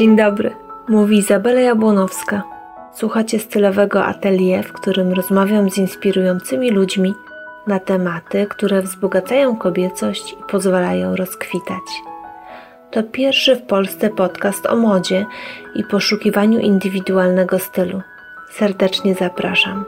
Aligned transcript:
Dzień 0.00 0.16
dobry, 0.16 0.54
mówi 0.88 1.18
Izabela 1.18 1.60
Jabłonowska. 1.60 2.42
Słuchacie 2.94 3.38
stylowego 3.38 4.04
atelier, 4.04 4.68
w 4.68 4.72
którym 4.72 5.12
rozmawiam 5.12 5.70
z 5.70 5.78
inspirującymi 5.78 6.70
ludźmi 6.70 7.14
na 7.66 7.78
tematy, 7.78 8.46
które 8.50 8.82
wzbogacają 8.82 9.56
kobiecość 9.56 10.32
i 10.32 10.50
pozwalają 10.50 11.16
rozkwitać. 11.16 11.82
To 12.90 13.02
pierwszy 13.02 13.56
w 13.56 13.62
Polsce 13.62 14.10
podcast 14.10 14.66
o 14.66 14.76
modzie 14.76 15.26
i 15.74 15.84
poszukiwaniu 15.84 16.60
indywidualnego 16.60 17.58
stylu. 17.58 18.00
Serdecznie 18.52 19.14
zapraszam. 19.14 19.84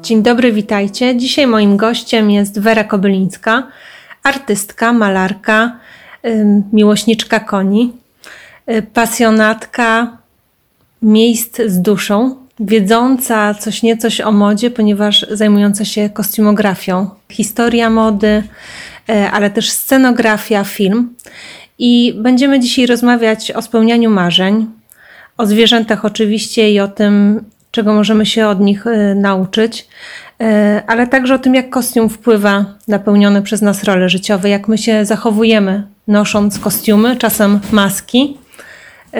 Dzień 0.00 0.22
dobry, 0.22 0.52
witajcie. 0.52 1.16
Dzisiaj 1.16 1.46
moim 1.46 1.76
gościem 1.76 2.30
jest 2.30 2.60
Wera 2.60 2.84
Kobylińska, 2.84 3.62
artystka, 4.22 4.92
malarka, 4.92 5.78
miłośniczka 6.72 7.40
koni, 7.40 7.92
y, 8.70 8.82
pasjonatka 8.82 10.16
miejsc 11.02 11.60
z 11.66 11.82
duszą, 11.82 12.36
wiedząca 12.60 13.54
coś 13.54 13.82
niecoś 13.82 14.20
o 14.20 14.32
modzie, 14.32 14.70
ponieważ 14.70 15.26
zajmująca 15.30 15.84
się 15.84 16.10
kostiumografią, 16.10 17.10
historia 17.30 17.90
mody, 17.90 18.42
y, 19.10 19.12
ale 19.12 19.50
też 19.50 19.70
scenografia, 19.70 20.64
film. 20.64 21.14
I 21.78 22.14
będziemy 22.16 22.60
dzisiaj 22.60 22.86
rozmawiać 22.86 23.50
o 23.50 23.62
spełnianiu 23.62 24.10
marzeń, 24.10 24.66
o 25.36 25.46
zwierzętach 25.46 26.04
oczywiście 26.04 26.72
i 26.72 26.80
o 26.80 26.88
tym, 26.88 27.44
czego 27.70 27.94
możemy 27.94 28.26
się 28.26 28.46
od 28.46 28.60
nich 28.60 28.86
y, 28.86 29.14
nauczyć, 29.14 29.88
ale 30.86 31.06
także 31.06 31.34
o 31.34 31.38
tym, 31.38 31.54
jak 31.54 31.70
kostium 31.70 32.08
wpływa 32.08 32.64
na 32.88 32.98
pełnione 32.98 33.42
przez 33.42 33.62
nas 33.62 33.84
role 33.84 34.08
życiowe, 34.08 34.48
jak 34.48 34.68
my 34.68 34.78
się 34.78 35.04
zachowujemy 35.04 35.86
nosząc 36.08 36.58
kostiumy, 36.58 37.16
czasem 37.16 37.60
maski. 37.72 38.36
Y, 39.14 39.18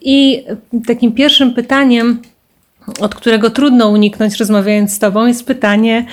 I 0.00 0.44
takim 0.86 1.12
pierwszym 1.12 1.54
pytaniem, 1.54 2.22
od 3.00 3.14
którego 3.14 3.50
trudno 3.50 3.88
uniknąć 3.88 4.36
rozmawiając 4.36 4.92
z 4.92 4.98
Tobą, 4.98 5.26
jest 5.26 5.46
pytanie 5.46 6.06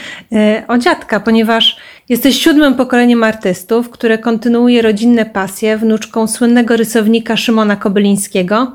o 0.68 0.78
dziadka, 0.78 1.20
ponieważ 1.20 1.78
jesteś 2.10 2.42
siódmym 2.42 2.74
pokoleniem 2.74 3.24
artystów, 3.24 3.90
które 3.90 4.18
kontynuuje 4.18 4.82
rodzinne 4.82 5.26
pasje 5.26 5.78
wnuczką 5.78 6.28
słynnego 6.28 6.78
rysownika 6.78 7.38
Szymona 7.38 7.76
Kobylińskiego– 7.76 8.68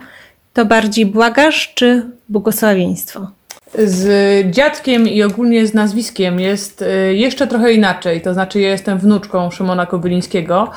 to 0.54 0.64
bardziej 0.64 1.06
błagasz 1.06 1.72
czy 1.74 2.02
błogosławieństwo? 2.28 3.30
Z 3.78 4.50
dziadkiem 4.50 5.08
i 5.08 5.22
ogólnie 5.22 5.66
z 5.66 5.74
nazwiskiem 5.74 6.40
jest 6.40 6.82
e, 6.82 7.14
jeszcze 7.14 7.46
trochę 7.46 7.72
inaczej. 7.72 8.20
To 8.20 8.34
znaczy, 8.34 8.60
ja 8.60 8.70
jestem 8.70 8.98
wnuczką 8.98 9.50
Szymona 9.50 9.86
Kobylińskiego. 9.86 10.70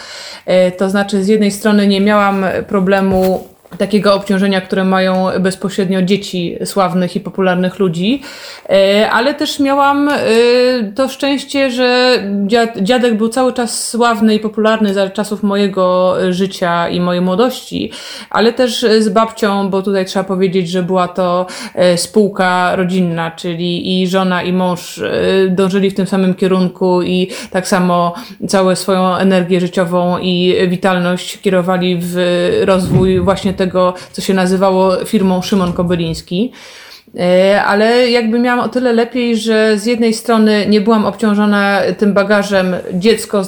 E, 0.46 0.72
to 0.72 0.90
znaczy, 0.90 1.24
z 1.24 1.28
jednej 1.28 1.52
strony 1.52 1.88
nie 1.88 2.02
miałam 2.02 2.46
problemu 2.68 3.48
takiego 3.78 4.14
obciążenia, 4.14 4.62
które 4.62 4.84
mają 4.84 5.28
bezpośrednio 5.40 6.02
dzieci 6.02 6.58
sławnych 6.66 7.16
i 7.16 7.20
popularnych 7.20 7.80
ludzi, 7.80 8.22
e, 8.70 9.10
ale 9.12 9.34
też 9.34 9.60
miałam 9.60 10.10
e, 10.10 10.18
to 10.96 11.10
szczęście, 11.10 11.72
że 11.72 12.20
dziadek 12.82 13.18
był 13.18 13.30
cały 13.30 13.54
czas 13.54 13.90
sławny 13.90 14.36
i 14.36 14.40
popularny 14.40 14.94
za 14.94 15.10
czasów 15.10 15.44
mojego 15.44 16.16
życia 16.30 16.90
i 16.90 17.00
mojej 17.02 17.22
młodości, 17.22 17.92
ale 18.30 18.54
też 18.54 18.86
z 19.00 19.10
babcią, 19.10 19.70
bo 19.70 19.82
tutaj 19.82 20.06
trzeba 20.06 20.26
powiedzieć, 20.26 20.70
że 20.70 20.84
była 20.84 21.08
to 21.08 21.46
e, 21.76 21.98
spółka 21.98 22.76
rodzinna, 22.76 23.32
czyli 23.32 24.02
i 24.02 24.08
żona 24.08 24.44
i 24.44 24.54
mąż 24.54 25.02
dążyli 25.50 25.90
w 25.90 25.96
tym 25.96 26.08
samym 26.08 26.34
kierunku 26.34 27.02
i 27.02 27.28
tak 27.52 27.68
samo 27.68 28.14
całą 28.48 28.76
swoją 28.76 29.16
energię 29.16 29.60
życiową 29.60 30.18
i 30.20 30.56
witalność 30.68 31.42
kierowali 31.42 31.98
w 32.02 32.16
rozwój 32.66 33.20
właśnie 33.20 33.54
tego, 33.58 33.94
co 34.12 34.22
się 34.22 34.34
nazywało 34.34 35.06
firmą 35.06 35.42
Szymon 35.42 35.74
Kobyliński. 35.74 36.52
E, 37.20 37.64
ale 37.64 38.10
jakby 38.10 38.40
miałam 38.40 38.66
o 38.66 38.70
tyle 38.70 38.94
lepiej, 38.94 39.38
że 39.38 39.78
z 39.78 39.86
jednej 39.86 40.14
strony 40.14 40.66
nie 40.70 40.82
byłam 40.82 41.06
obciążona 41.06 41.80
tym 41.98 42.14
bagażem 42.14 42.76
dziecko 42.94 43.42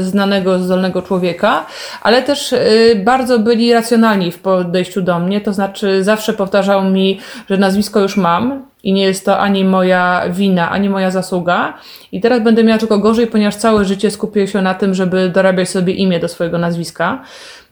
znanego, 0.00 0.58
zdolnego 0.58 1.02
człowieka, 1.02 1.66
ale 2.02 2.22
też 2.22 2.52
e, 2.52 2.58
bardzo 2.96 3.38
byli 3.38 3.72
racjonalni 3.72 4.32
w 4.32 4.38
podejściu 4.38 5.02
do 5.02 5.18
mnie, 5.18 5.40
to 5.40 5.52
znaczy 5.52 6.04
zawsze 6.04 6.32
powtarzał 6.32 6.84
mi, 6.84 7.20
że 7.50 7.56
nazwisko 7.56 8.00
już 8.00 8.16
mam, 8.16 8.62
i 8.84 8.92
nie 8.92 9.02
jest 9.02 9.24
to 9.24 9.38
ani 9.38 9.64
moja 9.64 10.22
wina, 10.30 10.70
ani 10.70 10.88
moja 10.88 11.10
zasługa. 11.10 11.74
I 12.12 12.20
teraz 12.20 12.42
będę 12.42 12.64
miała 12.64 12.78
tylko 12.78 12.98
gorzej, 12.98 13.26
ponieważ 13.26 13.56
całe 13.56 13.84
życie 13.84 14.10
skupię 14.10 14.46
się 14.46 14.62
na 14.62 14.74
tym, 14.74 14.94
żeby 14.94 15.28
dorabiać 15.28 15.68
sobie 15.68 15.92
imię 15.92 16.20
do 16.20 16.28
swojego 16.28 16.58
nazwiska. 16.58 17.22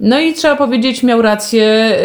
No 0.01 0.21
i 0.21 0.35
trzeba 0.35 0.57
powiedzieć, 0.57 1.03
miał 1.03 1.23
rację, 1.23 1.97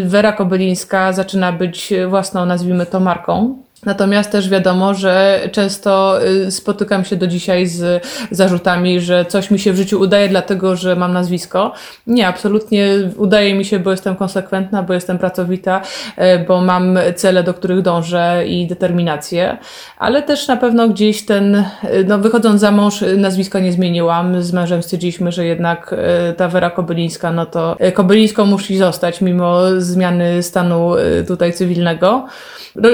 y, 0.00 0.04
Wera 0.04 0.32
Kobylińska 0.32 1.12
zaczyna 1.12 1.52
być 1.52 1.92
własną, 2.08 2.46
nazwijmy 2.46 2.86
to, 2.86 3.00
marką. 3.00 3.63
Natomiast 3.84 4.30
też 4.30 4.48
wiadomo, 4.48 4.94
że 4.94 5.40
często 5.52 6.18
y, 6.26 6.50
spotykam 6.50 7.04
się 7.04 7.16
do 7.16 7.26
dzisiaj 7.26 7.66
z 7.66 8.06
zarzutami, 8.30 9.00
że 9.00 9.24
coś 9.24 9.50
mi 9.50 9.58
się 9.58 9.72
w 9.72 9.76
życiu 9.76 10.00
udaje, 10.00 10.28
dlatego 10.28 10.76
że 10.76 10.96
mam 10.96 11.12
nazwisko. 11.12 11.72
Nie, 12.06 12.28
absolutnie 12.28 12.88
udaje 13.16 13.54
mi 13.54 13.64
się, 13.64 13.78
bo 13.78 13.90
jestem 13.90 14.16
konsekwentna, 14.16 14.82
bo 14.82 14.94
jestem 14.94 15.18
pracowita, 15.18 15.80
y, 16.18 16.44
bo 16.48 16.60
mam 16.60 16.98
cele, 17.16 17.42
do 17.42 17.54
których 17.54 17.82
dążę 17.82 18.44
i 18.46 18.66
determinację, 18.66 19.56
ale 19.98 20.22
też 20.22 20.48
na 20.48 20.56
pewno 20.56 20.88
gdzieś 20.88 21.26
ten, 21.26 21.54
y, 21.54 21.64
no 22.08 22.18
wychodząc 22.18 22.60
za 22.60 22.70
mąż, 22.70 23.04
nazwiska 23.16 23.58
nie 23.58 23.72
zmieniłam. 23.72 24.42
Z 24.42 24.52
mężem 24.52 24.82
stwierdziliśmy, 24.82 25.32
że 25.32 25.46
jednak 25.46 25.94
ta 26.36 26.48
Wera 26.48 26.70
Kobylińska, 26.70 27.32
no 27.32 27.46
to 27.46 27.76
Kobylińską 27.94 28.46
musi 28.46 28.76
zostać, 28.76 29.20
mimo 29.20 29.60
zmiany 29.78 30.42
stanu 30.42 30.92
tutaj 31.26 31.52
cywilnego. 31.52 32.26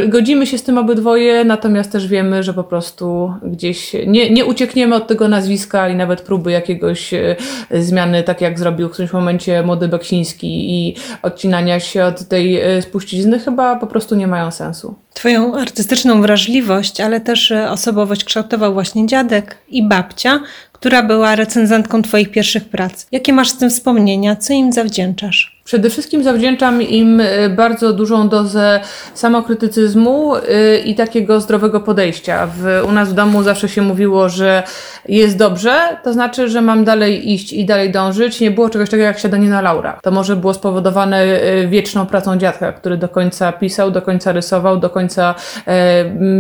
Godzimy 0.08 0.46
się 0.46 0.58
z 0.58 0.62
tym 0.62 0.78
obydwoje, 0.80 1.44
natomiast 1.44 1.92
też 1.92 2.06
wiemy, 2.06 2.42
że 2.42 2.54
po 2.54 2.64
prostu 2.64 3.32
gdzieś 3.42 3.92
nie, 4.06 4.30
nie 4.30 4.44
uciekniemy 4.44 4.94
od 4.94 5.06
tego 5.06 5.28
nazwiska 5.28 5.88
i 5.88 5.96
nawet 5.96 6.20
próby 6.22 6.52
jakiegoś 6.52 7.14
e, 7.14 7.36
zmiany, 7.70 8.22
tak 8.22 8.40
jak 8.40 8.58
zrobił 8.58 8.88
w 8.88 8.92
którymś 8.92 9.12
momencie 9.12 9.62
młody 9.62 9.88
Beksiński 9.88 10.70
i 10.70 10.96
odcinania 11.22 11.80
się 11.80 12.04
od 12.04 12.28
tej 12.28 12.60
e, 12.60 12.82
spuścizny 12.82 13.38
chyba 13.38 13.76
po 13.76 13.86
prostu 13.86 14.14
nie 14.14 14.26
mają 14.26 14.50
sensu. 14.50 14.94
Twoją 15.14 15.54
artystyczną 15.54 16.22
wrażliwość, 16.22 17.00
ale 17.00 17.20
też 17.20 17.50
e, 17.50 17.70
osobowość 17.70 18.24
kształtował 18.24 18.72
właśnie 18.72 19.06
dziadek 19.06 19.58
i 19.68 19.88
babcia, 19.88 20.40
która 20.72 21.02
była 21.02 21.36
recenzentką 21.36 22.02
Twoich 22.02 22.30
pierwszych 22.30 22.68
prac. 22.68 23.06
Jakie 23.12 23.32
masz 23.32 23.50
z 23.50 23.58
tym 23.58 23.70
wspomnienia? 23.70 24.36
Co 24.36 24.52
im 24.52 24.72
zawdzięczasz? 24.72 25.59
Przede 25.70 25.90
wszystkim 25.90 26.24
zawdzięczam 26.24 26.82
im 26.82 27.20
e, 27.20 27.48
bardzo 27.48 27.92
dużą 27.92 28.28
dozę 28.28 28.80
samokrytycyzmu 29.14 30.34
e, 30.36 30.40
i 30.78 30.94
takiego 30.94 31.40
zdrowego 31.40 31.80
podejścia. 31.80 32.46
W, 32.46 32.82
u 32.88 32.92
nas 32.92 33.10
w 33.10 33.12
domu 33.12 33.42
zawsze 33.42 33.68
się 33.68 33.82
mówiło, 33.82 34.28
że 34.28 34.62
jest 35.08 35.36
dobrze, 35.36 35.78
to 36.04 36.12
znaczy, 36.12 36.48
że 36.48 36.62
mam 36.62 36.84
dalej 36.84 37.32
iść 37.32 37.52
i 37.52 37.64
dalej 37.64 37.90
dążyć. 37.90 38.40
Nie 38.40 38.50
było 38.50 38.70
czegoś 38.70 38.90
takiego 38.90 39.04
jak 39.04 39.18
siadanie 39.18 39.48
na 39.48 39.60
laurach. 39.60 40.00
To 40.02 40.10
może 40.10 40.36
było 40.36 40.54
spowodowane 40.54 41.18
e, 41.18 41.66
wieczną 41.66 42.06
pracą 42.06 42.38
dziadka, 42.38 42.72
który 42.72 42.96
do 42.96 43.08
końca 43.08 43.52
pisał, 43.52 43.90
do 43.90 44.02
końca 44.02 44.32
rysował, 44.32 44.76
do 44.76 44.90
końca 44.90 45.34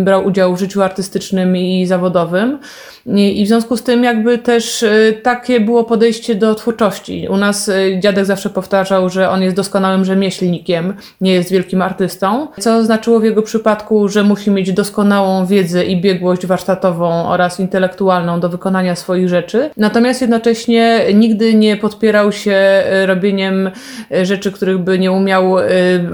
brał 0.04 0.26
udział 0.26 0.56
w 0.56 0.58
życiu 0.58 0.82
artystycznym 0.82 1.56
i 1.56 1.86
zawodowym. 1.86 2.58
I 3.06 3.44
w 3.44 3.48
związku 3.48 3.76
z 3.76 3.82
tym 3.82 4.04
jakby 4.04 4.38
też 4.38 4.84
takie 5.22 5.60
było 5.60 5.84
podejście 5.84 6.34
do 6.34 6.54
twórczości. 6.54 7.26
U 7.30 7.36
nas 7.36 7.70
dziadek 8.00 8.24
zawsze 8.24 8.50
powtarzał, 8.50 9.08
że 9.08 9.30
on 9.30 9.42
jest 9.42 9.56
doskonałym 9.56 10.04
rzemieślnikiem, 10.04 10.94
nie 11.20 11.32
jest 11.32 11.50
wielkim 11.50 11.82
artystą, 11.82 12.46
co 12.60 12.84
znaczyło 12.84 13.20
w 13.20 13.24
jego 13.24 13.42
przypadku, 13.42 14.08
że 14.08 14.22
musi 14.22 14.50
mieć 14.50 14.72
doskonałą 14.72 15.46
wiedzę 15.46 15.84
i 15.84 16.00
biegłość 16.00 16.46
warsztatową 16.46 17.28
oraz 17.28 17.60
intelektualną 17.60 18.40
do 18.40 18.48
wykonania 18.48 18.96
swoich 18.96 19.28
rzeczy. 19.28 19.70
Natomiast 19.76 20.20
jednocześnie 20.20 21.00
nigdy 21.14 21.54
nie 21.54 21.76
podpierał 21.76 22.32
się 22.32 22.52
e, 22.52 23.06
robieniem 23.06 23.70
rzeczy, 24.22 24.52
których 24.52 24.78
by 24.78 24.98
nie 24.98 25.12
umiał 25.12 25.56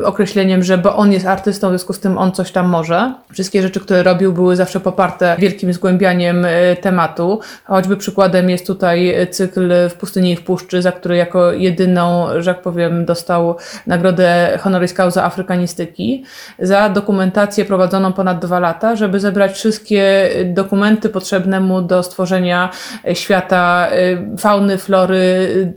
określeniem, 0.05 0.63
że 0.63 0.79
bo 0.79 0.97
on 0.97 1.13
jest 1.13 1.27
artystą, 1.27 1.69
w 1.69 1.71
związku 1.71 1.93
z 1.93 2.01
tym 2.01 2.19
on 2.19 2.33
coś 2.33 2.53
tam 2.53 2.69
może. 2.69 3.15
Wszystkie 3.33 3.63
rzeczy, 3.63 3.81
które 3.81 4.03
robił, 4.03 4.33
były 4.33 4.57
zawsze 4.57 4.81
poparte 4.81 5.37
wielkim 5.39 5.73
zgłębianiem 5.73 6.47
tematu. 6.77 7.41
Choćby 7.65 7.97
przykładem 7.97 8.51
jest 8.51 8.67
tutaj 8.67 9.15
cykl 9.31 9.73
w 9.91 9.95
pustyni 9.95 10.33
i 10.33 10.37
w 10.37 10.45
puszczy, 10.45 10.83
za 10.83 10.93
który 10.93 11.17
jako 11.17 11.53
jedyną, 11.53 12.27
że 12.39 12.55
tak 12.55 12.63
powiem, 12.63 13.05
dostał 13.05 13.57
nagrodę 13.87 14.59
honoris 14.61 14.95
causa 14.95 15.25
afrykanistyki 15.25 16.25
za 16.59 16.89
dokumentację 16.89 17.65
prowadzoną 17.65 18.13
ponad 18.13 18.39
dwa 18.39 18.61
lata, 18.61 18.97
żeby 18.97 19.21
zebrać 19.21 19.53
wszystkie 19.53 20.31
dokumenty 20.45 21.09
potrzebne 21.09 21.61
mu 21.61 21.83
do 21.83 22.03
stworzenia 22.03 22.71
świata 23.13 23.89
y, 24.35 24.39
fauny, 24.39 24.79
flory, 24.79 25.17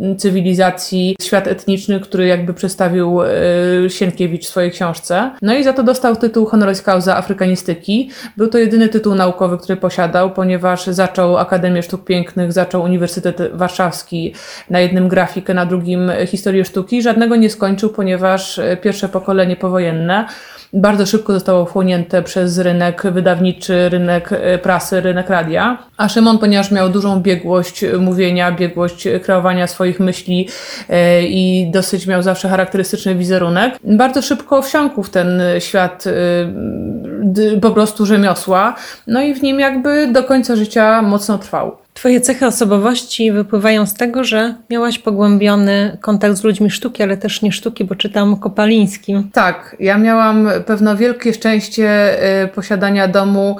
y, 0.01 0.15
cywilizacji, 0.15 1.15
świat 1.21 1.47
etniczny, 1.47 1.99
który 1.99 2.27
jakby 2.27 2.53
przedstawił 2.53 3.21
y, 3.23 3.89
Sienkiewicz 3.89 4.45
w 4.45 4.49
swojej 4.49 4.71
książce. 4.71 5.31
No 5.41 5.53
i 5.53 5.63
za 5.63 5.73
to 5.73 5.83
dostał 5.83 6.15
tytuł 6.15 6.45
honoris 6.45 6.81
causa 6.81 7.17
afrykanistyki. 7.17 8.11
Był 8.37 8.47
to 8.47 8.57
jedyny 8.57 8.89
tytuł 8.89 9.15
naukowy, 9.15 9.57
który 9.57 9.77
posiadał, 9.77 10.31
ponieważ 10.31 10.87
zaczął 10.93 11.37
Akademię 11.37 11.83
Sztuk 11.83 12.03
Pięknych, 12.03 12.53
zaczął 12.53 12.83
Uniwersytet 12.83 13.37
Warszawski, 13.53 14.33
na 14.69 14.79
jednym 14.79 15.07
grafikę, 15.07 15.53
na 15.53 15.65
drugim 15.65 16.11
historię 16.27 16.65
sztuki. 16.65 17.01
Żadnego 17.01 17.35
nie 17.35 17.49
skończył, 17.49 17.89
ponieważ 17.89 18.59
pierwsze 18.81 19.09
pokolenie 19.09 19.55
powojenne 19.55 20.25
bardzo 20.73 21.05
szybko 21.05 21.33
zostało 21.33 21.65
wchłonięte 21.65 22.23
przez 22.23 22.57
rynek 22.57 23.03
wydawniczy, 23.11 23.89
rynek 23.89 24.29
e, 24.31 24.57
prasy, 24.57 25.01
rynek 25.01 25.29
radia. 25.29 25.77
A 25.97 26.09
Szymon, 26.09 26.37
ponieważ 26.37 26.71
miał 26.71 26.89
dużą 26.89 27.21
biegłość 27.21 27.85
mówienia, 27.99 28.51
biegłość 28.51 29.07
kreowania 29.23 29.67
swoich 29.67 29.99
myśli 29.99 30.47
e, 30.89 31.23
i 31.23 31.71
dosyć 31.71 32.07
miał 32.07 32.23
zawsze 32.23 32.49
charakterystyczny 32.49 33.15
wizerunek, 33.15 33.79
bardzo 33.83 34.21
szybko 34.21 34.61
wsiąkł 34.61 35.03
w 35.03 35.09
ten 35.09 35.41
świat 35.59 36.03
e, 36.07 37.59
po 37.61 37.71
prostu 37.71 38.05
rzemiosła, 38.05 38.75
no 39.07 39.21
i 39.21 39.33
w 39.33 39.41
nim 39.41 39.59
jakby 39.59 40.07
do 40.11 40.23
końca 40.23 40.55
życia 40.55 40.78
mocno 41.01 41.37
trwał. 41.37 41.77
Twoje 41.93 42.21
cechy 42.21 42.45
osobowości 42.45 43.31
wypływają 43.31 43.85
z 43.85 43.93
tego, 43.93 44.23
że 44.23 44.55
miałaś 44.69 44.99
pogłębiony 44.99 45.97
kontakt 46.01 46.35
z 46.35 46.43
ludźmi 46.43 46.71
sztuki, 46.71 47.03
ale 47.03 47.17
też 47.17 47.41
nie 47.41 47.51
sztuki, 47.51 47.85
bo 47.85 47.95
czytam 47.95 48.37
Kopalińskim. 48.37 49.29
Tak, 49.33 49.75
ja 49.79 49.97
miałam 49.97 50.49
pewno 50.65 50.97
wielkie 50.97 51.33
szczęście 51.33 52.17
y, 52.43 52.47
posiadania 52.47 53.07
domu 53.07 53.57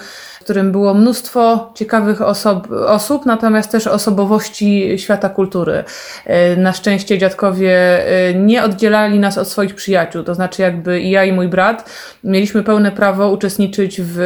którym 0.49 0.71
było 0.71 0.93
mnóstwo 0.93 1.71
ciekawych 1.75 2.21
osob, 2.21 2.67
osób, 2.71 3.25
natomiast 3.25 3.71
też 3.71 3.87
osobowości 3.87 4.99
świata 4.99 5.29
kultury. 5.29 5.83
E, 6.25 6.55
na 6.55 6.73
szczęście 6.73 7.17
dziadkowie 7.17 7.71
e, 8.07 8.33
nie 8.33 8.63
oddzielali 8.63 9.19
nas 9.19 9.37
od 9.37 9.47
swoich 9.47 9.75
przyjaciół, 9.75 10.23
to 10.23 10.35
znaczy 10.35 10.61
jakby 10.61 11.01
i 11.01 11.09
ja 11.09 11.25
i 11.25 11.33
mój 11.33 11.47
brat 11.47 11.89
mieliśmy 12.23 12.63
pełne 12.63 12.91
prawo 12.91 13.31
uczestniczyć 13.31 14.01
w 14.01 14.19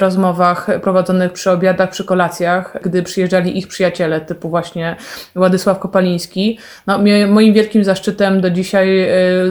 rozmowach 0.00 0.66
prowadzonych 0.82 1.32
przy 1.32 1.50
obiadach, 1.50 1.90
przy 1.90 2.04
kolacjach, 2.04 2.76
gdy 2.82 3.02
przyjeżdżali 3.02 3.58
ich 3.58 3.68
przyjaciele, 3.68 4.20
typu 4.20 4.48
właśnie 4.48 4.96
Władysław 5.36 5.78
Kopaliński. 5.78 6.58
No, 6.86 6.98
moim 7.28 7.54
wielkim 7.54 7.84
zaszczytem 7.84 8.40
do 8.40 8.50
dzisiaj, 8.50 9.00
e, 9.00 9.08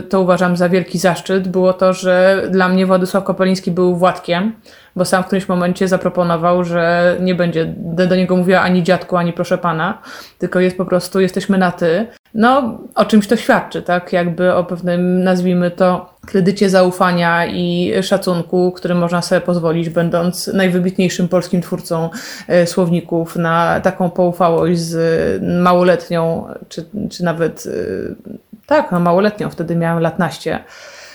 to 0.09 0.21
uważam 0.21 0.57
za 0.57 0.69
wielki 0.69 0.97
zaszczyt, 0.97 1.47
było 1.47 1.73
to, 1.73 1.93
że 1.93 2.43
dla 2.51 2.69
mnie 2.69 2.85
Władysław 2.85 3.23
Kopaliński 3.23 3.71
był 3.71 3.95
Władkiem, 3.95 4.53
bo 4.99 5.05
sam 5.05 5.23
w 5.23 5.25
którymś 5.25 5.47
momencie 5.47 5.87
zaproponował, 5.87 6.63
że 6.63 7.15
nie 7.19 7.35
będzie 7.35 7.73
do 8.07 8.15
niego 8.15 8.37
mówiła 8.37 8.61
ani 8.61 8.83
dziadku, 8.83 9.17
ani 9.17 9.33
proszę 9.33 9.57
pana, 9.57 10.01
tylko 10.39 10.59
jest 10.59 10.77
po 10.77 10.85
prostu, 10.85 11.19
jesteśmy 11.19 11.57
na 11.57 11.71
ty. 11.71 12.07
No, 12.33 12.79
o 12.95 13.05
czymś 13.05 13.27
to 13.27 13.35
świadczy, 13.35 13.81
tak? 13.81 14.13
Jakby 14.13 14.53
o 14.53 14.63
pewnym, 14.63 15.23
nazwijmy 15.23 15.71
to, 15.71 16.13
kredycie 16.25 16.69
zaufania 16.69 17.45
i 17.45 17.93
szacunku, 18.01 18.71
który 18.71 18.95
można 18.95 19.21
sobie 19.21 19.41
pozwolić, 19.41 19.89
będąc 19.89 20.47
najwybitniejszym 20.47 21.27
polskim 21.27 21.61
twórcą 21.61 22.09
e, 22.47 22.67
słowników, 22.67 23.35
na 23.35 23.79
taką 23.79 24.09
poufałość 24.09 24.79
z 24.79 25.43
małoletnią, 25.63 26.47
czy, 26.69 26.85
czy 27.09 27.23
nawet, 27.23 27.63
e, 27.67 27.71
tak, 28.65 28.91
no 28.91 28.99
małoletnią, 28.99 29.49
wtedy 29.49 29.75
miałem 29.75 30.03
lat 30.03 30.19
naście 30.19 30.59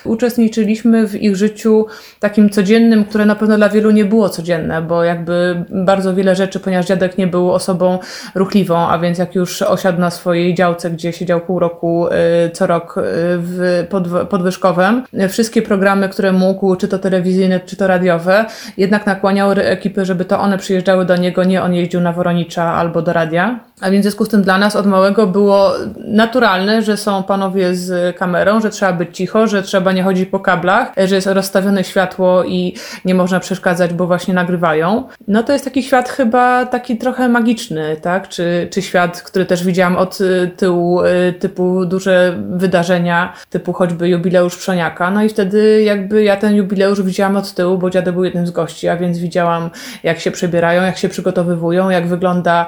uczestniczyliśmy 0.06 1.09
w 1.09 1.23
ich 1.23 1.37
życiu 1.37 1.87
takim 2.21 2.51
codziennym, 2.51 3.05
które 3.05 3.25
na 3.27 3.35
pewno 3.35 3.56
dla 3.56 3.69
wielu 3.69 3.91
nie 3.91 4.05
było 4.05 4.29
codzienne, 4.29 4.83
bo 4.83 5.05
jakby 5.05 5.65
bardzo 5.71 6.15
wiele 6.15 6.37
rzeczy, 6.37 6.61
ponieważ 6.61 6.87
dziadek 6.87 7.19
nie 7.19 7.27
był 7.27 7.53
osobą 7.53 7.99
ruchliwą, 8.35 8.89
a 8.89 8.99
więc 8.99 9.19
jak 9.19 9.35
już 9.35 9.62
osiadł 9.62 10.01
na 10.01 10.11
swojej 10.11 10.55
działce, 10.55 10.91
gdzie 10.91 11.12
siedział 11.12 11.41
pół 11.41 11.59
roku 11.59 12.06
y, 12.06 12.11
co 12.51 12.67
rok 12.67 12.99
y, 12.99 13.01
w 13.39 13.87
podwyżkowym, 14.31 15.03
wszystkie 15.29 15.62
programy, 15.62 16.09
które 16.09 16.33
mógł, 16.33 16.77
czy 16.77 16.89
to 16.89 16.99
telewizyjne, 16.99 17.61
czy 17.61 17.77
to 17.77 17.87
radiowe, 17.87 18.45
jednak 18.77 19.06
nakłaniały 19.06 19.55
ekipy, 19.55 20.05
żeby 20.05 20.25
to 20.25 20.41
one 20.41 20.59
przyjeżdżały 20.59 21.05
do 21.05 21.17
niego, 21.17 21.45
nie 21.45 21.62
on 21.62 21.75
jeździł 21.75 22.01
na 22.01 22.12
Woronicza 22.12 22.65
albo 22.65 23.03
do 23.03 23.12
radia. 23.12 23.61
A 23.81 23.91
więc 23.91 24.03
w 24.03 24.05
związku 24.05 24.25
z 24.25 24.29
tym 24.29 24.43
dla 24.43 24.59
nas 24.59 24.76
od 24.76 24.87
małego 24.87 25.26
było 25.26 25.73
naturalne, 25.97 26.82
że 26.82 26.97
są 26.97 27.23
panowie 27.23 27.75
z 27.75 28.17
kamerą, 28.17 28.61
że 28.61 28.71
trzeba 28.71 28.93
być 28.93 29.17
cicho, 29.17 29.47
że 29.47 29.62
trzeba 29.62 29.93
nie 29.93 30.03
chodzić 30.03 30.29
po 30.29 30.41
kablach, 30.41 30.93
że 31.05 31.15
jest 31.15 31.26
rozstawione 31.26 31.85
światło 31.85 32.44
i 32.44 32.75
nie 33.05 33.15
można 33.15 33.41
przeszkadzać, 33.41 33.93
bo 33.93 34.06
właśnie 34.06 34.35
nagrywają. 34.35 35.09
No 35.29 35.43
to 35.43 35.53
jest 35.53 35.65
taki 35.65 35.82
świat 35.82 36.09
chyba 36.09 36.67
taki 36.67 36.99
trochę 36.99 37.29
magiczny, 37.29 37.97
tak? 38.03 38.29
Czy, 38.29 38.69
czy 38.73 38.82
świat, 38.82 39.23
który 39.23 39.47
też 39.47 39.65
widziałam 39.65 39.97
od 39.97 40.20
y, 40.20 40.50
tyłu, 40.56 41.05
y, 41.05 41.32
typu 41.32 41.87
duże 41.87 42.38
wydarzenia, 42.50 43.32
typu 43.50 43.73
choćby 43.73 44.09
jubileusz 44.09 44.56
Przoniaka. 44.56 45.11
No 45.11 45.25
i 45.25 45.29
wtedy 45.29 45.82
jakby 45.82 46.23
ja 46.23 46.37
ten 46.37 46.55
jubileusz 46.55 47.03
widziałam 47.03 47.37
od 47.37 47.55
tyłu, 47.55 47.79
bo 47.79 47.91
dziadek 47.91 48.15
był 48.15 48.25
jednym 48.25 48.47
z 48.47 48.50
gości, 48.50 48.88
a 48.88 48.97
więc 48.97 49.19
widziałam 49.19 49.70
jak 50.03 50.20
się 50.20 50.31
przebierają, 50.31 50.82
jak 50.82 50.99
się 50.99 51.09
przygotowywują, 51.09 51.91
jak 51.91 52.06
wygląda 52.06 52.67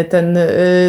y, 0.00 0.04
ten 0.04 0.39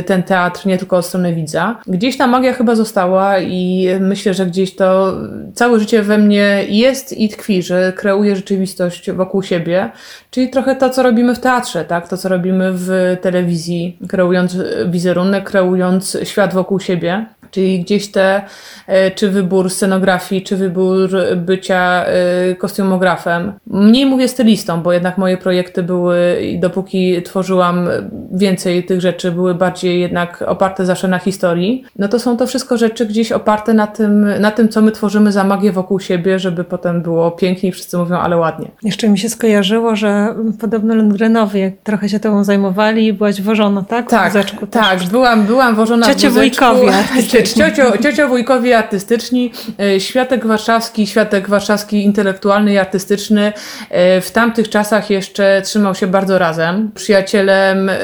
ten 0.06 0.24
teatr 0.24 0.66
nie 0.66 0.78
tylko 0.78 0.98
od 0.98 1.06
strony 1.06 1.34
widza. 1.34 1.80
Gdzieś 1.88 2.18
ta 2.18 2.28
magia 2.28 2.54
chyba 2.54 2.76
została 2.76 3.40
i 3.40 3.88
myślę, 4.00 4.34
że 4.34 4.46
gdzieś 4.46 4.76
to 4.76 5.18
całe 5.54 5.80
życie 5.80 6.04
we 6.04 6.18
mnie 6.18 6.66
jest 6.70 7.18
i 7.18 7.30
tkwi, 7.30 7.64
że 7.64 7.94
kreuję 7.96 8.36
rzeczywistość 8.36 9.12
wokół 9.12 9.44
siebie, 9.44 9.92
czyli 10.32 10.50
trochę 10.50 10.76
to, 10.76 10.90
co 10.90 11.04
robimy 11.04 11.36
w 11.36 11.40
teatrze, 11.40 11.86
tak? 11.86 12.08
To, 12.08 12.18
co 12.18 12.30
robimy 12.30 12.72
w 12.74 13.18
telewizji, 13.22 13.98
kreując 14.08 14.58
wizerunek, 14.88 15.44
kreując 15.44 16.18
świat 16.24 16.54
wokół 16.54 16.80
siebie. 16.80 17.26
Czyli 17.52 17.80
gdzieś 17.80 18.12
te, 18.12 18.42
e, 18.88 19.12
czy 19.12 19.30
wybór 19.30 19.70
scenografii, 19.70 20.42
czy 20.42 20.58
wybór 20.58 21.10
bycia 21.36 22.06
e, 22.06 22.56
kostiumografem. 22.56 23.54
Mniej 23.68 24.06
mówię 24.06 24.28
stylistą, 24.28 24.82
bo 24.82 24.94
jednak 24.94 25.18
moje 25.18 25.38
projekty 25.38 25.84
były, 25.84 26.38
dopóki 26.60 27.22
tworzyłam 27.22 27.90
więcej 28.32 28.84
tych 28.84 29.02
rzeczy, 29.02 29.32
były 29.32 29.56
bardziej 29.56 30.00
jednak 30.00 30.42
oparte 30.48 30.86
zawsze 30.86 31.08
na 31.08 31.20
historii. 31.20 31.84
No 32.00 32.08
to 32.08 32.20
są 32.20 32.38
to 32.38 32.48
wszystko 32.48 32.78
rzeczy 32.78 33.06
gdzieś 33.06 33.32
oparte 33.32 33.74
na 33.74 33.88
tym, 33.88 34.40
na 34.40 34.52
tym 34.52 34.70
co 34.70 34.82
my 34.82 34.92
tworzymy 34.92 35.32
za 35.32 35.44
magię 35.44 35.72
wokół 35.72 36.00
siebie, 36.00 36.40
żeby 36.40 36.64
potem 36.64 37.02
było 37.02 37.32
pięknie 37.32 37.70
i 37.70 37.72
wszyscy 37.72 37.98
mówią, 37.98 38.18
ale 38.18 38.38
ładnie. 38.38 38.72
Jeszcze 38.84 39.10
mi 39.10 39.20
się 39.20 39.30
skojarzyło, 39.30 39.96
że 39.96 40.36
podobno 40.60 40.96
Lundgrenowie 40.96 41.72
trochę 41.84 42.10
się 42.10 42.20
tobą 42.20 42.44
zajmowali 42.44 43.06
i 43.08 43.14
byłaś 43.14 43.42
wożona, 43.42 43.84
tak? 43.84 44.10
Tak, 44.10 44.34
tak, 44.72 45.04
byłam, 45.04 45.46
byłam 45.46 45.76
wożona 45.76 46.06
Ciocie 46.08 46.30
w 46.30 46.34
wujkowie. 46.34 46.92
Ciocio, 47.44 47.98
ciocio 48.04 48.28
wujkowie 48.28 48.78
artystyczni, 48.78 49.52
e, 49.80 50.00
Światek 50.00 50.48
Warszawski, 50.48 51.08
Światek 51.08 51.50
Warszawski 51.50 52.04
intelektualny 52.04 52.74
i 52.74 52.78
artystyczny 52.78 53.54
e, 53.90 54.22
w 54.22 54.32
tamtych 54.32 54.70
czasach 54.70 55.10
jeszcze 55.10 55.62
trzymał 55.66 55.96
się 55.96 56.08
bardzo 56.08 56.40
razem. 56.40 56.92
Przyjacielem 56.96 57.90
e, 57.90 57.98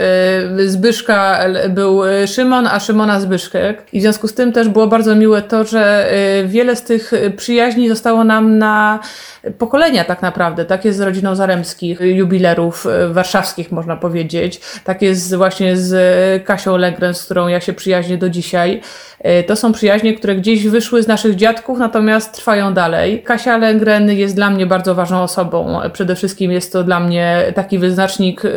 Zbyszka 0.66 1.40
był 1.70 2.02
Szymon, 2.28 2.68
a 2.68 2.80
Szymona 2.80 3.20
Zbyszek. 3.20 3.88
I 3.94 4.00
w 4.00 4.02
związku 4.02 4.28
z 4.28 4.34
tym 4.34 4.52
też 4.52 4.70
było 4.70 4.88
bardzo 4.88 5.16
miłe 5.16 5.42
to, 5.42 5.66
że 5.66 6.12
wiele 6.46 6.76
z 6.76 6.84
tych 6.84 7.12
przyjaźni 7.38 7.90
zostało 7.90 8.24
nam 8.24 8.58
na 8.58 9.00
pokolenia 9.58 10.04
tak 10.04 10.22
naprawdę. 10.22 10.66
Tak 10.66 10.86
jest 10.86 10.98
z 10.98 11.02
rodziną 11.02 11.36
Zaremskich, 11.36 12.00
jubilerów 12.02 12.88
warszawskich 13.10 13.72
można 13.72 13.96
powiedzieć. 13.96 14.62
Tak 14.84 15.02
jest 15.02 15.36
właśnie 15.36 15.78
z 15.78 16.44
Kasią 16.46 16.78
Legren, 16.78 17.14
z 17.14 17.26
którą 17.26 17.48
ja 17.48 17.62
się 17.62 17.74
przyjaźnię 17.74 18.18
do 18.18 18.30
dzisiaj. 18.30 18.82
E, 19.28 19.44
to 19.44 19.56
są 19.56 19.72
przyjaźnie, 19.72 20.14
które 20.14 20.36
gdzieś 20.36 20.68
wyszły 20.68 21.04
z 21.04 21.08
naszych 21.08 21.36
dziadków, 21.36 21.80
natomiast 21.80 22.34
trwają 22.34 22.74
dalej. 22.74 23.24
Kasia 23.24 23.58
Lengren 23.58 24.12
jest 24.12 24.36
dla 24.36 24.50
mnie 24.50 24.66
bardzo 24.66 24.96
ważną 24.96 25.22
osobą. 25.22 25.80
Przede 25.94 26.16
wszystkim 26.16 26.52
jest 26.52 26.74
to 26.74 26.84
dla 26.84 27.00
mnie 27.00 27.44
taki 27.56 27.80
wyznacznik 27.80 28.42
e, 28.46 28.50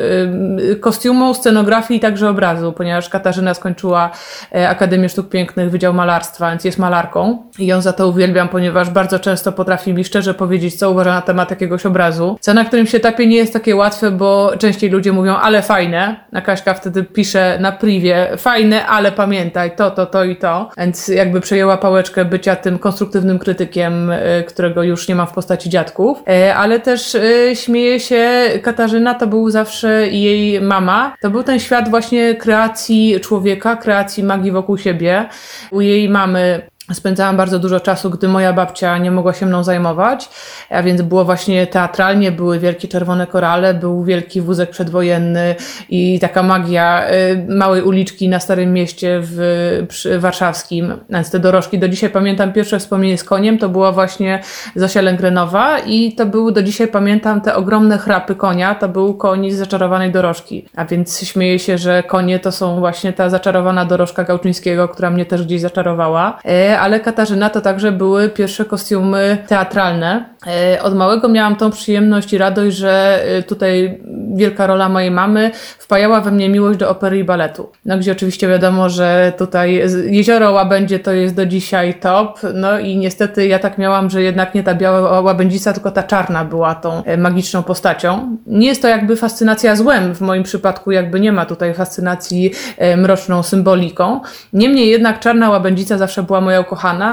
kostiumu, 0.76 1.34
scenografii 1.34 1.98
i 1.98 2.00
także 2.00 2.28
obrazu, 2.28 2.72
ponieważ 2.72 3.08
Katarzyna 3.08 3.54
skończyła 3.54 4.10
e, 4.54 4.68
Akademię 4.68 5.08
Sztuk 5.08 5.28
Pięknych, 5.28 5.70
Wydział 5.70 5.94
Malarstwa, 5.94 6.50
więc 6.50 6.64
jest 6.64 6.78
malarką 6.78 7.42
i 7.58 7.66
ją 7.66 7.80
za 7.80 7.92
to 7.92 8.08
uwielbiam, 8.08 8.48
ponieważ 8.48 8.90
bardzo 8.90 9.18
często 9.18 9.52
potrafi 9.52 9.94
mi 9.94 10.04
szczerze 10.04 10.34
powiedzieć, 10.34 10.74
co 10.74 10.90
uważa 10.90 11.14
na 11.14 11.22
temat 11.22 11.50
jakiegoś 11.50 11.86
obrazu. 11.86 12.38
Co 12.40 12.54
na 12.54 12.64
którym 12.64 12.86
się 12.86 12.98
etapie 12.98 13.26
nie 13.26 13.36
jest 13.36 13.52
takie 13.52 13.76
łatwe, 13.76 14.10
bo 14.10 14.52
częściej 14.58 14.90
ludzie 14.90 15.12
mówią, 15.12 15.36
ale 15.36 15.62
fajne. 15.62 16.16
A 16.32 16.40
Kaśka 16.40 16.74
wtedy 16.74 17.04
pisze 17.04 17.58
na 17.60 17.72
privie, 17.72 18.28
fajne, 18.36 18.86
ale 18.86 19.12
pamiętaj, 19.12 19.76
to, 19.76 19.90
to, 19.90 20.06
to 20.06 20.24
i 20.24 20.36
to. 20.36 20.59
Więc 20.78 21.08
jakby 21.08 21.40
przejęła 21.40 21.76
pałeczkę 21.76 22.24
bycia 22.24 22.56
tym 22.56 22.78
konstruktywnym 22.78 23.38
krytykiem, 23.38 24.10
e, 24.10 24.42
którego 24.42 24.82
już 24.82 25.08
nie 25.08 25.14
ma 25.14 25.26
w 25.26 25.32
postaci 25.32 25.70
dziadków. 25.70 26.22
E, 26.28 26.54
ale 26.54 26.80
też 26.80 27.14
e, 27.14 27.56
śmieje 27.56 28.00
się, 28.00 28.28
Katarzyna 28.62 29.14
to 29.14 29.26
był 29.26 29.50
zawsze 29.50 30.08
jej 30.08 30.60
mama. 30.60 31.14
To 31.20 31.30
był 31.30 31.42
ten 31.42 31.60
świat 31.60 31.88
właśnie 31.88 32.34
kreacji 32.34 33.20
człowieka, 33.20 33.76
kreacji 33.76 34.24
magii 34.24 34.52
wokół 34.52 34.78
siebie. 34.78 35.28
U 35.70 35.80
jej 35.80 36.08
mamy 36.08 36.69
spędzałam 36.92 37.36
bardzo 37.36 37.58
dużo 37.58 37.80
czasu, 37.80 38.10
gdy 38.10 38.28
moja 38.28 38.52
babcia 38.52 38.98
nie 38.98 39.10
mogła 39.10 39.32
się 39.32 39.46
mną 39.46 39.64
zajmować, 39.64 40.28
a 40.70 40.82
więc 40.82 41.02
było 41.02 41.24
właśnie 41.24 41.66
teatralnie, 41.66 42.32
były 42.32 42.58
wielkie 42.58 42.88
czerwone 42.88 43.26
korale, 43.26 43.74
był 43.74 44.04
wielki 44.04 44.40
wózek 44.40 44.70
przedwojenny 44.70 45.54
i 45.88 46.20
taka 46.20 46.42
magia 46.42 47.10
y, 47.10 47.46
małej 47.48 47.82
uliczki 47.82 48.28
na 48.28 48.40
Starym 48.40 48.72
Mieście 48.72 49.20
w 49.22 50.18
warszawskim, 50.18 50.94
więc 51.10 51.30
te 51.30 51.38
dorożki. 51.38 51.78
Do 51.78 51.88
dzisiaj 51.88 52.10
pamiętam 52.10 52.52
pierwsze 52.52 52.78
wspomnienie 52.78 53.18
z 53.18 53.24
koniem, 53.24 53.58
to 53.58 53.68
była 53.68 53.92
właśnie 53.92 54.40
Zosia 54.76 55.00
Lęgrenowa 55.00 55.78
i 55.78 56.12
to 56.12 56.26
były 56.26 56.52
do 56.52 56.62
dzisiaj 56.62 56.88
pamiętam 56.88 57.40
te 57.40 57.54
ogromne 57.54 57.98
chrapy 57.98 58.34
konia, 58.34 58.74
to 58.74 58.88
był 58.88 59.14
koń 59.14 59.50
z 59.50 59.56
zaczarowanej 59.56 60.10
dorożki, 60.10 60.68
a 60.76 60.84
więc 60.84 61.20
śmieję 61.20 61.58
się, 61.58 61.78
że 61.78 62.02
konie 62.02 62.38
to 62.38 62.52
są 62.52 62.80
właśnie 62.80 63.12
ta 63.12 63.30
zaczarowana 63.30 63.84
dorożka 63.84 64.24
Gałczyńskiego, 64.24 64.88
która 64.88 65.10
mnie 65.10 65.26
też 65.26 65.44
gdzieś 65.44 65.60
zaczarowała 65.60 66.38
y, 66.44 66.78
ale 66.80 67.00
Katarzyna 67.00 67.50
to 67.50 67.60
także 67.60 67.92
były 67.92 68.28
pierwsze 68.28 68.64
kostiumy 68.64 69.38
teatralne. 69.48 70.24
E, 70.46 70.82
od 70.82 70.94
małego 70.94 71.28
miałam 71.28 71.56
tą 71.56 71.70
przyjemność 71.70 72.32
i 72.32 72.38
radość, 72.38 72.76
że 72.76 73.22
e, 73.24 73.42
tutaj 73.42 74.00
wielka 74.34 74.66
rola 74.66 74.88
mojej 74.88 75.10
mamy 75.10 75.50
wpajała 75.78 76.20
we 76.20 76.30
mnie 76.30 76.48
miłość 76.48 76.78
do 76.78 76.90
opery 76.90 77.18
i 77.18 77.24
baletu. 77.24 77.70
No 77.84 77.98
gdzie 77.98 78.12
oczywiście 78.12 78.48
wiadomo, 78.48 78.88
że 78.88 79.32
tutaj 79.38 79.82
jezioro 80.06 80.52
Łabędzie 80.52 80.98
to 80.98 81.12
jest 81.12 81.34
do 81.34 81.46
dzisiaj 81.46 81.94
top. 81.94 82.40
No 82.54 82.78
i 82.78 82.96
niestety 82.96 83.46
ja 83.46 83.58
tak 83.58 83.78
miałam, 83.78 84.10
że 84.10 84.22
jednak 84.22 84.54
nie 84.54 84.62
ta 84.62 84.74
biała 84.74 85.20
łabędzica, 85.20 85.72
tylko 85.72 85.90
ta 85.90 86.02
czarna 86.02 86.44
była 86.44 86.74
tą 86.74 87.04
e, 87.04 87.16
magiczną 87.16 87.62
postacią. 87.62 88.36
Nie 88.46 88.66
jest 88.66 88.82
to 88.82 88.88
jakby 88.88 89.16
fascynacja 89.16 89.76
złem, 89.76 90.14
w 90.14 90.20
moim 90.20 90.42
przypadku 90.42 90.90
jakby 90.90 91.20
nie 91.20 91.32
ma 91.32 91.46
tutaj 91.46 91.74
fascynacji 91.74 92.50
mroczną 92.96 93.42
symboliką. 93.42 94.20
Niemniej 94.52 94.90
jednak 94.90 95.20
czarna 95.20 95.50
łabędzica 95.50 95.98
zawsze 95.98 96.22
była 96.22 96.40
moja 96.40 96.60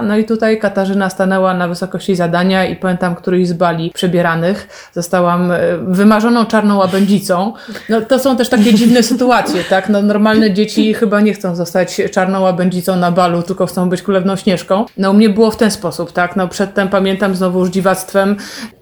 No 0.02 0.18
i 0.18 0.26
tutaj 0.26 0.60
Katarzyna 0.60 1.10
stanęła 1.10 1.54
na 1.54 1.68
wysokości 1.68 2.16
zadania 2.16 2.66
i 2.66 2.76
pamiętam 2.76 3.16
któryś 3.16 3.48
z 3.48 3.54
bali 3.54 3.92
przebieranych 3.94 4.90
zostałam 4.94 5.52
e, 5.52 5.58
wymarzoną 5.88 6.46
czarną 6.46 6.78
łabędzicą. 6.78 7.54
No 7.90 8.02
to 8.02 8.20
są 8.20 8.38
też 8.38 8.50
takie 8.50 8.74
dziwne 8.74 9.04
sytuacje, 9.04 9.64
tak? 9.64 9.90
No 9.90 10.02
normalne 10.02 10.54
dzieci 10.54 10.94
chyba 10.94 11.22
nie 11.22 11.34
chcą 11.34 11.56
zostać 11.56 12.02
czarną 12.12 12.42
łabędzicą 12.42 12.96
na 12.96 13.12
balu, 13.12 13.42
tylko 13.42 13.66
chcą 13.66 13.90
być 13.90 14.02
królewną 14.02 14.36
Śnieżką. 14.36 14.86
No 14.98 15.12
u 15.12 15.14
mnie 15.14 15.30
było 15.30 15.52
w 15.52 15.58
ten 15.58 15.72
sposób, 15.72 16.12
tak? 16.12 16.36
No 16.36 16.48
przedtem 16.48 16.90
pamiętam 16.90 17.36
znowu 17.36 17.60
już 17.60 17.70
dziwactwem 17.70 18.36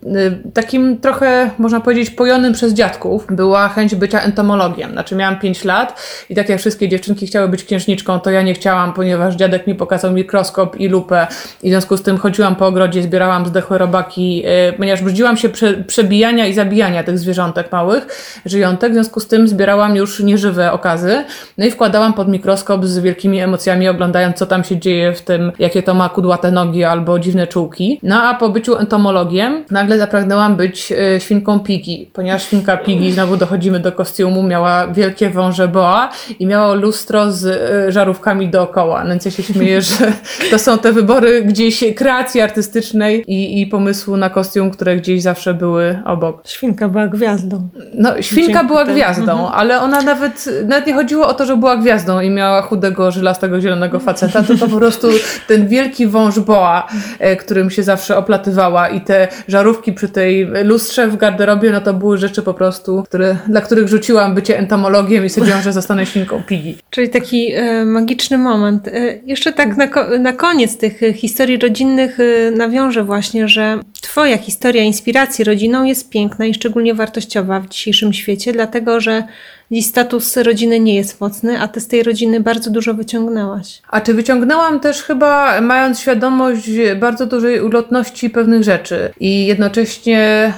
y, 0.04 0.52
takim 0.54 0.98
trochę, 0.98 1.50
można 1.58 1.80
powiedzieć, 1.80 2.10
pojonym 2.10 2.54
przez 2.54 2.74
dziadków 2.74 3.26
była 3.30 3.70
chęć 3.70 3.96
bycia 3.96 4.22
entomologiem. 4.22 4.92
Znaczy 4.92 5.16
miałam 5.16 5.40
5 5.40 5.64
lat 5.64 6.02
i 6.30 6.36
tak 6.36 6.50
jak 6.50 6.60
wszystkie 6.60 6.90
dziewczynki 6.90 7.28
chciały 7.28 7.48
być 7.48 7.64
księżniczką, 7.64 8.20
to 8.20 8.30
ja 8.30 8.42
nie 8.42 8.54
chciałam, 8.54 8.94
ponieważ 8.94 9.36
dziadek 9.36 9.68
mi 9.68 9.76
pokazał 9.76 10.12
mikroskop 10.12 10.55
i 10.78 10.88
lupę 10.88 11.28
i 11.64 11.68
w 11.68 11.72
związku 11.72 11.98
z 11.98 12.02
tym 12.02 12.18
chodziłam 12.18 12.56
po 12.56 12.68
ogrodzie, 12.68 13.04
zbierałam 13.04 13.46
zdechłe 13.46 13.78
robaki 13.78 14.36
E, 14.46 14.74
ponieważ 14.74 15.02
brudziłam 15.02 15.38
się 15.38 15.50
prze, 15.50 15.74
przebijania 15.74 16.48
i 16.48 16.54
zabijania 16.54 17.04
tych 17.04 17.20
zwierzątek 17.20 17.72
małych, 17.72 18.08
żyjątek, 18.46 18.92
w 18.92 18.94
związku 18.94 19.20
z 19.20 19.28
tym 19.28 19.48
zbierałam 19.48 19.96
już 19.96 20.20
nieżywe 20.20 20.72
okazy, 20.72 21.24
no 21.58 21.66
i 21.66 21.72
wkładałam 21.72 22.14
pod 22.14 22.28
mikroskop 22.28 22.86
z 22.86 23.00
wielkimi 23.00 23.40
emocjami, 23.40 23.90
oglądając 23.90 24.38
co 24.38 24.46
tam 24.46 24.64
się 24.64 24.78
dzieje 24.78 25.14
w 25.14 25.22
tym, 25.22 25.52
jakie 25.60 25.84
to 25.84 25.94
ma 25.94 26.10
kudłate 26.10 26.52
nogi 26.52 26.84
albo 26.84 27.20
dziwne 27.20 27.48
czułki. 27.48 28.00
No 28.04 28.24
a 28.24 28.34
po 28.34 28.50
byciu 28.50 28.78
entomologiem 28.78 29.64
nagle 29.72 29.98
zapragnęłam 29.98 30.56
być 30.56 30.92
e, 30.92 31.20
świnką 31.20 31.60
Pigi, 31.60 32.10
ponieważ 32.14 32.44
świnka 32.44 32.78
Pigi, 32.78 33.12
znowu 33.12 33.38
dochodzimy 33.38 33.80
do 33.80 33.92
kostiumu, 33.92 34.44
miała 34.44 34.88
wielkie 34.88 35.30
wąże 35.30 35.68
boa 35.68 36.10
i 36.40 36.46
miała 36.46 36.74
lustro 36.74 37.32
z 37.32 37.46
e, 37.46 37.92
żarówkami 37.92 38.50
dookoła. 38.50 39.04
No 39.04 39.10
więc 39.10 39.26
ja 39.26 39.32
się 39.32 39.44
śmieję, 39.44 39.82
że 39.82 40.14
to 40.52 40.60
są 40.60 40.78
te 40.78 40.92
wybory 40.92 41.42
gdzieś 41.44 41.84
kreacji 41.96 42.42
artystycznej 42.42 43.24
i, 43.28 43.62
i 43.62 43.68
pomysłu 43.68 44.18
na 44.18 44.30
kostium, 44.30 44.72
które 44.72 44.96
gdzieś 44.96 45.22
zawsze 45.22 45.54
były 45.54 46.00
obok. 46.06 46.42
Świnka 46.46 46.90
była 46.90 47.08
gwiazdą. 47.08 47.70
No, 47.94 48.22
świnka 48.22 48.54
Dzięki 48.54 48.68
była 48.68 48.86
gwiazdą, 48.86 49.32
mhm. 49.32 49.52
ale 49.54 49.82
ona 49.82 50.02
nawet, 50.02 50.50
nawet 50.68 50.88
nie 50.88 50.94
chodziło 50.94 51.28
o 51.28 51.34
to, 51.34 51.46
że 51.46 51.58
była 51.58 51.78
gwiazdą 51.78 52.20
i 52.20 52.30
miała 52.30 52.62
chudego, 52.62 53.12
żylastego, 53.12 53.62
zielonego 53.62 54.00
faceta, 54.00 54.44
to 54.44 54.56
to 54.58 54.68
po 54.68 54.78
prostu 54.78 55.08
ten 55.48 55.68
wielki 55.68 56.08
wąż 56.08 56.40
boa, 56.40 56.88
e, 57.20 57.36
którym 57.36 57.70
się 57.70 57.84
zawsze 57.84 58.18
oplatywała 58.18 58.90
i 58.90 59.02
te 59.02 59.28
żarówki 59.48 59.94
przy 59.94 60.10
tej 60.10 60.48
lustrze 60.64 61.08
w 61.08 61.18
garderobie, 61.18 61.72
no 61.72 61.82
to 61.82 61.94
były 61.94 62.18
rzeczy 62.18 62.42
po 62.42 62.54
prostu, 62.54 63.04
które, 63.04 63.38
dla 63.48 63.62
których 63.62 63.88
rzuciłam 63.88 64.36
bycie 64.36 64.58
entomologiem 64.58 65.26
i 65.26 65.30
stwierdziłam, 65.30 65.62
że 65.62 65.74
zostanę 65.74 66.06
świnką 66.06 66.44
Pigi. 66.48 66.78
Czyli 66.90 67.10
taki 67.10 67.54
e, 67.54 67.86
magiczny 67.86 68.38
moment. 68.38 68.88
E, 68.88 68.92
jeszcze 69.26 69.54
tak 69.54 69.78
na, 69.78 69.88
na 70.20 70.34
koniec 70.36 70.78
tych 70.78 71.02
historii 71.16 71.58
rodzinnych 71.58 72.18
e, 72.20 72.52
nawiążę 72.52 73.04
właśnie, 73.04 73.48
że 73.48 73.80
Twoja 74.02 74.38
historia 74.38 74.84
inspiracji 74.84 75.44
rodziną 75.44 75.84
jest 75.84 76.10
piękna 76.10 76.46
i 76.46 76.54
szczególnie 76.54 76.94
wartościowa 76.94 77.60
w 77.60 77.70
dzisiejszym 77.70 78.14
świecie, 78.14 78.54
dlatego 78.54 79.00
że 79.00 79.24
dziś 79.72 79.86
status 79.86 80.38
rodziny 80.38 80.80
nie 80.80 80.96
jest 80.96 81.22
mocny, 81.22 81.62
a 81.62 81.68
Ty 81.68 81.82
z 81.82 81.88
tej 81.88 82.04
rodziny 82.04 82.40
bardzo 82.40 82.70
dużo 82.70 82.94
wyciągnęłaś. 82.94 83.82
A 83.90 84.02
czy 84.02 84.14
wyciągnęłam 84.14 84.80
też 84.80 85.02
chyba 85.02 85.62
mając 85.62 86.00
świadomość 86.00 86.70
bardzo 87.00 87.26
dużej 87.26 87.62
ulotności 87.62 88.30
pewnych 88.30 88.64
rzeczy 88.64 89.14
i 89.20 89.46
jednocześnie 89.46 90.54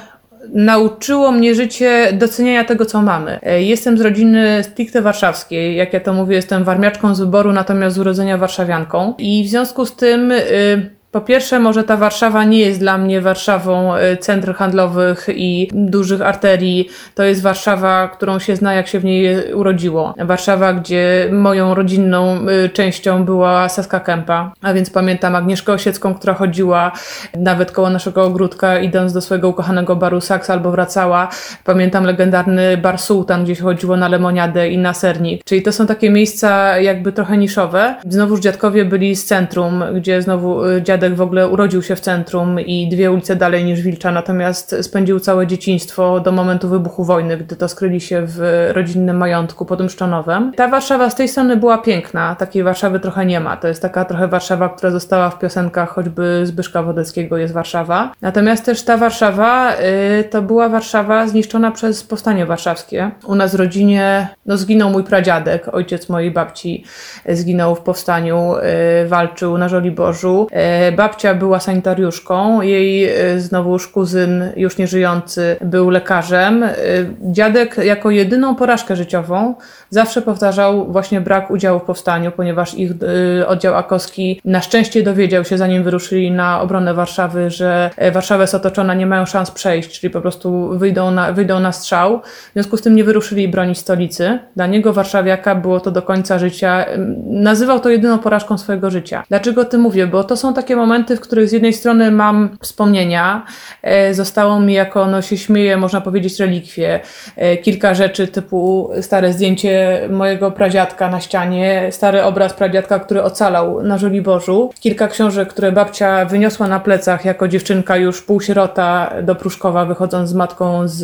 nauczyło 0.50 1.32
mnie 1.32 1.56
życie 1.56 2.10
doceniania 2.14 2.64
tego, 2.64 2.86
co 2.86 3.02
mamy. 3.02 3.40
Jestem 3.60 3.98
z 3.98 4.02
rodziny 4.02 4.64
stricte 4.64 5.02
warszawskiej, 5.02 5.76
jak 5.76 5.94
ja 5.94 6.00
to 6.00 6.14
mówię, 6.14 6.36
jestem 6.36 6.64
warmiaczką 6.64 7.16
z 7.16 7.20
wyboru, 7.20 7.52
natomiast 7.52 7.96
z 7.96 8.00
urodzenia 8.00 8.38
warszawianką 8.38 9.14
i 9.18 9.44
w 9.44 9.48
związku 9.48 9.86
z 9.86 9.96
tym... 9.96 10.30
Yy, 10.30 10.97
po 11.12 11.22
pierwsze, 11.22 11.60
może 11.60 11.84
ta 11.84 11.98
Warszawa 11.98 12.44
nie 12.44 12.60
jest 12.60 12.80
dla 12.80 12.98
mnie 12.98 13.22
Warszawą 13.22 13.98
y, 13.98 14.18
centr 14.18 14.56
handlowych 14.56 15.28
i 15.36 15.70
dużych 15.74 16.22
arterii. 16.22 16.90
To 17.16 17.24
jest 17.24 17.42
Warszawa, 17.42 18.08
którą 18.08 18.40
się 18.40 18.56
zna, 18.56 18.74
jak 18.74 18.88
się 18.88 19.00
w 19.00 19.06
niej 19.06 19.54
urodziło. 19.54 20.14
Warszawa, 20.20 20.74
gdzie 20.74 21.30
moją 21.32 21.74
rodzinną 21.74 22.48
y, 22.66 22.70
częścią 22.70 23.26
była 23.26 23.70
Saska 23.70 24.00
Kępa, 24.00 24.52
a 24.62 24.74
więc 24.74 24.90
pamiętam 24.90 25.36
Agnieszkę 25.36 25.74
Osiecką, 25.74 26.14
która 26.14 26.34
chodziła 26.34 26.92
nawet 27.36 27.72
koło 27.72 27.90
naszego 27.90 28.24
ogródka, 28.24 28.80
idąc 28.80 29.14
do 29.14 29.22
swojego 29.22 29.50
ukochanego 29.50 29.96
baru 29.96 30.22
Saks 30.22 30.50
albo 30.50 30.72
wracała. 30.72 31.30
Pamiętam 31.64 32.04
legendarny 32.04 32.78
bar 32.78 33.00
Sultan, 33.00 33.44
gdzie 33.44 33.56
się 33.56 33.64
chodziło 33.64 33.98
na 33.98 34.08
lemoniadę 34.08 34.70
i 34.70 34.78
na 34.78 34.94
sernik. 34.94 35.44
Czyli 35.44 35.62
to 35.62 35.72
są 35.72 35.88
takie 35.88 36.10
miejsca 36.10 36.80
jakby 36.80 37.12
trochę 37.12 37.38
niszowe. 37.38 37.96
Znowuż 38.10 38.40
dziadkowie 38.40 38.86
byli 38.86 39.16
z 39.16 39.26
centrum, 39.26 39.84
gdzie 39.96 40.22
znowu 40.22 40.66
y, 40.66 40.82
dziadek 40.98 41.16
w 41.16 41.22
ogóle 41.22 41.48
urodził 41.48 41.84
się 41.84 41.96
w 41.96 42.00
centrum 42.00 42.60
i 42.60 42.90
dwie 42.90 43.12
ulice 43.12 43.36
dalej 43.36 43.66
niż 43.66 43.82
Wilcza, 43.82 44.12
natomiast 44.12 44.76
spędził 44.82 45.20
całe 45.20 45.48
dzieciństwo 45.48 46.20
do 46.20 46.32
momentu 46.32 46.70
wybuchu 46.70 47.04
wojny, 47.04 47.38
gdy 47.38 47.56
to 47.56 47.68
skryli 47.68 48.02
się 48.02 48.24
w 48.26 48.70
rodzinnym 48.74 49.18
majątku 49.18 49.66
pod 49.66 49.82
Mszczonowem. 49.82 50.52
Ta 50.56 50.68
Warszawa 50.68 51.10
z 51.10 51.16
tej 51.16 51.28
strony 51.28 51.58
była 51.58 51.78
piękna, 51.78 52.36
takiej 52.36 52.64
Warszawy 52.64 53.00
trochę 53.00 53.26
nie 53.26 53.40
ma. 53.40 53.58
To 53.58 53.68
jest 53.68 53.82
taka 53.82 54.06
trochę 54.06 54.28
Warszawa, 54.28 54.70
która 54.70 54.92
została 54.92 55.30
w 55.30 55.40
piosenkach 55.40 55.90
choćby 55.90 56.42
Zbyszka 56.44 56.84
Wodeckiego 56.84 57.38
jest 57.38 57.54
Warszawa. 57.54 58.12
Natomiast 58.22 58.66
też 58.66 58.84
ta 58.84 58.98
Warszawa 58.98 59.74
y, 59.74 60.24
to 60.24 60.42
była 60.42 60.70
Warszawa 60.70 61.28
zniszczona 61.28 61.72
przez 61.72 62.04
powstanie 62.04 62.46
warszawskie. 62.46 63.12
U 63.26 63.36
nas 63.36 63.52
w 63.52 63.56
rodzinie 63.56 64.28
no, 64.46 64.58
zginął 64.58 64.90
mój 64.90 65.04
pradziadek, 65.04 65.74
ojciec 65.74 66.10
mojej 66.10 66.32
babci 66.32 66.84
zginął 67.30 67.76
w 67.76 67.80
powstaniu, 67.80 68.56
y, 69.04 69.08
walczył 69.08 69.58
na 69.58 69.70
Żoliborzu. 69.70 70.48
Y, 70.87 70.87
babcia 70.92 71.34
była 71.34 71.60
sanitariuszką, 71.60 72.62
jej 72.62 73.06
e, 73.06 73.40
znowuż 73.40 73.88
kuzyn 73.88 74.44
już 74.56 74.78
nieżyjący 74.78 75.56
był 75.62 75.90
lekarzem. 75.90 76.64
E, 76.64 76.74
dziadek 77.22 77.78
jako 77.78 78.12
jedyną 78.12 78.56
porażkę 78.56 78.96
życiową 78.96 79.56
zawsze 79.90 80.22
powtarzał 80.22 80.92
właśnie 80.92 81.22
brak 81.22 81.52
udziału 81.52 81.80
w 81.80 81.84
powstaniu, 81.84 82.32
ponieważ 82.32 82.74
ich 82.74 82.92
e, 83.40 83.48
oddział 83.48 83.76
akowski 83.76 84.42
na 84.46 84.62
szczęście 84.62 85.04
dowiedział 85.04 85.46
się, 85.46 85.58
zanim 85.58 85.84
wyruszyli 85.84 86.32
na 86.32 86.62
obronę 86.62 86.94
Warszawy, 86.94 87.50
że 87.50 87.90
Warszawa 88.12 88.44
jest 88.44 88.56
otoczona, 88.56 88.94
nie 88.94 89.06
mają 89.06 89.26
szans 89.26 89.52
przejść, 89.52 90.00
czyli 90.00 90.14
po 90.14 90.22
prostu 90.22 90.70
wyjdą 90.78 91.12
na, 91.12 91.32
wyjdą 91.32 91.60
na 91.60 91.72
strzał. 91.72 92.22
W 92.50 92.54
związku 92.54 92.78
z 92.78 92.82
tym 92.82 92.96
nie 92.96 93.04
wyruszyli 93.04 93.48
bronić 93.48 93.78
stolicy. 93.78 94.40
Dla 94.56 94.68
niego 94.68 94.94
warszawiaka 94.94 95.56
było 95.56 95.80
to 95.80 95.92
do 95.92 96.02
końca 96.02 96.40
życia. 96.40 96.86
Nazywał 97.26 97.80
to 97.80 97.90
jedyną 97.90 98.20
porażką 98.20 98.58
swojego 98.58 98.92
życia. 98.92 99.24
Dlaczego 99.30 99.62
o 99.62 99.66
tym 99.66 99.82
mówię? 99.82 100.08
Bo 100.08 100.24
to 100.24 100.38
są 100.38 100.54
takie 100.54 100.76
momenty, 100.78 101.16
w 101.16 101.20
których 101.20 101.50
z 101.50 101.52
jednej 101.52 101.74
strony 101.74 102.12
mam 102.12 102.58
wspomnienia, 102.62 103.46
e, 103.82 104.14
zostało 104.14 104.60
mi 104.60 104.74
jako, 104.74 105.08
no 105.08 105.22
się 105.22 105.38
śmieje, 105.38 105.78
można 105.78 106.02
powiedzieć, 106.02 106.40
relikwie. 106.40 107.00
E, 107.36 107.58
kilka 107.58 107.94
rzeczy 107.94 108.28
typu 108.28 108.90
stare 109.02 109.34
zdjęcie 109.34 110.02
mojego 110.10 110.52
pradziadka 110.52 111.10
na 111.10 111.20
ścianie, 111.20 111.88
stary 111.92 112.24
obraz 112.24 112.54
pradziadka, 112.54 113.00
który 113.00 113.24
ocalał 113.24 113.84
na 113.84 113.98
Żoliborzu, 113.98 114.70
kilka 114.80 115.08
książek, 115.08 115.50
które 115.50 115.72
babcia 115.72 116.26
wyniosła 116.26 116.68
na 116.68 116.80
plecach 116.80 117.26
jako 117.26 117.48
dziewczynka 117.48 117.98
już 117.98 118.22
półsierota 118.22 119.14
do 119.24 119.36
Pruszkowa, 119.36 119.86
wychodząc 119.86 120.30
z 120.30 120.34
matką 120.34 120.88
z, 120.88 120.98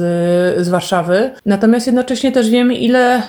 z 0.65 0.69
Warszawy. 0.69 1.31
Natomiast 1.45 1.87
jednocześnie 1.87 2.31
też 2.31 2.49
wiem, 2.49 2.71
ile 2.71 3.21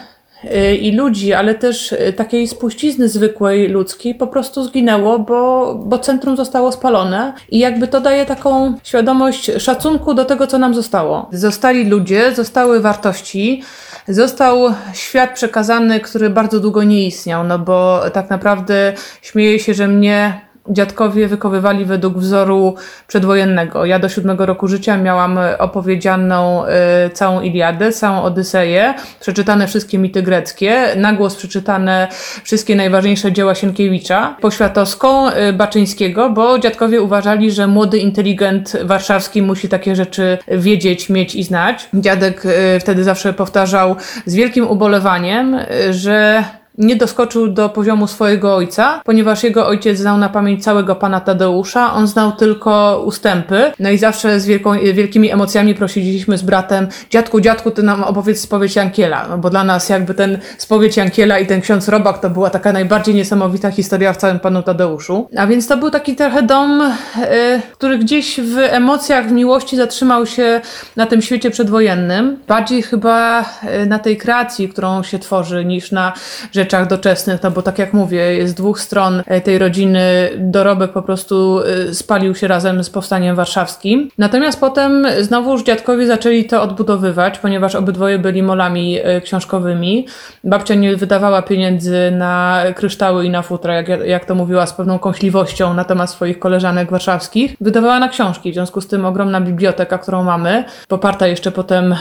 i 0.81 0.93
ludzi, 0.93 1.33
ale 1.33 1.55
też 1.55 1.93
y, 1.93 2.13
takiej 2.17 2.49
spuścizny 2.49 3.09
zwykłej 3.09 3.69
ludzkiej 3.69 4.15
po 4.15 4.27
prostu 4.27 4.65
zginęło, 4.65 5.19
bo, 5.19 5.75
bo 5.75 5.99
centrum 5.99 6.37
zostało 6.37 6.73
spalone 6.73 7.33
i 7.51 7.59
jakby 7.59 7.89
to 7.89 8.01
daje 8.01 8.27
taką 8.27 8.75
świadomość 8.83 9.51
szacunku 9.59 10.15
do 10.15 10.25
tego, 10.25 10.47
co 10.47 10.59
nam 10.59 10.75
zostało. 10.75 11.29
Zostali 11.33 11.85
ludzie, 11.85 12.35
zostały 12.35 12.81
wartości, 12.81 13.63
został 14.09 14.75
świat 14.93 15.35
przekazany, 15.35 16.01
który 16.01 16.31
bardzo 16.31 16.61
długo 16.61 16.83
nie 16.83 17.07
istniał, 17.07 17.45
no 17.45 17.59
bo 17.59 18.01
tak 18.13 18.31
naprawdę 18.31 18.93
śmieję 19.23 19.59
się, 19.59 19.75
że 19.75 19.89
mnie 19.89 20.41
dziadkowie 20.69 21.29
wykowywali 21.29 21.85
według 21.85 22.19
wzoru 22.19 22.75
przedwojennego. 23.07 23.85
Ja 23.85 23.99
do 23.99 24.09
siódmego 24.09 24.47
roku 24.47 24.69
życia 24.69 24.97
miałam 24.97 25.39
opowiedzianą 25.59 26.65
y, 26.67 26.69
całą 27.11 27.41
Iliadę, 27.41 27.93
całą 27.93 28.23
Odyseję, 28.23 28.95
przeczytane 29.21 29.67
wszystkie 29.67 29.99
mity 29.99 30.23
greckie, 30.23 30.87
na 30.97 31.13
głos 31.13 31.37
przeczytane 31.37 32.09
wszystkie 32.45 32.77
najważniejsze 32.77 33.33
dzieła 33.33 33.55
Sienkiewicza, 33.55 34.37
Poświatowską, 34.41 35.31
y, 35.31 35.53
Baczyńskiego, 35.53 36.31
bo 36.31 36.59
dziadkowie 36.59 37.03
uważali, 37.03 37.51
że 37.51 37.67
młody 37.67 37.99
inteligent 37.99 38.77
warszawski 38.85 39.43
musi 39.43 39.69
takie 39.69 39.97
rzeczy 39.97 40.39
wiedzieć, 40.49 41.11
mieć 41.11 41.35
i 41.35 41.43
znać. 41.43 41.89
Dziadek 41.95 42.43
wtedy 42.81 43.05
zawsze 43.05 43.33
powtarzał 43.33 43.97
z 44.27 44.35
wielkim 44.35 44.67
ubolewaniem, 44.67 45.57
że 45.91 46.45
nie 46.79 46.97
doskoczył 46.97 47.49
do 47.49 47.69
poziomu 47.69 48.07
swojego 48.07 48.57
ojca, 48.57 49.01
ponieważ 49.05 49.43
jego 49.43 49.67
ojciec 49.67 49.99
znał 49.99 50.19
na 50.19 50.29
pamięć 50.29 50.65
całego 50.65 50.97
pana 50.97 51.21
Tadeusza, 51.21 51.93
on 51.93 52.07
znał 52.07 52.33
tylko 52.33 53.03
ustępy. 53.07 53.73
No 53.79 53.91
i 53.91 53.99
zawsze 53.99 54.41
z 54.41 54.47
wielką, 54.47 54.73
wielkimi 54.95 55.33
emocjami 55.33 55.75
prosiliśmy 55.75 56.39
z 56.39 56.43
bratem, 56.43 56.89
dziadku, 57.11 57.41
dziadku, 57.41 57.71
ty 57.71 57.83
nam 57.83 58.05
opowiedz 58.05 58.41
spowiedź 58.41 58.77
Jankiela, 58.77 59.27
no 59.29 59.39
bo 59.39 59.51
dla 59.51 59.65
nas 59.65 59.89
jakby 59.89 60.15
ten 60.15 60.39
spowiedź 60.59 60.97
Jankiela 60.97 61.39
i 61.39 61.47
ten 61.47 61.61
ksiądz 61.61 61.89
Robak 61.89 62.19
to 62.19 62.31
była 62.31 62.51
taka 62.51 62.73
najbardziej 62.73 63.15
niesamowita 63.15 63.71
historia 63.71 64.13
w 64.13 64.17
całym 64.17 64.41
panu 64.41 64.63
Tadeuszu. 64.63 65.29
A 65.37 65.47
więc 65.47 65.67
to 65.67 65.77
był 65.77 65.91
taki 65.91 66.17
trochę 66.17 66.43
dom, 66.43 66.93
yy, 67.17 67.27
który 67.73 67.99
gdzieś 67.99 68.41
w 68.41 68.59
emocjach, 68.59 69.29
w 69.29 69.33
miłości 69.33 69.77
zatrzymał 69.77 70.27
się 70.27 70.61
na 70.97 71.07
tym 71.07 71.23
świecie 71.23 71.51
przedwojennym. 71.51 72.39
Bardziej 72.49 72.83
chyba 72.83 73.45
yy, 73.63 73.87
na 73.87 73.99
tej 73.99 74.17
kreacji, 74.17 74.69
którą 74.69 75.03
się 75.03 75.19
tworzy, 75.19 75.65
niż 75.65 75.93
na 75.93 76.13
rzeczy 76.53 76.64
rzeczach 76.65 76.89
doczesnych, 76.89 77.43
no 77.43 77.51
bo 77.51 77.63
tak 77.63 77.79
jak 77.79 77.93
mówię, 77.93 78.35
jest 78.35 78.57
dwóch 78.57 78.81
stron 78.81 79.23
e, 79.27 79.41
tej 79.41 79.59
rodziny 79.59 80.31
dorobek 80.39 80.93
po 80.93 81.03
prostu 81.03 81.61
e, 81.61 81.95
spalił 81.95 82.35
się 82.35 82.49
razem 82.49 82.85
z 82.85 82.91
powstaniem 82.91 83.37
warszawskim. 83.37 84.11
Natomiast 84.19 84.61
potem 84.61 85.07
znowuż 85.21 85.63
dziadkowie 85.63 86.07
zaczęli 86.07 86.45
to 86.45 86.63
odbudowywać, 86.63 87.39
ponieważ 87.39 87.75
obydwoje 87.75 88.19
byli 88.19 88.43
molami 88.43 88.99
e, 89.03 89.21
książkowymi. 89.21 90.07
Babcia 90.45 90.75
nie 90.75 90.97
wydawała 90.97 91.43
pieniędzy 91.43 92.11
na 92.11 92.63
kryształy 92.75 93.25
i 93.25 93.31
na 93.31 93.43
futra, 93.43 93.75
jak, 93.75 93.89
jak 94.07 94.25
to 94.25 94.35
mówiła 94.35 94.67
z 94.67 94.73
pewną 94.73 94.99
kąśliwością 94.99 95.75
na 95.75 95.85
temat 95.85 96.11
swoich 96.11 96.39
koleżanek 96.39 96.91
warszawskich. 96.91 97.57
Wydawała 97.61 97.99
na 97.99 98.09
książki, 98.09 98.51
w 98.51 98.55
związku 98.55 98.81
z 98.81 98.87
tym 98.87 99.05
ogromna 99.05 99.41
biblioteka, 99.41 99.99
którą 99.99 100.25
mamy, 100.25 100.65
poparta 100.89 101.27
jeszcze 101.27 101.51
potem 101.51 101.95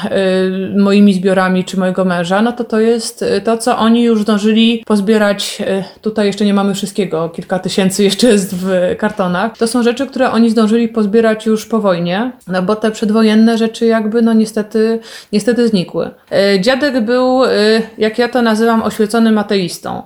moimi 0.77 1.13
zbiorami 1.13 1.63
czy 1.63 1.79
mojego 1.79 2.05
męża, 2.05 2.41
no 2.41 2.51
to 2.51 2.63
to 2.63 2.79
jest 2.79 3.25
to, 3.43 3.57
co 3.57 3.77
oni 3.77 4.03
już 4.03 4.21
zdążyli 4.21 4.52
zdążyli 4.53 4.83
pozbierać, 4.85 5.61
e, 5.67 5.83
tutaj 6.01 6.27
jeszcze 6.27 6.45
nie 6.45 6.53
mamy 6.53 6.73
wszystkiego, 6.73 7.29
kilka 7.29 7.59
tysięcy 7.59 8.03
jeszcze 8.03 8.27
jest 8.27 8.55
w 8.55 8.95
kartonach. 8.97 9.57
To 9.57 9.67
są 9.67 9.83
rzeczy, 9.83 10.07
które 10.07 10.31
oni 10.31 10.49
zdążyli 10.49 10.87
pozbierać 10.87 11.45
już 11.45 11.65
po 11.65 11.79
wojnie, 11.79 12.31
no 12.47 12.61
bo 12.61 12.75
te 12.75 12.91
przedwojenne 12.91 13.57
rzeczy 13.57 13.85
jakby 13.85 14.21
no 14.21 14.33
niestety, 14.33 14.99
niestety 15.31 15.67
znikły. 15.67 16.09
E, 16.31 16.59
dziadek 16.59 17.05
był, 17.05 17.45
e, 17.45 17.49
jak 17.97 18.17
ja 18.17 18.29
to 18.29 18.41
nazywam, 18.41 18.83
oświeconym 18.83 19.37
ateistą. 19.37 20.03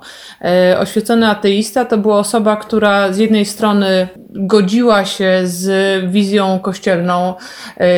Oświecony 0.79 1.27
ateista 1.27 1.85
to 1.85 1.97
była 1.97 2.19
osoba, 2.19 2.55
która 2.55 3.13
z 3.13 3.17
jednej 3.17 3.45
strony 3.45 4.07
godziła 4.37 5.05
się 5.05 5.41
z 5.43 5.71
wizją 6.11 6.59
kościelną 6.59 7.33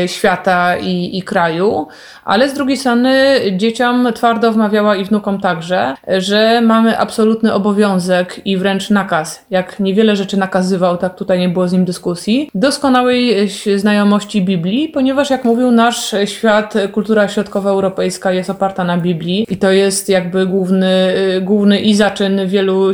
świata 0.07 0.77
i, 0.77 1.17
i 1.17 1.21
kraju, 1.21 1.87
ale 2.25 2.49
z 2.49 2.53
drugiej 2.53 2.77
strony 2.77 3.39
dzieciom 3.51 4.07
twardo 4.15 4.51
wmawiała 4.51 4.95
i 4.95 5.05
wnukom 5.05 5.41
także, 5.41 5.95
że 6.17 6.61
mamy 6.61 6.97
absolutny 6.97 7.53
obowiązek 7.53 8.41
i 8.45 8.57
wręcz 8.57 8.89
nakaz. 8.89 9.45
Jak 9.49 9.79
niewiele 9.79 10.15
rzeczy 10.15 10.37
nakazywał, 10.37 10.97
tak 10.97 11.15
tutaj 11.15 11.39
nie 11.39 11.49
było 11.49 11.67
z 11.67 11.73
nim 11.73 11.85
dyskusji, 11.85 12.49
doskonałej 12.55 13.49
znajomości 13.75 14.41
Biblii, 14.41 14.89
ponieważ 14.89 15.29
jak 15.29 15.43
mówił 15.45 15.71
nasz 15.71 16.15
świat, 16.25 16.73
kultura 16.91 17.27
środkowoeuropejska 17.27 18.31
jest 18.31 18.49
oparta 18.49 18.83
na 18.83 18.97
Biblii 18.97 19.45
i 19.49 19.57
to 19.57 19.71
jest 19.71 20.09
jakby 20.09 20.45
główny, 20.45 21.13
główny 21.41 21.79
i 21.79 21.95
zaczyn 21.95 22.47
wielu, 22.47 22.91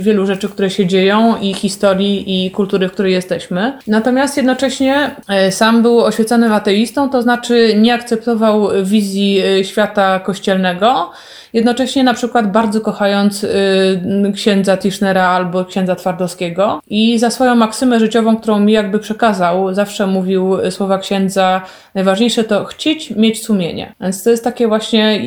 wielu 0.00 0.26
rzeczy, 0.26 0.48
które 0.48 0.70
się 0.70 0.86
dzieją 0.86 1.36
i 1.40 1.54
historii 1.54 2.44
i 2.46 2.50
kultury, 2.52 2.88
w 2.88 2.92
której 2.92 3.12
jesteśmy. 3.12 3.78
Natomiast 3.86 4.36
jednocześnie 4.36 5.10
e, 5.28 5.52
sam 5.52 5.82
był 5.82 6.00
oświeconym 6.00 6.52
ateistą, 6.52 7.10
to 7.10 7.22
znaczy 7.22 7.74
nie 7.76 7.94
akceptował 7.94 8.68
wizji 8.84 9.42
y, 9.60 9.64
świata 9.64 10.20
kościelnego, 10.20 11.10
jednocześnie 11.52 12.04
na 12.04 12.14
przykład 12.14 12.52
bardzo 12.52 12.80
kochając 12.80 13.44
y, 13.44 14.32
księdza 14.34 14.76
Tischnera 14.76 15.28
albo 15.28 15.64
księdza 15.64 15.96
Twardowskiego 15.96 16.80
i 16.86 17.18
za 17.18 17.30
swoją 17.30 17.54
maksymę 17.54 18.00
życiową, 18.00 18.36
którą 18.36 18.60
mi 18.60 18.72
jakby 18.72 18.98
przekazał, 18.98 19.74
zawsze 19.74 20.06
mówił 20.06 20.70
słowa 20.70 20.98
księdza, 20.98 21.62
najważniejsze 21.94 22.44
to 22.44 22.64
chcieć 22.64 23.10
mieć 23.10 23.44
sumienie. 23.44 23.94
Więc 24.00 24.22
to 24.22 24.30
jest 24.30 24.44
takie 24.44 24.68
właśnie 24.68 25.20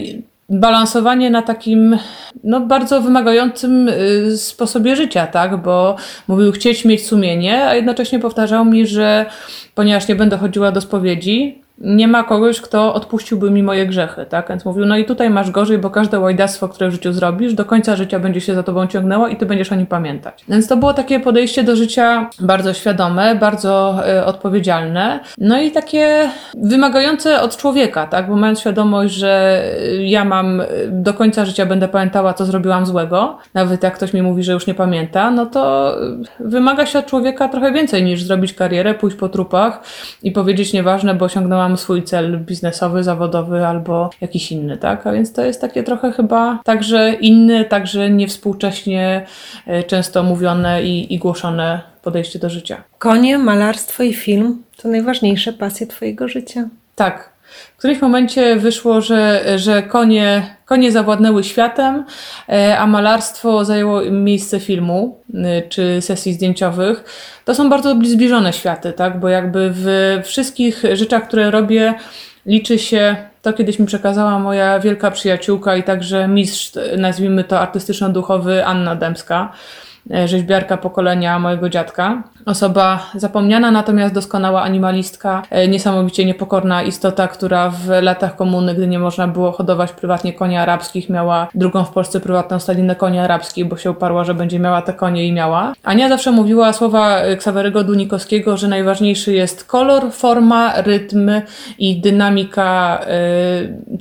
balansowanie 0.49 1.29
na 1.29 1.41
takim 1.41 1.97
no, 2.43 2.59
bardzo 2.59 3.01
wymagającym 3.01 3.89
y, 3.89 4.37
sposobie 4.37 4.95
życia, 4.95 5.27
tak? 5.27 5.61
Bo 5.61 5.95
mówił 6.27 6.51
chcieć 6.51 6.85
mieć 6.85 7.07
sumienie, 7.07 7.65
a 7.65 7.75
jednocześnie 7.75 8.19
powtarzał 8.19 8.65
mi, 8.65 8.87
że 8.87 9.25
ponieważ 9.75 10.07
nie 10.07 10.15
będę 10.15 10.37
chodziła 10.37 10.71
do 10.71 10.81
spowiedzi, 10.81 11.64
nie 11.77 12.07
ma 12.07 12.23
kogoś, 12.23 12.61
kto 12.61 12.93
odpuściłby 12.93 13.51
mi 13.51 13.63
moje 13.63 13.85
grzechy, 13.85 14.25
tak? 14.29 14.49
Więc 14.49 14.65
mówił, 14.65 14.85
no 14.85 14.97
i 14.97 15.05
tutaj 15.05 15.29
masz 15.29 15.51
gorzej, 15.51 15.77
bo 15.77 15.89
każde 15.89 16.19
łajdactwo, 16.19 16.69
które 16.69 16.89
w 16.89 16.93
życiu 16.93 17.13
zrobisz, 17.13 17.53
do 17.53 17.65
końca 17.65 17.95
życia 17.95 18.19
będzie 18.19 18.41
się 18.41 18.55
za 18.55 18.63
tobą 18.63 18.87
ciągnęło 18.87 19.27
i 19.27 19.35
ty 19.35 19.45
będziesz 19.45 19.71
o 19.71 19.75
nim 19.75 19.85
pamiętać. 19.85 20.45
Więc 20.49 20.67
to 20.67 20.77
było 20.77 20.93
takie 20.93 21.19
podejście 21.19 21.63
do 21.63 21.75
życia 21.75 22.29
bardzo 22.39 22.73
świadome, 22.73 23.35
bardzo 23.35 23.95
y, 24.19 24.25
odpowiedzialne, 24.25 25.19
no 25.37 25.61
i 25.61 25.71
takie 25.71 26.29
wymagające 26.53 27.41
od 27.41 27.57
człowieka, 27.57 28.07
tak? 28.07 28.27
Bo 28.29 28.35
mając 28.35 28.59
świadomość, 28.59 29.13
że 29.13 29.63
ja 29.99 30.25
mam 30.25 30.61
e, 30.61 30.65
do 30.89 31.13
końca 31.13 31.45
życia 31.45 31.65
będę 31.65 31.87
pamiętała, 31.87 32.33
co 32.33 32.45
zrobiłam 32.45 32.85
złego, 32.85 33.37
nawet 33.53 33.83
jak 33.83 33.95
ktoś 33.95 34.13
mi 34.13 34.21
mówi, 34.21 34.43
że 34.43 34.51
już 34.51 34.67
nie 34.67 34.73
pamięta, 34.73 35.31
no 35.31 35.45
to 35.45 35.95
wymaga 36.39 36.85
się 36.85 36.99
od 36.99 37.05
człowieka 37.05 37.47
trochę 37.47 37.71
więcej 37.71 38.03
niż 38.03 38.23
zrobić 38.23 38.53
karierę, 38.53 38.93
pójść 38.93 39.17
po 39.17 39.29
trupach 39.29 39.81
i 40.23 40.31
powiedzieć 40.31 40.73
nieważne, 40.73 41.13
bo 41.13 41.25
osiągnęłam 41.25 41.64
mam 41.67 41.77
swój 41.77 42.03
cel 42.03 42.39
biznesowy, 42.39 43.03
zawodowy 43.03 43.67
albo 43.67 44.09
jakiś 44.21 44.51
inny, 44.51 44.77
tak? 44.77 45.07
A 45.07 45.11
więc 45.11 45.33
to 45.33 45.45
jest 45.45 45.61
takie 45.61 45.83
trochę 45.83 46.11
chyba 46.11 46.59
także 46.63 47.13
inne, 47.13 47.65
także 47.65 48.09
niewspółcześnie 48.09 49.25
e, 49.67 49.83
często 49.83 50.23
mówione 50.23 50.83
i, 50.83 51.13
i 51.13 51.19
głoszone 51.19 51.81
podejście 52.01 52.39
do 52.39 52.49
życia. 52.49 52.83
Konie, 52.99 53.37
malarstwo 53.37 54.03
i 54.03 54.13
film 54.13 54.63
to 54.77 54.87
najważniejsze 54.87 55.53
pasje 55.53 55.87
Twojego 55.87 56.27
życia. 56.27 56.69
Tak, 56.95 57.29
w 57.75 57.77
którymś 57.77 58.01
momencie 58.01 58.55
wyszło, 58.55 59.01
że, 59.01 59.43
że 59.55 59.83
konie, 59.83 60.55
konie 60.65 60.91
zawładnęły 60.91 61.43
światem, 61.43 62.05
e, 62.49 62.77
a 62.77 62.87
malarstwo 62.87 63.65
zajęło 63.65 64.01
miejsce 64.11 64.59
filmu 64.59 65.19
e, 65.33 65.61
czy 65.61 66.01
sesji 66.01 66.33
zdjęciowych. 66.33 67.03
To 67.45 67.55
są 67.55 67.69
bardzo 67.69 67.95
zbliżone 68.03 68.53
światy, 68.53 68.93
tak? 68.93 69.19
Bo 69.19 69.29
jakby 69.29 69.71
w 69.73 70.19
wszystkich 70.23 70.83
rzeczach, 70.93 71.27
które 71.27 71.51
robię, 71.51 71.93
liczy 72.45 72.79
się 72.79 73.15
to 73.45 73.53
kiedyś 73.53 73.79
mi 73.79 73.85
przekazała 73.85 74.39
moja 74.39 74.79
wielka 74.79 75.11
przyjaciółka 75.11 75.75
i 75.75 75.83
także 75.83 76.27
mistrz, 76.27 76.71
nazwijmy 76.97 77.43
to 77.43 77.59
artystyczno-duchowy 77.59 78.65
Anna 78.65 78.95
Dębska, 78.95 79.51
e, 79.51 79.94
rzeźbiarka 80.25 80.77
pokolenia 80.77 81.39
mojego 81.39 81.69
dziadka. 81.69 82.23
Osoba 82.45 83.09
zapomniana, 83.15 83.71
natomiast 83.71 84.13
doskonała 84.13 84.61
animalistka, 84.61 85.41
e, 85.49 85.67
niesamowicie 85.67 86.25
niepokorna 86.25 86.83
istota, 86.83 87.27
która 87.27 87.69
w 87.69 87.89
latach 88.01 88.35
komuny, 88.35 88.75
gdy 88.75 88.87
nie 88.87 88.99
można 88.99 89.27
było 89.27 89.51
hodować 89.51 89.91
prywatnie 89.91 90.33
koni 90.33 90.57
arabskich, 90.57 91.09
miała 91.09 91.47
drugą 91.55 91.83
w 91.83 91.89
Polsce 91.89 92.19
prywatną 92.19 92.59
stadinę 92.59 92.95
koni 92.95 93.19
arabskich, 93.19 93.67
bo 93.67 93.77
się 93.77 93.91
uparła, 93.91 94.23
że 94.23 94.33
będzie 94.33 94.59
miała 94.59 94.81
te 94.81 94.93
konie 94.93 95.27
i 95.27 95.33
miała. 95.33 95.73
Ania 95.83 96.09
zawsze 96.09 96.31
mówiła 96.31 96.73
słowa 96.73 97.17
Ksawerego 97.39 97.83
Dunikowskiego, 97.83 98.57
że 98.57 98.67
najważniejszy 98.67 99.33
jest 99.33 99.63
kolor, 99.63 100.11
forma, 100.11 100.81
rytm 100.81 101.31
i 101.79 102.01
dynamika 102.01 102.99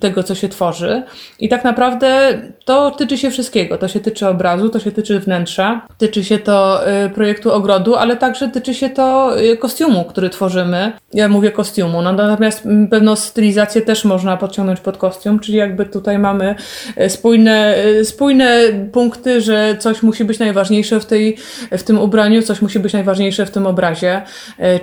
tego, 0.01 0.23
co 0.23 0.35
się 0.35 0.49
tworzy. 0.49 1.03
I 1.38 1.49
tak 1.49 1.64
naprawdę 1.64 2.38
to 2.64 2.90
tyczy 2.90 3.19
się 3.19 3.31
wszystkiego. 3.31 3.79
To 3.79 3.88
się 3.88 4.01
tyczy 4.01 4.29
obrazu, 4.29 4.69
to 4.69 4.79
się 4.79 4.93
tyczy 4.93 5.21
wnętrza, 5.21 5.87
Tyczy 5.98 6.24
się 6.24 6.38
to 6.38 6.88
y, 7.07 7.11
projektu 7.11 7.52
ogrodu, 7.52 7.94
ale 7.94 8.16
także 8.16 8.48
tyczy 8.48 8.74
się 8.74 8.90
to 8.90 9.38
y, 9.40 9.57
kostiumu, 9.57 10.04
który 10.04 10.30
tworzymy. 10.30 10.92
Ja 11.12 11.28
mówię 11.28 11.50
kostiumu, 11.50 12.02
no, 12.02 12.12
natomiast 12.12 12.66
mm, 12.66 12.88
pewną 12.88 13.16
stylizację 13.16 13.83
też 13.83 14.04
można 14.04 14.37
podciągnąć 14.37 14.80
pod 14.80 14.96
kostium, 14.96 15.40
czyli 15.40 15.59
jakby 15.59 15.87
tutaj 15.87 16.18
mamy 16.18 16.54
y, 17.00 17.11
spójne, 17.11 17.74
spójne 18.04 18.61
punkty, 18.92 19.40
że 19.40 19.76
coś 19.78 20.02
musi 20.02 20.24
być 20.24 20.38
najważniejsze 20.38 21.00
w, 21.00 21.07
tej, 21.07 21.37
w 21.70 21.83
tym 21.83 21.98
ubraniu, 21.98 22.42
coś 22.42 22.62
musi 22.62 22.78
być 22.78 22.92
najważniejsze 22.92 23.46
w 23.46 23.50
tym 23.50 23.66
obrazie, 23.66 24.22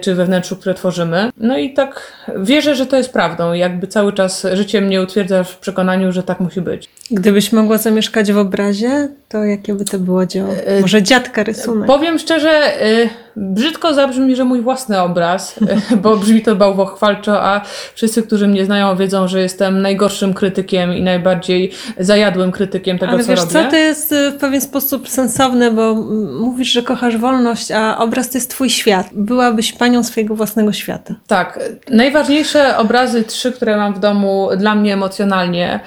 czy 0.02 0.16
we 0.16 0.26
wnętrzu, 0.26 0.56
które 0.56 0.76
tworzymy. 0.76 1.30
No 1.38 1.58
i 1.58 1.74
tak 1.74 2.14
wierzę, 2.38 2.76
że 2.76 2.86
to 2.86 2.98
jest 2.98 3.14
prawdą. 3.14 3.54
Jakby 3.54 3.88
cały 3.88 4.14
czas 4.14 4.48
życie 4.54 4.82
mnie 4.82 5.02
utwierdza 5.02 5.44
w 5.44 5.58
przekonaniu, 5.58 6.12
że 6.12 6.24
tak 6.24 6.40
musi 6.40 6.62
być. 6.62 6.90
Gdybyś 7.12 7.52
mogła 7.52 7.78
zamieszkać 7.78 8.32
w 8.32 8.38
obrazie, 8.38 9.10
to 9.30 9.44
jakie 9.44 9.74
by 9.74 9.86
to 9.86 10.00
było 10.00 10.26
dzieło? 10.26 10.50
Może 10.82 11.01
dziadka 11.02 11.44
rysunek. 11.44 11.88
Powiem 11.88 12.20
szczerze, 12.20 12.84
y, 12.88 13.10
brzydko 13.36 13.94
zabrzmi, 13.94 14.36
że 14.36 14.44
mój 14.44 14.62
własny 14.62 15.02
obraz, 15.02 15.58
y, 15.92 15.98
bo 16.04 16.18
brzmi 16.18 16.42
to 16.42 16.56
bałwochwalczo, 16.56 17.44
a 17.44 17.62
wszyscy, 17.94 18.24
którzy 18.24 18.48
mnie 18.48 18.66
znają, 18.66 18.96
wiedzą, 18.96 19.28
że 19.28 19.42
jestem 19.42 19.82
najgorszym 19.82 20.34
krytykiem 20.34 20.94
i 20.94 21.02
najbardziej 21.02 21.72
zajadłym 22.00 22.52
krytykiem 22.52 23.00
tego, 23.00 23.12
Ale 23.12 23.24
co 23.24 23.30
wiesz 23.30 23.40
robię. 23.40 23.52
co, 23.52 23.70
to 23.70 23.76
jest 23.76 24.12
y, 24.12 24.32
w 24.32 24.38
pewien 24.38 24.62
sposób 24.62 25.10
sensowne, 25.10 25.72
bo 25.72 25.96
mówisz, 26.40 26.72
że 26.72 26.82
kochasz 26.82 27.18
wolność, 27.18 27.72
a 27.72 27.98
obraz 27.98 28.30
to 28.30 28.38
jest 28.38 28.50
twój 28.50 28.70
świat. 28.70 29.08
Byłabyś 29.14 29.74
panią 29.74 30.04
swojego 30.04 30.36
własnego 30.36 30.74
świata. 30.74 31.16
Tak. 31.28 31.60
Najważniejsze 31.90 32.78
obrazy, 32.78 33.24
trzy, 33.24 33.52
które 33.52 33.78
mam 33.78 33.94
w 33.94 34.00
domu 34.00 34.50
dla 34.58 34.76
mnie 34.76 34.94
emocjonalnie, 34.94 35.80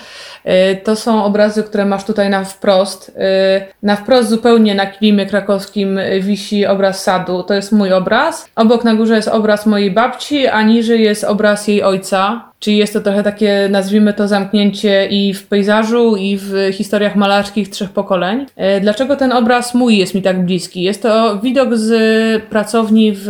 to 0.85 0.97
są 0.97 1.25
obrazy, 1.25 1.63
które 1.63 1.85
masz 1.85 2.05
tutaj 2.05 2.31
na 2.31 2.45
wprost. 2.45 3.13
Na 3.83 3.97
wprost 3.97 4.29
zupełnie 4.29 4.75
na 4.75 4.87
kilimie 4.87 5.27
krakowskim 5.27 6.01
wisi 6.21 6.67
obraz 6.67 7.03
sadu. 7.03 7.34
To 7.43 7.55
jest 7.55 7.73
mój 7.73 7.93
obraz. 7.93 8.51
Obok 8.57 8.85
na 8.85 8.95
górze 8.95 9.17
jest 9.17 9.29
obraz 9.29 9.67
mojej 9.67 9.91
babci, 9.91 10.47
a 10.47 10.63
niżej 10.63 11.03
jest 11.03 11.25
obraz 11.25 11.69
jej 11.69 11.83
ojca. 11.83 12.45
Czyli 12.59 12.77
jest 12.77 12.93
to 12.93 13.01
trochę 13.01 13.23
takie, 13.23 13.69
nazwijmy 13.71 14.13
to, 14.15 14.29
zamknięcie 14.29 15.07
i 15.07 15.35
w 15.35 15.47
pejzażu, 15.47 16.17
i 16.17 16.39
w 16.43 16.55
historiach 16.73 17.17
malarskich 17.17 17.71
trzech 17.71 17.91
pokoleń. 17.91 18.47
Dlaczego 18.81 19.17
ten 19.17 19.33
obraz 19.33 19.75
mój 19.75 19.99
jest 19.99 20.15
mi 20.15 20.23
tak 20.23 20.45
bliski? 20.45 20.83
Jest 20.83 21.03
to 21.03 21.39
widok 21.39 21.77
z 21.77 22.45
pracowni 22.45 23.13
w 23.15 23.29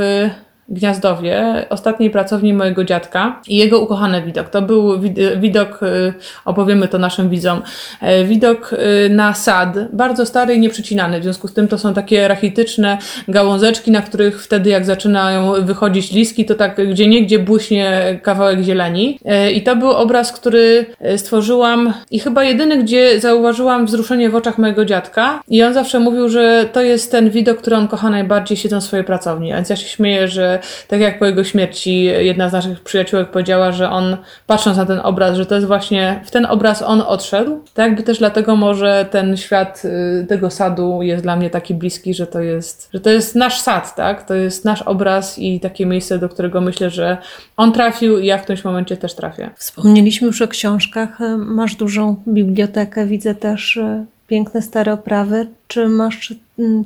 Gniazdowie, 0.69 1.67
ostatniej 1.71 2.11
pracowni 2.11 2.55
mojego 2.55 2.85
dziadka 2.85 3.41
i 3.49 3.57
jego 3.57 3.81
ukochany 3.81 4.23
widok. 4.23 4.49
To 4.49 4.63
był 4.63 5.01
widok, 5.37 5.83
y, 5.83 6.15
opowiemy 6.45 6.89
to 6.89 6.99
naszym 6.99 7.29
widzom, 7.29 7.63
e, 8.01 8.25
widok 8.25 8.73
y, 8.73 9.11
na 9.11 9.35
sad, 9.35 9.77
bardzo 9.93 10.27
stary 10.27 10.55
i 10.55 10.61
nieprzycinany. 10.61 11.21
W 11.21 11.23
związku 11.23 11.49
z 11.49 11.55
tym 11.55 11.69
to 11.69 11.79
są 11.79 11.95
takie 11.95 12.29
rachityczne 12.29 12.99
gałązeczki, 13.29 13.91
na 13.91 14.03
których 14.03 14.43
wtedy 14.43 14.71
jak 14.71 14.85
zaczynają 14.85 15.53
wychodzić 15.65 16.13
liski, 16.13 16.45
to 16.45 16.55
tak 16.55 16.91
gdzie 16.91 17.07
niegdzie 17.07 17.39
błyśnie 17.39 18.19
kawałek 18.23 18.63
zieleni. 18.63 19.19
I 19.55 19.63
to 19.63 19.77
był 19.77 19.91
obraz, 19.91 20.33
który 20.33 20.87
stworzyłam 21.17 21.93
i 22.11 22.19
chyba 22.19 22.45
jedyny, 22.45 22.83
gdzie 22.83 23.21
zauważyłam 23.21 23.87
wzruszenie 23.87 24.31
w 24.31 24.35
oczach 24.35 24.59
mojego 24.59 24.85
dziadka. 24.85 25.43
I 25.49 25.63
on 25.63 25.75
zawsze 25.75 26.01
mówił, 26.01 26.29
że 26.29 26.69
to 26.73 26.83
jest 26.83 27.13
ten 27.13 27.31
widok, 27.31 27.59
który 27.59 27.77
on 27.77 27.89
kocha 27.89 28.11
najbardziej 28.11 28.57
siedząc 28.57 28.85
w 28.85 28.87
swojej 28.87 29.05
pracowni. 29.05 29.53
Więc 29.53 29.71
ja 29.71 29.77
się 29.77 29.89
śmieję, 29.89 30.29
że 30.29 30.54
tak 30.89 31.01
jak 31.01 31.19
po 31.19 31.27
jego 31.27 31.45
śmierci 31.45 32.05
jedna 32.05 32.49
z 32.49 32.53
naszych 32.53 32.81
przyjaciółek 32.81 33.31
powiedziała, 33.31 33.73
że 33.73 33.91
on 33.91 34.17
patrząc 34.47 34.77
na 34.77 34.87
ten 34.87 35.01
obraz, 35.03 35.37
że 35.37 35.47
to 35.47 35.55
jest 35.55 35.67
właśnie 35.67 36.21
w 36.25 36.31
ten 36.31 36.47
obraz 36.47 36.83
on 36.83 37.01
odszedł, 37.07 37.61
tak 37.75 37.87
jakby 37.87 38.03
też 38.03 38.19
dlatego 38.19 38.57
może 38.57 39.07
ten 39.11 39.37
świat 39.37 39.83
y, 39.85 40.27
tego 40.29 40.51
sadu 40.51 41.03
jest 41.03 41.23
dla 41.23 41.37
mnie 41.37 41.51
taki 41.51 41.75
bliski, 41.75 42.15
że 42.15 42.27
to 42.27 42.41
jest, 42.41 42.89
że 42.95 43.01
to 43.01 43.11
jest 43.11 43.35
nasz 43.35 43.61
sad, 43.61 43.95
tak? 43.95 44.27
To 44.27 44.35
jest 44.35 44.65
nasz 44.65 44.83
obraz 44.83 45.39
i 45.39 45.61
takie 45.61 45.87
miejsce, 45.87 46.19
do 46.19 46.29
którego 46.29 46.61
myślę, 46.61 46.91
że 46.91 47.17
on 47.57 47.73
trafił 47.73 48.19
i 48.19 48.27
ja 48.27 48.39
w 48.39 48.43
którymś 48.43 48.65
momencie 48.65 48.97
też 48.97 49.15
trafię. 49.15 49.51
Wspomnieliśmy 49.57 50.27
już 50.27 50.43
o 50.43 50.49
książkach. 50.49 51.19
Masz 51.39 51.75
dużą 51.75 52.17
bibliotekę, 52.29 53.07
widzę 53.07 53.35
też 53.35 53.77
y, 53.77 54.05
piękne 54.27 54.63
stare 54.63 54.93
oprawy. 54.93 55.47
Czy 55.69 55.89
masz 55.89 56.35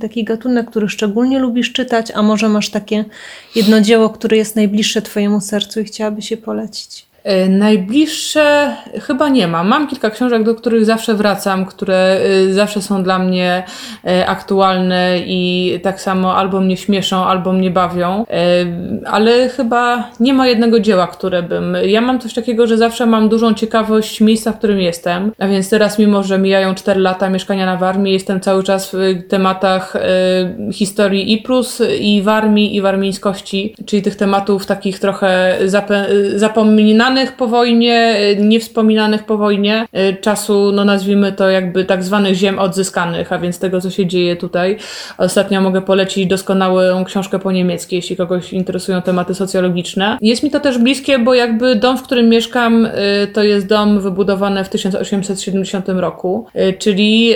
taki 0.00 0.24
gatunek, 0.24 0.70
który 0.70 0.88
szczególnie 0.88 1.38
lubisz 1.38 1.72
czytać, 1.72 2.10
a 2.14 2.22
może 2.22 2.48
masz 2.48 2.70
takie 2.70 3.04
jedno 3.54 3.80
dzieło, 3.80 4.10
które 4.10 4.36
jest 4.36 4.56
najbliższe 4.56 5.02
Twojemu 5.02 5.40
sercu 5.40 5.80
i 5.80 5.84
chciałabyś 5.84 6.30
je 6.30 6.36
polecić? 6.36 7.07
E, 7.28 7.48
najbliższe 7.48 8.76
chyba 9.00 9.28
nie 9.28 9.48
mam. 9.48 9.68
Mam 9.68 9.86
kilka 9.86 10.10
książek, 10.10 10.42
do 10.42 10.54
których 10.54 10.84
zawsze 10.84 11.14
wracam, 11.14 11.66
które 11.66 12.20
e, 12.48 12.52
zawsze 12.52 12.82
są 12.82 13.02
dla 13.02 13.18
mnie 13.18 13.62
e, 14.04 14.26
aktualne 14.26 15.18
i 15.26 15.72
tak 15.82 16.00
samo 16.00 16.36
albo 16.36 16.60
mnie 16.60 16.76
śmieszą, 16.76 17.24
albo 17.24 17.52
mnie 17.52 17.70
bawią, 17.70 18.24
ale 19.06 19.48
chyba 19.48 20.10
nie 20.20 20.34
ma 20.34 20.46
jednego 20.46 20.80
dzieła, 20.80 21.06
które 21.06 21.42
bym. 21.42 21.76
Ja 21.84 22.00
mam 22.00 22.18
coś 22.18 22.34
takiego, 22.34 22.66
że 22.66 22.76
zawsze 22.76 23.06
mam 23.06 23.28
dużą 23.28 23.54
ciekawość 23.54 24.20
miejsca, 24.20 24.52
w 24.52 24.58
którym 24.58 24.80
jestem, 24.80 25.32
a 25.38 25.48
więc 25.48 25.70
teraz, 25.70 25.98
mimo 25.98 26.22
że 26.22 26.38
mijają 26.38 26.74
4 26.74 27.00
lata 27.00 27.30
mieszkania 27.30 27.66
na 27.66 27.76
Warmii, 27.76 28.12
jestem 28.12 28.40
cały 28.40 28.62
czas 28.62 28.90
w 28.92 29.28
tematach 29.28 29.96
historii 30.72 31.32
i 31.32 31.38
plus, 31.38 31.82
i 32.00 32.22
Warmii, 32.22 32.76
i 32.76 32.80
warmińskości, 32.80 33.74
czyli 33.86 34.02
tych 34.02 34.16
tematów 34.16 34.66
takich 34.66 34.98
trochę 34.98 35.58
zapominanych 36.36 37.17
wspominanych 37.18 37.36
po 37.36 37.46
wojnie, 37.46 38.16
niewspominanych 38.38 39.24
po 39.24 39.38
wojnie, 39.38 39.86
y, 40.10 40.16
czasu, 40.20 40.72
no 40.72 40.84
nazwijmy 40.84 41.32
to 41.32 41.50
jakby 41.50 41.84
tak 41.84 42.04
zwanych 42.04 42.34
ziem 42.34 42.58
odzyskanych, 42.58 43.32
a 43.32 43.38
więc 43.38 43.58
tego, 43.58 43.80
co 43.80 43.90
się 43.90 44.06
dzieje 44.06 44.36
tutaj. 44.36 44.76
Ostatnio 45.18 45.60
mogę 45.60 45.82
polecić 45.82 46.26
doskonałą 46.26 47.04
książkę 47.04 47.38
po 47.38 47.52
niemiecku, 47.52 47.94
jeśli 47.94 48.16
kogoś 48.16 48.52
interesują 48.52 49.02
tematy 49.02 49.34
socjologiczne. 49.34 50.18
Jest 50.20 50.42
mi 50.42 50.50
to 50.50 50.60
też 50.60 50.78
bliskie, 50.78 51.18
bo 51.18 51.34
jakby 51.34 51.76
dom, 51.76 51.98
w 51.98 52.02
którym 52.02 52.28
mieszkam, 52.28 52.86
y, 52.86 52.90
to 53.32 53.42
jest 53.42 53.66
dom 53.66 54.00
wybudowany 54.00 54.64
w 54.64 54.68
1870 54.68 55.88
roku, 55.88 56.46
y, 56.56 56.72
czyli 56.78 57.34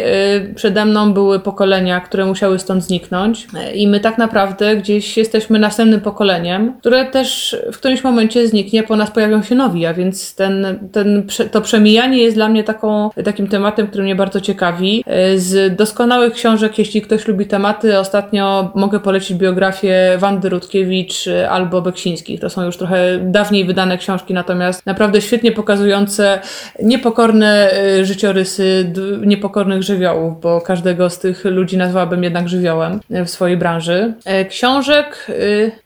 przede 0.54 0.84
mną 0.84 1.12
były 1.12 1.40
pokolenia, 1.40 2.00
które 2.00 2.26
musiały 2.26 2.58
stąd 2.58 2.84
zniknąć 2.84 3.46
i 3.74 3.88
my 3.88 4.00
tak 4.00 4.18
naprawdę 4.18 4.76
gdzieś 4.76 5.16
jesteśmy 5.16 5.58
następnym 5.58 6.00
pokoleniem, 6.00 6.74
które 6.80 7.04
też 7.04 7.56
w 7.72 7.76
którymś 7.76 8.04
momencie 8.04 8.48
zniknie, 8.48 8.82
po 8.82 8.96
nas 8.96 9.10
pojawią 9.10 9.42
się 9.42 9.54
a 9.62 9.94
więc 9.94 10.34
ten, 10.34 10.88
ten, 10.92 11.26
to 11.50 11.60
przemijanie 11.60 12.18
jest 12.18 12.36
dla 12.36 12.48
mnie 12.48 12.64
taką, 12.64 13.10
takim 13.24 13.48
tematem, 13.48 13.86
który 13.86 14.04
mnie 14.04 14.16
bardzo 14.16 14.40
ciekawi. 14.40 15.04
E, 15.06 15.38
z 15.38 15.76
doskonałych 15.76 16.32
książek, 16.32 16.78
jeśli 16.78 17.02
ktoś 17.02 17.28
lubi 17.28 17.46
tematy, 17.46 17.98
ostatnio 17.98 18.72
mogę 18.74 19.00
polecić 19.00 19.36
biografię 19.36 20.16
Wandy 20.18 20.48
Rutkiewicz 20.48 21.28
e, 21.28 21.50
albo 21.50 21.82
Beksińskich. 21.82 22.40
To 22.40 22.50
są 22.50 22.64
już 22.64 22.76
trochę 22.76 23.18
dawniej 23.22 23.64
wydane 23.64 23.98
książki, 23.98 24.34
natomiast 24.34 24.86
naprawdę 24.86 25.20
świetnie 25.20 25.52
pokazujące 25.52 26.40
niepokorne 26.82 27.72
e, 27.72 28.04
życiorysy 28.04 28.92
niepokornych 29.26 29.82
żywiołów, 29.82 30.40
bo 30.40 30.60
każdego 30.60 31.10
z 31.10 31.18
tych 31.18 31.44
ludzi 31.44 31.76
nazwałabym 31.76 32.24
jednak 32.24 32.48
żywiołem 32.48 33.00
w 33.10 33.30
swojej 33.30 33.56
branży. 33.56 34.14
Książek 34.48 35.26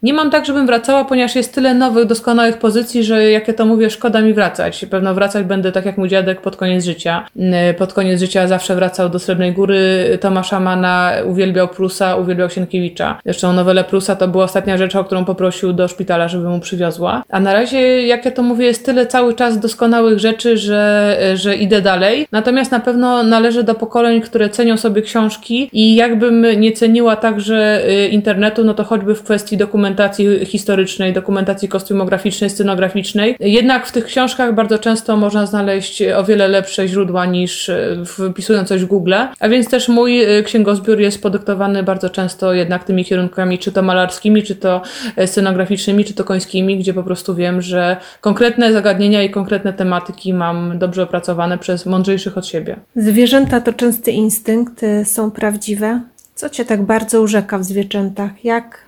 nie 0.02 0.12
mam 0.12 0.30
tak, 0.30 0.46
żebym 0.46 0.66
wracała, 0.66 1.04
ponieważ 1.04 1.36
jest 1.36 1.54
tyle 1.54 1.74
nowych, 1.74 2.06
doskonałych 2.06 2.58
pozycji, 2.58 3.04
że 3.04 3.30
jakie 3.30 3.54
to 3.54 3.65
mówię, 3.66 3.90
szkoda 3.90 4.20
mi 4.20 4.34
wracać. 4.34 4.86
Pewno 4.90 5.14
wracać 5.14 5.46
będę 5.46 5.72
tak 5.72 5.86
jak 5.86 5.98
mój 5.98 6.08
dziadek 6.08 6.40
pod 6.40 6.56
koniec 6.56 6.84
życia. 6.84 7.26
Mm, 7.36 7.74
pod 7.74 7.92
koniec 7.92 8.20
życia 8.20 8.48
zawsze 8.48 8.74
wracał 8.74 9.08
do 9.08 9.18
Srebrnej 9.18 9.52
Góry 9.52 9.78
Tomasza 10.20 10.60
Mana, 10.60 11.12
uwielbiał 11.24 11.68
Prusa, 11.68 12.16
uwielbiał 12.16 12.50
Sienkiewicza. 12.50 13.18
Zresztą 13.24 13.52
nowelę 13.52 13.84
Prusa 13.84 14.16
to 14.16 14.28
była 14.28 14.44
ostatnia 14.44 14.76
rzecz, 14.78 14.96
o 14.96 15.04
którą 15.04 15.24
poprosił 15.24 15.72
do 15.72 15.88
szpitala, 15.88 16.28
żeby 16.28 16.48
mu 16.48 16.60
przywiozła. 16.60 17.22
A 17.30 17.40
na 17.40 17.52
razie, 17.52 18.06
jak 18.06 18.24
ja 18.24 18.30
to 18.30 18.42
mówię, 18.42 18.66
jest 18.66 18.86
tyle 18.86 19.06
cały 19.06 19.34
czas 19.34 19.60
doskonałych 19.60 20.18
rzeczy, 20.18 20.56
że, 20.56 21.16
że 21.34 21.56
idę 21.56 21.82
dalej. 21.82 22.26
Natomiast 22.32 22.72
na 22.72 22.80
pewno 22.80 23.22
należę 23.22 23.62
do 23.64 23.74
pokoleń, 23.74 24.20
które 24.20 24.48
cenią 24.48 24.76
sobie 24.76 25.02
książki 25.02 25.70
i 25.72 25.94
jakbym 25.94 26.60
nie 26.60 26.72
ceniła 26.72 27.16
także 27.16 27.88
y, 27.88 28.08
internetu, 28.08 28.64
no 28.64 28.74
to 28.74 28.84
choćby 28.84 29.14
w 29.14 29.22
kwestii 29.22 29.56
dokumentacji 29.56 30.46
historycznej, 30.46 31.12
dokumentacji 31.12 31.68
kostiumograficznej, 31.68 32.50
scenograficznej, 32.50 33.36
jednak 33.56 33.86
w 33.86 33.92
tych 33.92 34.04
książkach 34.04 34.54
bardzo 34.54 34.78
często 34.78 35.16
można 35.16 35.46
znaleźć 35.46 36.02
o 36.02 36.24
wiele 36.24 36.48
lepsze 36.48 36.88
źródła 36.88 37.26
niż 37.26 37.68
e, 37.68 37.96
wpisując 38.04 38.68
coś 38.68 38.84
w 38.84 38.86
Google, 38.86 39.14
a 39.40 39.48
więc 39.48 39.68
też 39.68 39.88
mój 39.88 40.24
e, 40.24 40.42
księgozbiór 40.42 41.00
jest 41.00 41.22
podyktowany 41.22 41.82
bardzo 41.82 42.10
często 42.10 42.52
jednak 42.52 42.84
tymi 42.84 43.04
kierunkami, 43.04 43.58
czy 43.58 43.72
to 43.72 43.82
malarskimi, 43.82 44.42
czy 44.42 44.54
to 44.56 44.82
e, 45.16 45.26
scenograficznymi, 45.26 46.04
czy 46.04 46.14
to 46.14 46.24
końskimi, 46.24 46.78
gdzie 46.78 46.94
po 46.94 47.02
prostu 47.02 47.34
wiem, 47.34 47.62
że 47.62 47.96
konkretne 48.20 48.72
zagadnienia 48.72 49.22
i 49.22 49.30
konkretne 49.30 49.72
tematyki 49.72 50.34
mam 50.34 50.78
dobrze 50.78 51.02
opracowane 51.02 51.58
przez 51.58 51.86
mądrzejszych 51.86 52.38
od 52.38 52.46
siebie. 52.46 52.76
Zwierzęta 52.96 53.60
to 53.60 53.72
częsty 53.72 54.10
instynkt, 54.10 54.80
są 55.04 55.30
prawdziwe. 55.30 56.00
Co 56.34 56.50
cię 56.50 56.64
tak 56.64 56.82
bardzo 56.82 57.20
urzeka 57.22 57.58
w 57.58 57.64
zwierzętach? 57.64 58.44
Jak 58.44 58.78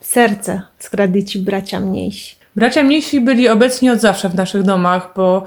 serce 0.00 0.62
skradli 0.78 1.24
ci 1.24 1.38
bracia 1.38 1.80
mniejsi? 1.80 2.43
Bracia 2.56 2.82
mniejsi 2.82 3.20
byli 3.20 3.48
obecni 3.48 3.90
od 3.90 4.00
zawsze 4.00 4.28
w 4.28 4.34
naszych 4.34 4.62
domach, 4.62 5.10
bo 5.16 5.44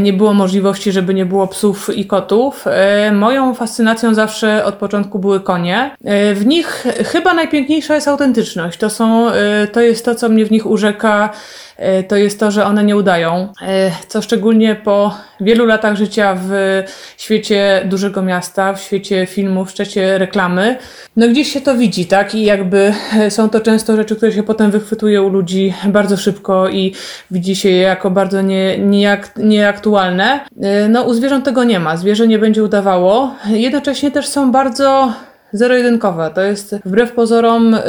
nie 0.00 0.12
było 0.12 0.34
możliwości, 0.34 0.92
żeby 0.92 1.14
nie 1.14 1.26
było 1.26 1.46
psów 1.46 1.96
i 1.96 2.06
kotów. 2.06 2.64
E, 2.66 3.12
moją 3.12 3.54
fascynacją 3.54 4.14
zawsze 4.14 4.64
od 4.64 4.74
początku 4.74 5.18
były 5.18 5.40
konie. 5.40 5.90
E, 6.04 6.34
w 6.34 6.46
nich 6.46 6.86
chyba 7.04 7.34
najpiękniejsza 7.34 7.94
jest 7.94 8.08
autentyczność. 8.08 8.78
To 8.78 8.90
są, 8.90 9.30
to 9.72 9.80
jest 9.80 10.04
to, 10.04 10.14
co 10.14 10.28
mnie 10.28 10.46
w 10.46 10.50
nich 10.50 10.66
urzeka 10.66 11.30
E, 11.78 12.02
to 12.02 12.16
jest 12.16 12.40
to, 12.40 12.50
że 12.50 12.64
one 12.64 12.84
nie 12.84 12.96
udają. 12.96 13.52
E, 13.62 13.90
co 14.08 14.22
szczególnie 14.22 14.74
po 14.74 15.14
wielu 15.40 15.66
latach 15.66 15.96
życia 15.96 16.36
w 16.44 16.82
świecie 17.16 17.82
dużego 17.84 18.22
miasta, 18.22 18.72
w 18.72 18.80
świecie 18.80 19.26
filmów, 19.26 19.68
w 19.68 19.72
świecie 19.72 20.18
reklamy, 20.18 20.76
no 21.16 21.28
gdzieś 21.28 21.52
się 21.52 21.60
to 21.60 21.74
widzi, 21.76 22.06
tak? 22.06 22.34
I 22.34 22.44
jakby 22.44 22.92
e, 23.18 23.30
są 23.30 23.50
to 23.50 23.60
często 23.60 23.96
rzeczy, 23.96 24.16
które 24.16 24.32
się 24.32 24.42
potem 24.42 24.70
wychwytuje 24.70 25.22
u 25.22 25.28
ludzi 25.28 25.74
bardzo 25.84 26.16
szybko 26.16 26.68
i 26.68 26.94
widzi 27.30 27.56
się 27.56 27.68
je 27.68 27.82
jako 27.82 28.10
bardzo 28.10 28.42
nie, 28.42 28.78
nieak, 28.78 29.32
nieaktualne. 29.68 30.40
No 30.88 31.02
u 31.02 31.14
zwierząt 31.14 31.44
tego 31.44 31.64
nie 31.64 31.80
ma. 31.80 31.96
Zwierzę 31.96 32.28
nie 32.28 32.38
będzie 32.38 32.64
udawało. 32.64 33.34
Jednocześnie 33.46 34.10
też 34.10 34.28
są 34.28 34.52
bardzo 34.52 35.12
zero-jedynkowe. 35.52 36.30
To 36.34 36.40
jest 36.40 36.74
wbrew 36.84 37.12
pozorom, 37.12 37.74
y, 37.74 37.80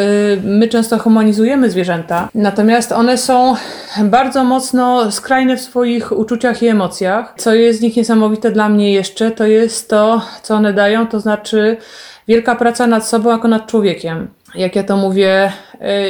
my 0.44 0.68
często 0.68 0.98
humanizujemy 1.00 1.70
zwierzęta, 1.70 2.30
natomiast 2.36 2.92
one 2.92 3.18
są 3.18 3.56
bardzo 4.04 4.44
mocno 4.44 5.12
skrajne 5.12 5.58
w 5.58 5.62
swoich 5.62 6.12
uczuciach 6.12 6.63
i 6.63 6.68
emocjach. 6.68 7.34
Co 7.38 7.54
jest 7.54 7.80
z 7.80 7.82
nich 7.82 7.98
niesamowite 7.98 8.52
dla 8.52 8.70
mnie 8.70 8.94
jeszcze, 8.94 9.32
to 9.32 9.48
jest 9.48 9.89
to, 9.89 10.22
co 10.44 10.56
one 10.56 10.74
dają, 10.74 11.08
to 11.08 11.20
znaczy 11.20 11.78
wielka 12.28 12.56
praca 12.56 12.88
nad 12.88 13.08
sobą 13.08 13.30
jako 13.30 13.48
nad 13.48 13.68
człowiekiem 13.68 14.28
jak 14.56 14.76
ja 14.76 14.84
to 14.84 14.98
mówię, 14.98 15.52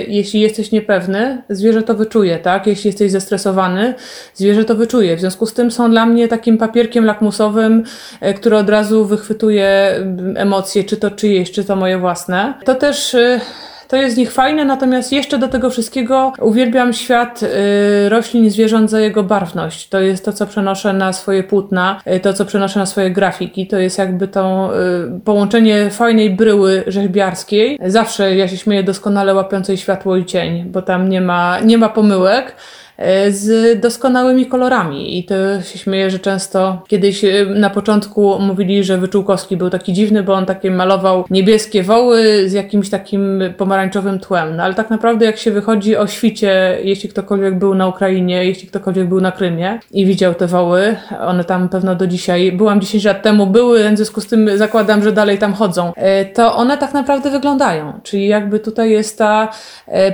jeśli 0.07 0.41
jesteś 0.41 0.71
niepewny, 0.71 1.41
zwierzę 1.49 1.83
to 1.83 1.93
wyczuje, 1.93 2.39
tak? 2.39 2.67
Jeśli 2.67 2.87
jesteś 2.87 3.11
zestresowany, 3.11 3.93
zwierzę 4.33 4.65
to 4.65 4.75
wyczuje. 4.75 5.17
W 5.17 5.19
związku 5.19 5.45
z 5.45 5.53
tym 5.53 5.71
są 5.71 5.91
dla 5.91 6.05
mnie 6.05 6.27
takim 6.27 6.57
papierkiem 6.57 7.05
lakmusowym, 7.05 7.83
e, 8.21 8.33
który 8.33 8.57
od 8.57 8.69
razu 8.69 9.05
wychwytuje 9.05 9.95
emocje, 10.35 10.83
czy 10.83 10.97
to 10.97 11.11
czyjeś, 11.11 11.51
czy 11.51 11.63
to 11.63 11.75
moje 11.75 11.97
własne. 11.97 12.53
To 12.65 12.75
też 12.75 13.15
e, 13.15 13.39
to 13.89 13.97
jest 13.97 14.15
z 14.15 14.17
nich 14.17 14.31
fajne, 14.31 14.65
natomiast 14.65 15.11
jeszcze 15.11 15.37
do 15.37 15.47
tego 15.47 15.69
wszystkiego 15.69 16.33
uwielbiam 16.41 16.93
świat 16.93 17.43
y, 17.43 18.09
roślin 18.09 18.45
i 18.45 18.49
zwierząt 18.49 18.89
za 18.89 18.99
jego 18.99 19.23
barwność. 19.23 19.89
To 19.89 19.99
jest 19.99 20.25
to, 20.25 20.33
co 20.33 20.47
przenoszę 20.47 20.93
na 20.93 21.13
swoje 21.13 21.43
płótna, 21.43 22.01
y, 22.15 22.19
to, 22.19 22.33
co 22.33 22.45
przenoszę 22.45 22.79
na 22.79 22.85
swoje 22.85 23.11
grafiki. 23.11 23.67
To 23.67 23.77
jest 23.77 23.97
jakby 23.97 24.27
to 24.27 24.71
y, 25.17 25.19
połączenie 25.19 25.89
fajnej 25.89 26.29
bryły 26.29 26.83
rzeźbiarskiej. 26.87 27.79
Zawsze 27.85 28.35
ja 28.35 28.47
się 28.47 28.57
śmieję 28.57 28.83
doskonale 28.83 29.33
łapiącej 29.33 29.77
światło 29.77 30.17
i 30.17 30.25
cień, 30.25 30.65
bo 30.65 30.81
tam 30.81 31.09
nie 31.09 31.21
ma, 31.21 31.59
nie 31.59 31.77
ma 31.77 31.89
pomyłek. 31.89 32.55
E, 32.99 33.31
z 33.31 33.79
doskonałymi 33.79 34.45
kolorami. 34.45 35.19
I 35.19 35.23
to 35.23 35.61
się 35.61 35.79
śmieję, 35.79 36.11
że 36.11 36.19
często 36.19 36.81
kiedyś 36.87 37.23
e, 37.23 37.45
na 37.45 37.69
początku 37.69 38.39
mówili, 38.39 38.83
że 38.83 38.97
Wyczółkowski 38.97 39.57
był 39.57 39.69
taki 39.69 39.93
dziwny, 39.93 40.23
bo 40.23 40.33
on 40.33 40.45
takie 40.45 40.71
malował 40.71 41.25
niebieskie 41.29 41.83
woły 41.83 42.49
z 42.49 42.53
jakimś 42.53 42.89
takim 42.89 43.41
pomarańczowym 43.57 44.19
tłem. 44.19 44.55
No 44.55 44.63
ale 44.63 44.73
tak 44.73 44.89
naprawdę 44.89 45.25
jak 45.25 45.37
się 45.37 45.51
wychodzi 45.51 45.97
o 45.97 46.07
świcie, 46.07 46.77
jeśli 46.83 47.09
ktokolwiek 47.09 47.59
był 47.59 47.75
na 47.75 47.87
Ukrainie, 47.87 48.45
jeśli 48.45 48.67
ktokolwiek 48.67 49.07
był 49.07 49.21
na 49.21 49.31
Krymie 49.31 49.79
i 49.91 50.05
widział 50.05 50.33
te 50.33 50.47
woły, 50.47 50.95
one 51.21 51.43
tam 51.43 51.69
pewno 51.69 51.95
do 51.95 52.07
dzisiaj, 52.07 52.51
byłam 52.51 52.81
10 52.81 53.03
lat 53.03 53.21
temu, 53.21 53.47
były, 53.47 53.89
w 53.89 53.95
związku 53.95 54.21
z 54.21 54.27
tym 54.27 54.57
zakładam, 54.57 55.03
że 55.03 55.11
dalej 55.11 55.37
tam 55.37 55.53
chodzą, 55.53 55.91
e, 55.95 56.25
to 56.25 56.55
one 56.55 56.77
tak 56.77 56.93
naprawdę 56.93 57.31
wyglądają. 57.31 57.93
Czyli 58.03 58.27
jakby 58.27 58.59
tutaj 58.59 58.91
jest 58.91 59.17
ta 59.17 59.51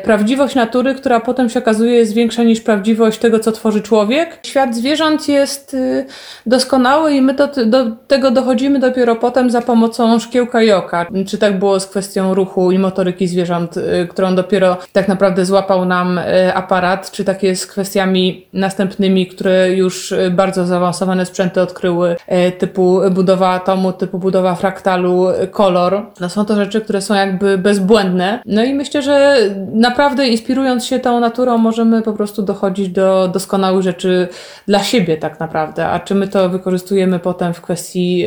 prawdziwość 0.04 0.56
natury, 0.56 0.96
która 0.96 1.20
potem 1.20 1.50
się 1.50 1.60
okazuje 1.60 1.96
jest 1.96 2.14
większa 2.14 2.44
niż 2.44 2.62
prawdziwość 2.62 2.75
prawdziwość 2.76 3.20
tego, 3.20 3.40
co 3.40 3.52
tworzy 3.52 3.82
człowiek. 3.82 4.40
Świat 4.44 4.76
zwierząt 4.76 5.28
jest 5.28 5.74
y, 5.74 6.06
doskonały 6.46 7.14
i 7.14 7.22
my 7.22 7.34
do, 7.34 7.48
do 7.66 7.86
tego 8.08 8.32
dochodzimy 8.32 8.80
dopiero 8.80 9.16
potem 9.16 9.50
za 9.50 9.62
pomocą 9.62 10.20
szkiełka 10.20 10.62
i 10.62 10.72
oka. 10.72 11.06
Czy 11.28 11.38
tak 11.38 11.60
było 11.60 11.80
z 11.80 11.88
kwestią 11.88 12.34
ruchu 12.34 12.72
i 12.72 12.80
motoryki 12.80 13.28
zwierząt, 13.28 13.78
y, 13.78 14.08
którą 14.10 14.36
dopiero 14.36 14.78
tak 14.94 15.08
naprawdę 15.08 15.46
złapał 15.46 15.86
nam 15.86 16.18
y, 16.18 16.54
aparat, 16.54 17.12
czy 17.12 17.24
tak 17.24 17.44
jest 17.44 17.62
z 17.62 17.68
kwestiami 17.68 18.48
następnymi, 18.54 19.28
które 19.28 19.72
już 19.72 20.14
bardzo 20.32 20.66
zaawansowane 20.66 21.26
sprzęty 21.26 21.62
odkryły, 21.62 22.16
typu 22.58 23.02
budowa 23.12 23.50
atomu, 23.50 23.94
typu 23.94 24.20
budowa 24.20 24.56
fraktalu, 24.56 25.26
kolor. 25.52 26.06
No 26.20 26.30
są 26.30 26.46
to 26.46 26.56
rzeczy, 26.56 26.82
które 26.82 27.02
są 27.02 27.14
jakby 27.14 27.58
bezbłędne. 27.58 28.40
No 28.46 28.64
i 28.64 28.74
myślę, 28.74 29.02
że 29.02 29.38
naprawdę 29.74 30.28
inspirując 30.28 30.86
się 30.86 31.00
tą 31.00 31.20
naturą 31.20 31.58
możemy 31.58 32.02
po 32.02 32.14
prostu 32.14 32.42
dochodzić 32.42 32.65
dochodzić 32.66 32.90
do 32.90 33.28
doskonałych 33.34 33.84
rzeczy 33.84 34.28
dla 34.68 34.84
siebie 34.84 35.18
tak 35.18 35.40
naprawdę. 35.40 35.88
A 35.88 36.00
czy 36.00 36.16
my 36.16 36.28
to 36.28 36.50
wykorzystujemy 36.50 37.20
potem 37.20 37.54
w 37.54 37.62
kwestii 37.62 38.26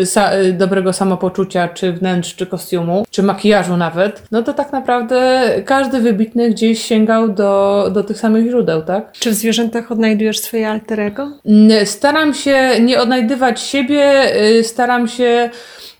y, 0.00 0.06
sa, 0.06 0.34
y, 0.34 0.52
dobrego 0.52 0.92
samopoczucia, 0.92 1.68
czy 1.68 1.92
wnętrz, 1.92 2.34
czy 2.34 2.46
kostiumu, 2.46 3.06
czy 3.10 3.22
makijażu 3.22 3.76
nawet, 3.76 4.22
no 4.30 4.42
to 4.42 4.52
tak 4.52 4.72
naprawdę 4.72 5.48
każdy 5.64 6.00
wybitny 6.00 6.50
gdzieś 6.50 6.82
sięgał 6.82 7.28
do, 7.28 7.84
do 7.92 8.02
tych 8.02 8.18
samych 8.18 8.48
źródeł, 8.48 8.82
tak? 8.82 9.12
Czy 9.12 9.30
w 9.30 9.34
zwierzętach 9.34 9.92
odnajdujesz 9.92 10.40
swoje 10.40 10.68
alterego? 10.68 11.32
Staram 11.84 12.34
się 12.34 12.80
nie 12.80 13.00
odnajdywać 13.00 13.60
siebie, 13.60 14.32
y, 14.58 14.64
staram 14.64 15.08
się 15.08 15.50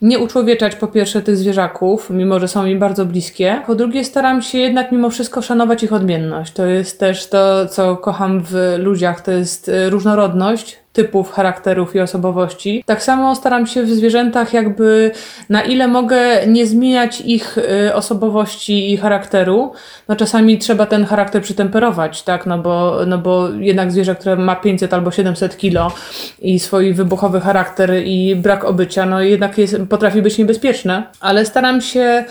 nie 0.03 0.19
uczłowieczać 0.19 0.77
po 0.77 0.87
pierwsze 0.87 1.23
tych 1.23 1.37
zwierzaków, 1.37 2.11
mimo 2.11 2.41
że 2.41 2.49
są 2.49 2.65
mi 2.65 2.77
bardzo 2.77 3.07
bliskie. 3.07 3.63
Po 3.67 3.75
drugie 3.75 4.05
staram 4.05 4.43
się 4.43 4.59
jednak 4.59 4.93
mimo 4.93 5.11
wszystko 5.11 5.43
szanować 5.43 5.83
ich 5.83 5.93
odmienność. 5.93 6.53
To 6.53 6.67
jest 6.67 7.01
też 7.01 7.29
to, 7.29 7.67
co 7.67 7.97
kocham 7.97 8.43
w 8.45 8.75
ludziach, 8.79 9.21
to 9.21 9.33
jest 9.33 9.69
y, 9.69 9.91
różnorodność, 9.91 10.79
typów, 10.97 11.33
charakterów 11.33 11.95
i 11.95 12.01
osobowości. 12.01 12.85
Tak 12.87 13.03
samo 13.03 13.35
staram 13.35 13.67
się 13.67 13.83
w 13.83 13.91
zwierzętach 13.91 14.53
jakby 14.53 15.11
na 15.49 15.63
ile 15.63 15.89
mogę 15.89 16.47
nie 16.47 16.67
zmieniać 16.67 17.21
ich 17.21 17.59
y, 17.59 17.95
osobowości 17.95 18.93
i 18.93 18.97
charakteru. 18.97 19.73
No 20.09 20.17
czasami 20.17 20.59
trzeba 20.59 20.87
ten 20.87 21.05
charakter 21.05 21.43
przytemperować, 21.43 22.23
tak, 22.23 22.47
no 22.47 22.59
bo, 22.59 23.01
no 23.07 23.19
bo 23.19 23.49
jednak 23.49 23.93
zwierzę, 23.93 24.15
które 24.15 24.37
ma 24.37 24.57
500 24.57 24.95
albo 24.95 25.11
700 25.11 25.57
kilo 25.57 25.93
i 26.39 26.59
swój 26.59 26.95
wybuchowy 26.95 27.41
charakter 27.41 27.91
i 28.05 28.37
brak 28.37 28.65
obycia, 28.65 29.07
no 29.07 29.21
jednak 29.21 29.59
jest, 29.59 29.77
potrafi 29.91 30.23
być 30.23 30.39
niebezpieczne, 30.39 31.03
ale 31.21 31.47
staram 31.47 31.81
się 31.81 32.25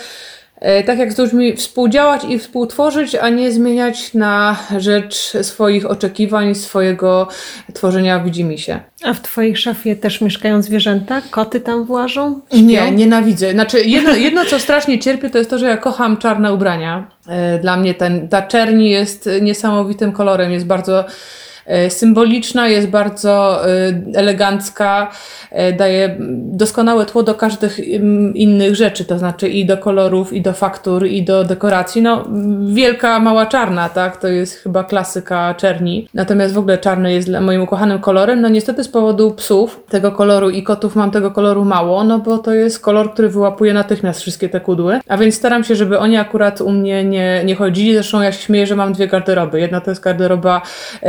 tak 0.85 0.99
jak 0.99 1.13
z 1.13 1.17
ludźmi 1.17 1.55
współdziałać 1.55 2.23
i 2.29 2.39
współtworzyć, 2.39 3.15
a 3.15 3.29
nie 3.29 3.51
zmieniać 3.51 4.13
na 4.13 4.57
rzecz 4.77 5.33
swoich 5.41 5.91
oczekiwań, 5.91 6.55
swojego 6.55 7.27
tworzenia 7.73 8.19
widzimy 8.19 8.57
się. 8.57 8.79
A 9.03 9.13
w 9.13 9.21
twojej 9.21 9.55
szafie 9.55 9.95
też 9.95 10.21
mieszkają 10.21 10.61
zwierzęta? 10.61 11.21
Koty 11.31 11.59
tam 11.59 11.85
włażą? 11.85 12.39
Śpią? 12.47 12.61
Nie, 12.61 12.91
nienawidzę. 12.91 13.51
Znaczy, 13.51 13.81
jedno, 13.81 14.15
jedno, 14.15 14.45
co 14.45 14.59
strasznie 14.59 14.99
cierpię, 14.99 15.29
to 15.29 15.37
jest 15.37 15.49
to, 15.49 15.59
że 15.59 15.65
ja 15.65 15.77
kocham 15.77 16.17
czarne 16.17 16.53
ubrania. 16.53 17.07
E, 17.27 17.59
dla 17.59 17.77
mnie 17.77 17.93
ten, 17.93 18.29
ta 18.29 18.41
czerni 18.41 18.89
jest 18.89 19.29
niesamowitym 19.41 20.11
kolorem, 20.11 20.51
jest 20.51 20.65
bardzo 20.65 20.99
E, 20.99 21.05
symboliczna, 21.89 22.67
jest 22.67 22.87
bardzo 22.87 23.65
e, 23.69 23.93
elegancka, 24.15 25.11
e, 25.51 25.73
daje 25.73 26.15
doskonałe 26.37 27.05
tło 27.05 27.23
do 27.23 27.35
każdych 27.35 27.79
innych 28.35 28.75
rzeczy, 28.75 29.05
to 29.05 29.19
znaczy 29.19 29.49
i 29.49 29.65
do 29.65 29.77
kolorów, 29.77 30.33
i 30.33 30.41
do 30.41 30.53
faktur, 30.53 31.05
i 31.05 31.23
do 31.23 31.43
dekoracji. 31.43 32.01
No, 32.01 32.25
wielka, 32.67 33.19
mała 33.19 33.45
czarna, 33.45 33.89
tak? 33.89 34.17
To 34.17 34.27
jest 34.27 34.53
chyba 34.55 34.83
klasyka 34.83 35.53
czerni. 35.53 36.07
Natomiast 36.13 36.53
w 36.53 36.57
ogóle 36.57 36.77
czarny 36.77 37.13
jest 37.13 37.27
dla 37.27 37.41
moim 37.41 37.61
ukochanym 37.61 37.99
kolorem. 37.99 38.41
No 38.41 38.49
niestety 38.49 38.83
z 38.83 38.87
powodu 38.87 39.31
psów 39.31 39.83
tego 39.89 40.11
koloru 40.11 40.49
i 40.49 40.63
kotów 40.63 40.95
mam 40.95 41.11
tego 41.11 41.31
koloru 41.31 41.65
mało, 41.65 42.03
no 42.03 42.19
bo 42.19 42.37
to 42.37 42.53
jest 42.53 42.79
kolor, 42.79 43.13
który 43.13 43.29
wyłapuje 43.29 43.73
natychmiast 43.73 44.21
wszystkie 44.21 44.49
te 44.49 44.59
kudły. 44.59 44.99
A 45.07 45.17
więc 45.17 45.35
staram 45.35 45.63
się, 45.63 45.75
żeby 45.75 45.99
oni 45.99 46.17
akurat 46.17 46.61
u 46.61 46.71
mnie 46.71 47.03
nie, 47.03 47.41
nie 47.45 47.55
chodzili. 47.55 47.93
Zresztą 47.93 48.21
ja 48.21 48.31
się 48.31 48.41
śmieję, 48.41 48.67
że 48.67 48.75
mam 48.75 48.93
dwie 48.93 49.07
garderoby. 49.07 49.59
Jedna 49.59 49.81
to 49.81 49.91
jest 49.91 50.01
garderoba 50.01 50.61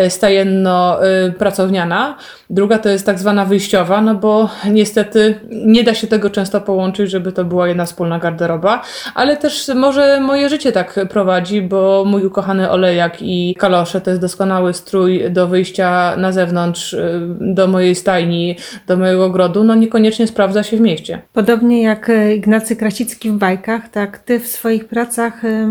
stajenna 0.08 0.45
codzienno-pracowniana, 0.46 2.16
druga 2.50 2.78
to 2.78 2.88
jest 2.88 3.06
tak 3.06 3.18
zwana 3.18 3.44
wyjściowa, 3.44 4.00
no 4.00 4.14
bo 4.14 4.50
niestety 4.70 5.40
nie 5.50 5.84
da 5.84 5.94
się 5.94 6.06
tego 6.06 6.30
często 6.30 6.60
połączyć, 6.60 7.10
żeby 7.10 7.32
to 7.32 7.44
była 7.44 7.68
jedna 7.68 7.84
wspólna 7.84 8.18
garderoba, 8.18 8.82
ale 9.14 9.36
też 9.36 9.70
może 9.74 10.20
moje 10.20 10.48
życie 10.48 10.72
tak 10.72 11.00
prowadzi, 11.10 11.62
bo 11.62 12.04
mój 12.06 12.24
ukochany 12.24 12.70
olejak 12.70 13.16
i 13.20 13.54
kalosze 13.58 14.00
to 14.00 14.10
jest 14.10 14.22
doskonały 14.22 14.74
strój 14.74 15.30
do 15.30 15.46
wyjścia 15.46 16.16
na 16.16 16.32
zewnątrz, 16.32 16.92
y, 16.92 17.20
do 17.40 17.66
mojej 17.66 17.94
stajni, 17.94 18.56
do 18.86 18.96
mojego 18.96 19.24
ogrodu, 19.24 19.64
no 19.64 19.74
niekoniecznie 19.74 20.26
sprawdza 20.26 20.62
się 20.62 20.76
w 20.76 20.80
mieście. 20.80 21.22
Podobnie 21.32 21.82
jak 21.82 22.10
Ignacy 22.36 22.76
Krasicki 22.76 23.30
w 23.30 23.34
bajkach, 23.34 23.88
tak 23.88 24.18
ty 24.18 24.40
w 24.40 24.46
swoich 24.46 24.84
pracach 24.84 25.44
y, 25.44 25.68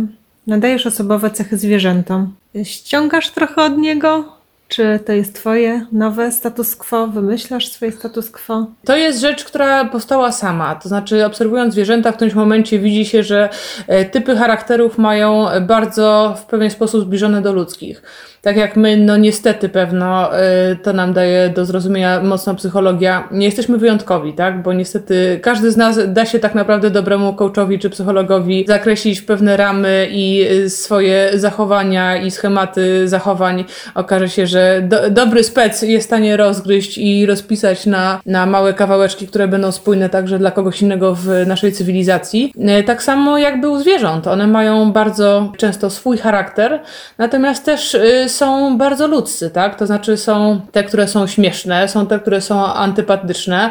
nadajesz 0.48 0.88
osobowe 0.88 1.30
cechy 1.30 1.58
zwierzętom. 1.58 2.34
Ściągasz 2.64 3.30
trochę 3.30 3.64
od 3.64 3.78
niego, 3.78 4.35
czy 4.68 5.00
to 5.06 5.14
jest 5.14 5.36
Twoje 5.36 5.86
nowe 5.92 6.32
status 6.32 6.76
quo? 6.76 7.08
Wymyślasz 7.08 7.68
swoje 7.68 7.92
status 7.92 8.32
quo? 8.32 8.68
To 8.86 8.96
jest 8.96 9.22
rzecz, 9.22 9.44
która 9.44 9.86
powstała 9.86 10.32
sama. 10.32 10.76
To 10.76 10.90
znaczy, 10.90 11.26
obserwując 11.26 11.74
zwierzęta, 11.74 12.12
w 12.12 12.16
którymś 12.16 12.36
momencie 12.36 12.80
widzi 12.80 13.06
się, 13.06 13.24
że 13.24 13.50
e, 13.88 14.06
typy 14.06 14.36
charakterów 14.36 14.98
mają 14.98 15.46
bardzo 15.62 16.38
w 16.42 16.46
pewien 16.46 16.70
sposób 16.70 17.02
zbliżone 17.02 17.42
do 17.42 17.54
ludzkich. 17.54 18.02
Tak 18.46 18.58
jak 18.58 18.76
my, 18.76 18.98
no 18.98 19.18
niestety 19.18 19.70
pewno 19.70 20.40
y, 20.72 20.76
to 20.76 20.94
nam 20.94 21.14
daje 21.14 21.50
do 21.50 21.66
zrozumienia 21.66 22.24
mocno 22.24 22.56
psychologia, 22.56 23.28
nie 23.32 23.46
jesteśmy 23.46 23.78
wyjątkowi, 23.78 24.34
tak? 24.34 24.62
Bo 24.62 24.74
niestety 24.74 25.40
każdy 25.44 25.72
z 25.72 25.78
nas 25.78 26.00
da 26.14 26.26
się 26.26 26.40
tak 26.40 26.56
naprawdę 26.56 26.90
dobremu 26.90 27.34
coachowi 27.34 27.80
czy 27.80 27.90
psychologowi 27.90 28.66
zakreślić 28.68 29.22
pewne 29.22 29.58
ramy 29.58 30.08
i 30.12 30.48
y, 30.52 30.70
swoje 30.70 31.32
zachowania 31.34 32.18
i 32.18 32.32
schematy 32.32 33.08
zachowań. 33.08 33.66
Okaże 33.96 34.30
się, 34.30 34.48
że 34.48 34.82
do, 34.84 35.10
dobry 35.10 35.44
spec 35.44 35.82
jest 35.82 36.06
w 36.06 36.10
stanie 36.10 36.38
rozgryźć 36.38 36.98
i 36.98 37.26
rozpisać 37.26 37.86
na, 37.86 38.22
na 38.26 38.46
małe 38.46 38.74
kawałeczki, 38.74 39.28
które 39.28 39.48
będą 39.48 39.72
spójne 39.72 40.10
także 40.10 40.40
dla 40.40 40.52
kogoś 40.52 40.82
innego 40.82 41.16
w 41.16 41.28
naszej 41.48 41.72
cywilizacji. 41.72 42.54
Y, 42.80 42.84
tak 42.84 43.04
samo 43.04 43.38
jakby 43.38 43.70
u 43.70 43.80
zwierząt. 43.80 44.28
One 44.28 44.48
mają 44.48 44.92
bardzo 44.92 45.52
często 45.58 45.90
swój 45.90 46.18
charakter, 46.18 46.82
natomiast 47.18 47.66
też 47.66 47.98
są 48.36 48.78
bardzo 48.78 49.08
ludzcy, 49.08 49.50
tak? 49.50 49.80
To 49.80 49.86
znaczy 49.86 50.18
są 50.18 50.62
te, 50.72 50.84
które 50.84 51.08
są 51.08 51.28
śmieszne, 51.28 51.88
są 51.88 52.08
te, 52.08 52.20
które 52.20 52.42
są 52.42 52.66
antypatyczne, 52.66 53.70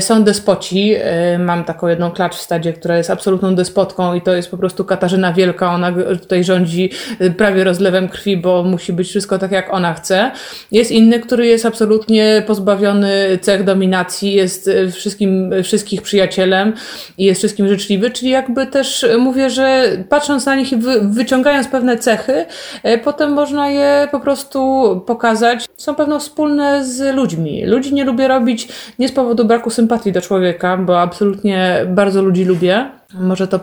są 0.00 0.24
despoci. 0.24 0.94
Mam 1.38 1.64
taką 1.64 1.88
jedną 1.88 2.10
klacz 2.10 2.34
w 2.36 2.40
stadzie, 2.40 2.72
która 2.72 2.96
jest 2.96 3.10
absolutną 3.10 3.54
despotką 3.54 4.14
i 4.14 4.22
to 4.22 4.34
jest 4.34 4.50
po 4.50 4.56
prostu 4.56 4.84
Katarzyna 4.84 5.32
Wielka. 5.32 5.74
Ona 5.74 5.92
tutaj 6.20 6.44
rządzi 6.44 6.90
prawie 7.36 7.64
rozlewem 7.64 8.08
krwi, 8.08 8.36
bo 8.36 8.62
musi 8.62 8.92
być 8.92 9.08
wszystko 9.08 9.38
tak, 9.38 9.52
jak 9.52 9.74
ona 9.74 9.94
chce. 9.94 10.30
Jest 10.72 10.90
inny, 10.90 11.20
który 11.20 11.46
jest 11.46 11.66
absolutnie 11.66 12.42
pozbawiony 12.46 13.38
cech 13.40 13.64
dominacji, 13.64 14.32
jest 14.32 14.70
wszystkim, 14.92 15.50
wszystkich 15.62 16.02
przyjacielem 16.02 16.72
i 17.18 17.24
jest 17.24 17.40
wszystkim 17.40 17.68
życzliwy, 17.68 18.10
czyli 18.10 18.30
jakby 18.30 18.66
też 18.66 19.06
mówię, 19.18 19.50
że 19.50 19.82
patrząc 20.08 20.46
na 20.46 20.54
nich 20.54 20.72
i 20.72 20.76
wy, 20.76 21.00
wyciągając 21.02 21.68
pewne 21.68 21.98
cechy, 21.98 22.46
e, 22.82 22.98
potem 22.98 23.32
można 23.32 23.70
je 23.70 23.91
po 24.10 24.20
prostu 24.20 24.60
pokazać. 25.06 25.66
Są 25.76 25.94
pewno 25.94 26.18
wspólne 26.20 26.84
z 26.84 27.16
ludźmi. 27.16 27.66
Ludzi 27.66 27.94
nie 27.94 28.04
lubię 28.04 28.28
robić 28.28 28.68
nie 28.98 29.08
z 29.08 29.12
powodu 29.12 29.44
braku 29.44 29.70
sympatii 29.70 30.12
do 30.12 30.20
człowieka, 30.20 30.76
bo 30.76 31.00
absolutnie 31.00 31.86
bardzo 31.88 32.22
ludzi 32.22 32.44
lubię. 32.44 32.90
Może 33.14 33.48
to 33.48 33.58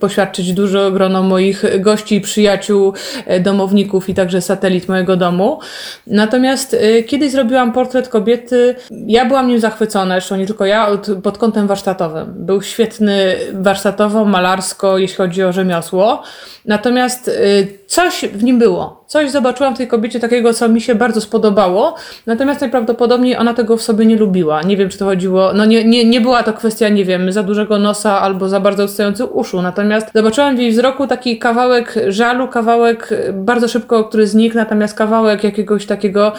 poświadczyć 0.00 0.52
dużo 0.52 0.90
grono 0.90 1.22
moich 1.22 1.80
gości, 1.80 2.20
przyjaciół, 2.20 2.92
e, 3.26 3.40
domowników 3.40 4.08
i 4.08 4.14
także 4.14 4.40
satelit 4.40 4.88
mojego 4.88 5.16
domu. 5.16 5.58
Natomiast 6.06 6.74
e, 6.74 7.02
kiedyś 7.02 7.32
zrobiłam 7.32 7.72
portret 7.72 8.08
kobiety, 8.08 8.74
ja 8.90 9.24
byłam 9.24 9.48
nim 9.48 9.60
zachwycona, 9.60 10.14
zresztą 10.14 10.36
nie 10.36 10.46
tylko 10.46 10.66
ja, 10.66 10.88
od, 10.88 11.06
pod 11.22 11.38
kątem 11.38 11.66
warsztatowym. 11.66 12.34
Był 12.36 12.62
świetny 12.62 13.36
warsztatowo, 13.52 14.24
malarsko, 14.24 14.98
jeśli 14.98 15.16
chodzi 15.16 15.42
o 15.42 15.52
rzemiosło. 15.52 16.22
Natomiast 16.64 17.28
y, 17.28 17.78
coś 17.86 18.24
w 18.32 18.42
nim 18.42 18.58
było. 18.58 19.04
Coś 19.06 19.30
zobaczyłam 19.30 19.74
w 19.74 19.78
tej 19.78 19.88
kobiecie 19.88 20.20
takiego, 20.20 20.54
co 20.54 20.68
mi 20.68 20.80
się 20.80 20.94
bardzo 20.94 21.20
spodobało. 21.20 21.94
Natomiast 22.26 22.60
najprawdopodobniej 22.60 23.36
ona 23.36 23.54
tego 23.54 23.76
w 23.76 23.82
sobie 23.82 24.06
nie 24.06 24.16
lubiła. 24.16 24.62
Nie 24.62 24.76
wiem, 24.76 24.88
czy 24.88 24.98
to 24.98 25.04
chodziło. 25.04 25.52
No 25.52 25.64
nie, 25.64 25.84
nie, 25.84 26.04
nie 26.04 26.20
była 26.20 26.42
to 26.42 26.52
kwestia, 26.52 26.88
nie 26.88 27.04
wiem, 27.04 27.32
za 27.32 27.42
dużego 27.42 27.78
nosa 27.78 28.20
albo 28.20 28.48
za 28.48 28.60
bardzo 28.60 28.88
odstających 28.92 29.36
uszu. 29.36 29.62
Natomiast 29.62 30.06
zobaczyłam 30.14 30.56
w 30.56 30.58
jej 30.58 30.70
wzroku 30.70 31.06
taki 31.06 31.38
kawałek 31.38 31.94
żalu, 32.08 32.48
kawałek 32.48 33.10
bardzo 33.32 33.68
szybko, 33.68 34.04
który 34.04 34.26
znikł, 34.26 34.56
natomiast 34.56 34.94
kawałek 34.94 35.44
jakiegoś 35.44 35.86
takiego 35.86 36.32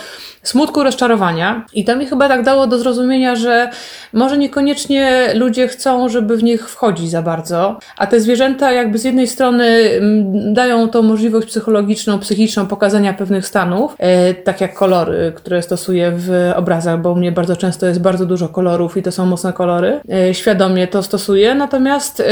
smutku, 0.43 0.83
rozczarowania. 0.83 1.65
I 1.73 1.85
to 1.85 1.95
mi 1.95 2.05
chyba 2.05 2.27
tak 2.27 2.43
dało 2.43 2.67
do 2.67 2.77
zrozumienia, 2.77 3.35
że 3.35 3.69
może 4.13 4.37
niekoniecznie 4.37 5.33
ludzie 5.35 5.67
chcą, 5.67 6.09
żeby 6.09 6.37
w 6.37 6.43
nich 6.43 6.69
wchodzić 6.69 7.09
za 7.09 7.21
bardzo, 7.21 7.79
a 7.97 8.07
te 8.07 8.19
zwierzęta 8.19 8.71
jakby 8.71 8.97
z 8.97 9.03
jednej 9.03 9.27
strony 9.27 9.65
mm, 9.65 10.53
dają 10.53 10.89
tą 10.89 11.01
możliwość 11.01 11.47
psychologiczną, 11.47 12.19
psychiczną 12.19 12.67
pokazania 12.67 13.13
pewnych 13.13 13.47
stanów, 13.47 13.95
e, 13.99 14.33
tak 14.33 14.61
jak 14.61 14.73
kolory, 14.73 15.33
które 15.35 15.61
stosuję 15.61 16.11
w 16.15 16.51
obrazach, 16.55 17.01
bo 17.01 17.11
u 17.11 17.15
mnie 17.15 17.31
bardzo 17.31 17.55
często 17.55 17.85
jest 17.85 18.01
bardzo 18.01 18.25
dużo 18.25 18.49
kolorów 18.49 18.97
i 18.97 19.03
to 19.03 19.11
są 19.11 19.25
mocne 19.25 19.53
kolory. 19.53 19.99
E, 20.13 20.33
świadomie 20.33 20.87
to 20.87 21.03
stosuję, 21.03 21.55
natomiast 21.55 22.19
e, 22.19 22.25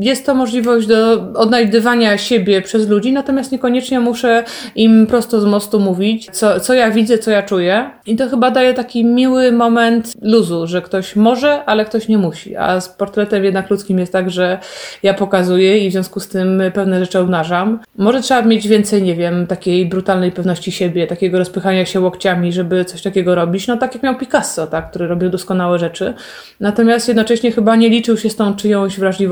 jest 0.00 0.26
to 0.26 0.34
możliwość 0.34 0.86
do 0.86 1.12
odnajdywania 1.34 2.18
siebie 2.18 2.62
przez 2.62 2.88
ludzi, 2.88 3.12
natomiast 3.12 3.52
niekoniecznie 3.52 4.00
muszę 4.00 4.44
im 4.76 5.06
prosto 5.06 5.40
z 5.40 5.44
mostu 5.44 5.80
mówić, 5.80 6.28
co, 6.32 6.60
co 6.60 6.74
ja 6.74 6.90
widzę, 6.90 7.18
co 7.18 7.30
ja 7.30 7.42
czuję. 7.42 7.90
I 8.06 8.16
to 8.16 8.28
chyba 8.28 8.50
daje 8.50 8.74
taki 8.74 9.04
miły 9.04 9.52
moment 9.52 10.12
luzu, 10.22 10.66
że 10.66 10.82
ktoś 10.82 11.16
może, 11.16 11.64
ale 11.64 11.84
ktoś 11.84 12.08
nie 12.08 12.18
musi. 12.18 12.56
A 12.56 12.80
z 12.80 12.88
portretem 12.88 13.44
jednak 13.44 13.70
ludzkim 13.70 13.98
jest 13.98 14.12
tak, 14.12 14.30
że 14.30 14.58
ja 15.02 15.14
pokazuję 15.14 15.78
i 15.78 15.88
w 15.88 15.92
związku 15.92 16.20
z 16.20 16.28
tym 16.28 16.62
pewne 16.74 17.00
rzeczy 17.00 17.18
obnażam. 17.18 17.78
Może 17.98 18.20
trzeba 18.20 18.42
mieć 18.42 18.68
więcej, 18.68 19.02
nie 19.02 19.14
wiem, 19.14 19.46
takiej 19.46 19.86
brutalnej 19.86 20.32
pewności 20.32 20.72
siebie, 20.72 21.06
takiego 21.06 21.38
rozpychania 21.38 21.86
się 21.86 22.00
łokciami, 22.00 22.52
żeby 22.52 22.84
coś 22.84 23.02
takiego 23.02 23.34
robić. 23.34 23.66
No 23.66 23.76
tak 23.76 23.94
jak 23.94 24.02
miał 24.02 24.16
Picasso, 24.16 24.66
tak, 24.66 24.90
który 24.90 25.06
robił 25.06 25.30
doskonałe 25.30 25.78
rzeczy. 25.78 26.14
Natomiast 26.60 27.08
jednocześnie 27.08 27.52
chyba 27.52 27.76
nie 27.76 27.88
liczył 27.88 28.16
się 28.16 28.30
z 28.30 28.36
tą 28.36 28.54
czyjąś 28.54 28.98
wrażliwością 28.98 29.31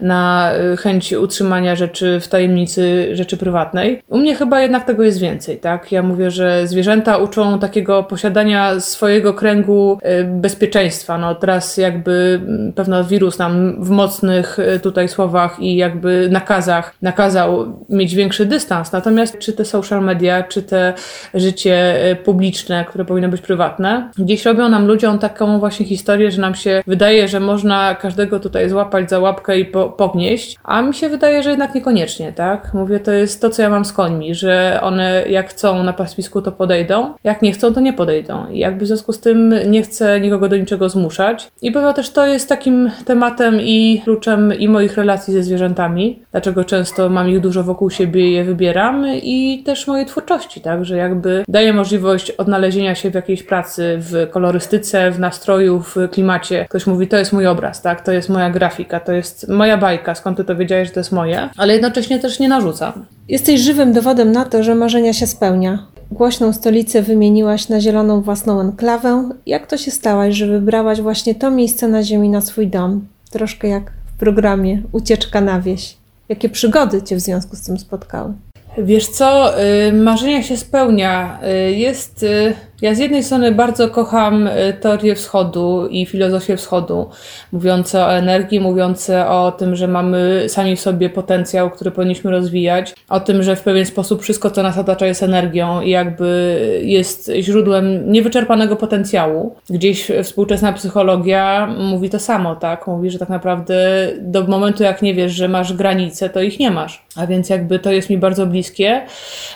na 0.00 0.52
y, 0.72 0.76
chęć 0.76 1.12
utrzymania 1.12 1.76
rzeczy 1.76 2.20
w 2.20 2.28
tajemnicy 2.28 3.16
rzeczy 3.16 3.36
prywatnej. 3.36 4.02
U 4.08 4.18
mnie 4.18 4.34
chyba 4.34 4.60
jednak 4.60 4.84
tego 4.84 5.02
jest 5.02 5.20
więcej, 5.20 5.58
tak? 5.58 5.92
Ja 5.92 6.02
mówię, 6.02 6.30
że 6.30 6.66
zwierzęta 6.66 7.16
uczą 7.16 7.58
takiego 7.58 8.02
posiadania 8.02 8.80
swojego 8.80 9.34
kręgu 9.34 9.98
y, 10.20 10.24
bezpieczeństwa. 10.24 11.18
No 11.18 11.34
teraz 11.34 11.76
jakby 11.76 12.40
mm, 12.42 12.72
pewno 12.72 13.04
wirus 13.04 13.38
nam 13.38 13.84
w 13.84 13.90
mocnych 13.90 14.58
y, 14.58 14.80
tutaj 14.80 15.08
słowach 15.08 15.60
i 15.60 15.76
jakby 15.76 16.28
nakazach 16.30 16.94
nakazał 17.02 17.78
mieć 17.88 18.14
większy 18.14 18.46
dystans. 18.46 18.92
Natomiast 18.92 19.38
czy 19.38 19.52
te 19.52 19.64
social 19.64 20.04
media, 20.04 20.42
czy 20.42 20.62
te 20.62 20.94
życie 21.34 21.94
publiczne, 22.24 22.84
które 22.88 23.04
powinno 23.04 23.28
być 23.28 23.40
prywatne, 23.40 24.10
gdzieś 24.18 24.44
robią 24.44 24.68
nam 24.68 24.86
ludziom 24.86 25.18
taką 25.18 25.58
właśnie 25.58 25.86
historię, 25.86 26.30
że 26.30 26.40
nam 26.40 26.54
się 26.54 26.82
wydaje, 26.86 27.28
że 27.28 27.40
można 27.40 27.94
każdego 27.94 28.40
tutaj 28.40 28.68
złapać 28.70 28.97
za 29.06 29.18
łapkę 29.18 29.58
i 29.58 29.64
po, 29.64 29.88
pognieść, 29.88 30.58
a 30.64 30.82
mi 30.82 30.94
się 30.94 31.08
wydaje, 31.08 31.42
że 31.42 31.50
jednak 31.50 31.74
niekoniecznie, 31.74 32.32
tak? 32.32 32.74
Mówię, 32.74 33.00
to 33.00 33.12
jest 33.12 33.42
to, 33.42 33.50
co 33.50 33.62
ja 33.62 33.70
mam 33.70 33.84
z 33.84 33.92
końmi, 33.92 34.34
że 34.34 34.78
one 34.82 35.24
jak 35.28 35.50
chcą 35.50 35.82
na 35.82 35.92
pastwisku, 35.92 36.42
to 36.42 36.52
podejdą 36.52 36.88
podejdą, 36.88 37.14
jak 37.24 37.42
nie 37.42 37.52
chcą, 37.52 37.74
to 37.74 37.80
nie 37.80 37.92
podejdą. 37.92 38.48
I 38.50 38.58
jakby 38.58 38.84
w 38.84 38.88
związku 38.88 39.12
z 39.12 39.20
tym 39.20 39.54
nie 39.66 39.82
chcę 39.82 40.20
nikogo 40.20 40.48
do 40.48 40.56
niczego 40.56 40.88
zmuszać. 40.88 41.48
I 41.62 41.72
pewno 41.72 41.92
też 41.92 42.10
to 42.10 42.26
jest 42.26 42.48
takim 42.48 42.90
tematem 43.04 43.60
i 43.60 44.00
kluczem 44.04 44.58
i 44.58 44.68
moich 44.68 44.96
relacji 44.96 45.34
ze 45.34 45.42
zwierzętami, 45.42 46.22
dlaczego 46.32 46.64
często 46.64 47.08
mam 47.08 47.28
ich 47.28 47.40
dużo 47.40 47.62
wokół 47.62 47.90
siebie 47.90 48.30
i 48.30 48.32
je 48.32 48.44
wybieram 48.44 49.06
i 49.22 49.62
też 49.66 49.86
mojej 49.86 50.06
twórczości, 50.06 50.60
tak, 50.60 50.84
że 50.84 50.96
jakby 50.96 51.44
daję 51.48 51.72
możliwość 51.72 52.30
odnalezienia 52.30 52.94
się 52.94 53.10
w 53.10 53.14
jakiejś 53.14 53.42
pracy, 53.42 53.96
w 54.00 54.30
kolorystyce, 54.30 55.10
w 55.10 55.20
nastroju, 55.20 55.80
w 55.80 55.96
klimacie. 56.10 56.66
Ktoś 56.68 56.86
mówi, 56.86 57.08
to 57.08 57.16
jest 57.16 57.32
mój 57.32 57.46
obraz, 57.46 57.82
tak, 57.82 58.00
to 58.00 58.12
jest 58.12 58.28
moja 58.28 58.50
grafika, 58.50 58.87
to 59.04 59.12
jest 59.12 59.48
moja 59.48 59.76
bajka, 59.76 60.14
skąd 60.14 60.36
ty 60.36 60.44
to 60.44 60.56
wiedziałeś, 60.56 60.88
że 60.88 60.94
to 60.94 61.00
jest 61.00 61.12
moje, 61.12 61.48
ale 61.56 61.72
jednocześnie 61.72 62.18
też 62.18 62.38
nie 62.38 62.48
narzucam. 62.48 63.04
Jesteś 63.28 63.60
żywym 63.60 63.92
dowodem 63.92 64.32
na 64.32 64.44
to, 64.44 64.62
że 64.62 64.74
marzenia 64.74 65.12
się 65.12 65.26
spełnia. 65.26 65.86
Głośną 66.10 66.52
stolicę 66.52 67.02
wymieniłaś 67.02 67.68
na 67.68 67.80
zieloną 67.80 68.22
własną 68.22 68.60
enklawę. 68.60 69.30
Jak 69.46 69.66
to 69.66 69.76
się 69.76 69.90
stałaś, 69.90 70.34
że 70.34 70.46
wybrałaś 70.46 71.00
właśnie 71.00 71.34
to 71.34 71.50
miejsce 71.50 71.88
na 71.88 72.02
ziemi 72.02 72.28
na 72.28 72.40
swój 72.40 72.68
dom? 72.68 73.06
Troszkę 73.30 73.68
jak 73.68 73.92
w 74.14 74.18
programie 74.18 74.82
Ucieczka 74.92 75.40
na 75.40 75.60
wieś. 75.60 75.96
Jakie 76.28 76.48
przygody 76.48 77.02
cię 77.02 77.16
w 77.16 77.20
związku 77.20 77.56
z 77.56 77.62
tym 77.62 77.78
spotkały? 77.78 78.32
Wiesz 78.78 79.06
co, 79.08 79.60
y, 79.88 79.92
marzenia 79.92 80.42
się 80.42 80.56
spełnia. 80.56 81.38
Y, 81.68 81.72
jest 81.72 82.22
y, 82.22 82.54
ja 82.82 82.94
z 82.94 82.98
jednej 82.98 83.24
strony 83.24 83.52
bardzo 83.52 83.88
kocham 83.88 84.46
y, 84.46 84.76
teorię 84.80 85.14
wschodu 85.14 85.88
i 85.90 86.06
filozofię 86.06 86.56
wschodu, 86.56 87.08
mówiące 87.52 88.04
o 88.04 88.12
energii, 88.12 88.60
mówiące 88.60 89.28
o 89.28 89.52
tym, 89.52 89.76
że 89.76 89.88
mamy 89.88 90.44
sami 90.48 90.76
w 90.76 90.80
sobie 90.80 91.10
potencjał, 91.10 91.70
który 91.70 91.90
powinniśmy 91.90 92.30
rozwijać, 92.30 92.94
o 93.08 93.20
tym, 93.20 93.42
że 93.42 93.56
w 93.56 93.62
pewien 93.62 93.86
sposób 93.86 94.22
wszystko, 94.22 94.50
co 94.50 94.62
nas 94.62 94.78
otacza, 94.78 95.06
jest 95.06 95.22
energią 95.22 95.80
i 95.80 95.90
jakby 95.90 96.60
jest 96.84 97.32
źródłem 97.40 98.12
niewyczerpanego 98.12 98.76
potencjału. 98.76 99.54
Gdzieś 99.70 100.10
współczesna 100.22 100.72
psychologia 100.72 101.66
mówi 101.78 102.10
to 102.10 102.18
samo, 102.18 102.56
tak? 102.56 102.86
Mówi, 102.86 103.10
że 103.10 103.18
tak 103.18 103.28
naprawdę 103.28 104.08
do 104.20 104.42
momentu, 104.42 104.82
jak 104.82 105.02
nie 105.02 105.14
wiesz, 105.14 105.32
że 105.32 105.48
masz 105.48 105.72
granice, 105.72 106.30
to 106.30 106.42
ich 106.42 106.58
nie 106.58 106.70
masz. 106.70 107.04
A 107.16 107.26
więc 107.26 107.50
jakby 107.50 107.78
to 107.78 107.92
jest 107.92 108.10
mi 108.10 108.18
bardzo 108.18 108.46
bliskie, 108.46 109.02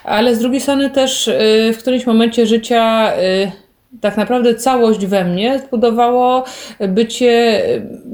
ale 0.05 0.35
z 0.37 0.39
drugiej 0.39 0.61
strony 0.61 0.91
też 0.91 1.29
y, 1.29 1.73
w 1.75 1.79
którymś 1.79 2.07
momencie 2.07 2.47
życia 2.47 3.12
tak 4.01 4.17
naprawdę 4.17 4.55
całość 4.55 5.07
we 5.07 5.25
mnie 5.25 5.59
zbudowało 5.59 6.45
bycie 6.89 7.63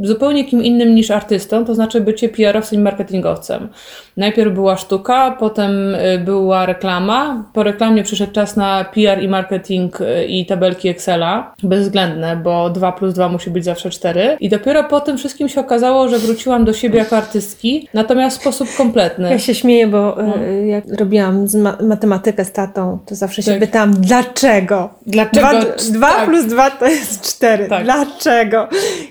zupełnie 0.03 0.45
kim 0.45 0.65
innym 0.65 0.95
niż 0.95 1.11
artystą, 1.11 1.65
to 1.65 1.75
znaczy 1.75 2.01
bycie 2.01 2.29
PR-owcem 2.29 2.79
i 2.79 2.83
marketingowcem. 2.83 3.69
Najpierw 4.18 4.54
była 4.54 4.76
sztuka, 4.76 5.37
potem 5.38 5.94
y, 5.94 6.18
była 6.18 6.66
reklama. 6.66 7.44
Po 7.52 7.62
reklamie 7.62 8.02
przyszedł 8.02 8.33
czas 8.33 8.57
na 8.57 8.85
PR 8.85 9.22
i 9.22 9.28
marketing 9.28 10.00
y, 10.00 10.24
i 10.24 10.46
tabelki 10.46 10.88
Excela. 10.88 11.54
Bezwzględne, 11.62 12.37
bo 12.37 12.70
2 12.70 12.92
plus 12.92 13.14
2 13.14 13.28
musi 13.28 13.50
być 13.50 13.64
zawsze 13.64 13.90
4. 13.90 14.37
I 14.40 14.48
dopiero 14.48 14.85
po 14.85 15.00
tym 15.00 15.18
wszystkim 15.18 15.48
się 15.48 15.61
okazało, 15.61 16.09
że 16.09 16.18
wróciłam 16.18 16.64
do 16.64 16.72
siebie 16.72 16.98
jako 16.98 17.16
artystki, 17.16 17.88
natomiast 17.94 18.38
w 18.38 18.40
sposób 18.40 18.68
kompletny. 18.76 19.31
Ja 19.31 19.38
się 19.38 19.54
śmieję, 19.54 19.87
bo 19.87 20.16
no. 20.16 20.37
jak 20.66 20.85
robiłam 20.98 21.46
ma 21.62 21.77
matematykę 21.83 22.44
z 22.44 22.52
tatą, 22.52 22.98
to 23.06 23.14
zawsze 23.14 23.42
się 23.42 23.50
tak. 23.50 23.60
pytałam, 23.60 23.94
dlaczego? 23.94 24.90
Dlaczego? 25.06 25.48
2 25.92 26.08
tak. 26.08 26.27
plus 26.27 26.46
2 26.46 26.71
to 26.71 26.87
jest 26.87 27.37
4. 27.37 27.69
Tak. 27.69 27.85
Dlaczego? 27.85 28.69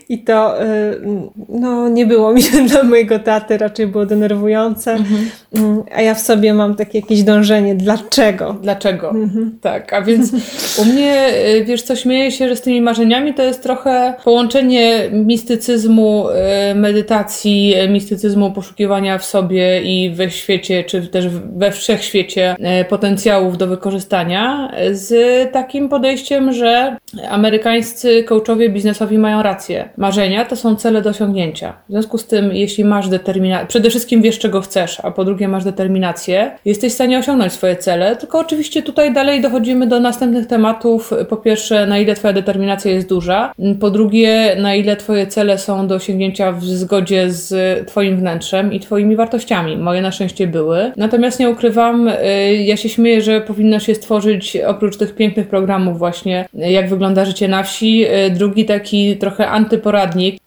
I 0.09 0.23
to 0.23 0.63
y, 0.63 1.01
no, 1.49 1.89
nie 1.89 2.05
było 2.05 2.33
mi 2.33 2.41
dla 2.69 2.83
mojego 2.83 3.19
taty, 3.19 3.57
raczej 3.57 3.87
było 3.87 4.05
denerwujące. 4.05 4.96
Mhm. 4.97 5.29
Mm, 5.55 5.83
a 5.95 6.01
ja 6.01 6.15
w 6.15 6.21
sobie 6.21 6.53
mam 6.53 6.75
takie 6.75 6.99
jakieś 6.99 7.23
dążenie. 7.23 7.75
Dlaczego? 7.75 8.55
Dlaczego? 8.61 9.09
Mhm. 9.09 9.57
Tak, 9.61 9.93
a 9.93 10.01
więc 10.01 10.31
u 10.81 10.85
mnie, 10.85 11.29
y, 11.55 11.65
wiesz 11.65 11.81
co, 11.81 11.95
śmieję 11.95 12.31
się, 12.31 12.49
że 12.49 12.55
z 12.55 12.61
tymi 12.61 12.81
marzeniami 12.81 13.33
to 13.33 13.43
jest 13.43 13.63
trochę 13.63 14.13
połączenie 14.23 15.09
mistycyzmu, 15.11 16.29
y, 16.71 16.75
medytacji, 16.75 17.75
mistycyzmu 17.89 18.51
poszukiwania 18.51 19.17
w 19.17 19.25
sobie 19.25 19.81
i 19.81 20.09
we 20.09 20.31
świecie, 20.31 20.83
czy 20.83 21.07
też 21.07 21.27
we 21.57 21.71
wszechświecie 21.71 22.55
potencjałów 22.89 23.57
do 23.57 23.67
wykorzystania 23.67 24.71
z 24.91 25.13
takim 25.51 25.89
podejściem, 25.89 26.53
że 26.53 26.97
amerykańscy 27.29 28.23
coachowie 28.23 28.69
biznesowi 28.69 29.17
mają 29.17 29.43
rację. 29.43 29.89
Marzenia 29.97 30.45
to 30.45 30.55
są 30.55 30.75
cele 30.75 31.01
do 31.01 31.09
osiągnięcia. 31.09 31.73
W 31.89 31.91
związku 31.91 32.17
z 32.17 32.27
tym, 32.27 32.55
jeśli 32.55 32.85
masz 32.85 33.09
determinację, 33.09 33.67
przede 33.67 33.89
wszystkim 33.89 34.21
wiesz, 34.21 34.39
czego 34.39 34.61
chcesz, 34.61 34.86
a 35.03 35.11
po 35.11 35.25
drugie 35.25 35.47
masz 35.47 35.63
determinację, 35.63 36.51
jesteś 36.65 36.91
w 36.91 36.95
stanie 36.95 37.19
osiągnąć 37.19 37.53
swoje 37.53 37.75
cele. 37.75 38.15
Tylko 38.15 38.39
oczywiście 38.39 38.81
tutaj 38.81 39.13
dalej 39.13 39.41
dochodzimy 39.41 39.87
do 39.87 39.99
następnych 39.99 40.47
tematów. 40.47 41.13
Po 41.29 41.37
pierwsze, 41.37 41.87
na 41.87 41.99
ile 41.99 42.15
Twoja 42.15 42.33
determinacja 42.33 42.91
jest 42.91 43.09
duża. 43.09 43.53
Po 43.79 43.89
drugie, 43.89 44.55
na 44.59 44.75
ile 44.75 44.95
Twoje 44.95 45.27
cele 45.27 45.57
są 45.57 45.87
do 45.87 45.95
osiągnięcia 45.95 46.51
w 46.51 46.63
zgodzie 46.63 47.31
z 47.31 47.87
Twoim 47.87 48.17
wnętrzem 48.17 48.73
i 48.73 48.79
Twoimi 48.79 49.15
wartościami. 49.15 49.77
Moje 49.77 50.01
na 50.01 50.11
szczęście 50.11 50.47
były. 50.47 50.91
Natomiast 50.97 51.39
nie 51.39 51.49
ukrywam, 51.49 52.07
y, 52.07 52.13
ja 52.55 52.77
się 52.77 52.89
śmieję, 52.89 53.21
że 53.21 53.41
powinno 53.41 53.79
się 53.79 53.95
stworzyć 53.95 54.57
oprócz 54.67 54.97
tych 54.97 55.15
pięknych 55.15 55.47
programów 55.47 55.97
właśnie, 55.97 56.45
jak 56.53 56.89
wygląda 56.89 57.25
życie 57.25 57.47
na 57.47 57.63
wsi, 57.63 58.05
y, 58.27 58.29
drugi 58.29 58.65
taki 58.65 59.17
trochę 59.17 59.47
antyporadnik, 59.47 60.37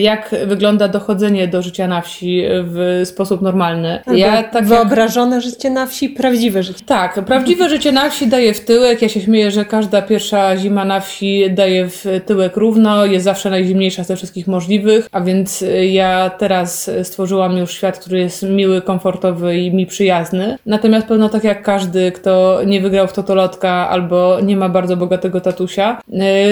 jak 0.00 0.34
wygląda 0.46 0.88
dochodzenie 0.88 1.48
do 1.48 1.62
życia 1.62 1.88
na 1.88 2.00
wsi 2.00 2.44
w 2.48 3.02
sposób 3.04 3.42
normalny. 3.42 4.02
Ja, 4.14 4.42
tak 4.42 4.66
wyobrażone 4.66 5.36
jak... 5.36 5.44
życie 5.44 5.70
na 5.70 5.86
wsi, 5.86 6.08
prawdziwe 6.08 6.62
życie. 6.62 6.84
Tak, 6.86 7.24
prawdziwe 7.24 7.68
życie 7.68 7.92
na 7.92 8.10
wsi 8.10 8.26
daje 8.26 8.54
w 8.54 8.60
tyłek. 8.60 9.02
Ja 9.02 9.08
się 9.08 9.20
śmieję, 9.20 9.50
że 9.50 9.64
każda 9.64 10.02
pierwsza 10.02 10.56
zima 10.56 10.84
na 10.84 11.00
wsi 11.00 11.50
daje 11.50 11.88
w 11.88 12.06
tyłek 12.26 12.56
równo, 12.56 13.06
jest 13.06 13.24
zawsze 13.24 13.50
najzimniejsza 13.50 14.04
ze 14.04 14.16
wszystkich 14.16 14.46
możliwych, 14.46 15.08
a 15.12 15.20
więc 15.20 15.64
ja 15.90 16.30
teraz 16.38 16.90
stworzyłam 17.02 17.56
już 17.56 17.72
świat, 17.72 17.98
który 17.98 18.18
jest 18.18 18.42
miły, 18.42 18.82
komfortowy 18.82 19.58
i 19.58 19.74
mi 19.74 19.86
przyjazny. 19.86 20.58
Natomiast 20.66 21.06
pewno 21.06 21.28
tak 21.28 21.44
jak 21.44 21.62
każdy, 21.62 22.12
kto 22.12 22.60
nie 22.66 22.80
wygrał 22.80 23.06
w 23.06 23.12
totolotka 23.12 23.88
albo 23.88 24.40
nie 24.40 24.56
ma 24.56 24.68
bardzo 24.68 24.96
bogatego 24.96 25.40
tatusia, 25.40 26.00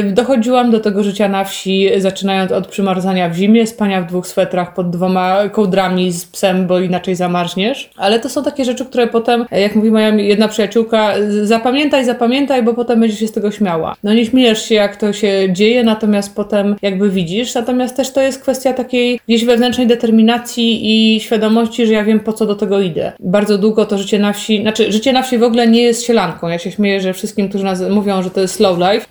y, 0.01 0.13
dochodziłam 0.13 0.71
do 0.71 0.81
tego 0.81 1.03
życia 1.03 1.29
na 1.29 1.45
wsi, 1.45 1.91
zaczynając 1.99 2.53
od 2.53 2.67
przymarzania 2.67 3.02
w 3.31 3.35
zimie, 3.35 3.67
spania 3.67 4.03
w 4.03 4.07
dwóch 4.07 4.27
swetrach 4.27 4.75
pod 4.75 4.91
dwoma 4.91 5.49
kołdrami 5.49 6.13
z 6.13 6.25
psem, 6.25 6.67
bo 6.67 6.81
inaczej 6.81 7.15
zamarzniesz. 7.15 7.91
Ale 7.97 8.21
to 8.21 8.29
są 8.29 8.45
takie 8.45 8.65
rzeczy, 8.65 8.85
które 8.85 9.07
potem, 9.07 9.47
jak 9.51 9.75
mówi 9.75 9.91
moja 9.91 10.09
jedna 10.09 10.49
przyjaciółka, 10.49 11.15
zapamiętaj, 11.43 12.05
zapamiętaj, 12.05 12.63
bo 12.63 12.75
potem 12.75 13.01
będziesz 13.01 13.21
się 13.21 13.29
z 13.29 13.33
tego 13.33 13.51
śmiała. 13.51 13.95
No 14.03 14.15
nie 14.15 14.27
śmiejesz 14.27 14.63
się, 14.63 14.75
jak 14.75 14.97
to 14.97 15.13
się 15.13 15.49
dzieje, 15.53 15.85
natomiast 15.85 16.35
potem 16.35 16.77
jakby 16.83 17.11
widzisz. 17.11 17.55
Natomiast 17.55 17.97
też 17.97 18.13
to 18.13 18.21
jest 18.21 18.43
kwestia 18.43 18.73
takiej 18.73 19.21
gdzieś 19.29 19.45
wewnętrznej 19.45 19.87
determinacji 19.87 20.81
i 21.17 21.21
świadomości, 21.21 21.87
że 21.87 21.93
ja 21.93 22.05
wiem, 22.05 22.21
po 22.21 22.33
co 22.33 22.47
do 22.47 22.55
tego 22.55 22.81
idę. 22.81 23.13
Bardzo 23.21 23.59
długo 23.59 23.87
to 23.87 23.99
życie 23.99 24.19
na 24.19 24.33
wsi, 24.33 24.63
znaczy 24.63 24.93
życie 24.93 25.13
na 25.13 25.23
wsi 25.23 25.39
w 25.39 25.43
ogóle 25.43 25.69
nie 25.69 25.83
jest 25.83 26.07
sielanką. 26.07 26.49
Ja 26.49 26.59
się 26.59 26.71
śmieję, 26.71 27.01
że 27.01 27.13
wszystkim, 27.13 27.49
którzy 27.49 27.65
nas 27.65 27.83
mówią, 27.91 28.23
że 28.23 28.31
to 28.31 28.41
jest 28.41 28.55
slow 28.55 28.79
life, 28.79 29.07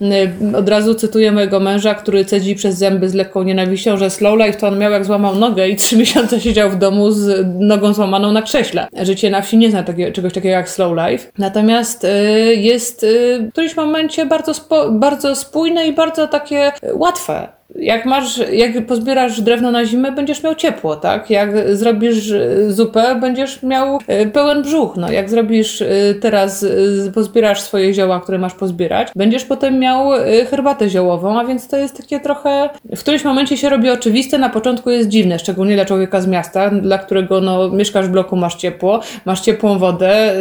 od 0.58 0.70
razu 0.70 0.96
cytuję 0.96 1.32
mojego 1.32 1.60
męża, 1.60 1.94
który 1.94 2.26
cedzi 2.26 2.56
przez 2.56 2.78
zęby 2.78 3.10
z 3.10 3.14
lekką 3.14 3.44
nienawiścią, 3.44 3.81
że 3.98 4.10
slow 4.10 4.40
life 4.40 4.54
to 4.54 4.68
on 4.68 4.80
miał 4.80 4.92
jak 4.92 5.06
złamał 5.06 5.36
nogę 5.36 5.70
i 5.70 5.76
trzy 5.76 5.98
miesiące 6.02 6.42
siedział 6.42 6.70
w 6.70 6.76
domu 6.76 7.12
z 7.12 7.48
nogą 7.60 7.94
złamaną 7.94 8.32
na 8.32 8.42
krześle. 8.42 8.88
Życie 9.02 9.30
na 9.30 9.42
wsi 9.42 9.58
nie 9.58 9.72
zna 9.72 9.84
czegoś 10.14 10.34
takiego 10.34 10.50
jak 10.50 10.70
slow 10.70 10.94
life. 10.98 11.32
Natomiast 11.38 12.04
y, 12.04 12.08
jest 12.56 13.04
y, 13.04 13.40
w 13.40 13.52
którymś 13.52 13.76
momencie 13.76 14.26
bardzo, 14.26 14.54
spo, 14.54 14.92
bardzo 14.92 15.36
spójne 15.36 15.88
i 15.88 15.94
bardzo 15.94 16.28
takie 16.28 16.72
łatwe 16.94 17.61
jak 17.76 18.06
masz, 18.06 18.42
jak 18.52 18.86
pozbierasz 18.86 19.42
drewno 19.42 19.72
na 19.72 19.86
zimę, 19.86 20.12
będziesz 20.12 20.44
miał 20.44 20.56
ciepło, 20.56 20.96
tak? 20.96 21.30
Jak 21.30 21.76
zrobisz 21.76 22.32
e, 22.32 22.72
zupę, 22.72 23.16
będziesz 23.16 23.64
miał 23.64 24.00
e, 24.08 24.26
pełen 24.26 24.62
brzuch, 24.62 24.98
no. 24.98 25.12
Jak 25.12 25.30
zrobisz 25.30 25.82
e, 25.82 25.88
teraz, 26.22 26.66
pozbierasz 27.14 27.62
swoje 27.62 27.94
zioła, 27.94 28.20
które 28.20 28.38
masz 28.38 28.54
pozbierać, 28.54 29.08
będziesz 29.16 29.46
potem 29.46 29.80
miał 29.80 30.10
herbatę 30.50 30.90
ziołową, 30.90 31.40
a 31.40 31.46
więc 31.46 31.68
to 31.68 31.78
jest 31.78 31.98
takie 31.98 32.20
trochę, 32.20 32.70
w 32.96 33.00
którymś 33.00 33.24
momencie 33.24 33.58
się 33.58 33.70
robi 33.70 33.90
oczywiste, 33.90 34.38
na 34.38 34.50
początku 34.50 34.90
jest 34.90 35.10
dziwne, 35.10 35.40
szczególnie 35.40 35.76
dla 35.76 35.86
człowieka 35.86 36.22
z 36.22 36.28
miasta, 36.28 36.70
dla 36.70 36.98
którego, 36.98 37.42
no, 37.42 37.70
mieszkasz 37.70 38.08
w 38.08 38.12
bloku, 38.12 38.36
masz 38.36 38.56
ciepło, 38.56 39.00
masz 39.26 39.42
ciepłą 39.42 39.78
wodę, 39.78 40.34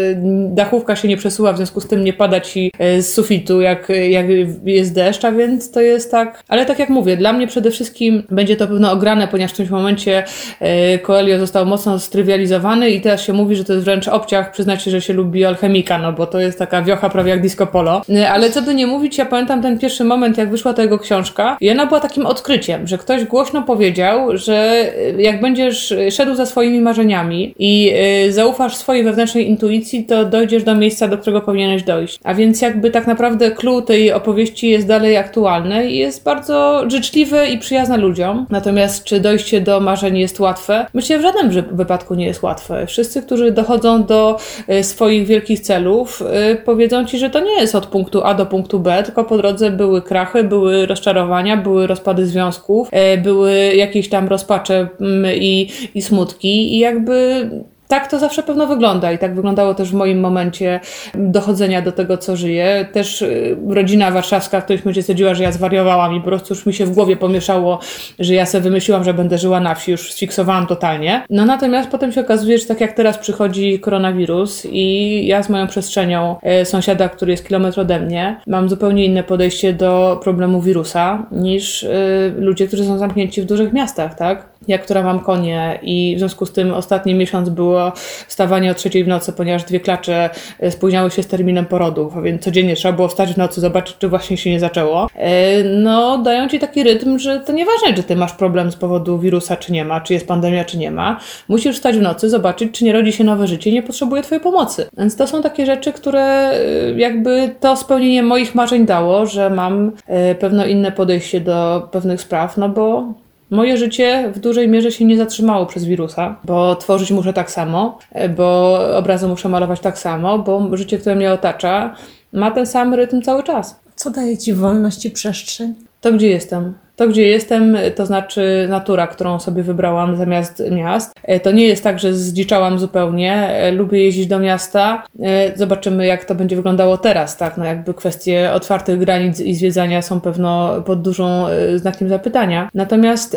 dachówka 0.49 0.97
się 0.97 1.09
nie 1.09 1.17
przesuwa, 1.17 1.53
w 1.53 1.57
związku 1.57 1.81
z 1.81 1.89
tym 1.89 2.05
nie 2.05 2.13
pada 2.13 2.41
ci 2.41 2.73
z 2.99 3.07
sufitu, 3.07 3.61
jak, 3.61 3.89
jak 4.09 4.27
jest 4.65 4.95
deszcz, 4.95 5.25
a 5.25 5.33
więc 5.33 5.71
to 5.71 5.81
jest 5.81 6.11
tak, 6.11 6.43
ale 6.49 6.67
tak 6.67 6.79
jak 6.79 6.89
mówię, 6.89 7.17
dla 7.21 7.33
mnie 7.33 7.47
przede 7.47 7.71
wszystkim 7.71 8.23
będzie 8.31 8.57
to 8.57 8.67
pewno 8.67 8.93
ograne, 8.93 9.29
ponieważ 9.29 9.51
w 9.51 9.55
którymś 9.55 9.71
momencie 9.71 10.25
e, 10.61 10.99
Coelho 10.99 11.39
został 11.39 11.67
mocno 11.67 11.99
strywializowany 11.99 12.91
i 12.91 13.01
teraz 13.01 13.23
się 13.23 13.33
mówi, 13.33 13.57
że 13.57 13.65
to 13.65 13.73
jest 13.73 13.85
wręcz 13.85 14.09
obciach 14.09 14.53
przyznać 14.53 14.83
się, 14.83 14.91
że 14.91 15.01
się 15.01 15.13
lubi 15.13 15.45
alchemika, 15.45 15.99
no 15.99 16.13
bo 16.13 16.27
to 16.27 16.41
jest 16.41 16.59
taka 16.59 16.83
wiocha 16.83 17.11
prawie 17.11 17.31
jak 17.31 17.41
disco 17.41 17.67
polo. 17.67 18.03
E, 18.11 18.31
ale 18.31 18.51
co 18.51 18.63
by 18.63 18.75
nie 18.75 18.87
mówić, 18.87 19.19
ja 19.19 19.27
pamiętam 19.27 19.63
ten 19.63 19.79
pierwszy 19.79 20.05
moment, 20.05 20.39
jak 20.39 20.51
wyszła 20.51 20.75
ta 20.75 20.83
jego 20.83 20.99
książka 20.99 21.57
i 21.61 21.71
ona 21.71 21.87
była 21.87 22.01
takim 22.01 22.27
odkryciem, 22.27 22.87
że 22.87 22.99
ktoś 22.99 23.25
głośno 23.25 23.63
powiedział, 23.63 24.37
że 24.37 24.55
e, 24.55 25.23
jak 25.23 25.41
będziesz 25.41 25.95
szedł 26.11 26.35
za 26.35 26.47
swoimi 26.47 26.81
marzeniami 26.81 27.55
i 27.59 27.93
zaufasz 28.31 28.77
swojej 28.77 29.05
wewnętrznej 29.05 29.49
intuicji, 29.49 30.05
to 30.05 30.25
dojdziesz 30.25 30.63
do 30.63 30.75
miejsca, 30.75 31.09
do 31.09 31.19
którego 31.19 31.41
powinieneś 31.41 31.83
dojść. 31.83 32.19
A 32.25 32.35
więc 32.35 32.63
jakby 32.63 32.91
tak 32.91 33.07
naprawdę 33.07 33.51
clue 33.51 33.83
tej 33.83 34.13
opowieści 34.13 34.71
jest 34.71 34.87
dalej 34.87 35.17
aktualny 35.17 35.91
i 35.91 35.97
jest 35.97 36.25
bardzo 36.25 36.85
życzliwy 36.91 37.10
życzliwe 37.11 37.51
i 37.51 37.59
przyjazne 37.59 37.97
ludziom. 37.97 38.47
Natomiast 38.51 39.05
czy 39.05 39.21
dojście 39.21 39.61
do 39.61 39.81
marzeń 39.81 40.19
jest 40.19 40.41
łatwe? 40.41 40.87
Myślę, 40.95 41.19
w 41.19 41.23
żadnym 41.23 41.51
wypadku 41.73 42.15
nie 42.15 42.27
jest 42.27 42.43
łatwe. 42.43 42.87
Wszyscy, 42.87 43.23
którzy 43.23 43.53
dochodzą 43.53 44.05
do 44.05 44.37
e, 44.69 44.85
swoich 44.85 45.27
wielkich 45.27 45.61
celów, 45.61 46.23
e, 46.33 46.57
powiedzą 46.57 47.05
ci, 47.05 47.19
że 47.19 47.31
to 47.31 47.41
nie 47.41 47.61
jest 47.61 47.75
od 47.75 47.87
punktu 47.87 48.25
A 48.25 48.35
do 48.35 48.47
punktu 48.47 48.81
B, 48.81 49.03
tylko 49.03 49.25
po 49.25 49.37
drodze 49.37 49.71
były 49.71 50.03
krachy, 50.03 50.45
były 50.45 50.87
rozczarowania, 50.87 51.57
były 51.57 51.87
rozpady 51.87 52.27
związków, 52.27 52.89
e, 52.91 53.19
były 53.19 53.75
jakieś 53.75 54.09
tam 54.09 54.29
rozpacze 54.29 54.89
mm, 55.01 55.35
i, 55.35 55.71
i 55.95 56.03
smutki 56.03 56.75
i 56.75 56.79
jakby 56.79 57.49
tak 57.91 58.11
to 58.11 58.19
zawsze 58.19 58.43
pewno 58.43 58.67
wygląda 58.67 59.13
i 59.13 59.19
tak 59.19 59.35
wyglądało 59.35 59.75
też 59.75 59.91
w 59.91 59.95
moim 59.95 60.21
momencie 60.21 60.81
dochodzenia 61.15 61.83
do 61.83 61.93
tego, 61.93 62.19
co 62.19 62.37
żyję. 62.37 62.87
Też 62.93 63.23
y, 63.23 63.57
rodzina 63.69 64.11
warszawska 64.11 64.61
w 64.61 64.65
którymś 64.65 64.85
momencie 64.85 65.03
stwierdziła, 65.03 65.35
że 65.35 65.43
ja 65.43 65.53
zwariowałam 65.53 66.15
i 66.15 66.21
po 66.21 66.27
prostu 66.27 66.55
już 66.55 66.67
mi 66.67 66.75
się 66.75 66.87
w 66.87 66.95
głowie 66.95 67.17
pomieszało, 67.17 67.79
że 68.19 68.35
ja 68.35 68.47
sobie 68.47 68.63
wymyśliłam, 68.63 69.05
że 69.05 69.15
będę 69.15 69.39
żyła 69.39 69.61
na 69.61 69.75
wsi, 69.75 69.91
już 69.91 70.13
sfiksowałam 70.13 70.67
totalnie. 70.67 71.23
No 71.31 71.45
natomiast 71.45 71.91
potem 71.91 72.13
się 72.13 72.21
okazuje, 72.21 72.59
że 72.59 72.67
tak 72.67 72.81
jak 72.81 72.93
teraz 72.93 73.19
przychodzi 73.19 73.81
koronawirus 73.81 74.67
i 74.71 75.27
ja 75.27 75.43
z 75.43 75.49
moją 75.49 75.67
przestrzenią 75.67 76.37
e, 76.43 76.65
sąsiada, 76.65 77.09
który 77.09 77.33
jest 77.33 77.47
kilometr 77.47 77.81
ode 77.81 78.01
mnie, 78.01 78.41
mam 78.47 78.69
zupełnie 78.69 79.05
inne 79.05 79.23
podejście 79.23 79.73
do 79.73 80.21
problemu 80.23 80.61
wirusa 80.61 81.27
niż 81.33 81.85
e, 81.85 81.89
ludzie, 82.37 82.67
którzy 82.67 82.85
są 82.85 82.99
zamknięci 82.99 83.43
w 83.43 83.47
dużych 83.47 83.73
miastach, 83.73 84.15
tak? 84.15 84.50
Ja, 84.69 84.79
która 84.79 85.03
mam 85.03 85.21
konie 85.21 85.79
i 85.83 86.15
w 86.17 86.19
związku 86.19 86.47
z 86.47 86.53
tym 86.53 86.75
ostatni 86.75 87.15
miesiąc 87.15 87.49
było 87.49 87.93
wstawanie 88.29 88.71
o 88.71 88.75
trzeciej 88.75 89.05
w 89.05 89.09
nocy, 89.09 89.33
ponieważ 89.33 89.65
dwie 89.65 89.81
klacze 89.81 90.31
e, 90.61 90.71
spóźniały 90.71 91.11
się 91.11 91.23
z 91.23 91.27
terminem 91.27 91.67
porodów, 91.67 92.17
a 92.17 92.23
więc 92.23 92.43
codziennie 92.43 92.77
trzeba 92.77 92.93
było 92.93 93.09
wstać 93.09 93.35
w 93.35 93.37
nocy, 93.37 93.61
zobaczyć, 93.61 93.97
czy 93.99 94.09
właśnie 94.09 94.37
się 94.37 94.51
nie 94.51 94.61
zaczęło. 94.61 95.09
E, 95.15 95.65
no, 95.65 96.19
dają 96.19 96.49
ci 96.49 96.59
taki 96.59 96.83
rytm, 96.83 97.19
że 97.19 97.41
to 97.41 97.53
nieważne, 97.53 97.95
czy 97.95 98.03
ty 98.03 98.17
masz 98.17 98.33
problem 98.33 98.73
z 98.73 98.77
powodu 98.77 99.19
wirusa, 99.19 99.57
czy 99.57 99.73
nie 99.73 99.85
ma, 99.85 100.01
czy 100.01 100.15
jest 100.15 100.29
pandemia, 100.29 100.65
czy 100.65 100.79
nie 100.79 100.91
ma. 100.91 101.21
Musisz 101.49 101.77
wstać 101.77 101.97
w 101.97 102.03
nocy, 102.03 102.31
zobaczyć, 102.31 102.73
czy 102.73 102.85
nie 102.85 102.93
rodzi 102.93 103.13
się 103.13 103.25
nowe 103.25 103.47
życie 103.47 103.71
i 103.71 103.73
nie 103.73 103.83
potrzebuje 103.83 104.23
twojej 104.23 104.43
pomocy. 104.43 104.87
Więc 104.99 105.17
to 105.17 105.27
są 105.27 105.43
takie 105.43 105.67
rzeczy, 105.67 105.93
które 105.93 106.51
e, 106.51 106.61
jakby 106.97 107.55
to 107.61 107.77
spełnienie 107.77 108.23
moich 108.23 108.55
marzeń 108.55 108.87
dało, 108.87 109.27
że 109.27 109.51
mam 109.51 109.93
pewno 110.39 110.67
inne 110.67 110.93
podejście 110.93 111.41
do 111.41 111.89
pewnych 111.93 112.21
spraw, 112.21 112.57
no 112.57 112.69
bo 112.69 113.15
Moje 113.51 113.77
życie 113.77 114.33
w 114.35 114.39
dużej 114.39 114.69
mierze 114.69 114.93
się 114.93 115.05
nie 115.05 115.17
zatrzymało 115.17 115.67
przez 115.67 115.85
wirusa, 115.85 116.37
bo 116.45 116.77
tworzyć 116.77 117.11
muszę 117.11 117.33
tak 117.33 117.51
samo, 117.51 117.99
bo 118.37 118.79
obrazy 118.97 119.29
muszę 119.29 119.49
malować 119.49 119.81
tak 119.81 119.99
samo, 119.99 120.39
bo 120.39 120.77
życie, 120.77 120.99
które 120.99 121.15
mnie 121.17 121.33
otacza, 121.33 121.95
ma 122.33 122.51
ten 122.51 122.67
sam 122.67 122.95
rytm 122.95 123.23
cały 123.23 123.43
czas. 123.43 123.81
Co 123.95 124.11
daje 124.11 124.39
Ci 124.39 124.55
wolność 124.55 125.07
i 125.07 125.11
przestrzeń? 125.11 125.75
To, 126.01 126.13
gdzie 126.13 126.29
jestem. 126.29 126.75
To, 127.01 127.09
gdzie 127.09 127.27
jestem, 127.27 127.77
to 127.97 128.07
znaczy 128.07 128.67
natura, 128.71 129.07
którą 129.07 129.39
sobie 129.39 129.63
wybrałam 129.63 130.17
zamiast 130.17 130.63
miast. 130.71 131.15
E, 131.23 131.41
to 131.41 131.51
nie 131.51 131.67
jest 131.67 131.85
tak, 131.85 131.99
że 131.99 132.15
zdziczałam 132.15 132.79
zupełnie. 132.79 133.33
E, 133.35 133.73
lubię 133.73 134.05
jeździć 134.05 134.27
do 134.27 134.39
miasta. 134.39 135.07
E, 135.23 135.59
zobaczymy, 135.59 136.07
jak 136.07 136.25
to 136.25 136.35
będzie 136.35 136.57
wyglądało 136.57 136.99
teraz, 136.99 137.37
tak? 137.37 137.57
No 137.57 137.65
jakby 137.65 137.95
kwestie 137.95 138.53
otwartych 138.53 138.99
granic 138.99 139.41
i 139.41 139.55
zwiedzania 139.55 140.03
są 140.03 140.21
pewno 140.21 140.83
pod 140.87 141.03
dużą 141.03 141.45
znakiem 141.77 142.09
zapytania. 142.09 142.71
Natomiast 142.75 143.37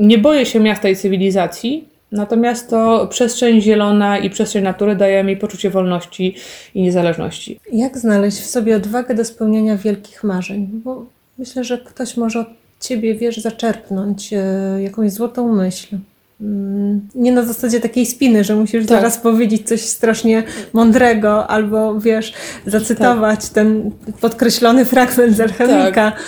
nie 0.00 0.18
boję 0.18 0.46
się 0.46 0.60
miasta 0.60 0.88
i 0.88 0.96
cywilizacji, 0.96 1.88
Natomiast 2.12 2.70
to 2.70 3.06
przestrzeń 3.06 3.60
zielona 3.60 4.18
i 4.18 4.30
przestrzeń 4.30 4.64
natury 4.64 4.96
daje 4.96 5.24
mi 5.24 5.36
poczucie 5.36 5.70
wolności 5.70 6.34
i 6.74 6.82
niezależności. 6.82 7.60
Jak 7.72 7.98
znaleźć 7.98 8.38
w 8.38 8.46
sobie 8.46 8.76
odwagę 8.76 9.14
do 9.14 9.24
spełniania 9.24 9.76
wielkich 9.76 10.24
marzeń? 10.24 10.68
Bo 10.72 11.06
myślę, 11.38 11.64
że 11.64 11.78
ktoś 11.78 12.16
może 12.16 12.44
ciebie, 12.80 13.14
wiesz, 13.14 13.36
zaczerpnąć 13.36 14.32
e, 14.32 14.42
jakąś 14.82 15.12
złotą 15.12 15.52
myśl. 15.52 15.96
Mm, 16.40 17.08
nie 17.14 17.32
na 17.32 17.42
zasadzie 17.42 17.80
takiej 17.80 18.06
spiny, 18.06 18.44
że 18.44 18.56
musisz 18.56 18.86
tak. 18.86 18.98
zaraz 18.98 19.18
powiedzieć 19.18 19.68
coś 19.68 19.80
strasznie 19.80 20.42
mądrego, 20.72 21.46
albo 21.46 22.00
wiesz, 22.00 22.32
zacytować 22.66 23.40
tak. 23.44 23.54
ten 23.54 23.90
podkreślony 24.20 24.84
fragment 24.84 25.36
z 25.36 25.40
alchemika, 25.40 26.10
tak. 26.10 26.22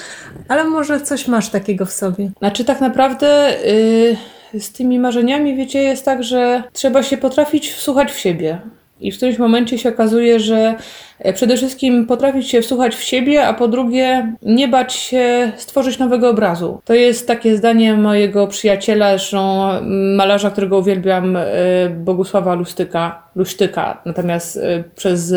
ale 0.49 0.65
może 0.65 1.01
coś 1.01 1.29
masz 1.29 1.49
takiego 1.49 1.87
w 1.87 1.93
sobie. 1.93 2.31
Znaczy, 2.39 2.65
tak 2.65 2.81
naprawdę. 2.81 3.57
Yy, 4.53 4.61
z 4.61 4.73
tymi 4.73 4.99
marzeniami, 4.99 5.57
wiecie, 5.57 5.83
jest 5.83 6.05
tak, 6.05 6.23
że 6.25 6.63
trzeba 6.73 7.03
się 7.03 7.17
potrafić 7.17 7.71
wsłuchać 7.71 8.13
w 8.13 8.19
siebie. 8.19 8.61
I 9.01 9.13
w 9.13 9.17
którymś 9.17 9.39
momencie 9.39 9.79
się 9.79 9.89
okazuje, 9.89 10.41
że 10.41 10.75
przede 11.35 11.57
wszystkim 11.57 12.07
potrafić 12.07 12.51
się 12.51 12.63
wsłuchać 12.63 12.95
w 12.95 13.03
siebie, 13.03 13.47
a 13.47 13.55
po 13.55 13.69
drugie 13.69 14.35
nie 14.43 14.69
bać 14.69 14.93
się 14.93 15.53
stworzyć 15.57 15.99
nowego 15.99 16.31
obrazu. 16.31 16.81
To 16.85 16.95
jest 16.95 17.27
takie 17.27 17.57
zdanie 17.57 17.95
mojego 17.95 18.47
przyjaciela, 18.47 19.09
zresztą 19.09 19.71
malarza, 20.17 20.51
którego 20.51 20.79
uwielbiam, 20.79 21.37
e, 21.37 21.45
Bogusława 21.91 22.55
Lustyka, 22.55 23.23
Lusztyka. 23.37 24.03
Natomiast 24.07 24.57
e, 24.57 24.85
przez 24.97 25.35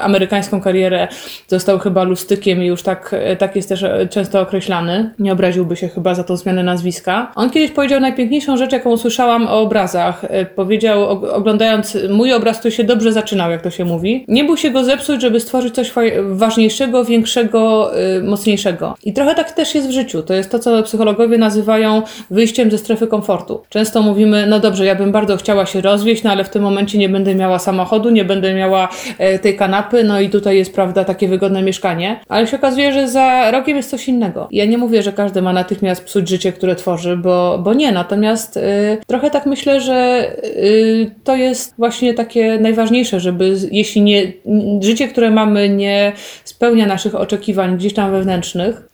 amerykańską 0.00 0.60
karierę 0.60 1.08
został 1.48 1.78
chyba 1.78 2.02
Lustykiem 2.02 2.62
i 2.62 2.66
już 2.66 2.82
tak, 2.82 3.14
tak 3.38 3.56
jest 3.56 3.68
też 3.68 3.84
często 4.10 4.40
określany. 4.40 5.14
Nie 5.18 5.32
obraziłby 5.32 5.76
się 5.76 5.88
chyba 5.88 6.14
za 6.14 6.24
tą 6.24 6.36
zmianę 6.36 6.62
nazwiska. 6.62 7.32
On 7.34 7.50
kiedyś 7.50 7.70
powiedział 7.70 8.00
najpiękniejszą 8.00 8.56
rzecz, 8.56 8.72
jaką 8.72 8.90
usłyszałam 8.90 9.46
o 9.46 9.60
obrazach. 9.60 10.22
Powiedział, 10.54 11.08
oglądając 11.32 11.98
mój 12.10 12.32
obraz, 12.32 12.60
to 12.60 12.70
się 12.70 12.84
dobrze 12.84 13.12
zaczynał, 13.12 13.50
jak 13.50 13.62
to 13.62 13.70
się 13.70 13.84
mówi. 13.84 14.24
Nie 14.28 14.44
bój 14.44 14.56
się 14.56 14.70
go 14.70 14.84
zepsuć, 14.84 15.07
zepsuć, 15.08 15.22
żeby 15.22 15.40
stworzyć 15.40 15.74
coś 15.74 15.92
ważniejszego, 16.30 17.04
większego, 17.04 17.90
y, 18.18 18.22
mocniejszego. 18.22 18.96
I 19.04 19.12
trochę 19.12 19.34
tak 19.34 19.52
też 19.52 19.74
jest 19.74 19.88
w 19.88 19.90
życiu. 19.90 20.22
To 20.22 20.34
jest 20.34 20.50
to, 20.50 20.58
co 20.58 20.82
psychologowie 20.82 21.38
nazywają 21.38 22.02
wyjściem 22.30 22.70
ze 22.70 22.78
strefy 22.78 23.06
komfortu. 23.06 23.62
Często 23.68 24.02
mówimy, 24.02 24.46
no 24.46 24.60
dobrze, 24.60 24.84
ja 24.84 24.94
bym 24.94 25.12
bardzo 25.12 25.36
chciała 25.36 25.66
się 25.66 25.80
rozwieść, 25.80 26.22
no 26.22 26.30
ale 26.30 26.44
w 26.44 26.48
tym 26.48 26.62
momencie 26.62 26.98
nie 26.98 27.08
będę 27.08 27.34
miała 27.34 27.58
samochodu, 27.58 28.10
nie 28.10 28.24
będę 28.24 28.54
miała 28.54 28.88
e, 29.18 29.38
tej 29.38 29.56
kanapy, 29.56 30.04
no 30.04 30.20
i 30.20 30.30
tutaj 30.30 30.56
jest, 30.56 30.74
prawda, 30.74 31.04
takie 31.04 31.28
wygodne 31.28 31.62
mieszkanie. 31.62 32.20
Ale 32.28 32.46
się 32.46 32.56
okazuje, 32.56 32.92
że 32.92 33.08
za 33.08 33.50
rokiem 33.50 33.76
jest 33.76 33.90
coś 33.90 34.08
innego. 34.08 34.48
Ja 34.50 34.64
nie 34.64 34.78
mówię, 34.78 35.02
że 35.02 35.12
każdy 35.12 35.42
ma 35.42 35.52
natychmiast 35.52 36.04
psuć 36.04 36.28
życie, 36.28 36.52
które 36.52 36.76
tworzy, 36.76 37.16
bo, 37.16 37.58
bo 37.64 37.74
nie. 37.74 37.92
Natomiast 37.92 38.56
y, 38.56 38.60
trochę 39.06 39.30
tak 39.30 39.46
myślę, 39.46 39.80
że 39.80 40.30
y, 40.44 41.10
to 41.24 41.36
jest 41.36 41.74
właśnie 41.78 42.14
takie 42.14 42.58
najważniejsze, 42.60 43.20
żeby 43.20 43.56
jeśli 43.72 44.02
nie, 44.02 44.32
życie 44.80 44.97
życie, 44.98 45.12
które 45.12 45.30
mamy, 45.30 45.68
nie 45.68 46.12
spełnia 46.44 46.86
naszych 46.86 47.14
oczekiwań 47.14 47.76
gdzieś 47.76 47.94
tam 47.94 48.10
wewnętrznych, 48.10 48.87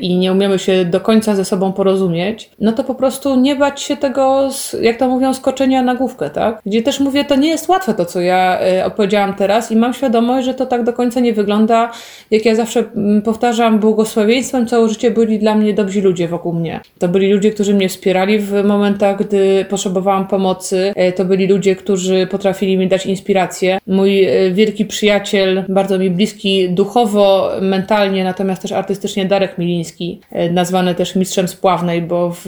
i 0.00 0.16
nie 0.16 0.32
umiemy 0.32 0.58
się 0.58 0.84
do 0.84 1.00
końca 1.00 1.34
ze 1.34 1.44
sobą 1.44 1.72
porozumieć, 1.72 2.50
no 2.60 2.72
to 2.72 2.84
po 2.84 2.94
prostu 2.94 3.40
nie 3.40 3.56
bać 3.56 3.82
się 3.82 3.96
tego, 3.96 4.48
jak 4.80 4.96
to 4.96 5.08
mówią, 5.08 5.34
skoczenia 5.34 5.82
na 5.82 5.94
główkę, 5.94 6.30
tak? 6.30 6.60
Gdzie 6.66 6.82
też 6.82 7.00
mówię, 7.00 7.24
to 7.24 7.36
nie 7.36 7.48
jest 7.48 7.68
łatwe 7.68 7.94
to, 7.94 8.04
co 8.04 8.20
ja 8.20 8.60
e, 8.60 8.86
opowiedziałam 8.86 9.34
teraz 9.34 9.72
i 9.72 9.76
mam 9.76 9.94
świadomość, 9.94 10.46
że 10.46 10.54
to 10.54 10.66
tak 10.66 10.84
do 10.84 10.92
końca 10.92 11.20
nie 11.20 11.32
wygląda, 11.32 11.90
jak 12.30 12.44
ja 12.44 12.54
zawsze 12.54 12.84
mm, 12.96 13.22
powtarzam, 13.22 13.78
błogosławieństwem 13.78 14.66
całe 14.66 14.88
życie 14.88 15.10
byli 15.10 15.38
dla 15.38 15.54
mnie 15.54 15.74
dobrzy 15.74 16.02
ludzie 16.02 16.28
wokół 16.28 16.52
mnie. 16.52 16.80
To 16.98 17.08
byli 17.08 17.32
ludzie, 17.32 17.50
którzy 17.50 17.74
mnie 17.74 17.88
wspierali 17.88 18.38
w 18.38 18.64
momentach, 18.64 19.18
gdy 19.18 19.64
potrzebowałam 19.70 20.26
pomocy, 20.26 20.92
e, 20.96 21.12
to 21.12 21.24
byli 21.24 21.46
ludzie, 21.46 21.76
którzy 21.76 22.26
potrafili 22.26 22.78
mi 22.78 22.88
dać 22.88 23.06
inspirację. 23.06 23.78
Mój 23.86 24.28
wielki 24.52 24.84
przyjaciel, 24.84 25.64
bardzo 25.68 25.98
mi 25.98 26.10
bliski 26.10 26.70
duchowo, 26.70 27.50
mentalnie, 27.60 28.24
natomiast 28.24 28.62
też 28.62 28.72
artystycznie 28.72 29.26
Darek 29.26 29.41
Marek 29.42 29.58
Miliński, 29.58 30.20
e, 30.30 30.50
nazwany 30.50 30.94
też 30.94 31.16
mistrzem 31.16 31.48
spławnej, 31.48 32.02
bo 32.02 32.30
w 32.30 32.46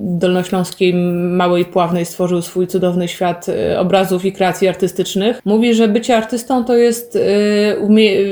Dolnośląskiej 0.00 0.94
Małej 1.14 1.64
Pławnej 1.64 2.06
stworzył 2.06 2.42
swój 2.42 2.66
cudowny 2.66 3.08
świat 3.08 3.46
e, 3.48 3.80
obrazów 3.80 4.24
i 4.24 4.32
kreacji 4.32 4.68
artystycznych. 4.68 5.40
Mówi, 5.44 5.74
że 5.74 5.88
bycie 5.88 6.16
artystą 6.16 6.64
to 6.64 6.76
jest 6.76 7.18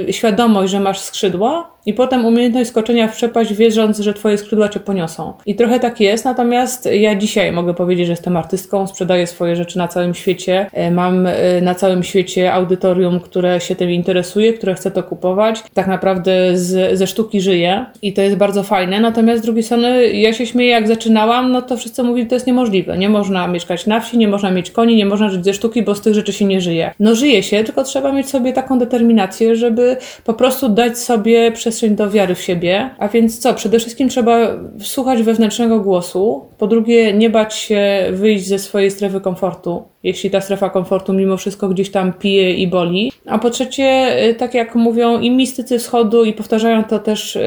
e, 0.09 0.13
świadomość, 0.13 0.73
że 0.73 0.81
masz 0.81 1.01
skrzydła, 1.01 1.78
i 1.89 1.95
potem 1.95 2.27
umiejętność 2.27 2.71
skoczenia 2.71 3.09
w 3.09 3.17
przepaść, 3.17 3.55
wierząc, 3.55 3.99
że 3.99 4.15
twoje 4.15 4.39
skrzydła 4.39 4.69
cię 4.69 4.81
poniosą. 4.81 5.33
I 5.47 5.55
trochę 5.55 5.81
tak 5.81 6.01
jest, 6.01 6.25
natomiast 6.25 6.89
ja 6.93 7.15
dzisiaj 7.15 7.53
mogę 7.53 7.75
powiedzieć, 7.75 8.07
że 8.07 8.13
jestem 8.13 8.37
artystką, 8.37 8.87
sprzedaję 8.87 9.27
swoje 9.27 9.57
rzeczy 9.57 9.79
na 9.79 9.89
całym 9.89 10.15
świecie. 10.15 10.67
E, 10.73 10.91
mam 10.91 11.27
e, 11.27 11.61
na 11.61 11.75
całym 11.75 12.03
świecie 12.03 12.53
audytorium, 12.53 13.21
które 13.21 13.61
się 13.61 13.77
tym 13.77 13.91
interesuje, 13.91 14.53
które 14.53 14.75
chce 14.75 14.91
to 14.91 15.03
kupować. 15.03 15.63
Tak 15.75 15.87
naprawdę 15.87 16.59
z, 16.59 16.99
ze 16.99 17.07
sztuki 17.07 17.41
żyję 17.41 17.87
i 18.03 18.13
to 18.13 18.23
jest 18.23 18.37
bardzo 18.37 18.63
fajne. 18.63 19.01
Natomiast 19.01 19.43
z 19.43 19.45
drugiej 19.45 19.63
strony 19.63 20.13
ja 20.13 20.33
się 20.33 20.47
śmieję, 20.47 20.71
jak 20.71 20.89
zaczynałam, 20.89 21.53
no 21.53 21.63
to 21.63 21.77
wszyscy 21.77 22.03
mówili, 22.03 22.27
to 22.29 22.35
jest 22.35 22.47
niemożliwe. 22.47 22.99
Nie 22.99 23.09
można 23.09 23.49
mieszkać 23.49 23.87
na 23.87 24.01
wsi, 24.01 24.19
nie 24.19 24.29
można 24.29 24.51
mieć 24.51 24.71
koni, 24.71 24.97
nie 24.97 25.07
można 25.07 25.29
żyć 25.29 25.45
ze 25.45 25.55
sztuki, 25.55 25.83
bo 25.83 25.95
z 25.95 26.01
tych 26.01 26.15
rzeczy 26.15 26.33
się 26.33 26.45
nie 26.45 26.61
żyje. 26.61 26.91
No 27.01 27.15
żyje 27.15 27.43
się, 27.43 27.65
tylko 27.65 27.85
trzeba 27.85 28.13
mieć 28.13 28.29
sobie 28.29 28.53
taką 28.53 28.79
determinację, 28.79 29.57
żeby 29.57 29.97
po 30.25 30.35
prostu 30.35 30.69
dać 30.69 30.99
sobie 30.99 31.53
przez 31.53 31.78
przestrzeń 31.79 31.97
do 31.97 32.11
wiary 32.11 32.35
w 32.35 32.41
siebie. 32.41 32.91
A 32.99 33.09
więc 33.09 33.39
co? 33.39 33.55
Przede 33.55 33.79
wszystkim 33.79 34.09
trzeba 34.09 34.39
słuchać 34.81 35.23
wewnętrznego 35.23 35.81
głosu. 35.81 36.45
Po 36.59 36.67
drugie, 36.67 37.13
nie 37.13 37.31
bać 37.31 37.55
się 37.55 38.07
wyjść 38.13 38.47
ze 38.47 38.59
swojej 38.59 38.91
strefy 38.91 39.21
komfortu, 39.21 39.83
jeśli 40.03 40.31
ta 40.31 40.41
strefa 40.41 40.71
komfortu 40.71 41.13
mimo 41.13 41.37
wszystko 41.37 41.69
gdzieś 41.69 41.91
tam 41.91 42.13
pije 42.13 42.55
i 42.55 42.67
boli. 42.67 43.13
A 43.27 43.39
po 43.39 43.51
trzecie, 43.51 44.17
y, 44.29 44.35
tak 44.35 44.55
jak 44.55 44.75
mówią 44.75 45.21
i 45.21 45.31
mistycy 45.31 45.79
wschodu, 45.79 46.25
i 46.25 46.33
powtarzają 46.33 46.85
to 46.85 46.99
też 46.99 47.39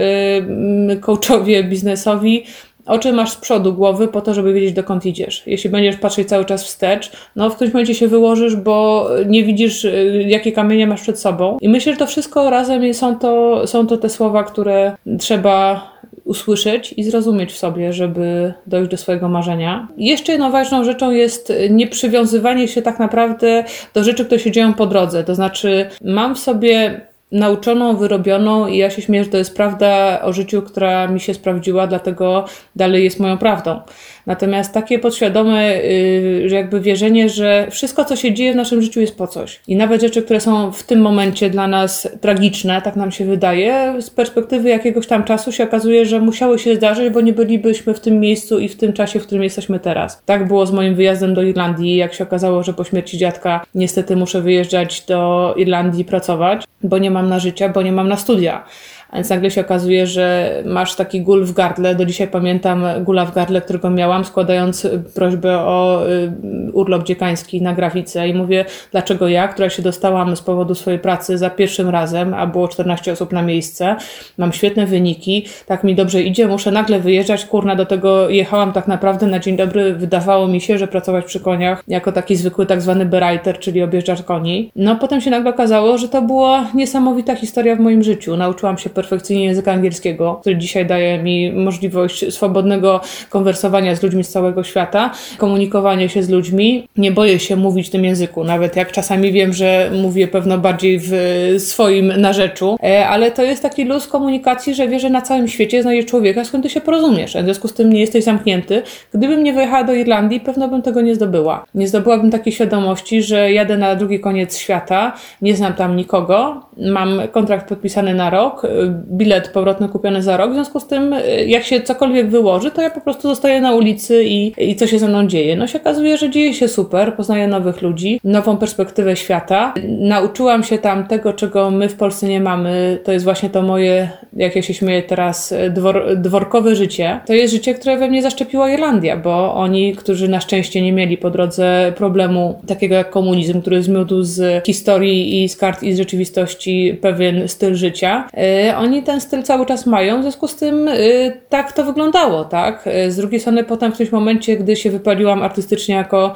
yy, 0.88 0.98
coachowie 0.98 1.64
biznesowi, 1.64 2.44
oczy 2.86 3.14
masz 3.14 3.32
z 3.32 3.36
przodu 3.36 3.74
głowy 3.74 4.08
po 4.08 4.22
to, 4.22 4.34
żeby 4.34 4.54
wiedzieć 4.54 4.74
dokąd 4.74 5.06
idziesz. 5.06 5.44
Jeśli 5.46 5.70
będziesz 5.70 5.96
patrzeć 5.96 6.30
cały 6.30 6.46
czas 6.46 6.64
wstecz, 6.64 7.12
no 7.36 7.50
w 7.50 7.56
którymś 7.56 7.74
momencie 7.74 7.96
się 7.96 8.08
wyłożysz, 8.08 8.56
bo 8.56 9.08
nie 9.26 9.44
widzisz, 9.44 9.86
y, 9.86 10.26
jakie 10.28 10.52
kamienie 10.52 10.88
masz 10.88 11.02
przed 11.02 11.20
sobą. 11.20 11.58
I 11.62 11.70
myślę, 11.70 11.94
że 11.94 12.00
to 12.00 12.08
wszystko 12.08 12.50
razem 12.50 12.94
są 12.94 13.20
to, 13.20 13.68
są 13.68 13.88
to 13.88 13.98
te 13.98 14.10
słowa, 14.10 14.44
które 14.44 14.96
trzeba 15.20 15.92
usłyszeć 16.24 16.94
i 16.98 17.04
zrozumieć 17.04 17.54
w 17.54 17.58
sobie, 17.58 17.94
żeby 17.94 18.54
dojść 18.68 18.92
do 18.92 18.98
swojego 18.98 19.30
marzenia. 19.30 19.88
Jeszcze 19.98 20.32
jedną 20.32 20.52
ważną 20.52 20.84
rzeczą 20.84 21.12
jest 21.12 21.54
nieprzywiązywanie 21.70 22.68
się 22.68 22.82
tak 22.82 23.00
naprawdę 23.00 23.64
do 23.94 24.04
rzeczy, 24.04 24.26
które 24.26 24.40
się 24.40 24.52
dzieją 24.52 24.74
po 24.74 24.86
drodze. 24.86 25.24
To 25.24 25.36
znaczy, 25.36 25.90
mam 26.02 26.36
w 26.36 26.40
sobie 26.40 27.02
nauczoną, 27.32 27.98
wyrobioną 27.98 28.68
i 28.68 28.78
ja 28.78 28.90
się 28.90 29.02
śmieję, 29.02 29.24
że 29.24 29.30
to 29.30 29.38
jest 29.38 29.56
prawda 29.56 30.22
o 30.22 30.34
życiu, 30.34 30.62
która 30.62 31.08
mi 31.08 31.20
się 31.20 31.34
sprawdziła, 31.34 31.88
dlatego 31.88 32.46
dalej 32.76 33.04
jest 33.04 33.20
moją 33.20 33.38
prawdą. 33.38 33.82
Natomiast 34.26 34.74
takie 34.74 34.99
podświadome 34.99 35.78
yy, 35.78 36.47
jakby 36.49 36.82
wierzenie, 36.82 37.30
że 37.30 37.67
wszystko, 37.72 38.05
co 38.05 38.15
się 38.15 38.34
dzieje 38.34 38.53
w 38.53 38.55
naszym 38.55 38.82
życiu 38.82 39.01
jest 39.01 39.17
po 39.17 39.28
coś. 39.28 39.59
I 39.67 39.76
nawet 39.76 40.01
rzeczy, 40.01 40.22
które 40.22 40.39
są 40.39 40.72
w 40.72 40.84
tym 40.84 41.01
momencie 41.01 41.49
dla 41.49 41.67
nas 41.67 42.07
tragiczne, 42.22 42.82
tak 42.82 42.95
nam 42.95 43.11
się 43.11 43.26
wydaje, 43.26 43.95
z 44.01 44.09
perspektywy 44.09 44.69
jakiegoś 44.69 45.07
tam 45.07 45.24
czasu 45.24 45.51
się 45.51 45.63
okazuje, 45.63 46.05
że 46.05 46.19
musiały 46.19 46.59
się 46.59 46.76
zdarzyć, 46.76 47.09
bo 47.13 47.22
nie 47.22 47.34
bylibyśmy 47.34 47.93
w 47.93 47.99
tym 47.99 48.19
miejscu 48.19 48.59
i 48.59 48.69
w 48.69 48.76
tym 48.76 48.93
czasie, 48.93 49.19
w 49.19 49.26
którym 49.26 49.43
jesteśmy 49.43 49.80
teraz. 49.80 50.22
Tak 50.26 50.47
było 50.47 50.65
z 50.65 50.72
moim 50.72 50.95
wyjazdem 50.95 51.34
do 51.34 51.41
Irlandii, 51.41 51.95
jak 51.95 52.13
się 52.13 52.24
okazało, 52.24 52.63
że 52.63 52.74
po 52.74 52.84
śmierci 52.84 53.17
dziadka 53.17 53.65
niestety 53.76 54.15
muszę 54.15 54.41
wyjeżdżać 54.41 55.01
do 55.01 55.53
Irlandii 55.57 56.05
pracować, 56.05 56.63
bo 56.84 56.97
nie 56.97 57.11
mam 57.11 57.30
na 57.30 57.39
życie, 57.39 57.69
bo 57.69 57.82
nie 57.82 57.91
mam 57.91 58.07
na 58.07 58.17
studia 58.17 58.65
a 59.12 59.16
więc 59.16 59.30
nagle 59.30 59.51
się 59.51 59.62
okazuje, 59.62 60.07
że 60.07 60.55
masz 60.66 60.95
taki 60.95 61.22
gul 61.22 61.45
w 61.45 61.53
gardle. 61.53 61.95
Do 61.95 62.05
dzisiaj 62.05 62.28
pamiętam 62.28 62.86
gula 63.03 63.26
w 63.26 63.36
gardle, 63.36 63.62
którego 63.62 63.89
miałam, 63.89 64.26
składając 64.26 64.88
prośbę 65.16 65.57
o 65.57 66.07
y, 66.09 66.32
urlop 66.74 67.03
dziekański 67.03 67.62
na 67.62 67.74
grafice 67.74 68.28
i 68.28 68.34
mówię, 68.34 68.66
dlaczego 68.91 69.28
ja, 69.28 69.47
która 69.47 69.70
się 69.70 69.82
dostałam 69.82 70.36
z 70.36 70.41
powodu 70.41 70.76
swojej 70.76 70.99
pracy 70.99 71.38
za 71.38 71.49
pierwszym 71.49 71.89
razem, 71.89 72.34
a 72.34 72.47
było 72.47 72.68
14 72.68 73.12
osób 73.12 73.34
na 73.34 73.41
miejsce, 73.41 73.95
mam 74.38 74.53
świetne 74.53 74.86
wyniki, 74.86 75.45
tak 75.66 75.84
mi 75.84 75.95
dobrze 75.95 76.22
idzie, 76.22 76.47
muszę 76.47 76.72
nagle 76.72 76.99
wyjeżdżać, 76.99 77.45
kurna, 77.45 77.76
do 77.76 77.86
tego 77.86 78.30
jechałam 78.30 78.74
tak 78.74 78.88
naprawdę 78.88 79.28
na 79.28 79.39
dzień 79.39 79.57
dobry, 79.57 79.93
wydawało 79.93 80.47
mi 80.47 80.62
się, 80.62 80.78
że 80.78 80.88
pracować 80.88 81.26
przy 81.26 81.39
koniach 81.39 81.84
jako 81.88 82.12
taki 82.12 82.36
zwykły 82.36 82.66
tak 82.66 82.82
zwany 82.82 83.05
berajter, 83.05 83.59
czyli 83.59 83.84
objeżdżacz 83.84 84.24
koni. 84.24 84.72
No 84.76 84.95
potem 84.95 85.22
się 85.22 85.32
nagle 85.32 85.49
okazało, 85.49 85.97
że 85.97 86.09
to 86.09 86.22
była 86.22 86.66
niesamowita 86.74 87.36
historia 87.36 87.76
w 87.76 87.80
moim 87.80 88.03
życiu. 88.03 88.38
Nauczyłam 88.38 88.78
się 88.78 88.89
perfekcyjnie 89.02 89.45
języka 89.45 89.72
angielskiego, 89.72 90.38
który 90.41 90.58
dzisiaj 90.58 90.86
daje 90.86 91.24
mi 91.24 91.52
możliwość 91.52 92.34
swobodnego 92.34 93.02
konwersowania 93.30 93.95
z 93.95 94.04
ludźmi 94.04 94.24
z 94.24 94.30
całego 94.30 94.64
świata, 94.64 95.12
komunikowania 95.38 96.10
się 96.10 96.24
z 96.24 96.30
ludźmi. 96.30 96.88
Nie 96.97 97.12
boję 97.12 97.39
się 97.39 97.56
mówić 97.56 97.88
w 97.88 97.89
tym 97.89 98.06
języku, 98.06 98.43
nawet 98.43 98.76
jak 98.76 98.91
czasami 98.91 99.32
wiem, 99.32 99.54
że 99.54 99.91
mówię 100.02 100.28
pewno 100.28 100.58
bardziej 100.58 100.99
w 101.04 101.14
swoim 101.58 102.08
narzeczu, 102.18 102.78
e, 102.84 103.08
ale 103.08 103.32
to 103.32 103.43
jest 103.43 103.62
taki 103.62 103.86
luz 103.86 104.08
komunikacji, 104.08 104.76
że 104.76 104.88
wie, 104.88 104.99
że 104.99 105.10
na 105.10 105.22
całym 105.22 105.47
świecie 105.47 105.82
znajdziesz 105.82 106.06
człowieka, 106.06 106.43
z 106.43 106.47
którym 106.47 106.64
ty 106.64 106.70
się 106.70 106.82
porozumiesz, 106.82 107.36
a 107.36 107.41
w 107.41 107.43
związku 107.43 107.68
z 107.68 107.74
tym 107.74 107.93
nie 107.93 107.99
jesteś 107.99 108.24
zamknięty. 108.24 108.82
Gdybym 109.14 109.43
nie 109.43 109.54
wyjechała 109.54 109.84
do 109.84 109.93
Irlandii, 109.93 110.39
pewno 110.39 110.68
bym 110.68 110.82
tego 110.82 111.02
nie 111.02 111.16
zdobyła. 111.16 111.66
Nie 111.76 111.88
zdobyłabym 111.88 112.32
takiej 112.32 112.54
świadomości, 112.54 113.24
że 113.24 113.52
jadę 113.52 113.78
na 113.78 113.95
drugi 113.95 114.20
koniec 114.20 114.58
świata, 114.58 115.14
nie 115.41 115.56
znam 115.56 115.74
tam 115.74 115.95
nikogo, 115.95 116.62
mam 116.78 117.22
kontrakt 117.32 117.70
podpisany 117.70 118.14
na 118.14 118.30
rok, 118.30 118.62
bilet 118.92 119.48
powrotny 119.48 119.89
kupiony 119.89 120.22
za 120.22 120.38
rok, 120.38 120.52
w 120.52 120.54
związku 120.54 120.80
z 120.80 120.88
tym 120.88 121.16
jak 121.48 121.64
się 121.64 121.82
cokolwiek 121.82 122.30
wyłoży, 122.30 122.72
to 122.72 122.82
ja 122.82 122.89
po 122.89 123.02
prostu 123.02 123.28
zostaję 123.28 123.62
na 123.62 123.74
ulicy 123.74 124.24
i, 124.24 124.54
i 124.72 124.76
co 124.76 124.88
się 124.88 125.00
ze 125.00 125.08
mną 125.08 125.28
dzieje. 125.28 125.56
No 125.56 125.68
się 125.68 125.80
okazuje, 125.80 126.18
że 126.18 126.30
dzieje 126.30 126.54
się 126.54 126.68
super, 126.68 127.16
poznaję 127.16 127.48
nowych 127.48 127.82
ludzi, 127.82 128.20
nową 128.24 128.58
perspektywę 128.58 129.16
świata. 129.16 129.74
Nauczyłam 129.88 130.64
się 130.64 130.78
tam 130.78 131.08
tego, 131.08 131.34
czego 131.34 131.72
my 131.72 131.89
w 131.89 131.96
Polsce 131.96 132.28
nie 132.28 132.42
mamy, 132.42 133.00
to 133.04 133.12
jest 133.12 133.26
właśnie 133.26 133.50
to 133.50 133.62
moje, 133.62 134.10
jak 134.34 134.56
ja 134.56 134.62
się 134.62 134.74
śmieję 134.74 135.04
teraz, 135.04 135.54
dwor, 135.70 136.18
dworkowe 136.18 136.76
życie. 136.76 137.20
To 137.26 137.34
jest 137.34 137.54
życie, 137.54 137.74
które 137.74 137.98
we 137.98 138.08
mnie 138.08 138.22
zaszczepiła 138.22 138.72
Irlandia, 138.72 139.18
bo 139.18 139.56
oni, 139.56 139.96
którzy 139.96 140.28
na 140.28 140.39
szczęście 140.39 140.82
nie 140.82 140.94
mieli 140.94 141.18
po 141.18 141.30
drodze 141.30 141.94
problemu 141.96 142.62
takiego 142.68 142.96
jak 142.96 143.10
komunizm, 143.10 143.62
który 143.62 143.84
zmiótł 143.84 144.24
z 144.24 144.66
historii 144.66 145.44
i 145.44 145.50
z 145.50 145.58
kart 145.58 145.84
i 145.84 145.94
z 145.94 145.98
rzeczywistości 145.98 147.00
pewien 147.02 147.48
styl 147.48 147.76
życia, 147.76 148.28
yy, 148.34 148.78
oni 148.82 149.04
ten 149.04 149.22
styl 149.22 149.44
cały 149.44 149.66
czas 149.66 149.86
mają, 149.86 150.20
w 150.20 150.22
związku 150.22 150.48
z 150.48 150.56
tym 150.56 150.88
yy, 150.88 151.42
tak 151.50 151.72
to 151.72 151.84
wyglądało, 151.84 152.46
tak? 152.46 152.86
Yy, 152.86 153.12
z 153.12 153.16
drugiej 153.16 153.40
strony 153.40 153.64
potem 153.64 153.92
w 153.92 153.94
którymś 153.94 154.12
momencie, 154.12 154.58
gdy 154.58 154.76
się 154.76 154.92
wypaliłam 154.92 155.44
artystycznie 155.44 155.96
jako 155.96 156.36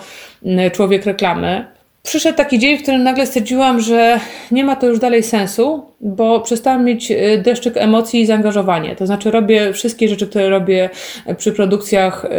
człowiek 0.72 1.06
reklamy, 1.06 1.66
przyszedł 2.04 2.38
taki 2.38 2.60
dzień, 2.60 2.78
w 2.78 2.82
którym 2.82 3.04
nagle 3.04 3.28
stwierdziłam, 3.28 3.82
że 3.82 4.20
nie 4.52 4.64
ma 4.64 4.76
to 4.76 4.88
już 4.88 5.00
dalej 5.00 5.24
sensu, 5.24 5.86
bo 6.06 6.40
przestałam 6.40 6.86
mieć 6.86 7.12
y, 7.12 7.42
deszczyk 7.46 7.78
emocji 7.78 8.22
i 8.22 8.26
zaangażowanie. 8.26 8.96
To 8.96 9.06
znaczy, 9.06 9.32
robię 9.32 9.74
wszystkie 9.74 10.08
rzeczy, 10.08 10.28
które 10.28 10.50
robię 10.50 10.90
przy 11.38 11.52
produkcjach. 11.52 12.26
Y, 12.26 12.30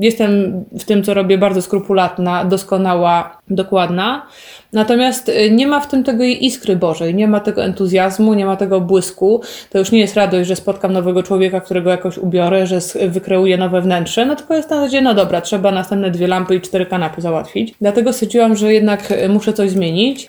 jestem 0.00 0.64
w 0.72 0.84
tym, 0.84 1.02
co 1.02 1.14
robię, 1.14 1.38
bardzo 1.38 1.62
skrupulatna, 1.62 2.44
doskonała, 2.44 3.38
dokładna. 3.50 4.26
Natomiast 4.72 5.30
nie 5.50 5.66
ma 5.66 5.80
w 5.80 5.88
tym 5.88 6.04
tego 6.04 6.24
iskry 6.24 6.76
Bożej, 6.76 7.14
nie 7.14 7.28
ma 7.28 7.40
tego 7.40 7.64
entuzjazmu, 7.64 8.34
nie 8.34 8.46
ma 8.46 8.56
tego 8.56 8.80
błysku. 8.80 9.42
To 9.70 9.78
już 9.78 9.92
nie 9.92 10.00
jest 10.00 10.16
radość, 10.16 10.48
że 10.48 10.56
spotkam 10.56 10.92
nowego 10.92 11.22
człowieka, 11.22 11.60
którego 11.60 11.90
jakoś 11.90 12.18
ubiorę, 12.18 12.66
że 12.66 12.78
wykreuję 13.08 13.56
nowe 13.56 13.80
wnętrze, 13.80 14.26
no 14.26 14.36
tylko 14.36 14.54
jest 14.54 14.70
na 14.70 14.76
zasadzie, 14.76 15.00
no 15.00 15.14
dobra, 15.14 15.40
trzeba 15.40 15.72
następne 15.72 16.10
dwie 16.10 16.26
lampy 16.26 16.54
i 16.54 16.60
cztery 16.60 16.86
kanapy 16.86 17.20
załatwić. 17.20 17.74
Dlatego 17.80 18.12
stwierdziłam, 18.12 18.56
że 18.56 18.72
jednak 18.72 19.12
muszę 19.28 19.52
coś 19.52 19.70
zmienić. 19.70 20.28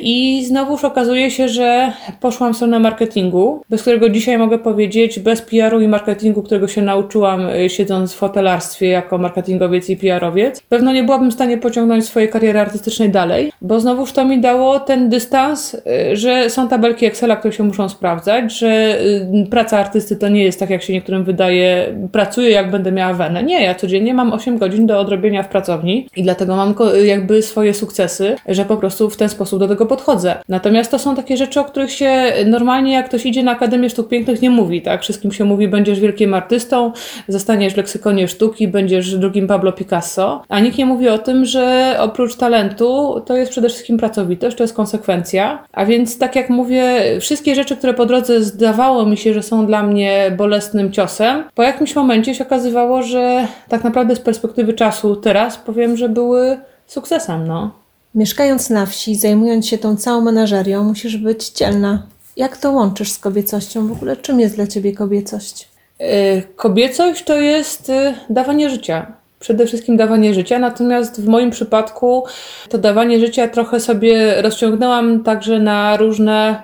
I 0.00 0.44
znowuż 0.48 0.84
okazuje 0.84 1.30
się, 1.30 1.48
że 1.48 1.92
poszłam 2.20 2.52
w 2.52 2.56
stronę 2.56 2.78
marketingu, 2.78 3.62
bez 3.70 3.82
którego 3.82 4.08
dzisiaj 4.08 4.38
mogę 4.38 4.58
powiedzieć, 4.58 5.18
bez 5.18 5.42
PR-u 5.42 5.80
i 5.80 5.88
marketingu, 5.88 6.42
którego 6.42 6.68
się 6.68 6.82
nauczyłam 6.82 7.48
y, 7.48 7.70
siedząc 7.70 8.14
w 8.14 8.18
hotelarstwie 8.18 8.88
jako 8.88 9.18
marketingowiec 9.18 9.90
i 9.90 9.96
PR-owiec, 9.96 10.60
pewno 10.68 10.92
nie 10.92 11.04
byłabym 11.04 11.30
w 11.30 11.34
stanie 11.34 11.58
pociągnąć 11.58 12.04
swojej 12.04 12.28
kariery 12.28 12.60
artystycznej 12.60 13.10
dalej, 13.10 13.52
bo 13.62 13.80
znowuż 13.80 14.12
to 14.12 14.24
mi 14.24 14.40
dało 14.40 14.80
ten 14.80 15.08
dystans, 15.08 15.74
y, 15.74 16.16
że 16.16 16.50
są 16.50 16.68
tabelki 16.68 17.06
Excela, 17.06 17.36
które 17.36 17.54
się 17.54 17.62
muszą 17.62 17.88
sprawdzać, 17.88 18.58
że 18.58 19.00
y, 19.00 19.46
praca 19.50 19.78
artysty 19.78 20.16
to 20.16 20.28
nie 20.28 20.44
jest 20.44 20.60
tak, 20.60 20.70
jak 20.70 20.82
się 20.82 20.92
niektórym 20.92 21.24
wydaje, 21.24 21.94
pracuję 22.12 22.50
jak 22.50 22.70
będę 22.70 22.92
miała 22.92 23.14
wenę. 23.14 23.42
Nie, 23.42 23.62
ja 23.62 23.74
codziennie 23.74 24.14
mam 24.14 24.32
8 24.32 24.58
godzin 24.58 24.86
do 24.86 25.00
odrobienia 25.00 25.42
w 25.42 25.48
pracowni 25.48 26.08
i 26.16 26.22
dlatego 26.22 26.56
mam 26.56 26.74
jakby 27.04 27.42
swoje 27.42 27.74
sukcesy, 27.74 28.36
że 28.48 28.64
po 28.64 28.76
prostu 28.76 29.10
w 29.10 29.16
ten 29.16 29.28
sposób 29.28 29.60
do 29.60 29.68
tego 29.68 29.86
podchodzę. 29.86 30.34
Natomiast 30.48 30.90
to 30.90 30.98
są 30.98 31.16
takie 31.16 31.36
rzeczy, 31.36 31.60
o 31.60 31.64
których 31.64 31.92
się 31.92 32.03
normalnie 32.46 32.92
jak 32.92 33.08
ktoś 33.08 33.26
idzie 33.26 33.42
na 33.42 33.52
Akademię 33.52 33.90
Sztuk 33.90 34.08
Pięknych 34.08 34.42
nie 34.42 34.50
mówi, 34.50 34.82
tak? 34.82 35.02
Wszystkim 35.02 35.32
się 35.32 35.44
mówi, 35.44 35.68
będziesz 35.68 36.00
wielkim 36.00 36.34
artystą, 36.34 36.92
zostaniesz 37.28 37.74
w 37.74 37.76
leksykonie 37.76 38.28
sztuki, 38.28 38.68
będziesz 38.68 39.16
drugim 39.16 39.46
Pablo 39.46 39.72
Picasso, 39.72 40.42
a 40.48 40.60
nikt 40.60 40.78
nie 40.78 40.86
mówi 40.86 41.08
o 41.08 41.18
tym, 41.18 41.44
że 41.44 41.96
oprócz 42.00 42.36
talentu 42.36 43.22
to 43.26 43.36
jest 43.36 43.50
przede 43.50 43.68
wszystkim 43.68 43.98
pracowitość, 43.98 44.56
to 44.56 44.64
jest 44.64 44.74
konsekwencja, 44.74 45.64
a 45.72 45.86
więc 45.86 46.18
tak 46.18 46.36
jak 46.36 46.50
mówię, 46.50 47.02
wszystkie 47.20 47.54
rzeczy, 47.54 47.76
które 47.76 47.94
po 47.94 48.06
drodze 48.06 48.42
zdawało 48.42 49.06
mi 49.06 49.16
się, 49.16 49.34
że 49.34 49.42
są 49.42 49.66
dla 49.66 49.82
mnie 49.82 50.34
bolesnym 50.36 50.92
ciosem, 50.92 51.44
po 51.54 51.62
jakimś 51.62 51.96
momencie 51.96 52.34
się 52.34 52.44
okazywało, 52.44 53.02
że 53.02 53.46
tak 53.68 53.84
naprawdę 53.84 54.16
z 54.16 54.20
perspektywy 54.20 54.72
czasu 54.72 55.16
teraz 55.16 55.56
powiem, 55.58 55.96
że 55.96 56.08
były 56.08 56.58
sukcesem, 56.86 57.46
no. 57.46 57.83
Mieszkając 58.14 58.70
na 58.70 58.86
wsi, 58.86 59.16
zajmując 59.16 59.66
się 59.66 59.78
tą 59.78 59.96
całą 59.96 60.20
menażerią, 60.20 60.84
musisz 60.84 61.16
być 61.16 61.50
dzielna. 61.50 62.06
Jak 62.36 62.56
to 62.56 62.72
łączysz 62.72 63.12
z 63.12 63.18
kobiecością? 63.18 63.88
W 63.88 63.92
ogóle 63.92 64.16
czym 64.16 64.40
jest 64.40 64.54
dla 64.54 64.66
ciebie 64.66 64.92
kobiecość? 64.92 65.68
E, 65.98 66.42
kobiecość 66.42 67.24
to 67.24 67.36
jest 67.36 67.90
e, 67.90 68.14
dawanie 68.30 68.70
życia. 68.70 69.12
Przede 69.40 69.66
wszystkim 69.66 69.96
dawanie 69.96 70.34
życia, 70.34 70.58
natomiast 70.58 71.20
w 71.20 71.28
moim 71.28 71.50
przypadku 71.50 72.24
to 72.68 72.78
dawanie 72.78 73.20
życia 73.20 73.48
trochę 73.48 73.80
sobie 73.80 74.42
rozciągnęłam 74.42 75.22
także 75.22 75.58
na 75.58 75.96
różne 75.96 76.62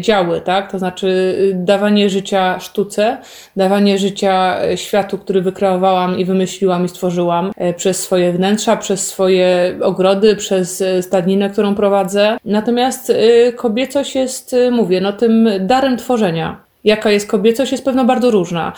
działy, 0.00 0.40
tak? 0.40 0.70
To 0.72 0.78
znaczy 0.78 1.06
y, 1.06 1.52
dawanie 1.54 2.10
życia 2.10 2.60
sztuce, 2.60 3.18
dawanie 3.56 3.98
życia 3.98 4.60
e, 4.62 4.76
światu, 4.76 5.18
który 5.18 5.42
wykreowałam 5.42 6.18
i 6.18 6.24
wymyśliłam 6.24 6.84
i 6.84 6.88
stworzyłam 6.88 7.52
e, 7.56 7.74
przez 7.74 8.02
swoje 8.02 8.32
wnętrza, 8.32 8.76
przez 8.76 9.06
swoje 9.06 9.76
ogrody, 9.82 10.36
przez 10.36 10.84
stadninę, 11.00 11.50
którą 11.50 11.74
prowadzę. 11.74 12.38
Natomiast 12.44 13.12
kobiecość 13.56 14.14
jest, 14.14 14.56
mówię, 14.70 15.00
no 15.00 15.12
tym 15.12 15.48
darem 15.60 15.96
tworzenia 15.96 16.64
jaka 16.84 17.10
jest 17.10 17.28
kobiecość, 17.28 17.72
jest 17.72 17.84
pewno 17.84 18.04
bardzo 18.04 18.30
różna. 18.30 18.72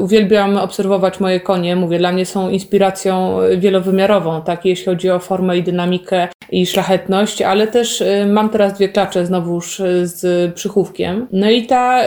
Uwielbiam 0.00 0.56
obserwować 0.56 1.20
moje 1.20 1.40
konie, 1.40 1.76
mówię, 1.76 1.98
dla 1.98 2.12
mnie 2.12 2.26
są 2.26 2.50
inspiracją 2.50 3.38
wielowymiarową, 3.58 4.42
tak, 4.42 4.64
jeśli 4.64 4.84
chodzi 4.84 5.10
o 5.10 5.18
formę 5.18 5.58
i 5.58 5.62
dynamikę 5.62 6.28
i 6.50 6.66
szlachetność, 6.66 7.42
ale 7.42 7.66
też 7.66 8.00
y, 8.00 8.26
mam 8.26 8.48
teraz 8.48 8.72
dwie 8.72 8.88
klacze 8.88 9.26
znowuż 9.26 9.82
z 10.02 10.54
przychówkiem. 10.54 11.26
No 11.32 11.50
i 11.50 11.66
ta, 11.66 12.00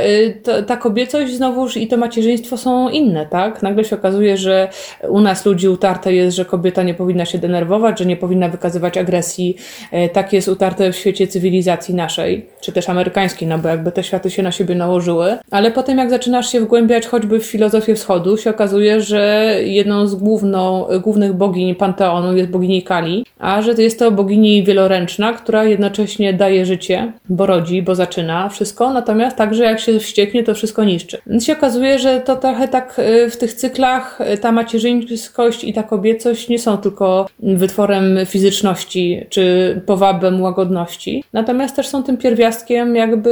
ta, 0.43 0.61
ta 0.61 0.77
kobiecość 0.77 1.33
znowuż 1.33 1.77
i 1.77 1.87
to 1.87 1.97
macierzyństwo 1.97 2.57
są 2.57 2.89
inne, 2.89 3.25
tak? 3.25 3.63
Nagle 3.63 3.83
się 3.83 3.95
okazuje, 3.95 4.37
że 4.37 4.69
u 5.09 5.21
nas 5.21 5.45
ludzi 5.45 5.69
utarte 5.69 6.13
jest, 6.13 6.37
że 6.37 6.45
kobieta 6.45 6.83
nie 6.83 6.93
powinna 6.93 7.25
się 7.25 7.37
denerwować, 7.37 7.99
że 7.99 8.05
nie 8.05 8.17
powinna 8.17 8.49
wykazywać 8.49 8.97
agresji. 8.97 9.55
Tak 10.13 10.33
jest 10.33 10.47
utarte 10.47 10.91
w 10.91 10.95
świecie 10.95 11.27
cywilizacji 11.27 11.95
naszej, 11.95 12.45
czy 12.61 12.71
też 12.71 12.89
amerykańskiej, 12.89 13.47
no 13.47 13.57
bo 13.57 13.69
jakby 13.69 13.91
te 13.91 14.03
światy 14.03 14.29
się 14.29 14.43
na 14.43 14.51
siebie 14.51 14.75
nałożyły. 14.75 14.90
Ale 15.51 15.71
potem 15.71 15.97
jak 15.97 16.09
zaczynasz 16.09 16.51
się 16.51 16.61
wgłębiać 16.61 17.07
choćby 17.07 17.39
w 17.39 17.45
filozofię 17.45 17.95
wschodu, 17.95 18.37
się 18.37 18.49
okazuje, 18.49 19.01
że 19.01 19.55
jedną 19.63 20.07
z 20.07 20.15
główną, 20.15 20.87
głównych 21.01 21.33
bogiń 21.33 21.75
Panteonu 21.75 22.37
jest 22.37 22.49
bogini 22.49 22.83
Kali, 22.83 23.25
a 23.39 23.61
że 23.61 23.73
jest 23.73 23.99
to 23.99 24.11
bogini 24.11 24.41
bogini 24.41 24.63
wieloręczna, 24.63 25.33
która 25.33 25.63
jednocześnie 25.63 26.33
daje 26.33 26.65
życie, 26.65 27.13
bo 27.29 27.45
rodzi, 27.45 27.81
bo 27.81 27.95
zaczyna 27.95 28.49
wszystko, 28.49 28.93
natomiast 28.93 29.37
także 29.37 29.63
jak 29.63 29.79
się 29.79 29.99
wścieknie, 29.99 30.43
to 30.43 30.53
wszystko 30.53 30.83
niszczy. 30.83 31.17
Więc 31.27 31.45
się 31.45 31.53
okazuje, 31.53 31.99
że 31.99 32.19
to 32.19 32.35
trochę 32.35 32.67
tak 32.67 32.99
y, 32.99 33.29
w 33.29 33.37
tych 33.37 33.53
cyklach 33.53 34.21
y, 34.33 34.37
ta 34.37 34.51
macierzyńskość 34.51 35.63
i 35.63 35.73
ta 35.73 35.83
kobiecość 35.83 36.49
nie 36.49 36.59
są 36.59 36.77
tylko 36.77 37.27
wytworem 37.39 38.17
fizyczności 38.25 39.25
czy 39.29 39.81
powabem 39.85 40.41
łagodności, 40.41 41.23
natomiast 41.33 41.75
też 41.75 41.87
są 41.87 42.03
tym 42.03 42.17
pierwiastkiem 42.17 42.95
jakby 42.95 43.31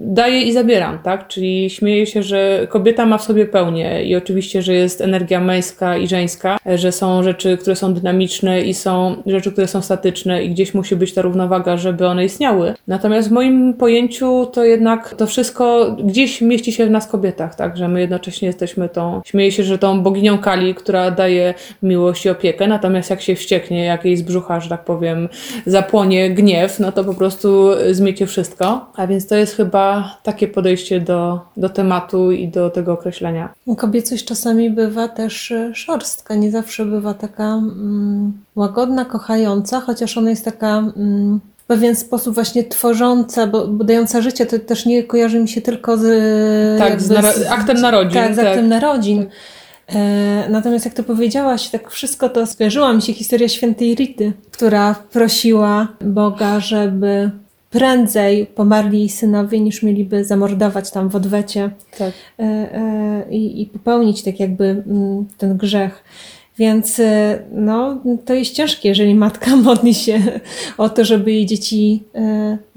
daje 0.00 0.42
i 0.42 0.52
zabiera 0.52 0.83
tak? 1.02 1.28
Czyli 1.28 1.70
śmieję 1.70 2.06
się, 2.06 2.22
że 2.22 2.66
kobieta 2.70 3.06
ma 3.06 3.18
w 3.18 3.22
sobie 3.22 3.46
pełnię 3.46 4.04
i 4.04 4.16
oczywiście, 4.16 4.62
że 4.62 4.74
jest 4.74 5.00
energia 5.00 5.40
męska 5.40 5.96
i 5.96 6.08
żeńska, 6.08 6.58
że 6.74 6.92
są 6.92 7.22
rzeczy, 7.22 7.56
które 7.56 7.76
są 7.76 7.94
dynamiczne 7.94 8.60
i 8.60 8.74
są 8.74 9.22
rzeczy, 9.26 9.52
które 9.52 9.66
są 9.66 9.82
statyczne 9.82 10.44
i 10.44 10.50
gdzieś 10.50 10.74
musi 10.74 10.96
być 10.96 11.14
ta 11.14 11.22
równowaga, 11.22 11.76
żeby 11.76 12.06
one 12.06 12.24
istniały. 12.24 12.74
Natomiast 12.86 13.28
w 13.28 13.32
moim 13.32 13.74
pojęciu 13.74 14.46
to 14.46 14.64
jednak 14.64 15.14
to 15.14 15.26
wszystko 15.26 15.96
gdzieś 16.04 16.40
mieści 16.40 16.72
się 16.72 16.86
w 16.86 16.90
nas 16.90 17.06
kobietach, 17.06 17.54
tak? 17.54 17.76
Że 17.76 17.88
my 17.88 18.00
jednocześnie 18.00 18.46
jesteśmy 18.46 18.88
tą, 18.88 19.20
śmieję 19.24 19.52
się, 19.52 19.62
że 19.62 19.78
tą 19.78 20.00
boginią 20.02 20.38
Kali, 20.38 20.74
która 20.74 21.10
daje 21.10 21.54
miłość 21.82 22.26
i 22.26 22.30
opiekę, 22.30 22.66
natomiast 22.66 23.10
jak 23.10 23.20
się 23.20 23.34
wścieknie, 23.34 23.84
jak 23.84 24.04
jej 24.04 24.16
z 24.16 24.22
brzucha, 24.22 24.60
że 24.60 24.68
tak 24.68 24.84
powiem, 24.84 25.28
zapłonie 25.66 26.30
gniew, 26.30 26.80
no 26.80 26.92
to 26.92 27.04
po 27.04 27.14
prostu 27.14 27.70
zmiecie 27.90 28.26
wszystko. 28.26 28.86
A 28.96 29.06
więc 29.06 29.26
to 29.26 29.36
jest 29.36 29.56
chyba 29.56 30.16
takie 30.22 30.48
podejście 30.48 30.73
do, 31.00 31.40
do 31.56 31.68
tematu 31.68 32.32
i 32.32 32.48
do 32.48 32.70
tego 32.70 32.92
określenia. 32.92 33.48
Kobiecość 33.76 34.24
czasami 34.24 34.70
bywa 34.70 35.08
też 35.08 35.52
e, 35.52 35.74
szorstka, 35.74 36.34
nie 36.34 36.50
zawsze 36.50 36.86
bywa 36.86 37.14
taka 37.14 37.44
mm, 37.44 38.32
łagodna, 38.56 39.04
kochająca, 39.04 39.80
chociaż 39.80 40.18
ona 40.18 40.30
jest 40.30 40.44
taka 40.44 40.78
mm, 40.78 41.40
w 41.56 41.66
pewien 41.66 41.96
sposób 41.96 42.34
właśnie 42.34 42.64
tworząca, 42.64 43.46
bo, 43.46 43.68
bo, 43.68 43.84
dająca 43.84 44.20
życie, 44.20 44.46
to 44.46 44.58
też 44.58 44.86
nie 44.86 45.02
kojarzy 45.02 45.40
mi 45.40 45.48
się 45.48 45.60
tylko 45.60 45.96
z... 45.96 46.78
Tak, 46.78 47.02
z, 47.02 47.06
z 47.06 47.46
aktem 47.50 47.80
narodzin. 47.80 48.22
Tak, 48.22 48.34
z 48.34 48.38
aktem 48.38 48.70
tak. 48.70 48.82
narodzin. 48.82 49.26
E, 49.88 50.48
natomiast 50.48 50.84
jak 50.84 50.94
to 50.94 51.02
powiedziałaś, 51.02 51.68
tak 51.68 51.90
wszystko 51.90 52.28
to 52.28 52.46
skojarzyła 52.46 52.92
mi 52.92 53.02
się 53.02 53.12
historia 53.12 53.48
świętej 53.48 53.94
Rity, 53.94 54.32
która 54.50 54.94
prosiła 55.12 55.88
Boga, 56.00 56.60
żeby 56.60 57.30
prędzej 57.74 58.46
pomarli 58.46 58.98
jej 58.98 59.08
synowie, 59.08 59.60
niż 59.60 59.82
mieliby 59.82 60.24
zamordować 60.24 60.90
tam 60.90 61.08
w 61.08 61.16
odwecie 61.16 61.70
tak. 61.98 62.12
E, 62.38 62.42
e, 62.42 63.24
i, 63.30 63.62
i 63.62 63.66
popełnić 63.66 64.22
tak 64.22 64.40
jakby 64.40 64.64
mm, 64.64 65.26
ten 65.38 65.56
grzech. 65.56 66.04
Więc 66.58 67.00
no, 67.52 68.00
to 68.24 68.34
jest 68.34 68.52
ciężkie, 68.52 68.88
jeżeli 68.88 69.14
matka 69.14 69.56
modli 69.66 69.94
się 69.94 70.22
o 70.78 70.88
to, 70.88 71.04
żeby 71.04 71.32
jej 71.32 71.46
dzieci 71.46 72.02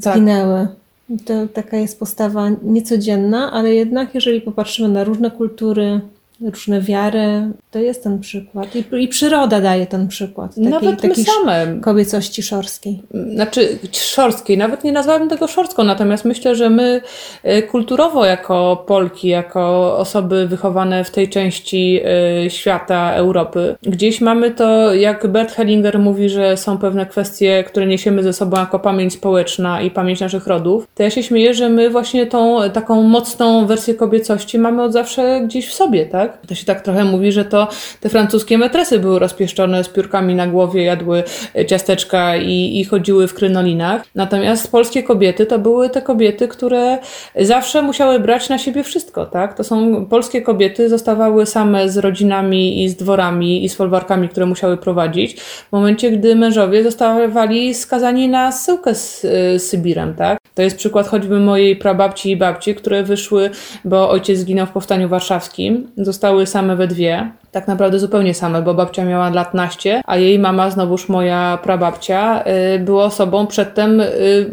tak. 0.03 0.13
zginęły. 0.13 0.67
Tak. 0.67 1.25
To 1.25 1.47
taka 1.47 1.77
jest 1.77 1.99
postawa 1.99 2.49
niecodzienna, 2.63 3.51
ale 3.51 3.75
jednak 3.75 4.15
jeżeli 4.15 4.41
popatrzymy 4.41 4.89
na 4.89 5.03
różne 5.03 5.31
kultury, 5.31 6.01
różne 6.41 6.81
wiary. 6.81 7.51
To 7.71 7.79
jest 7.79 8.03
ten 8.03 8.19
przykład. 8.19 8.75
I, 8.75 9.03
i 9.03 9.07
przyroda 9.07 9.61
daje 9.61 9.87
ten 9.87 10.07
przykład. 10.07 10.55
Takiej, 10.55 10.69
nawet 10.69 11.03
my 11.03 11.15
same. 11.15 11.79
Kobiecości 11.81 12.43
szorskiej. 12.43 13.01
Znaczy 13.33 13.77
szorskiej, 13.91 14.57
nawet 14.57 14.83
nie 14.83 14.91
nazwałabym 14.91 15.29
tego 15.29 15.47
szorską, 15.47 15.83
natomiast 15.83 16.25
myślę, 16.25 16.55
że 16.55 16.69
my 16.69 17.01
e, 17.43 17.61
kulturowo 17.61 18.25
jako 18.25 18.83
Polki, 18.87 19.27
jako 19.27 19.97
osoby 19.97 20.47
wychowane 20.47 21.03
w 21.03 21.11
tej 21.11 21.29
części 21.29 22.01
e, 22.45 22.49
świata, 22.49 23.13
Europy, 23.13 23.75
gdzieś 23.83 24.21
mamy 24.21 24.51
to, 24.51 24.93
jak 24.93 25.27
Bert 25.27 25.51
Hellinger 25.51 25.99
mówi, 25.99 26.29
że 26.29 26.57
są 26.57 26.77
pewne 26.77 27.05
kwestie, 27.05 27.63
które 27.63 27.85
niesiemy 27.85 28.23
ze 28.23 28.33
sobą 28.33 28.57
jako 28.57 28.79
pamięć 28.79 29.13
społeczna 29.13 29.81
i 29.81 29.91
pamięć 29.91 30.19
naszych 30.19 30.47
rodów, 30.47 30.87
to 30.95 31.03
ja 31.03 31.09
się 31.09 31.23
śmieję, 31.23 31.53
że 31.53 31.69
my 31.69 31.89
właśnie 31.89 32.25
tą 32.25 32.59
taką 32.73 33.03
mocną 33.03 33.65
wersję 33.65 33.93
kobiecości 33.93 34.59
mamy 34.59 34.83
od 34.83 34.93
zawsze 34.93 35.41
gdzieś 35.45 35.67
w 35.67 35.73
sobie, 35.73 36.05
tak? 36.05 36.26
Tak? 36.27 36.47
To 36.47 36.55
się 36.55 36.65
tak 36.65 36.81
trochę 36.81 37.05
mówi, 37.05 37.31
że 37.31 37.45
to 37.45 37.67
te 38.01 38.09
francuskie 38.09 38.57
metresy 38.57 38.99
były 38.99 39.19
rozpieszczone 39.19 39.83
z 39.83 39.89
piórkami 39.89 40.35
na 40.35 40.47
głowie, 40.47 40.83
jadły 40.83 41.23
ciasteczka 41.67 42.37
i, 42.37 42.79
i 42.79 42.85
chodziły 42.85 43.27
w 43.27 43.33
krynolinach. 43.33 44.01
Natomiast 44.15 44.71
polskie 44.71 45.03
kobiety 45.03 45.45
to 45.45 45.59
były 45.59 45.89
te 45.89 46.01
kobiety, 46.01 46.47
które 46.47 46.97
zawsze 47.41 47.81
musiały 47.81 48.19
brać 48.19 48.49
na 48.49 48.57
siebie 48.57 48.83
wszystko, 48.83 49.25
tak? 49.25 49.53
To 49.53 49.63
są 49.63 50.05
polskie 50.05 50.41
kobiety, 50.41 50.89
zostawały 50.89 51.45
same 51.45 51.89
z 51.89 51.97
rodzinami 51.97 52.83
i 52.83 52.89
z 52.89 52.95
dworami 52.95 53.65
i 53.65 53.69
z 53.69 53.75
folwarkami, 53.75 54.29
które 54.29 54.45
musiały 54.45 54.77
prowadzić. 54.77 55.41
W 55.41 55.71
momencie, 55.71 56.11
gdy 56.11 56.35
mężowie 56.35 56.83
zostawali 56.83 57.73
skazani 57.73 58.29
na 58.29 58.51
syłkę 58.51 58.95
z, 58.95 59.21
z 59.21 59.63
Sybirem, 59.63 60.15
tak? 60.15 60.39
To 60.55 60.61
jest 60.61 60.77
przykład 60.77 61.07
choćby 61.07 61.39
mojej 61.39 61.75
prababci 61.75 62.31
i 62.31 62.37
babci, 62.37 62.75
które 62.75 63.03
wyszły, 63.03 63.49
bo 63.85 64.09
ojciec 64.09 64.39
zginął 64.39 64.65
w 64.65 64.71
powstaniu 64.71 65.09
warszawskim. 65.09 65.87
Zostały 66.17 66.45
same 66.45 66.75
we 66.75 66.87
dwie 66.87 67.31
tak 67.51 67.67
naprawdę 67.67 67.99
zupełnie 67.99 68.33
same, 68.33 68.61
bo 68.61 68.73
babcia 68.73 69.05
miała 69.05 69.29
lat 69.29 69.53
naście, 69.53 70.01
a 70.05 70.17
jej 70.17 70.39
mama, 70.39 70.69
znowuż 70.69 71.09
moja 71.09 71.59
prababcia, 71.63 72.43
y, 72.75 72.79
była 72.79 73.03
osobą 73.03 73.47
przedtem 73.47 74.01
y, 74.01 74.05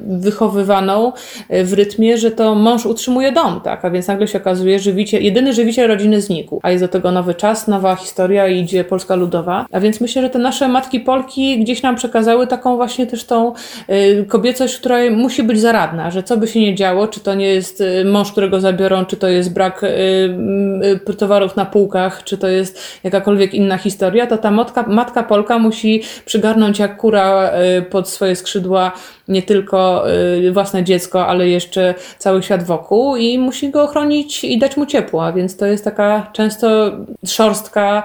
wychowywaną 0.06 1.12
y, 1.52 1.64
w 1.64 1.72
rytmie, 1.72 2.18
że 2.18 2.30
to 2.30 2.54
mąż 2.54 2.86
utrzymuje 2.86 3.32
dom, 3.32 3.60
tak? 3.60 3.84
A 3.84 3.90
więc 3.90 4.08
nagle 4.08 4.28
się 4.28 4.38
okazuje, 4.38 4.78
że 4.78 4.90
jedyny 5.12 5.52
żywiciel 5.52 5.88
rodziny 5.88 6.20
znikł. 6.20 6.60
A 6.62 6.70
jest 6.70 6.84
do 6.84 6.88
tego 6.88 7.12
nowy 7.12 7.34
czas, 7.34 7.68
nowa 7.68 7.96
historia 7.96 8.48
i 8.48 8.60
idzie 8.60 8.84
Polska 8.84 9.14
Ludowa. 9.14 9.66
A 9.72 9.80
więc 9.80 10.00
myślę, 10.00 10.22
że 10.22 10.30
te 10.30 10.38
nasze 10.38 10.68
matki 10.68 11.00
Polki 11.00 11.60
gdzieś 11.60 11.82
nam 11.82 11.96
przekazały 11.96 12.46
taką 12.46 12.76
właśnie 12.76 13.06
też 13.06 13.24
tą 13.24 13.52
kobiecość, 14.28 14.78
która 14.78 14.96
musi 15.10 15.42
być 15.42 15.60
zaradna, 15.60 16.10
że 16.10 16.22
co 16.22 16.36
by 16.36 16.48
się 16.48 16.60
nie 16.60 16.74
działo, 16.74 17.08
czy 17.08 17.20
to 17.20 17.34
nie 17.34 17.46
jest 17.46 17.82
mąż, 18.04 18.32
którego 18.32 18.60
zabiorą, 18.60 19.04
czy 19.04 19.16
to 19.16 19.28
jest 19.28 19.54
brak 19.54 19.84
towarów 21.18 21.56
na 21.56 21.66
półkach, 21.66 22.24
czy 22.24 22.38
to 22.38 22.48
jest 22.48 22.83
jakakolwiek 23.04 23.54
inna 23.54 23.76
historia, 23.78 24.26
to 24.26 24.38
ta 24.38 24.50
matka, 24.50 24.82
matka 24.82 25.22
Polka 25.22 25.58
musi 25.58 26.02
przygarnąć 26.24 26.78
jak 26.78 26.96
kura 26.96 27.50
y, 27.78 27.82
pod 27.82 28.08
swoje 28.08 28.36
skrzydła 28.36 28.92
nie 29.28 29.42
tylko 29.42 30.04
y, 30.46 30.52
własne 30.52 30.84
dziecko, 30.84 31.26
ale 31.26 31.48
jeszcze 31.48 31.94
cały 32.18 32.42
świat 32.42 32.62
wokół 32.62 33.16
i 33.16 33.38
musi 33.38 33.70
go 33.70 33.82
ochronić 33.82 34.44
i 34.44 34.58
dać 34.58 34.76
mu 34.76 34.86
ciepło. 34.86 35.26
A 35.26 35.32
więc 35.32 35.56
to 35.56 35.66
jest 35.66 35.84
taka 35.84 36.30
często 36.32 36.92
szorstka, 37.26 38.02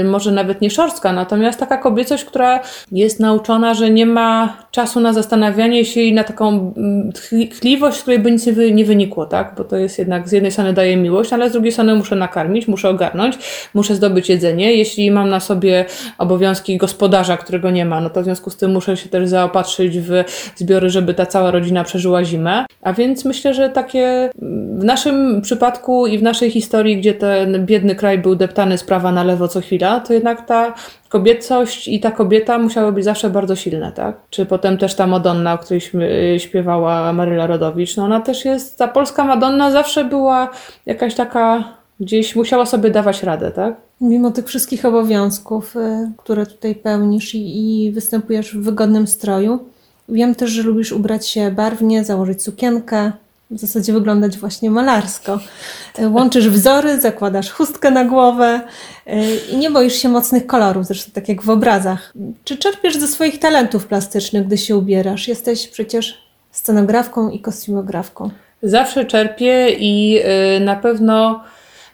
y, 0.00 0.04
może 0.04 0.32
nawet 0.32 0.60
nie 0.60 0.70
szorstka, 0.70 1.12
natomiast 1.12 1.60
taka 1.60 1.76
kobiecość, 1.76 2.24
która 2.24 2.60
jest 2.92 3.20
nauczona, 3.20 3.74
że 3.74 3.90
nie 3.90 4.06
ma 4.06 4.56
czasu 4.70 5.00
na 5.00 5.12
zastanawianie 5.12 5.84
się 5.84 6.00
i 6.00 6.12
na 6.12 6.24
taką 6.24 6.74
mm, 6.76 7.12
tchliwość, 7.50 7.98
z 7.98 8.02
której 8.02 8.18
by 8.18 8.32
nic 8.32 8.46
nie 8.72 8.84
wynikło, 8.84 9.26
tak? 9.26 9.54
Bo 9.56 9.64
to 9.64 9.76
jest 9.76 9.98
jednak 9.98 10.28
z 10.28 10.32
jednej 10.32 10.52
strony 10.52 10.72
daje 10.72 10.96
miłość, 10.96 11.32
ale 11.32 11.50
z 11.50 11.52
drugiej 11.52 11.72
strony 11.72 11.94
muszę 11.94 12.16
nakarmić, 12.16 12.68
muszę 12.68 12.88
ogarnąć, 12.88 13.38
muszę 13.74 13.94
zdobyć 13.94 14.28
jedzenie. 14.28 14.72
Jeśli 14.72 15.10
mam 15.10 15.28
na 15.28 15.40
sobie 15.40 15.84
obowiązki 16.18 16.76
gospodarza, 16.76 17.36
którego 17.36 17.70
nie 17.70 17.84
ma, 17.84 18.00
no 18.00 18.10
to 18.10 18.20
w 18.20 18.24
związku 18.24 18.50
z 18.50 18.56
tym 18.56 18.72
muszę 18.72 18.96
się 18.96 19.08
też 19.08 19.28
zaopatrzyć 19.28 19.98
w 19.98 20.24
zbiory, 20.56 20.90
żeby 20.90 21.14
ta 21.14 21.26
cała 21.26 21.50
rodzina 21.50 21.84
przeżyła 21.84 22.24
zimę. 22.24 22.66
A 22.82 22.92
więc 22.92 23.24
myślę, 23.24 23.54
że 23.54 23.70
takie 23.70 24.30
w 24.78 24.84
naszym 24.84 25.42
przypadku 25.42 26.06
i 26.06 26.18
w 26.18 26.22
naszej 26.22 26.50
historii, 26.50 26.96
gdzie 26.96 27.14
ten 27.14 27.66
biedny 27.66 27.94
kraj 27.94 28.18
był 28.18 28.34
deptany 28.34 28.78
z 28.78 28.84
prawa 28.84 29.12
na 29.12 29.24
lewo 29.24 29.48
co 29.48 29.60
chwila, 29.60 30.00
to 30.00 30.12
jednak 30.12 30.46
ta 30.46 30.74
kobiecość 31.08 31.88
i 31.88 32.00
ta 32.00 32.10
kobieta 32.10 32.58
musiały 32.58 32.92
być 32.92 33.04
zawsze 33.04 33.30
bardzo 33.30 33.56
silne, 33.56 33.92
tak? 33.92 34.16
Czy 34.30 34.46
potem 34.46 34.78
też 34.78 34.94
ta 34.94 35.06
Madonna, 35.06 35.52
o 35.52 35.58
której 35.58 35.80
śpiewała 36.38 37.12
Maryla 37.12 37.46
Rodowicz, 37.46 37.96
no 37.96 38.04
ona 38.04 38.20
też 38.20 38.44
jest, 38.44 38.78
ta 38.78 38.88
polska 38.88 39.24
Madonna 39.24 39.70
zawsze 39.70 40.04
była 40.04 40.50
jakaś 40.86 41.14
taka, 41.14 41.64
gdzieś 42.00 42.36
musiała 42.36 42.66
sobie 42.66 42.90
dawać 42.90 43.22
radę, 43.22 43.50
tak? 43.50 43.74
Mimo 44.00 44.30
tych 44.30 44.46
wszystkich 44.46 44.84
obowiązków, 44.84 45.76
y, 45.76 46.10
które 46.16 46.46
tutaj 46.46 46.74
pełnisz 46.74 47.34
i, 47.34 47.84
i 47.86 47.92
występujesz 47.92 48.56
w 48.56 48.62
wygodnym 48.62 49.06
stroju, 49.06 49.58
Wiem 50.08 50.34
też, 50.34 50.50
że 50.50 50.62
lubisz 50.62 50.92
ubrać 50.92 51.28
się 51.28 51.50
barwnie, 51.50 52.04
założyć 52.04 52.42
sukienkę, 52.42 53.12
w 53.50 53.58
zasadzie 53.58 53.92
wyglądać 53.92 54.38
właśnie 54.38 54.70
malarsko. 54.70 55.40
E, 55.98 56.08
łączysz 56.08 56.48
wzory, 56.48 57.00
zakładasz 57.00 57.50
chustkę 57.50 57.90
na 57.90 58.04
głowę 58.04 58.60
e, 59.06 59.36
i 59.36 59.56
nie 59.56 59.70
boisz 59.70 59.94
się 59.94 60.08
mocnych 60.08 60.46
kolorów, 60.46 60.86
zresztą 60.86 61.10
tak 61.12 61.28
jak 61.28 61.42
w 61.42 61.50
obrazach. 61.50 62.12
Czy 62.44 62.56
czerpiesz 62.56 62.96
ze 62.96 63.08
swoich 63.08 63.38
talentów 63.38 63.86
plastycznych, 63.86 64.46
gdy 64.46 64.58
się 64.58 64.76
ubierasz? 64.76 65.28
Jesteś 65.28 65.68
przecież 65.68 66.18
scenografką 66.50 67.30
i 67.30 67.40
kostiumografką. 67.40 68.30
Zawsze 68.62 69.04
czerpię 69.04 69.68
i 69.70 70.20
y, 70.56 70.60
na 70.60 70.76
pewno 70.76 71.44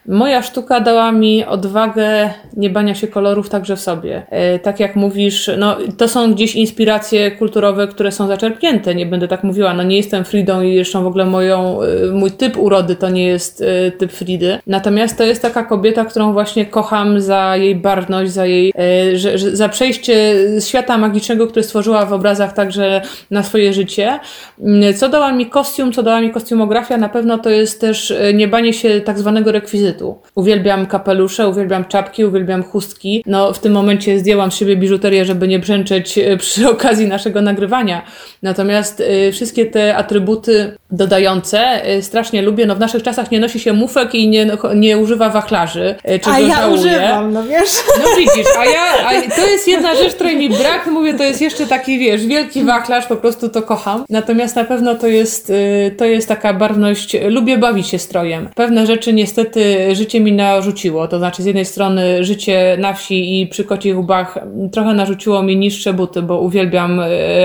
Moja 0.07 0.41
sztuka 0.41 0.79
dała 0.79 1.11
mi 1.11 1.45
odwagę 1.45 2.29
nie 2.57 2.69
bania 2.69 2.95
się 2.95 3.07
kolorów 3.07 3.49
także 3.49 3.75
w 3.75 3.79
sobie. 3.79 4.25
E, 4.29 4.59
tak 4.59 4.79
jak 4.79 4.95
mówisz, 4.95 5.49
no 5.57 5.77
to 5.97 6.07
są 6.07 6.33
gdzieś 6.33 6.55
inspiracje 6.55 7.31
kulturowe, 7.31 7.87
które 7.87 8.11
są 8.11 8.27
zaczerpnięte, 8.27 8.95
nie 8.95 9.05
będę 9.05 9.27
tak 9.27 9.43
mówiła, 9.43 9.73
no 9.73 9.83
nie 9.83 9.97
jestem 9.97 10.25
Fridą 10.25 10.61
i 10.61 10.73
jeszcze 10.73 11.03
w 11.03 11.07
ogóle 11.07 11.25
moją, 11.25 11.81
e, 11.81 12.11
mój 12.11 12.31
typ 12.31 12.57
urody 12.57 12.95
to 12.95 13.09
nie 13.09 13.25
jest 13.25 13.61
e, 13.61 13.91
typ 13.91 14.11
Fridy. 14.11 14.59
Natomiast 14.67 15.17
to 15.17 15.23
jest 15.23 15.41
taka 15.41 15.63
kobieta, 15.63 16.05
którą 16.05 16.33
właśnie 16.33 16.65
kocham 16.65 17.21
za 17.21 17.57
jej 17.57 17.75
barwność, 17.75 18.31
za 18.31 18.45
jej, 18.45 18.73
że, 19.13 19.37
że, 19.37 19.55
za 19.55 19.69
przejście 19.69 20.35
świata 20.59 20.97
magicznego, 20.97 21.47
który 21.47 21.63
stworzyła 21.63 22.05
w 22.05 22.13
obrazach 22.13 22.53
także 22.53 23.01
na 23.31 23.43
swoje 23.43 23.73
życie. 23.73 24.19
Mm, 24.61 24.93
co 24.93 25.09
dała 25.09 25.31
mi 25.31 25.45
kostium, 25.45 25.91
co 25.91 26.03
dała 26.03 26.21
mi 26.21 26.31
kostiumografia, 26.31 26.97
na 26.97 27.09
pewno 27.09 27.37
to 27.37 27.49
jest 27.49 27.81
też 27.81 28.13
nie 28.33 28.47
banie 28.47 28.73
się 28.73 29.01
tak 29.01 29.19
zwanego 29.19 29.51
rekwizytu 29.51 29.90
Uwielbiam 30.35 30.85
kapelusze, 30.85 31.49
uwielbiam 31.49 31.85
czapki, 31.85 32.25
uwielbiam 32.25 32.63
chustki. 32.63 33.23
No 33.25 33.53
w 33.53 33.59
tym 33.59 33.73
momencie 33.73 34.19
zdjęłam 34.19 34.51
z 34.51 34.55
siebie 34.55 34.75
biżuterię, 34.75 35.25
żeby 35.25 35.47
nie 35.47 35.59
brzęczeć 35.59 36.17
e, 36.17 36.37
przy 36.43 36.69
okazji 36.69 37.07
naszego 37.07 37.41
nagrywania. 37.41 38.01
Natomiast 38.43 38.99
y, 38.99 39.31
wszystkie 39.31 39.65
te 39.65 39.95
atrybuty 39.95 40.77
dodające 40.91 41.89
y, 41.89 42.01
strasznie 42.01 42.41
lubię. 42.41 42.65
No 42.65 42.75
w 42.75 42.79
naszych 42.79 43.03
czasach 43.03 43.31
nie 43.31 43.39
nosi 43.39 43.59
się 43.59 43.73
mufek 43.73 44.15
i 44.15 44.29
nie, 44.29 44.47
nie 44.75 44.97
używa 44.97 45.29
wachlarzy. 45.29 45.95
Y, 46.09 46.19
a 46.25 46.39
ja 46.39 46.55
żałuję. 46.55 46.79
używam, 46.79 47.33
no 47.33 47.43
wiesz. 47.43 47.69
No 47.99 48.09
widzisz, 48.19 48.47
a 48.59 48.65
ja, 48.65 49.07
a 49.07 49.31
to 49.35 49.47
jest 49.47 49.67
jedna 49.67 49.95
rzecz, 49.95 50.15
której 50.15 50.37
mi 50.37 50.49
brak. 50.49 50.85
Mówię, 50.85 51.13
to 51.13 51.23
jest 51.23 51.41
jeszcze 51.41 51.67
taki, 51.67 51.99
wiesz, 51.99 52.25
wielki 52.25 52.63
wachlarz, 52.63 53.05
po 53.05 53.15
prostu 53.15 53.49
to 53.49 53.61
kocham. 53.61 54.05
Natomiast 54.09 54.55
na 54.55 54.63
pewno 54.63 54.95
to 54.95 55.07
jest, 55.07 55.51
to 55.97 56.05
jest 56.05 56.27
taka 56.27 56.53
barwność, 56.53 57.17
lubię 57.29 57.57
bawić 57.57 57.87
się 57.87 57.99
strojem. 57.99 58.49
Pewne 58.55 58.87
rzeczy 58.87 59.13
niestety 59.13 59.77
życie 59.93 60.19
mi 60.19 60.31
narzuciło. 60.31 61.07
To 61.07 61.17
znaczy 61.17 61.43
z 61.43 61.45
jednej 61.45 61.65
strony 61.65 62.23
życie 62.23 62.77
na 62.79 62.93
wsi 62.93 63.41
i 63.41 63.47
przy 63.47 63.63
kocich 63.63 63.99
łbach 63.99 64.37
trochę 64.71 64.93
narzuciło 64.93 65.43
mi 65.43 65.57
niższe 65.57 65.93
buty, 65.93 66.21
bo 66.21 66.39
uwielbiam 66.39 67.01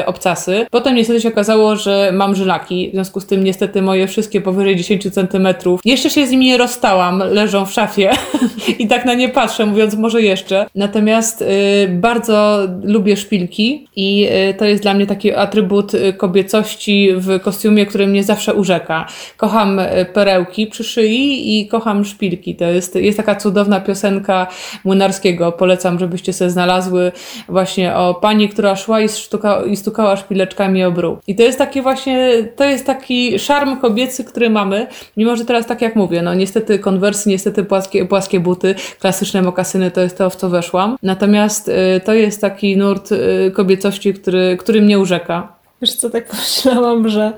obcasy. 0.07 0.67
Potem 0.71 0.95
niestety 0.95 1.21
się 1.21 1.29
okazało, 1.29 1.77
że 1.77 2.11
mam 2.15 2.35
żylaki, 2.35 2.89
w 2.91 2.93
związku 2.93 3.21
z 3.21 3.27
tym 3.27 3.45
niestety 3.45 3.83
moje 3.83 4.07
wszystkie 4.07 4.41
powyżej 4.41 4.77
10 4.77 5.15
centymetrów. 5.15 5.81
Jeszcze 5.85 6.11
się 6.11 6.27
z 6.27 6.31
nimi 6.31 6.47
nie 6.47 6.59
rozstałam, 6.59 7.23
leżą 7.31 7.67
w 7.67 7.73
szafie 7.73 8.11
i 8.79 8.87
tak 8.87 9.05
na 9.05 9.15
nie 9.15 9.29
patrzę, 9.29 9.67
mówiąc 9.67 9.95
może 9.95 10.23
jeszcze. 10.23 10.67
Natomiast 10.75 11.43
y, 11.43 11.47
bardzo 11.89 12.59
lubię 12.83 13.17
szpilki 13.17 13.89
i 13.97 14.29
y, 14.51 14.55
to 14.55 14.65
jest 14.65 14.83
dla 14.83 14.95
mnie 14.95 15.07
taki 15.07 15.35
atrybut 15.35 15.95
y, 15.95 16.13
kobiecości 16.13 17.11
w 17.17 17.41
kostiumie, 17.41 17.87
który 17.87 18.07
mnie 18.07 18.25
zawsze 18.25 18.55
urzeka. 18.55 19.07
Kocham 19.37 19.79
y, 19.79 20.07
perełki 20.13 20.67
przy 20.67 20.85
szyi 20.85 21.61
i 21.61 21.69
kocham 21.69 22.05
szpilki. 22.05 22.26
To 22.59 22.65
jest, 22.65 22.95
jest 22.95 23.17
taka 23.17 23.35
cudowna 23.35 23.81
piosenka 23.81 24.47
Młynarskiego, 24.85 25.53
polecam, 25.53 25.99
żebyście 25.99 26.33
sobie 26.33 26.51
znalazły 26.51 27.13
właśnie 27.49 27.95
o 27.95 28.15
pani, 28.15 28.49
która 28.49 28.77
szła 28.77 29.01
i, 29.01 29.09
sztuka, 29.09 29.65
i 29.65 29.77
stukała 29.77 30.17
szpileczkami 30.17 30.85
obru. 30.85 31.19
I 31.27 31.35
to 31.35 31.43
jest 31.43 31.59
takie 31.59 31.83
właśnie, 31.83 32.49
to 32.57 32.65
jest 32.65 32.87
taki 32.87 33.39
szarm 33.39 33.77
kobiecy, 33.77 34.25
który 34.25 34.51
mamy, 34.51 34.87
mimo 35.17 35.37
że 35.37 35.45
teraz 35.45 35.67
tak 35.67 35.83
jak 35.83 35.97
mówię, 35.97 36.23
no 36.23 36.35
niestety 36.35 36.79
konwersy, 36.79 37.29
niestety 37.29 37.65
płaskie, 37.65 38.07
płaskie 38.07 38.41
buty, 38.41 38.75
klasyczne 39.01 39.43
mokasyny 39.43 39.91
to 39.91 40.01
jest 40.01 40.19
to, 40.19 40.31
w 40.31 40.37
co 40.37 40.49
weszłam. 40.49 40.97
Natomiast 41.03 41.69
y, 41.69 42.01
to 42.05 42.15
jest 42.15 42.41
taki 42.41 42.77
nurt 42.77 43.13
y, 43.13 43.53
kobiecości, 43.55 44.15
który, 44.15 44.57
który 44.61 44.83
mnie 44.83 44.99
urzeka. 44.99 45.57
Wiesz 45.83 45.95
co, 45.95 46.11
tak 46.11 46.29
pomyślałam, 46.31 47.09
że 47.09 47.33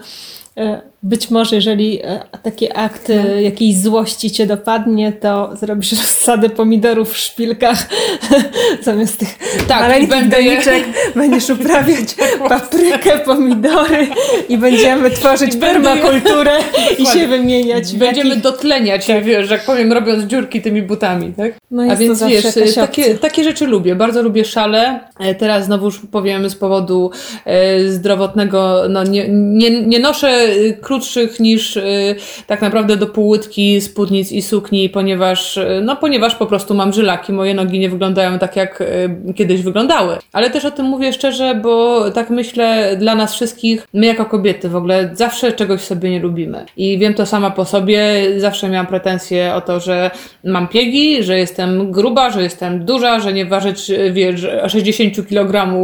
y, 0.59 0.88
być 1.03 1.30
może, 1.30 1.57
jeżeli 1.57 2.01
e, 2.05 2.20
taki 2.42 2.68
akt 2.74 3.09
no. 3.09 3.40
jakiejś 3.40 3.80
złości 3.80 4.30
cię 4.30 4.46
dopadnie, 4.46 5.12
to 5.12 5.57
zrobisz 5.57 5.92
rozsadę 6.03 6.51
pomidorów 6.51 7.12
w 7.12 7.16
szpilkach 7.16 7.88
zamiast 8.82 9.18
tych 9.18 9.38
tak, 9.68 9.80
maleńkich 9.80 10.09
będę 10.09 10.36
doniczek. 10.36 10.84
Będziesz 11.14 11.51
uprawiać 11.61 12.14
paprykę, 12.49 13.18
pomidory 13.18 14.07
i 14.49 14.59
będziemy 14.59 15.11
tworzyć 15.11 15.55
I 15.55 15.59
permakulturę 15.59 16.59
i 16.99 17.07
się 17.07 17.28
wymieniać. 17.28 17.96
Będziemy 17.96 18.28
jakich... 18.28 18.42
dotleniać, 18.42 19.07
tak. 19.07 19.24
wiesz, 19.24 19.51
jak 19.51 19.64
powiem, 19.64 19.92
robiąc 19.92 20.24
dziurki 20.24 20.62
tymi 20.62 20.82
butami, 20.82 21.32
tak? 21.32 21.53
No 21.70 21.82
A 21.92 21.96
więc 21.96 22.22
wiesz, 22.22 22.44
takie, 22.74 23.14
takie 23.14 23.44
rzeczy 23.44 23.66
lubię. 23.66 23.96
Bardzo 23.96 24.22
lubię 24.22 24.44
szale. 24.44 25.01
E, 25.20 25.34
teraz 25.34 25.64
znowuż 25.64 26.01
powiem 26.11 26.51
z 26.51 26.55
powodu 26.55 27.11
e, 27.44 27.88
zdrowotnego, 27.88 28.82
no 28.88 29.05
nie, 29.05 29.28
nie, 29.28 29.82
nie 29.82 29.99
noszę 29.99 30.49
krótszych 30.89 31.41
niż 31.41 31.76
y, 31.76 32.16
tak 32.47 32.62
naprawdę 32.62 32.97
do 32.97 33.07
półłytki 33.07 33.80
spódnic 33.80 34.32
i 34.32 34.43
sukni, 34.43 34.89
ponieważ, 34.89 35.57
y, 35.57 35.80
no 35.84 35.97
ponieważ 35.97 36.34
po 36.34 36.47
prostu 36.47 36.74
mam 36.74 36.93
żylaki, 36.93 37.32
moje 37.32 37.55
nogi 37.55 37.78
nie 37.78 37.89
wyglądają 37.89 38.39
tak 38.39 38.57
jak 38.57 38.80
y, 38.80 39.34
kiedyś 39.34 39.62
wyglądały. 39.62 40.16
Ale 40.32 40.51
też 40.51 40.64
o 40.64 40.70
tym 40.70 40.86
mówię 40.86 41.12
szczerze, 41.12 41.55
bo 41.55 42.05
tak 42.11 42.30
myślę 42.30 42.97
dla 42.97 43.14
nas 43.14 43.34
wszystkich, 43.34 43.86
my 43.95 44.07
jako 44.07 44.24
kobiety 44.24 44.68
w 44.68 44.76
ogóle 44.76 45.11
zawsze 45.14 45.53
czegoś 45.53 45.80
sobie 45.80 46.11
nie 46.11 46.20
lubimy. 46.20 46.64
I 46.76 46.99
wiem 46.99 47.14
to 47.14 47.26
sama 47.26 47.51
po 47.51 47.64
sobie, 47.64 48.24
zawsze 48.36 48.68
miałam 48.68 48.86
pretensje 48.86 49.55
o 49.55 49.61
to, 49.61 49.80
że 49.80 50.11
mam 50.45 50.68
piegi, 50.68 51.22
że 51.22 51.39
jestem 51.39 51.93
gruba, 51.93 52.30
że 52.30 52.43
jestem 52.43 52.84
duża, 52.84 53.20
że 53.20 53.32
nie 53.32 53.47
ważyć 53.47 53.91
wiesz, 54.12 54.47
60 54.68 55.28
kg, 55.28 55.74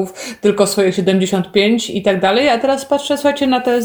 tylko 0.41 0.67
swoje 0.67 0.93
75 0.93 1.91
i 1.91 2.03
tak 2.03 2.21
dalej. 2.21 2.49
A 2.49 2.59
teraz 2.59 2.85
patrzę, 2.85 3.17
słuchajcie, 3.17 3.47
na 3.47 3.61
te 3.61 3.83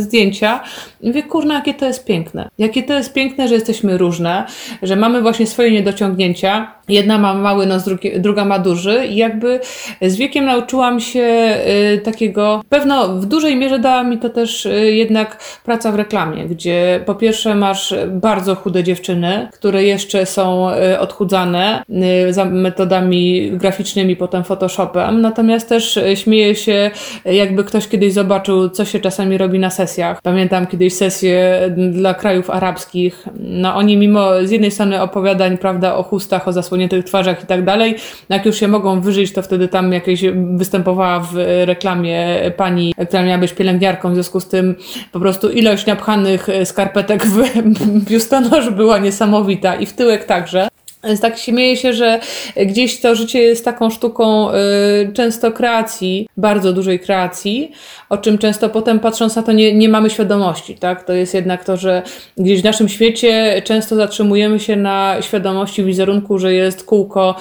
zdjęcia 0.00 0.33
zdjęcia 0.34 0.60
i 1.00 1.08
mówię, 1.08 1.22
kurna, 1.22 1.54
jakie 1.54 1.74
to 1.74 1.86
jest 1.86 2.04
piękne. 2.04 2.48
Jakie 2.58 2.82
to 2.82 2.94
jest 2.94 3.12
piękne, 3.12 3.48
że 3.48 3.54
jesteśmy 3.54 3.98
różne, 3.98 4.46
że 4.82 4.96
mamy 4.96 5.22
właśnie 5.22 5.46
swoje 5.46 5.70
niedociągnięcia. 5.70 6.74
Jedna 6.88 7.18
ma 7.18 7.34
mały 7.34 7.66
nos, 7.66 7.84
drugi, 7.84 8.20
druga 8.20 8.44
ma 8.44 8.58
duży 8.58 9.06
i 9.06 9.16
jakby 9.16 9.60
z 10.02 10.16
wiekiem 10.16 10.44
nauczyłam 10.44 11.00
się 11.00 11.56
y, 11.94 11.98
takiego, 11.98 12.62
pewno 12.68 13.08
w 13.08 13.26
dużej 13.26 13.56
mierze 13.56 13.78
dała 13.78 14.04
mi 14.04 14.18
to 14.18 14.30
też 14.30 14.66
y, 14.66 14.92
jednak 14.92 15.38
praca 15.64 15.92
w 15.92 15.94
reklamie, 15.94 16.44
gdzie 16.44 17.00
po 17.06 17.14
pierwsze 17.14 17.54
masz 17.54 17.94
bardzo 18.08 18.54
chude 18.54 18.84
dziewczyny, 18.84 19.48
które 19.52 19.84
jeszcze 19.84 20.26
są 20.26 20.70
y, 20.70 20.98
odchudzane 20.98 21.82
za 22.30 22.44
metodami 22.44 23.50
graficznymi, 23.52 24.16
potem 24.16 24.44
Photoshopem, 24.44 25.20
natomiast 25.20 25.68
też 25.68 25.98
śmieję 26.14 26.54
się, 26.54 26.90
jakby 27.24 27.64
ktoś 27.64 27.88
kiedyś 27.88 28.12
zobaczył, 28.12 28.70
co 28.70 28.84
się 28.84 29.00
czasami 29.00 29.38
robi 29.38 29.58
na 29.58 29.70
sesjach. 29.70 30.20
Pamiętam 30.24 30.66
kiedyś 30.66 30.94
sesję 30.94 31.60
dla 31.92 32.14
krajów 32.14 32.50
arabskich. 32.50 33.24
No 33.40 33.74
oni 33.74 33.96
mimo 33.96 34.30
z 34.44 34.50
jednej 34.50 34.70
strony 34.70 35.02
opowiadań, 35.02 35.58
prawda, 35.58 35.94
o 35.94 36.02
chustach, 36.02 36.48
o 36.48 36.52
zasłoniętych 36.52 37.04
twarzach 37.04 37.44
i 37.44 37.46
tak 37.46 37.64
dalej, 37.64 37.96
jak 38.28 38.46
już 38.46 38.60
się 38.60 38.68
mogą 38.68 39.00
wyżyć, 39.00 39.32
to 39.32 39.42
wtedy 39.42 39.68
tam 39.68 39.92
jakieś 39.92 40.24
występowała 40.54 41.20
w 41.20 41.34
reklamie 41.64 42.38
pani, 42.56 42.94
która 43.08 43.22
miała 43.22 43.38
być 43.38 43.52
pielęgniarką, 43.52 44.10
w 44.10 44.14
związku 44.14 44.40
z 44.40 44.48
tym 44.48 44.74
po 45.12 45.20
prostu 45.20 45.50
ilość 45.50 45.86
napchanych 45.86 46.46
skarpetek 46.64 47.26
w 47.26 47.42
biustonosz 48.08 48.70
była 48.70 48.98
niesamowita 48.98 49.74
i 49.74 49.86
w 49.86 49.92
tyłek 49.92 50.24
także. 50.24 50.68
Tak 51.20 51.38
śmieję 51.38 51.76
się, 51.76 51.92
że 51.92 52.20
gdzieś 52.56 53.00
to 53.00 53.14
życie 53.14 53.42
jest 53.42 53.64
taką 53.64 53.90
sztuką 53.90 54.50
y, 54.50 54.54
często 55.12 55.52
kreacji, 55.52 56.28
bardzo 56.36 56.72
dużej 56.72 57.00
kreacji, 57.00 57.72
o 58.08 58.18
czym 58.18 58.38
często 58.38 58.68
potem 58.68 59.00
patrząc 59.00 59.36
na 59.36 59.42
to 59.42 59.52
nie, 59.52 59.74
nie 59.74 59.88
mamy 59.88 60.10
świadomości, 60.10 60.74
tak? 60.74 61.04
To 61.04 61.12
jest 61.12 61.34
jednak 61.34 61.64
to, 61.64 61.76
że 61.76 62.02
gdzieś 62.38 62.60
w 62.60 62.64
naszym 62.64 62.88
świecie 62.88 63.62
często 63.64 63.96
zatrzymujemy 63.96 64.60
się 64.60 64.76
na 64.76 65.16
świadomości 65.20 65.84
wizerunku, 65.84 66.38
że 66.38 66.52
jest 66.52 66.84
kółko, 66.84 67.34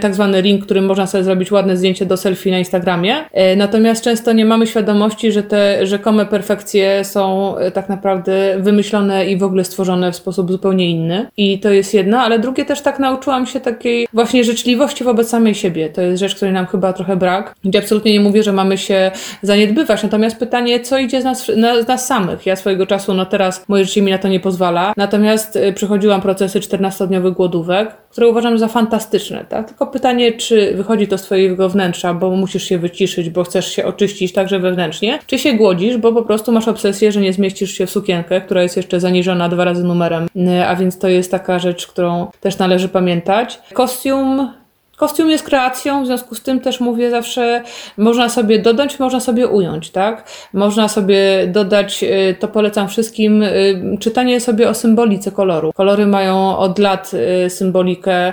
tak 0.00 0.14
zwany 0.14 0.40
ring, 0.40 0.64
którym 0.64 0.86
można 0.86 1.06
sobie 1.06 1.24
zrobić 1.24 1.52
ładne 1.52 1.76
zdjęcie 1.76 2.06
do 2.06 2.16
selfie 2.16 2.50
na 2.50 2.58
Instagramie. 2.58 3.16
E, 3.32 3.56
natomiast 3.56 4.04
często 4.04 4.32
nie 4.32 4.44
mamy 4.44 4.66
świadomości, 4.66 5.32
że 5.32 5.42
te 5.42 5.86
rzekome 5.86 6.26
perfekcje 6.26 7.04
są 7.04 7.56
e, 7.56 7.70
tak 7.70 7.88
naprawdę 7.88 8.56
wymyślone 8.58 9.26
i 9.26 9.36
w 9.36 9.42
ogóle 9.42 9.64
stworzone 9.64 10.12
w 10.12 10.16
sposób 10.16 10.52
zupełnie 10.52 10.90
inny. 10.90 11.26
I 11.36 11.58
to 11.58 11.70
jest 11.70 11.94
jedno, 11.94 12.20
ale 12.20 12.38
drugie 12.38 12.64
też 12.64 12.80
tak 12.80 12.87
nauczyłam 12.98 13.46
się 13.46 13.60
takiej 13.60 14.08
właśnie 14.12 14.44
życzliwości 14.44 15.04
wobec 15.04 15.28
samej 15.28 15.54
siebie. 15.54 15.88
To 15.88 16.02
jest 16.02 16.20
rzecz, 16.20 16.34
której 16.34 16.54
nam 16.54 16.66
chyba 16.66 16.92
trochę 16.92 17.16
brak. 17.16 17.54
Gdzie 17.64 17.78
absolutnie 17.78 18.12
nie 18.12 18.20
mówię, 18.20 18.42
że 18.42 18.52
mamy 18.52 18.78
się 18.78 19.10
zaniedbywać. 19.42 20.02
Natomiast 20.02 20.36
pytanie, 20.36 20.80
co 20.80 20.98
idzie 20.98 21.22
z 21.22 21.24
nas, 21.24 21.50
na, 21.56 21.82
z 21.82 21.88
nas 21.88 22.06
samych? 22.06 22.46
Ja 22.46 22.56
swojego 22.56 22.86
czasu, 22.86 23.14
no 23.14 23.26
teraz 23.26 23.64
moje 23.68 23.84
życie 23.84 24.02
mi 24.02 24.12
na 24.12 24.18
to 24.18 24.28
nie 24.28 24.40
pozwala. 24.40 24.92
Natomiast 24.96 25.56
y, 25.56 25.72
przechodziłam 25.72 26.20
procesy 26.20 26.60
14-dniowych 26.60 27.32
głodówek, 27.32 27.96
które 28.10 28.28
uważam 28.28 28.58
za 28.58 28.68
fantastyczne, 28.68 29.44
tak? 29.48 29.68
Tylko 29.68 29.86
pytanie, 29.86 30.32
czy 30.32 30.74
wychodzi 30.76 31.08
to 31.08 31.18
z 31.18 31.22
twojego 31.22 31.68
wnętrza, 31.68 32.14
bo 32.14 32.30
musisz 32.30 32.64
się 32.64 32.78
wyciszyć, 32.78 33.30
bo 33.30 33.44
chcesz 33.44 33.72
się 33.72 33.84
oczyścić 33.84 34.32
także 34.32 34.58
wewnętrznie, 34.58 35.18
czy 35.26 35.38
się 35.38 35.52
głodzisz, 35.52 35.96
bo 35.96 36.12
po 36.12 36.22
prostu 36.22 36.52
masz 36.52 36.68
obsesję, 36.68 37.12
że 37.12 37.20
nie 37.20 37.32
zmieścisz 37.32 37.72
się 37.72 37.86
w 37.86 37.90
sukienkę, 37.90 38.40
która 38.40 38.62
jest 38.62 38.76
jeszcze 38.76 39.00
zaniżona 39.00 39.48
dwa 39.48 39.64
razy 39.64 39.84
numerem. 39.84 40.28
Y, 40.36 40.66
a 40.66 40.76
więc 40.76 40.98
to 40.98 41.08
jest 41.08 41.30
taka 41.30 41.58
rzecz, 41.58 41.86
którą 41.86 42.26
też 42.40 42.58
należy 42.58 42.77
należy 42.78 42.88
pamiętać. 42.88 43.60
Kostium 43.72 44.52
Kostium 44.96 45.30
jest 45.30 45.44
kreacją, 45.44 46.02
w 46.02 46.06
związku 46.06 46.34
z 46.34 46.42
tym 46.42 46.60
też 46.60 46.80
mówię 46.80 47.10
zawsze, 47.10 47.62
można 47.96 48.28
sobie 48.28 48.58
dodać, 48.58 48.98
można 48.98 49.20
sobie 49.20 49.46
ująć, 49.48 49.90
tak? 49.90 50.24
Można 50.52 50.88
sobie 50.88 51.46
dodać, 51.46 52.04
y, 52.04 52.36
to 52.40 52.48
polecam 52.48 52.88
wszystkim, 52.88 53.42
y, 53.42 53.96
czytanie 54.00 54.40
sobie 54.40 54.68
o 54.68 54.74
symbolice 54.74 55.32
koloru. 55.32 55.72
Kolory 55.72 56.06
mają 56.06 56.58
od 56.58 56.78
lat 56.78 57.10
y, 57.46 57.50
symbolikę 57.50 58.32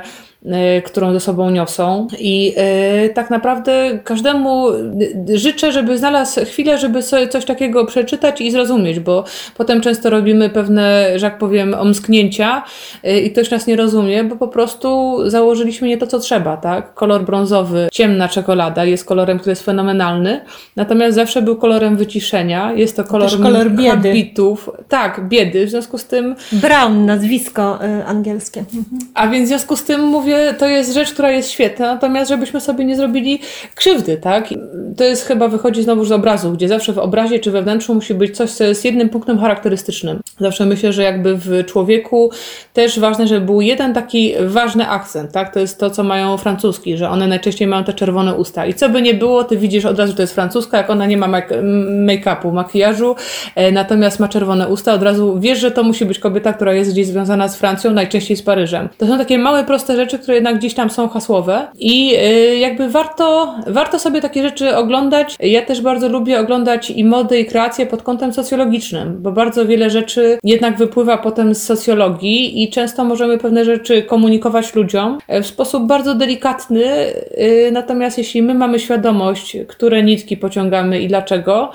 którą 0.86 1.14
ze 1.14 1.20
sobą 1.20 1.50
niosą. 1.50 2.08
I 2.20 2.54
e, 2.58 3.10
tak 3.10 3.30
naprawdę 3.30 4.00
każdemu 4.04 4.68
życzę, 5.34 5.72
żeby 5.72 5.98
znalazł 5.98 6.46
chwilę, 6.46 6.78
żeby 6.78 7.02
sobie 7.02 7.28
coś 7.28 7.46
takiego 7.46 7.86
przeczytać 7.86 8.42
i 8.42 8.52
zrozumieć, 8.52 9.00
bo 9.00 9.24
potem 9.58 9.82
często 9.82 10.10
robimy 10.10 10.50
pewne, 10.50 11.20
że 11.20 11.26
jak 11.26 11.38
powiem, 11.38 11.74
omsknięcia 11.74 12.64
i 13.24 13.32
ktoś 13.32 13.52
nas 13.52 13.68
nie 13.68 13.76
rozumie, 13.76 14.24
bo 14.24 14.36
po 14.36 14.48
prostu 14.48 15.18
założyliśmy 15.30 15.88
nie 15.88 15.98
to, 15.98 16.08
co 16.08 16.20
trzeba, 16.20 16.58
tak? 16.58 16.94
Kolor 16.94 17.26
brązowy, 17.26 17.88
ciemna 17.92 18.28
czekolada 18.30 18.86
jest 18.86 19.06
kolorem, 19.06 19.40
który 19.40 19.52
jest 19.52 19.66
fenomenalny, 19.66 20.42
natomiast 20.76 21.16
zawsze 21.16 21.42
był 21.42 21.56
kolorem 21.56 21.96
wyciszenia. 21.98 22.74
Jest 22.74 22.96
to 22.96 23.04
kolor, 23.04 23.30
Też 23.30 23.40
kolor 23.40 23.72
biedy. 23.72 23.90
habitów. 24.10 24.70
Tak, 24.90 25.28
biedy. 25.30 25.66
W 25.66 25.70
związku 25.70 25.98
z 25.98 26.06
tym. 26.06 26.36
Brown, 26.52 27.06
nazwisko 27.06 27.80
y, 27.86 28.06
angielskie. 28.06 28.66
A 29.14 29.28
więc 29.28 29.46
w 29.46 29.48
związku 29.48 29.76
z 29.76 29.84
tym 29.84 30.02
mówię, 30.04 30.35
to 30.58 30.68
jest 30.68 30.94
rzecz, 30.94 31.14
która 31.14 31.32
jest 31.32 31.52
świetna, 31.52 31.94
natomiast 31.94 32.30
żebyśmy 32.30 32.62
sobie 32.62 32.86
nie 32.86 32.96
zrobili 32.96 33.40
krzywdy, 33.76 34.18
tak? 34.18 34.50
To 34.98 35.04
jest 35.04 35.26
chyba 35.26 35.48
wychodzi 35.48 35.84
znowu 35.84 36.06
z 36.06 36.12
obrazu, 36.12 36.52
gdzie 36.52 36.68
zawsze 36.68 36.94
w 36.94 36.98
obrazie 36.98 37.40
czy 37.40 37.52
we 37.52 37.62
wnętrzu 37.62 37.96
musi 37.96 38.14
być 38.14 38.38
coś, 38.38 38.52
co 38.52 38.64
jest 38.64 38.86
jednym 38.86 39.10
punktem 39.10 39.40
charakterystycznym. 39.40 40.20
Zawsze 40.40 40.66
myślę, 40.66 40.94
że 40.94 41.04
jakby 41.04 41.36
w 41.36 41.66
człowieku 41.66 42.32
też 42.74 43.00
ważne, 43.00 43.28
żeby 43.28 43.46
był 43.46 43.62
jeden 43.62 43.94
taki 43.94 44.34
ważny 44.48 44.90
akcent, 44.90 45.32
tak? 45.32 45.54
To 45.54 45.60
jest 45.60 45.80
to, 45.80 45.90
co 45.90 46.04
mają 46.04 46.38
francuski, 46.38 46.98
że 46.98 47.10
one 47.10 47.28
najczęściej 47.28 47.68
mają 47.68 47.84
te 47.84 47.94
czerwone 47.94 48.36
usta. 48.36 48.66
I 48.66 48.74
co 48.74 48.90
by 48.90 49.02
nie 49.02 49.14
było, 49.14 49.44
ty 49.44 49.58
widzisz 49.58 49.86
od 49.86 50.00
razu, 50.00 50.12
że 50.12 50.16
to 50.16 50.24
jest 50.24 50.36
francuska, 50.36 50.78
jak 50.78 50.90
ona 50.90 51.06
nie 51.06 51.18
ma 51.18 51.28
make-upu, 52.06 52.54
makijażu, 52.54 53.16
e, 53.56 53.72
natomiast 53.72 54.20
ma 54.20 54.28
czerwone 54.28 54.68
usta, 54.68 54.94
od 54.94 55.04
razu 55.04 55.40
wiesz, 55.40 55.60
że 55.60 55.72
to 55.72 55.84
musi 55.84 56.06
być 56.06 56.20
kobieta, 56.20 56.54
która 56.54 56.74
jest 56.74 56.92
gdzieś 56.92 57.08
związana 57.08 57.48
z 57.48 57.56
Francją, 57.58 57.92
najczęściej 57.92 58.38
z 58.38 58.42
Paryżem. 58.42 58.90
To 58.98 59.08
są 59.08 59.18
takie 59.18 59.38
małe, 59.38 59.64
proste 59.64 59.96
rzeczy, 59.96 60.15
które 60.20 60.36
jednak 60.36 60.58
gdzieś 60.58 60.74
tam 60.74 60.90
są 60.90 61.10
hasłowe 61.10 61.68
i 61.80 62.16
e, 62.18 62.56
jakby 62.56 62.90
warto, 62.90 63.56
warto 63.68 64.00
sobie 64.00 64.22
takie 64.22 64.44
rzeczy 64.44 64.76
oglądać. 64.76 65.36
Ja 65.40 65.62
też 65.62 65.82
bardzo 65.82 66.10
lubię 66.10 66.40
oglądać 66.40 66.90
i 66.90 67.06
modę, 67.06 67.40
i 67.40 67.46
kreację 67.46 67.86
pod 67.86 68.04
kątem 68.04 68.34
socjologicznym, 68.34 69.22
bo 69.22 69.32
bardzo 69.32 69.66
wiele 69.66 69.90
rzeczy 69.90 70.38
jednak 70.44 70.78
wypływa 70.78 71.18
potem 71.18 71.56
z 71.56 71.64
socjologii 71.64 72.64
i 72.64 72.70
często 72.70 73.06
możemy 73.06 73.38
pewne 73.38 73.66
rzeczy 73.66 74.04
komunikować 74.04 74.76
ludziom 74.76 75.18
e, 75.28 75.42
w 75.42 75.48
sposób 75.48 75.88
bardzo 75.88 76.16
delikatny, 76.16 76.86
natomiast 77.72 78.18
jeśli 78.18 78.42
my 78.42 78.54
mamy 78.54 78.80
świadomość, 78.80 79.58
które 79.68 80.04
nitki 80.04 80.38
pociągamy 80.38 81.00
i 81.00 81.08
dlaczego, 81.08 81.72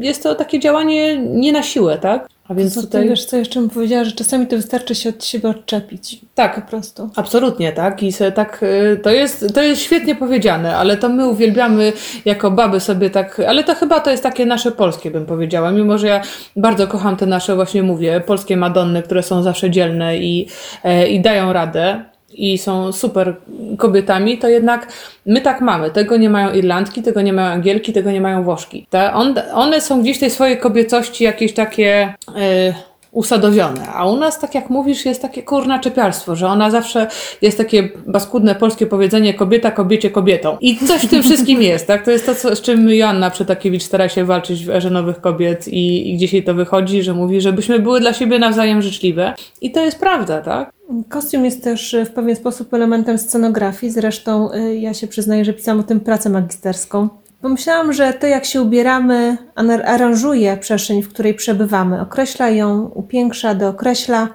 jest 0.00 0.22
to 0.22 0.34
takie 0.34 0.58
działanie 0.60 1.16
nie 1.16 1.52
na 1.52 1.62
siłę, 1.62 1.98
tak? 1.98 2.28
A 2.48 2.54
więc 2.54 2.74
co, 2.74 2.80
tutaj... 2.80 3.08
Wiesz, 3.08 3.24
co 3.24 3.36
jeszcze 3.36 3.60
bym 3.60 3.70
powiedziała, 3.70 4.04
że 4.04 4.12
czasami 4.12 4.46
to 4.46 4.56
wystarczy 4.56 4.94
się 4.94 5.08
od 5.08 5.24
siebie 5.24 5.48
odczepić. 5.48 6.20
Tak. 6.34 6.54
Po 6.54 6.70
prostu. 6.70 7.10
Absolutnie, 7.16 7.72
tak. 7.72 8.02
I 8.02 8.12
tak, 8.34 8.62
y, 8.62 9.00
to 9.02 9.10
jest, 9.10 9.54
to 9.54 9.62
jest 9.62 9.82
świetnie 9.82 10.14
powiedziane, 10.14 10.76
ale 10.76 10.96
to 10.96 11.08
my 11.08 11.28
uwielbiamy 11.28 11.92
jako 12.24 12.50
baby 12.50 12.80
sobie 12.80 13.10
tak, 13.10 13.40
ale 13.48 13.64
to 13.64 13.74
chyba 13.74 14.00
to 14.00 14.10
jest 14.10 14.22
takie 14.22 14.46
nasze 14.46 14.72
polskie, 14.72 15.10
bym 15.10 15.26
powiedziała. 15.26 15.70
Mimo, 15.70 15.98
że 15.98 16.06
ja 16.06 16.20
bardzo 16.56 16.86
kocham 16.86 17.16
te 17.16 17.26
nasze, 17.26 17.54
właśnie 17.54 17.82
mówię, 17.82 18.20
polskie 18.26 18.56
Madonny, 18.56 19.02
które 19.02 19.22
są 19.22 19.42
zawsze 19.42 19.70
dzielne 19.70 20.18
i, 20.18 20.48
e, 20.84 21.08
i 21.08 21.20
dają 21.20 21.52
radę 21.52 22.15
i 22.36 22.58
są 22.58 22.92
super 22.92 23.36
kobietami, 23.78 24.38
to 24.38 24.48
jednak 24.48 24.92
my 25.26 25.40
tak 25.40 25.60
mamy. 25.60 25.90
Tego 25.90 26.16
nie 26.16 26.30
mają 26.30 26.54
Irlandki, 26.54 27.02
tego 27.02 27.22
nie 27.22 27.32
mają 27.32 27.52
Angielki, 27.52 27.92
tego 27.92 28.10
nie 28.10 28.20
mają 28.20 28.42
Włoszki. 28.42 28.86
Te, 28.90 29.12
on, 29.12 29.34
one 29.54 29.80
są 29.80 30.02
gdzieś 30.02 30.18
tej 30.18 30.30
swojej 30.30 30.58
kobiecości 30.58 31.24
jakieś 31.24 31.54
takie... 31.54 32.14
Yy, 32.34 32.74
usadowione. 33.16 33.88
A 33.88 34.06
u 34.06 34.16
nas, 34.16 34.38
tak 34.38 34.54
jak 34.54 34.70
mówisz, 34.70 35.04
jest 35.04 35.22
takie 35.22 35.42
kurna 35.42 35.78
czepiarstwo, 35.78 36.36
że 36.36 36.46
ona 36.46 36.70
zawsze 36.70 37.06
jest 37.42 37.58
takie 37.58 37.88
baskudne 38.06 38.54
polskie 38.54 38.86
powiedzenie 38.86 39.34
kobieta 39.34 39.70
kobiecie 39.70 40.10
kobietą. 40.10 40.56
I 40.60 40.76
coś 40.76 41.02
w 41.02 41.10
tym 41.10 41.22
wszystkim 41.22 41.62
jest, 41.62 41.86
tak? 41.86 42.04
To 42.04 42.10
jest 42.10 42.26
to, 42.26 42.34
co, 42.34 42.56
z 42.56 42.60
czym 42.62 42.90
Joanna 42.90 43.30
Przetakiewicz 43.30 43.82
stara 43.82 44.08
się 44.08 44.24
walczyć 44.24 44.64
w 44.64 44.70
erze 44.70 44.90
nowych 44.90 45.20
kobiet 45.20 45.68
i, 45.68 46.10
i 46.10 46.16
gdzieś 46.16 46.32
jej 46.32 46.44
to 46.44 46.54
wychodzi, 46.54 47.02
że 47.02 47.14
mówi, 47.14 47.40
żebyśmy 47.40 47.78
były 47.78 48.00
dla 48.00 48.12
siebie 48.12 48.38
nawzajem 48.38 48.82
życzliwe. 48.82 49.34
I 49.60 49.70
to 49.70 49.80
jest 49.80 50.00
prawda, 50.00 50.40
tak? 50.40 50.75
Kostium 51.08 51.44
jest 51.44 51.64
też 51.64 51.96
w 52.06 52.10
pewien 52.10 52.36
sposób 52.36 52.74
elementem 52.74 53.18
scenografii. 53.18 53.92
Zresztą 53.92 54.52
y, 54.52 54.76
ja 54.76 54.94
się 54.94 55.06
przyznaję, 55.06 55.44
że 55.44 55.52
pisałam 55.52 55.80
o 55.80 55.82
tym 55.82 56.00
pracę 56.00 56.30
magisterską. 56.30 57.08
Pomyślałam, 57.40 57.92
że 57.92 58.12
to 58.12 58.26
jak 58.26 58.44
się 58.44 58.62
ubieramy 58.62 59.36
aranżuje 59.84 60.56
przestrzeń, 60.56 61.02
w 61.02 61.08
której 61.08 61.34
przebywamy, 61.34 62.00
określa 62.00 62.50
ją, 62.50 62.90
upiększa, 62.94 63.54
dookreśla 63.54 64.28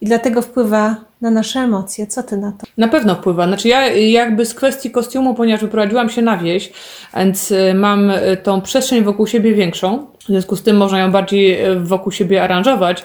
i 0.00 0.06
dlatego 0.06 0.42
wpływa 0.42 0.96
na 1.20 1.30
nasze 1.30 1.60
emocje. 1.60 2.06
Co 2.06 2.22
ty 2.22 2.36
na 2.36 2.52
to? 2.52 2.66
Na 2.78 2.88
pewno 2.88 3.14
wpływa. 3.14 3.46
Znaczy 3.46 3.68
ja 3.68 3.86
jakby 3.92 4.46
z 4.46 4.54
kwestii 4.54 4.90
kostiumu, 4.90 5.34
ponieważ 5.34 5.60
wyprowadziłam 5.60 6.10
się 6.10 6.22
na 6.22 6.36
wieś, 6.36 6.72
więc 7.16 7.50
y, 7.50 7.74
mam 7.74 8.12
tą 8.42 8.60
przestrzeń 8.60 9.04
wokół 9.04 9.26
siebie 9.26 9.54
większą, 9.54 10.06
w 10.18 10.26
związku 10.26 10.56
z 10.56 10.62
tym 10.62 10.76
można 10.76 10.98
ją 10.98 11.12
bardziej 11.12 11.58
wokół 11.82 12.12
siebie 12.12 12.42
aranżować, 12.42 13.04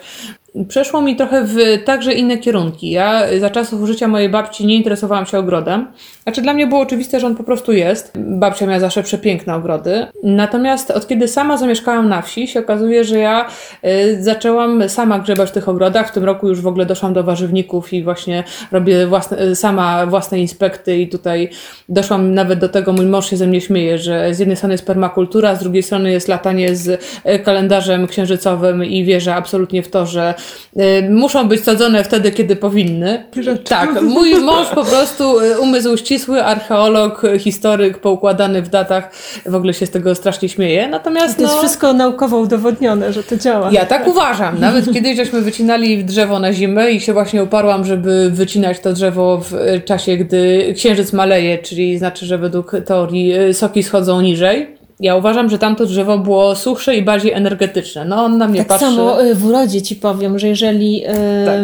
przeszło 0.68 1.02
mi 1.02 1.16
trochę 1.16 1.44
w 1.44 1.56
także 1.84 2.12
inne 2.12 2.38
kierunki. 2.38 2.90
Ja 2.90 3.22
za 3.40 3.50
czasów 3.50 3.86
życia 3.86 4.08
mojej 4.08 4.28
babci 4.28 4.66
nie 4.66 4.76
interesowałam 4.76 5.26
się 5.26 5.38
ogrodem. 5.38 5.86
Znaczy 6.28 6.42
dla 6.42 6.54
mnie 6.54 6.66
było 6.66 6.80
oczywiste, 6.80 7.20
że 7.20 7.26
on 7.26 7.36
po 7.36 7.44
prostu 7.44 7.72
jest. 7.72 8.12
Babcia 8.16 8.66
miała 8.66 8.80
zawsze 8.80 9.02
przepiękne 9.02 9.54
ogrody. 9.54 10.06
Natomiast 10.22 10.90
od 10.90 11.08
kiedy 11.08 11.28
sama 11.28 11.56
zamieszkałam 11.56 12.08
na 12.08 12.22
wsi, 12.22 12.48
się 12.48 12.60
okazuje, 12.60 13.04
że 13.04 13.18
ja 13.18 13.48
y, 13.84 14.22
zaczęłam 14.22 14.88
sama 14.88 15.18
grzebać 15.18 15.48
w 15.48 15.52
tych 15.52 15.68
ogrodach. 15.68 16.08
W 16.08 16.12
tym 16.12 16.24
roku 16.24 16.48
już 16.48 16.60
w 16.60 16.66
ogóle 16.66 16.86
doszłam 16.86 17.12
do 17.12 17.24
warzywników 17.24 17.92
i 17.92 18.02
właśnie 18.02 18.44
robię 18.72 19.06
własne, 19.06 19.42
y, 19.42 19.56
sama 19.56 20.06
własne 20.06 20.40
inspekty 20.40 20.98
i 20.98 21.08
tutaj 21.08 21.50
doszłam 21.88 22.34
nawet 22.34 22.58
do 22.58 22.68
tego, 22.68 22.92
mój 22.92 23.06
mąż 23.06 23.30
się 23.30 23.36
ze 23.36 23.46
mnie 23.46 23.60
śmieje, 23.60 23.98
że 23.98 24.34
z 24.34 24.38
jednej 24.38 24.56
strony 24.56 24.74
jest 24.74 24.86
permakultura, 24.86 25.54
z 25.54 25.58
drugiej 25.60 25.82
strony 25.82 26.10
jest 26.10 26.28
latanie 26.28 26.76
z 26.76 26.88
y, 26.88 26.98
kalendarzem 27.38 28.06
księżycowym 28.06 28.84
i 28.84 29.04
wierzę 29.04 29.34
absolutnie 29.34 29.82
w 29.82 29.90
to, 29.90 30.06
że 30.06 30.34
Y, 30.76 31.10
muszą 31.10 31.48
być 31.48 31.64
sadzone 31.64 32.04
wtedy, 32.04 32.32
kiedy 32.32 32.56
powinny. 32.56 33.24
Rzeczy. 33.36 33.64
Tak, 33.64 34.02
mój 34.02 34.34
mąż 34.34 34.68
po 34.68 34.84
prostu 34.84 35.40
y, 35.40 35.60
umysł 35.60 35.96
ścisły, 36.18 36.44
archeolog, 36.44 37.22
historyk, 37.38 37.98
poukładany 37.98 38.62
w 38.62 38.68
datach, 38.68 39.10
w 39.46 39.54
ogóle 39.54 39.74
się 39.74 39.86
z 39.86 39.90
tego 39.90 40.14
strasznie 40.14 40.48
śmieje. 40.48 40.88
Natomiast 40.88 41.36
to 41.36 41.42
jest 41.42 41.54
no, 41.54 41.58
wszystko 41.58 41.92
naukowo 41.92 42.38
udowodnione, 42.38 43.12
że 43.12 43.22
to 43.22 43.36
działa. 43.36 43.70
Ja 43.72 43.86
tak 43.86 44.06
uważam. 44.08 44.60
Nawet 44.60 44.92
kiedyś 44.92 45.16
żeśmy 45.16 45.40
wycinali 45.40 46.04
drzewo 46.04 46.38
na 46.38 46.52
zimę 46.52 46.90
i 46.90 47.00
się 47.00 47.12
właśnie 47.12 47.42
uparłam, 47.42 47.84
żeby 47.84 48.30
wycinać 48.30 48.80
to 48.80 48.92
drzewo 48.92 49.40
w 49.50 49.84
czasie, 49.84 50.16
gdy 50.16 50.72
księżyc 50.76 51.12
maleje, 51.12 51.58
czyli 51.58 51.98
znaczy, 51.98 52.26
że 52.26 52.38
według 52.38 52.72
teorii 52.86 53.54
soki 53.54 53.82
schodzą 53.82 54.20
niżej. 54.20 54.77
Ja 55.00 55.16
uważam, 55.16 55.50
że 55.50 55.58
tamto 55.58 55.86
drzewo 55.86 56.18
było 56.18 56.56
suchsze 56.56 56.96
i 56.96 57.02
bardziej 57.02 57.32
energetyczne. 57.32 58.04
No 58.04 58.24
on 58.24 58.38
na 58.38 58.48
mnie 58.48 58.58
tak 58.58 58.68
patrzy. 58.68 58.84
Tak 58.84 58.94
samo 58.94 59.24
y, 59.24 59.34
w 59.34 59.46
urodzie 59.46 59.82
ci 59.82 59.96
powiem, 59.96 60.38
że 60.38 60.48
jeżeli 60.48 61.02
tak. 61.46 61.60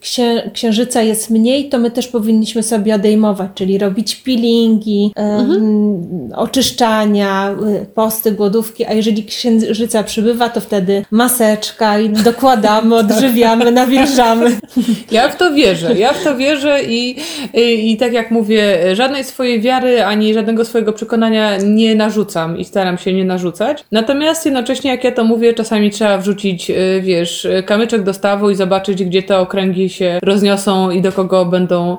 księ, 0.00 0.50
księżyca 0.54 1.02
jest 1.02 1.30
mniej, 1.30 1.68
to 1.68 1.78
my 1.78 1.90
też 1.90 2.08
powinniśmy 2.08 2.62
sobie 2.62 2.94
odejmować, 2.94 3.50
czyli 3.54 3.78
robić 3.78 4.16
peelingi, 4.16 5.12
mhm. 5.16 6.32
oczyszczania, 6.36 7.56
y, 7.82 7.86
posty, 7.94 8.32
głodówki, 8.32 8.84
a 8.86 8.92
jeżeli 8.92 9.24
księżyca 9.24 10.02
przybywa, 10.02 10.48
to 10.48 10.60
wtedy 10.60 11.04
maseczka 11.10 12.00
i 12.00 12.08
dokładamy, 12.08 12.94
odżywiamy, 13.04 13.72
nawilżamy. 13.72 14.50
Ja 15.10 15.28
w 15.28 15.36
to 15.36 15.52
wierzę, 15.54 15.98
ja 15.98 16.12
w 16.12 16.24
to 16.24 16.36
wierzę 16.36 16.84
i, 16.84 17.16
i, 17.54 17.92
i 17.92 17.96
tak 17.96 18.12
jak 18.12 18.30
mówię, 18.30 18.78
żadnej 18.96 19.24
swojej 19.24 19.60
wiary 19.60 20.04
ani 20.04 20.34
żadnego 20.34 20.64
swojego 20.64 20.92
przekonania 20.92 21.56
nie 21.56 21.94
narzucam 21.94 22.58
i 22.58 22.64
staram 22.68 22.98
się 22.98 23.12
nie 23.12 23.24
narzucać. 23.24 23.84
Natomiast 23.92 24.44
jednocześnie, 24.44 24.90
jak 24.90 25.04
ja 25.04 25.12
to 25.12 25.24
mówię, 25.24 25.54
czasami 25.54 25.90
trzeba 25.90 26.18
wrzucić, 26.18 26.70
y, 26.70 27.00
wiesz, 27.02 27.48
kamyczek 27.66 28.02
do 28.02 28.14
stawu 28.14 28.50
i 28.50 28.54
zobaczyć, 28.54 29.04
gdzie 29.04 29.22
te 29.22 29.38
okręgi 29.38 29.88
się 29.88 30.18
rozniosą 30.22 30.90
i 30.90 31.02
do 31.02 31.12
kogo 31.12 31.44
będą 31.44 31.96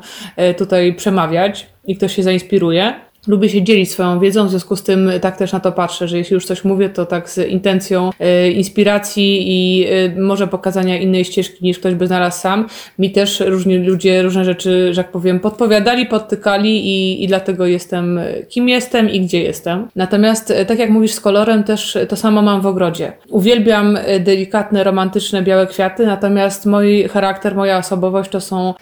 y, 0.52 0.54
tutaj 0.54 0.94
przemawiać 0.94 1.68
i 1.88 1.96
ktoś 1.96 2.16
się 2.16 2.24
zainspiruje 2.24 3.09
lubię 3.28 3.50
się 3.50 3.64
dzielić 3.64 3.92
swoją 3.92 4.20
wiedzą, 4.20 4.48
w 4.48 4.50
związku 4.50 4.76
z 4.76 4.84
tym 4.84 5.12
tak 5.22 5.38
też 5.38 5.54
na 5.54 5.60
to 5.60 5.72
patrzę, 5.72 6.08
że 6.08 6.18
jeśli 6.18 6.34
już 6.34 6.46
coś 6.46 6.64
mówię, 6.64 6.90
to 6.90 7.06
tak 7.06 7.30
z 7.30 7.38
intencją 7.38 8.10
y, 8.46 8.52
inspiracji 8.52 9.44
i 9.48 9.88
y, 10.18 10.22
może 10.22 10.48
pokazania 10.48 10.98
innej 10.98 11.26
ścieżki 11.26 11.66
niż 11.66 11.80
ktoś 11.80 11.96
by 11.96 12.08
znalazł 12.08 12.42
sam. 12.42 12.68
Mi 13.00 13.12
też 13.12 13.40
różni 13.40 13.78
ludzie 13.78 14.22
różne 14.22 14.46
rzeczy, 14.46 14.94
że 14.94 15.02
jak 15.02 15.12
powiem, 15.12 15.40
podpowiadali, 15.40 16.06
podtykali 16.06 16.86
i, 16.86 17.24
i 17.24 17.28
dlatego 17.28 17.66
jestem 17.66 18.18
e, 18.18 18.44
kim 18.44 18.70
jestem 18.70 19.10
i 19.10 19.22
gdzie 19.22 19.44
jestem. 19.44 19.88
Natomiast 19.96 20.54
tak 20.68 20.80
jak 20.80 20.90
mówisz 20.90 21.12
z 21.12 21.20
kolorem, 21.22 21.64
też 21.64 21.98
to 22.10 22.16
samo 22.16 22.42
mam 22.42 22.62
w 22.62 22.66
ogrodzie. 22.66 23.14
Uwielbiam 23.30 23.98
delikatne, 24.20 24.84
romantyczne, 24.84 25.42
białe 25.42 25.68
kwiaty, 25.68 26.06
natomiast 26.06 26.66
mój 26.66 27.08
charakter, 27.08 27.56
moja 27.56 27.78
osobowość 27.78 28.30
to 28.30 28.42
są 28.42 28.74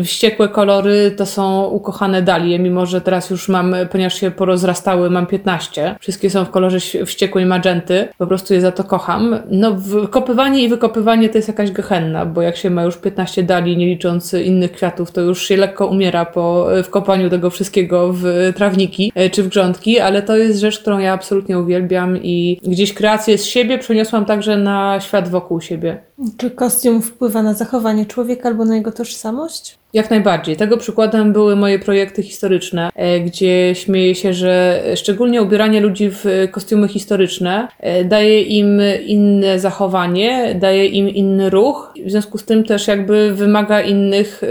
y, 0.00 0.04
wściekłe 0.04 0.48
kolory, 0.48 1.10
to 1.16 1.26
są 1.26 1.64
ukochane 1.64 2.22
dalie, 2.22 2.58
mimo 2.58 2.86
że 2.86 3.00
teraz 3.00 3.30
już 3.30 3.41
już 3.42 3.48
mam, 3.48 3.74
ponieważ 3.90 4.20
się 4.20 4.30
porozrastały, 4.30 5.10
mam 5.10 5.26
15. 5.26 5.94
Wszystkie 6.00 6.30
są 6.30 6.44
w 6.44 6.50
kolorze 6.50 6.78
wściekłej 7.06 7.46
magenty. 7.46 8.08
Po 8.18 8.26
prostu 8.26 8.54
je 8.54 8.60
za 8.60 8.72
to 8.72 8.84
kocham. 8.84 9.36
No, 9.50 9.74
wykopywanie 9.74 10.62
i 10.62 10.68
wykopywanie 10.68 11.28
to 11.28 11.38
jest 11.38 11.48
jakaś 11.48 11.70
gehenna, 11.70 12.26
bo 12.26 12.42
jak 12.42 12.56
się 12.56 12.70
ma 12.70 12.82
już 12.82 12.96
15 12.96 13.42
dali, 13.42 13.76
nie 13.76 13.86
licząc 13.86 14.34
innych 14.34 14.72
kwiatów, 14.72 15.12
to 15.12 15.20
już 15.20 15.46
się 15.48 15.56
lekko 15.56 15.86
umiera 15.86 16.24
po 16.24 16.66
wkopaniu 16.84 17.30
tego 17.30 17.50
wszystkiego 17.50 18.12
w 18.12 18.52
trawniki 18.56 19.12
e, 19.14 19.30
czy 19.30 19.42
w 19.42 19.48
grządki, 19.48 20.00
ale 20.00 20.22
to 20.22 20.36
jest 20.36 20.60
rzecz, 20.60 20.78
którą 20.78 20.98
ja 20.98 21.12
absolutnie 21.12 21.58
uwielbiam 21.58 22.22
i 22.22 22.60
gdzieś 22.62 22.94
kreację 22.94 23.38
z 23.38 23.44
siebie 23.44 23.78
przeniosłam 23.78 24.24
także 24.24 24.56
na 24.56 25.00
świat 25.00 25.28
wokół 25.28 25.60
siebie. 25.60 26.11
Czy 26.36 26.50
kostium 26.50 27.02
wpływa 27.02 27.42
na 27.42 27.54
zachowanie 27.54 28.06
człowieka 28.06 28.48
albo 28.48 28.64
na 28.64 28.76
jego 28.76 28.92
tożsamość? 28.92 29.78
Jak 29.92 30.10
najbardziej. 30.10 30.56
Tego 30.56 30.76
przykładem 30.76 31.32
były 31.32 31.56
moje 31.56 31.78
projekty 31.78 32.22
historyczne, 32.22 32.90
e, 32.94 33.20
gdzie 33.20 33.74
śmieję 33.74 34.14
się, 34.14 34.34
że 34.34 34.82
szczególnie 34.96 35.42
ubieranie 35.42 35.80
ludzi 35.80 36.10
w 36.10 36.24
kostiumy 36.50 36.88
historyczne 36.88 37.68
e, 37.80 38.04
daje 38.04 38.42
im 38.42 38.80
inne 39.06 39.58
zachowanie, 39.58 40.54
daje 40.60 40.86
im 40.86 41.08
inny 41.08 41.50
ruch, 41.50 41.94
w 42.06 42.10
związku 42.10 42.38
z 42.38 42.44
tym 42.44 42.64
też 42.64 42.88
jakby 42.88 43.32
wymaga 43.34 43.80
innych, 43.80 44.42
e, 44.42 44.46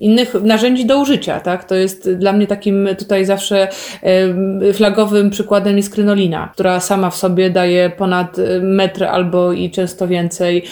innych 0.00 0.34
narzędzi 0.42 0.86
do 0.86 0.98
użycia, 0.98 1.40
tak? 1.40 1.64
To 1.64 1.74
jest 1.74 2.10
dla 2.10 2.32
mnie 2.32 2.46
takim 2.46 2.88
tutaj 2.98 3.24
zawsze 3.24 3.68
flagowym 4.74 5.30
przykładem 5.30 5.76
jest 5.76 5.94
krynolina, 5.94 6.50
która 6.54 6.80
sama 6.80 7.10
w 7.10 7.16
sobie 7.16 7.50
daje 7.50 7.90
ponad 7.90 8.36
metr 8.62 9.04
albo 9.04 9.52
i 9.52 9.70
często 9.70 10.08
więcej 10.08 10.64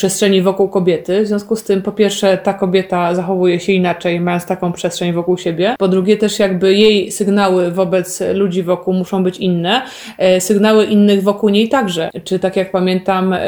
przestrzeni 0.00 0.42
wokół 0.42 0.68
kobiety. 0.68 1.22
W 1.22 1.26
związku 1.26 1.56
z 1.56 1.64
tym 1.64 1.82
po 1.82 1.92
pierwsze 1.92 2.38
ta 2.38 2.54
kobieta 2.54 3.14
zachowuje 3.14 3.60
się 3.60 3.72
inaczej, 3.72 4.20
mając 4.20 4.46
taką 4.46 4.72
przestrzeń 4.72 5.12
wokół 5.12 5.38
siebie. 5.38 5.74
Po 5.78 5.88
drugie, 5.88 6.16
też 6.16 6.38
jakby 6.38 6.74
jej 6.74 7.12
sygnały 7.12 7.70
wobec 7.70 8.22
ludzi 8.34 8.62
wokół 8.62 8.94
muszą 8.94 9.22
być 9.22 9.38
inne, 9.38 9.82
e, 10.18 10.40
sygnały 10.40 10.84
innych 10.84 11.22
wokół 11.22 11.48
niej 11.48 11.68
także. 11.68 12.10
Czy 12.24 12.38
tak 12.38 12.56
jak 12.56 12.70
pamiętam, 12.70 13.32
e, 13.32 13.38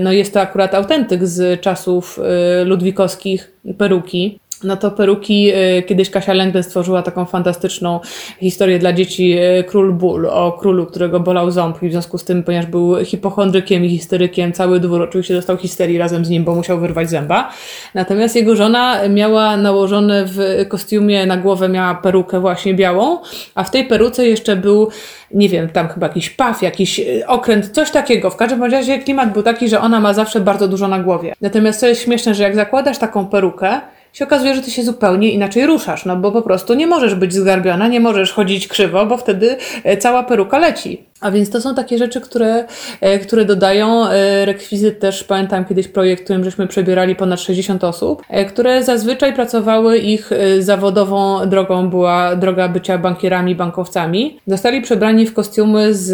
no 0.00 0.12
jest 0.12 0.34
to 0.34 0.40
akurat 0.40 0.74
autentyk 0.74 1.26
z 1.26 1.60
czasów 1.60 2.18
e, 2.18 2.64
ludwikowskich 2.64 3.52
peruki, 3.78 4.40
no 4.64 4.76
to 4.76 4.90
peruki, 4.90 5.52
y, 5.78 5.82
kiedyś 5.82 6.10
Kasia 6.10 6.32
Lęgden 6.32 6.62
stworzyła 6.62 7.02
taką 7.02 7.24
fantastyczną 7.24 8.00
historię 8.40 8.78
dla 8.78 8.92
dzieci 8.92 9.38
y, 9.38 9.64
Król 9.64 9.92
Ból, 9.92 10.26
o 10.26 10.52
królu, 10.52 10.86
którego 10.86 11.20
bolał 11.20 11.50
ząb 11.50 11.82
i 11.82 11.88
w 11.88 11.92
związku 11.92 12.18
z 12.18 12.24
tym, 12.24 12.42
ponieważ 12.42 12.66
był 12.66 13.04
hipochondrykiem 13.04 13.84
i 13.84 13.88
histerykiem, 13.88 14.52
cały 14.52 14.80
dwór 14.80 15.02
oczywiście 15.02 15.34
dostał 15.34 15.56
histerii 15.56 15.98
razem 15.98 16.24
z 16.24 16.30
nim, 16.30 16.44
bo 16.44 16.54
musiał 16.54 16.80
wyrwać 16.80 17.10
zęba. 17.10 17.52
Natomiast 17.94 18.36
jego 18.36 18.56
żona 18.56 19.08
miała 19.08 19.56
nałożone 19.56 20.24
w 20.26 20.64
kostiumie 20.68 21.26
na 21.26 21.36
głowę, 21.36 21.68
miała 21.68 21.94
perukę 21.94 22.40
właśnie 22.40 22.74
białą, 22.74 23.18
a 23.54 23.64
w 23.64 23.70
tej 23.70 23.84
peruce 23.84 24.26
jeszcze 24.26 24.56
był 24.56 24.88
nie 25.34 25.48
wiem, 25.48 25.68
tam 25.68 25.88
chyba 25.88 26.06
jakiś 26.06 26.30
paw, 26.30 26.62
jakiś 26.62 26.98
y, 26.98 27.26
okręt, 27.26 27.68
coś 27.68 27.90
takiego. 27.90 28.30
W 28.30 28.36
każdym 28.36 28.62
razie 28.64 28.98
klimat 28.98 29.32
był 29.32 29.42
taki, 29.42 29.68
że 29.68 29.80
ona 29.80 30.00
ma 30.00 30.14
zawsze 30.14 30.40
bardzo 30.40 30.68
dużo 30.68 30.88
na 30.88 30.98
głowie. 30.98 31.34
Natomiast 31.40 31.80
co 31.80 31.86
jest 31.86 32.02
śmieszne, 32.02 32.34
że 32.34 32.42
jak 32.42 32.54
zakładasz 32.54 32.98
taką 32.98 33.26
perukę, 33.26 33.80
się 34.12 34.24
okazuje, 34.24 34.54
że 34.54 34.62
ty 34.62 34.70
się 34.70 34.82
zupełnie 34.82 35.30
inaczej 35.30 35.66
ruszasz, 35.66 36.04
no 36.04 36.16
bo 36.16 36.32
po 36.32 36.42
prostu 36.42 36.74
nie 36.74 36.86
możesz 36.86 37.14
być 37.14 37.34
zgarbiona, 37.34 37.88
nie 37.88 38.00
możesz 38.00 38.32
chodzić 38.32 38.68
krzywo, 38.68 39.06
bo 39.06 39.16
wtedy 39.16 39.56
e, 39.84 39.96
cała 39.96 40.22
peruka 40.22 40.58
leci. 40.58 41.09
A 41.20 41.30
więc 41.30 41.50
to 41.50 41.60
są 41.60 41.74
takie 41.74 41.98
rzeczy, 41.98 42.20
które, 42.20 42.64
e, 43.00 43.18
które 43.18 43.44
dodają. 43.44 44.06
E, 44.06 44.44
rekwizyt 44.44 45.00
też 45.00 45.24
pamiętam 45.24 45.64
kiedyś 45.64 45.88
projekt, 45.88 46.24
którym 46.24 46.44
żeśmy 46.44 46.66
przebierali 46.66 47.16
ponad 47.16 47.40
60 47.40 47.84
osób, 47.84 48.22
które 48.48 48.84
zazwyczaj 48.84 49.32
pracowały, 49.32 49.98
ich 49.98 50.30
zawodową 50.58 51.48
drogą 51.48 51.90
była 51.90 52.36
droga 52.36 52.68
bycia 52.68 52.98
bankierami, 52.98 53.54
bankowcami. 53.54 54.40
Zostali 54.46 54.82
przebrani 54.82 55.26
w 55.26 55.34
kostiumy 55.34 55.94
z 55.94 56.10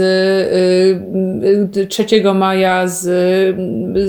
3 1.88 2.04
maja, 2.34 2.88
z, 2.88 3.02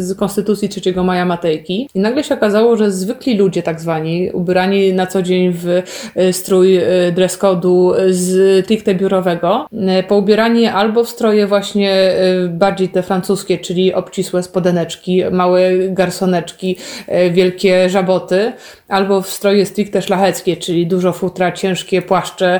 z 0.03 0.17
Konstytucji 0.17 0.69
3 0.69 0.81
maja 1.03 1.25
Matejki. 1.25 1.89
I 1.95 1.99
nagle 1.99 2.23
się 2.23 2.35
okazało, 2.35 2.77
że 2.77 2.91
zwykli 2.91 3.37
ludzie, 3.37 3.63
tak 3.63 3.81
zwani, 3.81 4.31
ubrani 4.31 4.93
na 4.93 5.07
co 5.07 5.21
dzień 5.21 5.53
w 5.53 5.83
e, 6.15 6.33
strój 6.33 6.75
e, 6.75 7.11
dress 7.11 7.39
code'u 7.39 7.93
z 8.09 8.65
stricte 8.65 8.95
biurowego, 8.95 9.67
e, 9.87 10.03
poubierani 10.03 10.67
albo 10.67 10.86
w 11.03 11.09
stroje 11.09 11.47
właśnie 11.47 12.13
bardziej 12.49 12.89
te 12.89 13.03
francuskie, 13.03 13.57
czyli 13.57 13.93
obcisłe 13.93 14.43
spodeneczki, 14.43 15.23
małe 15.31 15.61
garsoneczki, 15.89 16.77
wielkie 17.31 17.89
żaboty, 17.89 18.53
albo 18.87 19.21
w 19.21 19.29
stroje 19.29 19.65
stricte 19.65 20.01
szlacheckie, 20.01 20.57
czyli 20.57 20.87
dużo 20.87 21.13
futra, 21.13 21.51
ciężkie 21.51 22.01
płaszcze, 22.01 22.59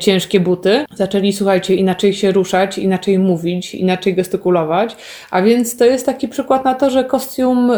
ciężkie 0.00 0.40
buty. 0.40 0.84
Zaczęli, 0.94 1.32
słuchajcie, 1.32 1.74
inaczej 1.74 2.14
się 2.14 2.32
ruszać, 2.32 2.78
inaczej 2.78 3.18
mówić, 3.18 3.74
inaczej 3.74 4.14
gestykulować, 4.14 4.96
a 5.30 5.42
więc 5.42 5.76
to 5.76 5.84
jest 5.84 6.06
taki 6.06 6.28
przykład 6.28 6.64
na 6.64 6.74
to, 6.74 6.90
że 6.90 7.04
kostium, 7.04 7.72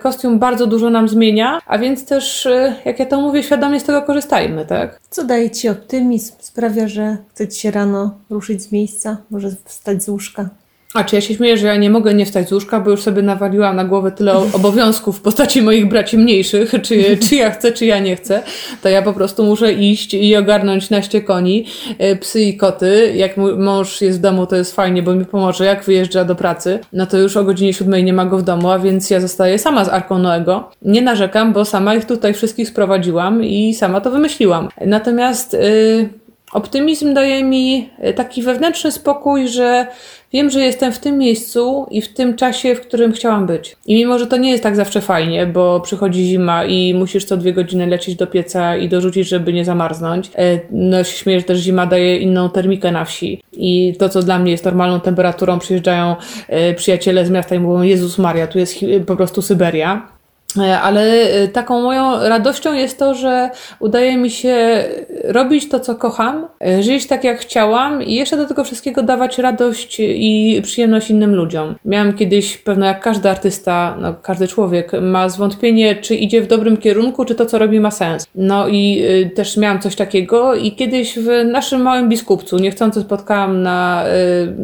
kostium 0.00 0.38
bardzo 0.38 0.66
dużo 0.66 0.90
nam 0.90 1.08
zmienia, 1.08 1.60
a 1.66 1.78
więc 1.78 2.06
też, 2.06 2.46
y, 2.46 2.74
jak 2.84 2.98
ja 2.98 3.06
to 3.06 3.20
mówię, 3.20 3.42
świadomie 3.42 3.80
z 3.80 3.84
tego 3.84 4.02
korzystajmy, 4.02 4.66
tak? 4.66 5.00
Co 5.10 5.24
daje 5.24 5.50
Ci 5.50 5.68
optymizm, 5.68 6.32
sprawia, 6.38 6.88
że 6.88 7.16
chce 7.30 7.48
Ci 7.48 7.60
się 7.60 7.70
rano 7.70 8.14
ruszyć 8.30 8.62
z 8.62 8.72
miejsca, 8.72 9.16
może 9.30 9.48
wstać 9.64 10.02
z 10.02 10.08
łóżka? 10.08 10.48
A 10.94 11.04
czy 11.04 11.14
ja 11.16 11.20
się 11.20 11.34
śmieję, 11.34 11.58
że 11.58 11.66
ja 11.66 11.76
nie 11.76 11.90
mogę 11.90 12.14
nie 12.14 12.26
wstać 12.26 12.48
z 12.48 12.52
łóżka, 12.52 12.80
bo 12.80 12.90
już 12.90 13.02
sobie 13.02 13.22
nawaliłam 13.22 13.76
na 13.76 13.84
głowę 13.84 14.12
tyle 14.12 14.36
obowiązków 14.36 15.18
w 15.18 15.20
postaci 15.20 15.62
moich 15.62 15.88
braci 15.88 16.18
mniejszych, 16.18 16.74
czy, 16.84 17.16
czy 17.16 17.36
ja 17.36 17.50
chcę, 17.50 17.72
czy 17.72 17.86
ja 17.86 17.98
nie 17.98 18.16
chcę, 18.16 18.42
to 18.82 18.88
ja 18.88 19.02
po 19.02 19.12
prostu 19.12 19.44
muszę 19.44 19.72
iść 19.72 20.14
i 20.14 20.36
ogarnąć 20.36 20.90
naście 20.90 21.20
koni, 21.20 21.66
e, 21.98 22.16
psy 22.16 22.40
i 22.40 22.56
koty. 22.56 23.12
Jak 23.16 23.36
mój 23.36 23.56
mąż 23.56 24.00
jest 24.00 24.18
w 24.18 24.20
domu, 24.20 24.46
to 24.46 24.56
jest 24.56 24.76
fajnie, 24.76 25.02
bo 25.02 25.14
mi 25.14 25.24
pomoże. 25.24 25.64
Jak 25.64 25.84
wyjeżdża 25.84 26.24
do 26.24 26.34
pracy, 26.34 26.78
no 26.92 27.06
to 27.06 27.18
już 27.18 27.36
o 27.36 27.44
godzinie 27.44 27.72
siódmej 27.72 28.04
nie 28.04 28.12
ma 28.12 28.26
go 28.26 28.38
w 28.38 28.42
domu, 28.42 28.70
a 28.70 28.78
więc 28.78 29.10
ja 29.10 29.20
zostaję 29.20 29.58
sama 29.58 29.84
z 29.84 29.88
Arką 29.88 30.18
Noego. 30.18 30.70
Nie 30.82 31.02
narzekam, 31.02 31.52
bo 31.52 31.64
sama 31.64 31.94
ich 31.94 32.04
tutaj 32.04 32.34
wszystkich 32.34 32.68
sprowadziłam 32.68 33.44
i 33.44 33.74
sama 33.74 34.00
to 34.00 34.10
wymyśliłam. 34.10 34.68
Natomiast... 34.86 35.52
Yy, 35.52 36.23
Optymizm 36.54 37.14
daje 37.14 37.44
mi 37.44 37.90
taki 38.16 38.42
wewnętrzny 38.42 38.92
spokój, 38.92 39.48
że 39.48 39.86
Wiem, 40.34 40.50
że 40.50 40.60
jestem 40.60 40.92
w 40.92 40.98
tym 40.98 41.18
miejscu 41.18 41.86
i 41.90 42.02
w 42.02 42.14
tym 42.14 42.36
czasie, 42.36 42.74
w 42.74 42.80
którym 42.80 43.12
chciałam 43.12 43.46
być. 43.46 43.76
I 43.86 43.94
mimo, 43.94 44.18
że 44.18 44.26
to 44.26 44.36
nie 44.36 44.50
jest 44.50 44.62
tak 44.62 44.76
zawsze 44.76 45.00
fajnie, 45.00 45.46
bo 45.46 45.80
przychodzi 45.80 46.24
zima 46.24 46.64
i 46.64 46.94
musisz 46.94 47.24
co 47.24 47.36
dwie 47.36 47.52
godziny 47.52 47.86
lecieć 47.86 48.16
do 48.16 48.26
pieca 48.26 48.76
i 48.76 48.88
dorzucić, 48.88 49.28
żeby 49.28 49.52
nie 49.52 49.64
zamarznąć. 49.64 50.30
E, 50.36 50.60
no 50.70 51.04
się 51.04 51.16
śmieję, 51.16 51.40
że 51.40 51.46
też 51.46 51.58
zima 51.58 51.86
daje 51.86 52.18
inną 52.18 52.50
termikę 52.50 52.92
na 52.92 53.04
wsi. 53.04 53.42
I 53.52 53.94
to, 53.98 54.08
co 54.08 54.22
dla 54.22 54.38
mnie 54.38 54.52
jest 54.52 54.64
normalną 54.64 55.00
temperaturą, 55.00 55.58
przyjeżdżają 55.58 56.16
e, 56.48 56.74
przyjaciele 56.74 57.26
z 57.26 57.30
miasta 57.30 57.54
i 57.54 57.58
mówią, 57.58 57.82
Jezus 57.82 58.18
Maria, 58.18 58.46
tu 58.46 58.58
jest 58.58 58.74
po 59.06 59.16
prostu 59.16 59.42
Syberia. 59.42 60.13
E, 60.58 60.80
ale 60.80 61.02
e, 61.02 61.48
taką 61.48 61.82
moją 61.82 62.28
radością 62.28 62.74
jest 62.74 62.98
to, 62.98 63.14
że 63.14 63.50
udaje 63.80 64.16
mi 64.16 64.30
się 64.30 64.84
robić 65.24 65.68
to, 65.68 65.80
co 65.80 65.94
kocham, 65.94 66.46
e, 66.66 66.82
żyć 66.82 67.06
tak, 67.06 67.24
jak 67.24 67.38
chciałam 67.40 68.02
i 68.02 68.14
jeszcze 68.14 68.36
do 68.36 68.46
tego 68.46 68.64
wszystkiego 68.64 69.02
dawać 69.02 69.38
radość 69.38 69.96
i 70.00 70.60
przyjemność 70.62 71.10
innym 71.10 71.34
ludziom. 71.34 71.74
Miałam 71.84 72.12
kiedyś, 72.12 72.58
pewno 72.58 72.86
jak 72.86 73.00
każdy 73.00 73.30
artysta, 73.30 73.96
no, 74.00 74.14
każdy 74.22 74.48
człowiek, 74.48 74.92
ma 75.02 75.28
zwątpienie, 75.28 75.96
czy 75.96 76.14
idzie 76.14 76.42
w 76.42 76.46
dobrym 76.46 76.76
kierunku, 76.76 77.24
czy 77.24 77.34
to, 77.34 77.46
co 77.46 77.58
robi, 77.58 77.80
ma 77.80 77.90
sens. 77.90 78.26
No 78.34 78.68
i 78.68 79.04
też 79.34 79.56
miałam 79.56 79.80
coś 79.80 79.96
takiego 79.96 80.54
i 80.54 80.72
kiedyś 80.72 81.18
w 81.18 81.28
naszym 81.44 81.82
małym 81.82 82.08
biskupcu 82.08 82.58
niechcący 82.58 83.00
spotkałam 83.00 83.62
na 83.62 84.04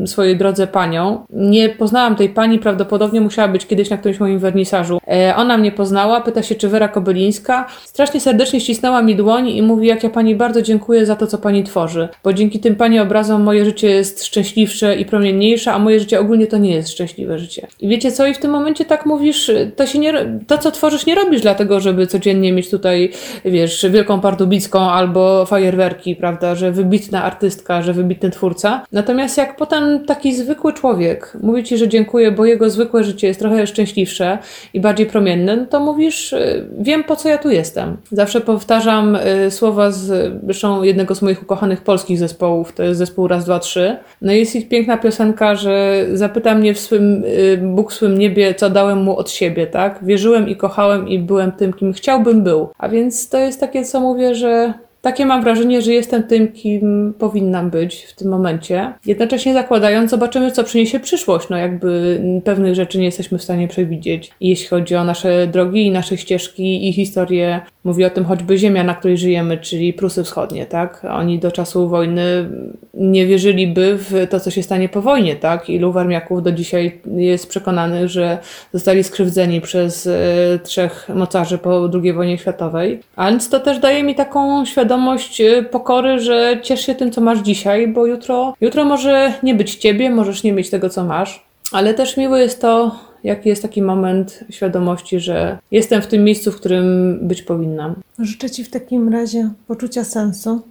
y, 0.02 0.06
swojej 0.06 0.36
drodze 0.36 0.66
panią. 0.66 1.24
Nie 1.30 1.68
poznałam 1.68 2.16
tej 2.16 2.28
pani, 2.28 2.58
prawdopodobnie 2.58 3.20
musiała 3.20 3.48
być 3.48 3.66
kiedyś 3.66 3.90
na 3.90 3.96
którymś 3.96 4.20
moim 4.20 4.38
wernisażu. 4.38 5.00
E, 5.08 5.36
ona 5.36 5.58
mnie 5.58 5.72
poznała, 5.80 6.20
pyta 6.20 6.42
się, 6.42 6.54
czy 6.54 6.68
Wera 6.68 6.88
Kobylińska. 6.88 7.66
Strasznie 7.84 8.20
serdecznie 8.20 8.60
ścisnęła 8.60 9.02
mi 9.02 9.16
dłoń 9.16 9.48
i 9.48 9.62
mówi, 9.62 9.86
jak 9.86 10.04
ja 10.04 10.10
pani 10.10 10.34
bardzo 10.34 10.62
dziękuję 10.62 11.06
za 11.06 11.16
to, 11.16 11.26
co 11.26 11.38
pani 11.38 11.64
tworzy, 11.64 12.08
bo 12.24 12.32
dzięki 12.32 12.60
tym 12.60 12.76
pani 12.76 13.00
obrazom 13.00 13.42
moje 13.42 13.64
życie 13.64 13.90
jest 13.90 14.24
szczęśliwsze 14.24 14.96
i 14.96 15.04
promienniejsze, 15.04 15.72
a 15.72 15.78
moje 15.78 16.00
życie 16.00 16.20
ogólnie 16.20 16.46
to 16.46 16.58
nie 16.58 16.74
jest 16.74 16.90
szczęśliwe 16.90 17.38
życie. 17.38 17.66
I 17.80 17.88
wiecie 17.88 18.12
co? 18.12 18.26
I 18.26 18.34
w 18.34 18.38
tym 18.38 18.50
momencie 18.50 18.84
tak 18.84 19.06
mówisz, 19.06 19.50
to 19.76 19.86
się 19.86 19.98
nie, 19.98 20.40
to 20.46 20.58
co 20.58 20.70
tworzysz 20.70 21.06
nie 21.06 21.14
robisz 21.14 21.40
dlatego, 21.40 21.80
żeby 21.80 22.06
codziennie 22.06 22.52
mieć 22.52 22.70
tutaj, 22.70 23.12
wiesz, 23.44 23.86
wielką 23.90 24.20
pardubicką 24.20 24.80
albo 24.80 25.46
fajerwerki, 25.46 26.16
prawda, 26.16 26.54
że 26.54 26.72
wybitna 26.72 27.24
artystka, 27.24 27.82
że 27.82 27.92
wybitny 27.92 28.30
twórca. 28.30 28.84
Natomiast 28.92 29.38
jak 29.38 29.56
potem 29.56 30.04
taki 30.04 30.34
zwykły 30.34 30.72
człowiek 30.72 31.36
mówi 31.42 31.64
ci, 31.64 31.78
że 31.78 31.88
dziękuję, 31.88 32.32
bo 32.32 32.44
jego 32.44 32.70
zwykłe 32.70 33.04
życie 33.04 33.26
jest 33.26 33.40
trochę 33.40 33.66
szczęśliwsze 33.66 34.38
i 34.74 34.80
bardziej 34.80 35.06
promienne, 35.06 35.66
to 35.70 35.80
mówisz, 35.80 36.32
y, 36.32 36.68
wiem 36.78 37.04
po 37.04 37.16
co 37.16 37.28
ja 37.28 37.38
tu 37.38 37.50
jestem. 37.50 37.96
Zawsze 38.12 38.40
powtarzam 38.40 39.16
y, 39.16 39.50
słowa 39.50 39.90
z 39.90 40.32
zresztą 40.44 40.82
jednego 40.82 41.14
z 41.14 41.22
moich 41.22 41.42
ukochanych 41.42 41.82
polskich 41.82 42.18
zespołów, 42.18 42.72
to 42.72 42.82
jest 42.82 42.98
zespół 42.98 43.28
Raz, 43.28 43.44
Dwa, 43.44 43.58
Trzy. 43.58 43.96
No 44.22 44.32
jest 44.32 44.56
ich 44.56 44.68
piękna 44.68 44.98
piosenka, 44.98 45.54
że 45.54 46.06
zapyta 46.12 46.54
mnie 46.54 46.74
w 46.74 46.78
swym, 46.78 47.24
y, 47.24 47.60
Bóg 47.62 47.92
w 47.92 47.94
swym 47.94 48.18
niebie, 48.18 48.54
co 48.54 48.70
dałem 48.70 49.02
mu 49.02 49.16
od 49.16 49.30
siebie, 49.30 49.66
tak? 49.66 49.98
Wierzyłem 50.02 50.48
i 50.48 50.56
kochałem 50.56 51.08
i 51.08 51.18
byłem 51.18 51.52
tym, 51.52 51.72
kim 51.72 51.92
chciałbym 51.92 52.42
był. 52.42 52.68
A 52.78 52.88
więc 52.88 53.28
to 53.28 53.38
jest 53.38 53.60
takie, 53.60 53.84
co 53.84 54.00
mówię, 54.00 54.34
że 54.34 54.74
takie 55.02 55.26
mam 55.26 55.42
wrażenie, 55.42 55.82
że 55.82 55.92
jestem 55.92 56.22
tym, 56.22 56.52
kim 56.52 57.14
powinnam 57.18 57.70
być 57.70 58.04
w 58.04 58.14
tym 58.14 58.28
momencie. 58.28 58.92
Jednocześnie 59.06 59.54
zakładając, 59.54 60.10
zobaczymy, 60.10 60.50
co 60.50 60.64
przyniesie 60.64 61.00
przyszłość. 61.00 61.48
No 61.48 61.56
jakby 61.56 62.20
pewnych 62.44 62.74
rzeczy 62.74 62.98
nie 62.98 63.04
jesteśmy 63.04 63.38
w 63.38 63.42
stanie 63.42 63.68
przewidzieć. 63.68 64.30
jeśli 64.40 64.66
chodzi 64.68 64.96
o 64.96 65.04
nasze 65.04 65.46
drogi 65.46 65.86
i 65.86 65.90
nasze 65.90 66.16
ścieżki 66.16 66.88
i 66.88 66.92
historię, 66.92 67.60
mówi 67.84 68.04
o 68.04 68.10
tym 68.10 68.24
choćby 68.24 68.58
ziemia, 68.58 68.84
na 68.84 68.94
której 68.94 69.18
żyjemy, 69.18 69.58
czyli 69.58 69.92
Prusy 69.92 70.24
Wschodnie, 70.24 70.66
tak? 70.66 71.06
Oni 71.10 71.38
do 71.38 71.52
czasu 71.52 71.88
wojny 71.88 72.50
nie 72.94 73.26
wierzyliby 73.26 73.98
w 73.98 74.26
to, 74.30 74.40
co 74.40 74.50
się 74.50 74.62
stanie 74.62 74.88
po 74.88 75.02
wojnie, 75.02 75.36
tak? 75.36 75.70
Ilu 75.70 75.92
warmiaków 75.92 76.42
do 76.42 76.52
dzisiaj 76.52 77.00
jest 77.16 77.48
przekonanych, 77.48 78.08
że 78.08 78.38
zostali 78.72 79.04
skrzywdzeni 79.04 79.60
przez 79.60 80.06
e, 80.06 80.58
trzech 80.62 81.08
mocarzy 81.14 81.58
po 81.58 81.90
II 81.94 82.12
wojnie 82.12 82.38
światowej. 82.38 83.00
A 83.16 83.30
więc 83.30 83.48
to 83.48 83.60
też 83.60 83.78
daje 83.78 84.02
mi 84.02 84.14
taką 84.14 84.64
świadomość 84.64 84.89
e, 84.94 85.62
pokory, 85.62 86.18
że 86.18 86.60
ciesz 86.62 86.86
się 86.86 86.94
tym, 86.94 87.10
co 87.10 87.20
masz 87.20 87.38
dzisiaj, 87.38 87.88
bo 87.88 88.06
jutro, 88.06 88.54
jutro 88.60 88.84
może 88.84 89.34
nie 89.42 89.54
być 89.54 89.74
ciebie, 89.74 90.10
możesz 90.10 90.42
nie 90.42 90.52
mieć 90.52 90.70
tego, 90.70 90.90
co 90.90 91.04
masz. 91.04 91.46
Ale 91.72 91.94
też 91.94 92.16
miłe 92.16 92.40
jest 92.40 92.60
to, 92.60 92.98
jaki 93.24 93.48
jest 93.48 93.62
taki 93.62 93.82
moment 93.82 94.44
świadomości, 94.50 95.20
że 95.20 95.58
jestem 95.70 96.02
w 96.02 96.06
tym 96.06 96.24
miejscu, 96.24 96.52
w 96.52 96.56
którym 96.56 97.18
być 97.22 97.42
powinnam. 97.42 97.94
Życzę 98.18 98.50
Ci 98.50 98.64
w 98.64 98.70
takim 98.70 99.08
razie 99.08 99.50
poczucia 99.66 100.04
sensu, 100.04 100.62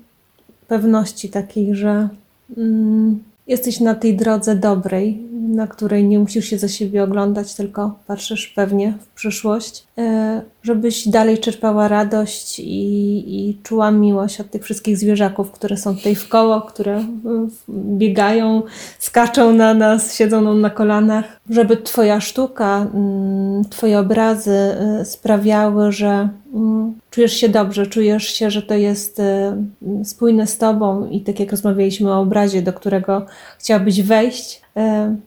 pewności 0.68 1.30
takiej, 1.30 1.76
że 1.76 2.10
mm, 2.58 3.20
jesteś 3.48 3.80
na 3.80 3.96
tej 3.96 4.16
drodze 4.16 4.56
dobrej, 4.56 5.22
na 5.48 5.68
której 5.68 6.04
nie 6.04 6.20
musisz 6.20 6.46
się 6.46 6.58
za 6.58 6.68
siebie 6.68 7.04
oglądać, 7.04 7.54
tylko 7.54 8.00
patrzysz 8.08 8.48
pewnie 8.48 8.94
w 9.00 9.08
przyszłość, 9.08 9.88
e, 9.98 10.42
żebyś 10.64 11.08
dalej 11.08 11.38
czerpała 11.38 11.88
radość 11.88 12.60
i, 12.60 13.50
i 13.50 13.58
czuła 13.64 13.92
miłość 13.92 14.42
od 14.42 14.52
tych 14.52 14.64
wszystkich 14.64 14.98
zwierzaków, 14.98 15.52
które 15.52 15.78
są 15.78 15.96
tutaj 15.96 16.16
w 16.16 16.30
koło, 16.30 16.62
które 16.62 17.06
biegają, 17.70 18.62
skaczą 19.00 19.54
na 19.54 19.74
nas, 19.74 20.16
siedzą 20.16 20.54
na 20.54 20.70
kolanach, 20.70 21.40
żeby 21.50 21.78
Twoja 21.78 22.22
sztuka, 22.22 22.88
mm, 22.94 23.64
Twoje 23.70 24.00
obrazy 24.00 24.52
e, 24.52 25.06
sprawiały, 25.06 25.92
że 25.92 26.30
mm, 26.54 26.94
czujesz 27.12 27.34
się 27.34 27.50
dobrze, 27.50 27.88
czujesz 27.88 28.28
się, 28.28 28.52
że 28.52 28.62
to 28.62 28.74
jest 28.74 29.20
e, 29.20 29.58
spójne 30.04 30.48
z 30.48 30.58
Tobą 30.58 31.10
i 31.10 31.22
tak 31.22 31.40
jak 31.40 31.52
rozmawialiśmy 31.52 32.12
o 32.12 32.20
obrazie, 32.20 32.62
do 32.62 32.74
którego 32.74 33.26
chciałabyś 33.58 34.02
wejść, 34.02 34.62
E, 34.69 34.69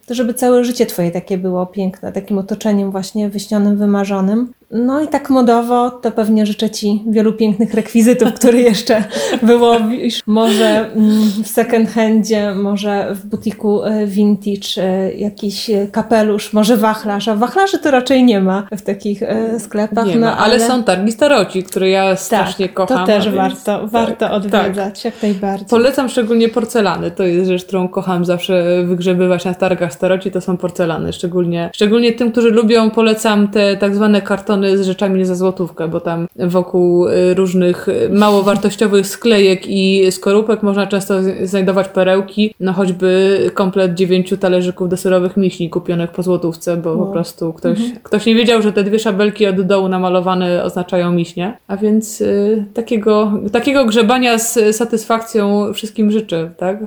to 0.06 0.14
żeby 0.14 0.34
całe 0.34 0.64
życie 0.64 0.86
Twoje 0.86 1.10
takie 1.10 1.38
było 1.38 1.66
piękne, 1.66 2.12
takim 2.12 2.38
otoczeniem 2.38 2.90
właśnie 2.90 3.28
wyśnionym, 3.28 3.76
wymarzonym. 3.76 4.52
No 4.74 5.00
i 5.00 5.08
tak 5.08 5.30
modowo 5.30 5.90
to 5.90 6.10
pewnie 6.10 6.46
życzę 6.46 6.70
Ci 6.70 7.02
wielu 7.10 7.32
pięknych 7.32 7.74
rekwizytów, 7.74 8.32
które 8.32 8.58
jeszcze 8.58 9.04
wyłowisz. 9.42 10.20
Może 10.26 10.92
mm, 10.92 11.22
w 11.44 11.48
second 11.48 11.90
handzie, 11.90 12.54
może 12.54 13.14
w 13.14 13.26
butiku 13.26 13.84
e, 13.84 14.06
vintage 14.06 14.82
e, 14.82 15.12
jakiś 15.12 15.70
kapelusz, 15.92 16.52
może 16.52 16.76
wachlarz. 16.76 17.28
A 17.28 17.34
wachlarzy 17.34 17.78
to 17.78 17.90
raczej 17.90 18.24
nie 18.24 18.40
ma 18.40 18.66
w 18.76 18.82
takich 18.82 19.22
sklepach. 19.58 20.06
Nie 20.06 20.14
no, 20.14 20.26
ma, 20.26 20.36
ale, 20.38 20.54
ale, 20.54 20.66
są 20.66 20.82
targi 20.84 21.12
staroci, 21.12 21.62
które 21.62 21.90
ja 21.90 22.10
tak, 22.10 22.20
strasznie 22.20 22.66
tak, 22.66 22.74
kocham. 22.74 22.98
To 22.98 23.06
też 23.06 23.28
warto, 23.28 23.78
tak, 23.78 23.90
warto 23.90 24.30
odwiedzać, 24.30 25.02
tak. 25.02 25.04
jak 25.04 25.22
najbardziej. 25.22 25.68
Polecam 25.68 26.08
szczególnie 26.08 26.48
porcelany. 26.48 27.10
To 27.10 27.22
jest 27.22 27.50
rzecz, 27.50 27.64
którą 27.64 27.88
kocham 27.88 28.24
zawsze 28.24 28.84
wygrzebywać 28.84 29.44
na 29.44 29.54
targach 29.54 29.92
staroci, 29.92 30.30
to 30.30 30.40
są 30.40 30.56
porcelany. 30.56 31.12
Szczególnie, 31.12 31.70
szczególnie 31.74 32.12
tym, 32.12 32.32
którzy 32.32 32.50
lubią, 32.50 32.90
polecam 32.90 33.48
te 33.48 33.76
tak 33.76 33.94
zwane 33.94 34.22
kartony 34.22 34.61
z 34.76 34.80
rzeczami 34.80 35.24
za 35.24 35.34
złotówkę, 35.34 35.88
bo 35.88 36.00
tam 36.00 36.28
wokół 36.36 37.08
y, 37.08 37.34
różnych 37.34 37.88
y, 37.88 38.10
mało 38.12 38.42
wartościowych 38.42 39.06
sklejek 39.06 39.66
i 39.66 40.12
skorupek 40.12 40.62
można 40.62 40.86
często 40.86 41.14
znajdować 41.42 41.88
perełki, 41.88 42.54
no 42.60 42.72
choćby 42.72 43.40
komplet 43.54 43.94
dziewięciu 43.94 44.36
talerzyków 44.36 44.88
deserowych 44.88 45.36
miśni 45.36 45.70
kupionych 45.70 46.10
po 46.10 46.22
złotówce, 46.22 46.76
bo 46.76 46.96
po 46.96 47.06
prostu 47.06 47.52
ktoś, 47.52 47.78
mhm. 47.78 47.98
ktoś 48.02 48.26
nie 48.26 48.34
wiedział, 48.34 48.62
że 48.62 48.72
te 48.72 48.84
dwie 48.84 48.98
szabelki 48.98 49.46
od 49.46 49.60
dołu 49.60 49.88
namalowane 49.88 50.64
oznaczają 50.64 51.12
miśnie. 51.12 51.58
A 51.68 51.76
więc 51.76 52.20
y, 52.20 52.64
takiego, 52.74 53.32
takiego 53.52 53.84
grzebania 53.84 54.38
z 54.38 54.76
satysfakcją 54.76 55.72
wszystkim 55.72 56.10
życzę, 56.10 56.50
tak? 56.56 56.78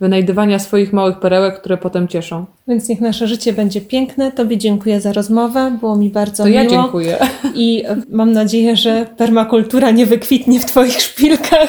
Wynajdywania 0.00 0.58
swoich 0.58 0.92
małych 0.92 1.18
perełek, 1.18 1.60
które 1.60 1.76
potem 1.76 2.08
cieszą. 2.08 2.44
Więc 2.68 2.88
niech 2.88 3.00
nasze 3.00 3.26
życie 3.26 3.52
będzie 3.52 3.80
piękne. 3.80 4.32
Tobie 4.32 4.58
dziękuję 4.58 5.00
za 5.00 5.12
rozmowę, 5.12 5.76
było 5.80 5.96
mi 5.96 6.10
bardzo 6.10 6.42
to 6.42 6.48
miło. 6.48 6.62
ja 6.62 6.70
dziękuję. 6.70 7.18
I 7.54 7.84
mam 8.10 8.32
nadzieję, 8.32 8.76
że 8.76 9.06
permakultura 9.16 9.90
nie 9.90 10.06
wykwitnie 10.06 10.60
w 10.60 10.64
Twoich 10.64 11.00
szpilkach, 11.02 11.68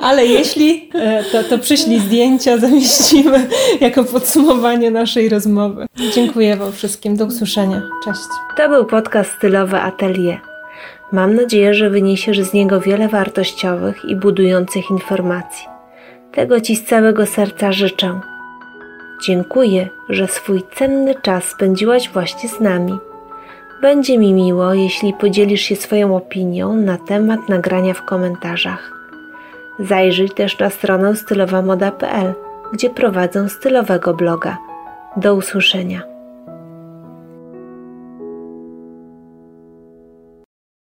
ale 0.00 0.26
jeśli, 0.26 0.90
e, 0.94 1.24
to, 1.24 1.42
to 1.42 1.58
przyślij 1.58 2.00
zdjęcia, 2.00 2.58
zamieścimy 2.58 3.48
jako 3.80 4.04
podsumowanie 4.04 4.90
naszej 4.90 5.28
rozmowy. 5.28 5.86
Dziękuję 6.14 6.56
Wam 6.56 6.72
wszystkim. 6.72 7.16
Do 7.16 7.26
usłyszenia. 7.26 7.82
Cześć. 8.04 8.20
To 8.56 8.68
był 8.68 8.84
podcast 8.84 9.30
stylowy 9.38 9.76
Atelier. 9.76 10.40
Mam 11.12 11.34
nadzieję, 11.34 11.74
że 11.74 11.90
wyniesiesz 11.90 12.40
z 12.40 12.52
niego 12.52 12.80
wiele 12.80 13.08
wartościowych 13.08 14.04
i 14.08 14.16
budujących 14.16 14.90
informacji. 14.90 15.73
Tego 16.34 16.60
Ci 16.60 16.76
z 16.76 16.84
całego 16.84 17.26
serca 17.26 17.72
życzę. 17.72 18.20
Dziękuję, 19.22 19.88
że 20.08 20.28
swój 20.28 20.62
cenny 20.74 21.14
czas 21.22 21.44
spędziłaś 21.44 22.10
właśnie 22.10 22.48
z 22.48 22.60
nami. 22.60 22.98
Będzie 23.82 24.18
mi 24.18 24.32
miło, 24.32 24.74
jeśli 24.74 25.12
podzielisz 25.12 25.60
się 25.60 25.76
swoją 25.76 26.16
opinią 26.16 26.76
na 26.76 26.98
temat 26.98 27.48
nagrania 27.48 27.94
w 27.94 28.04
komentarzach. 28.04 28.92
Zajrzyj 29.78 30.30
też 30.30 30.58
na 30.58 30.70
stronę 30.70 31.16
stylowamoda.pl, 31.16 32.34
gdzie 32.72 32.90
prowadzę 32.90 33.48
stylowego 33.48 34.14
bloga. 34.14 34.58
Do 35.16 35.34
usłyszenia. 35.34 36.13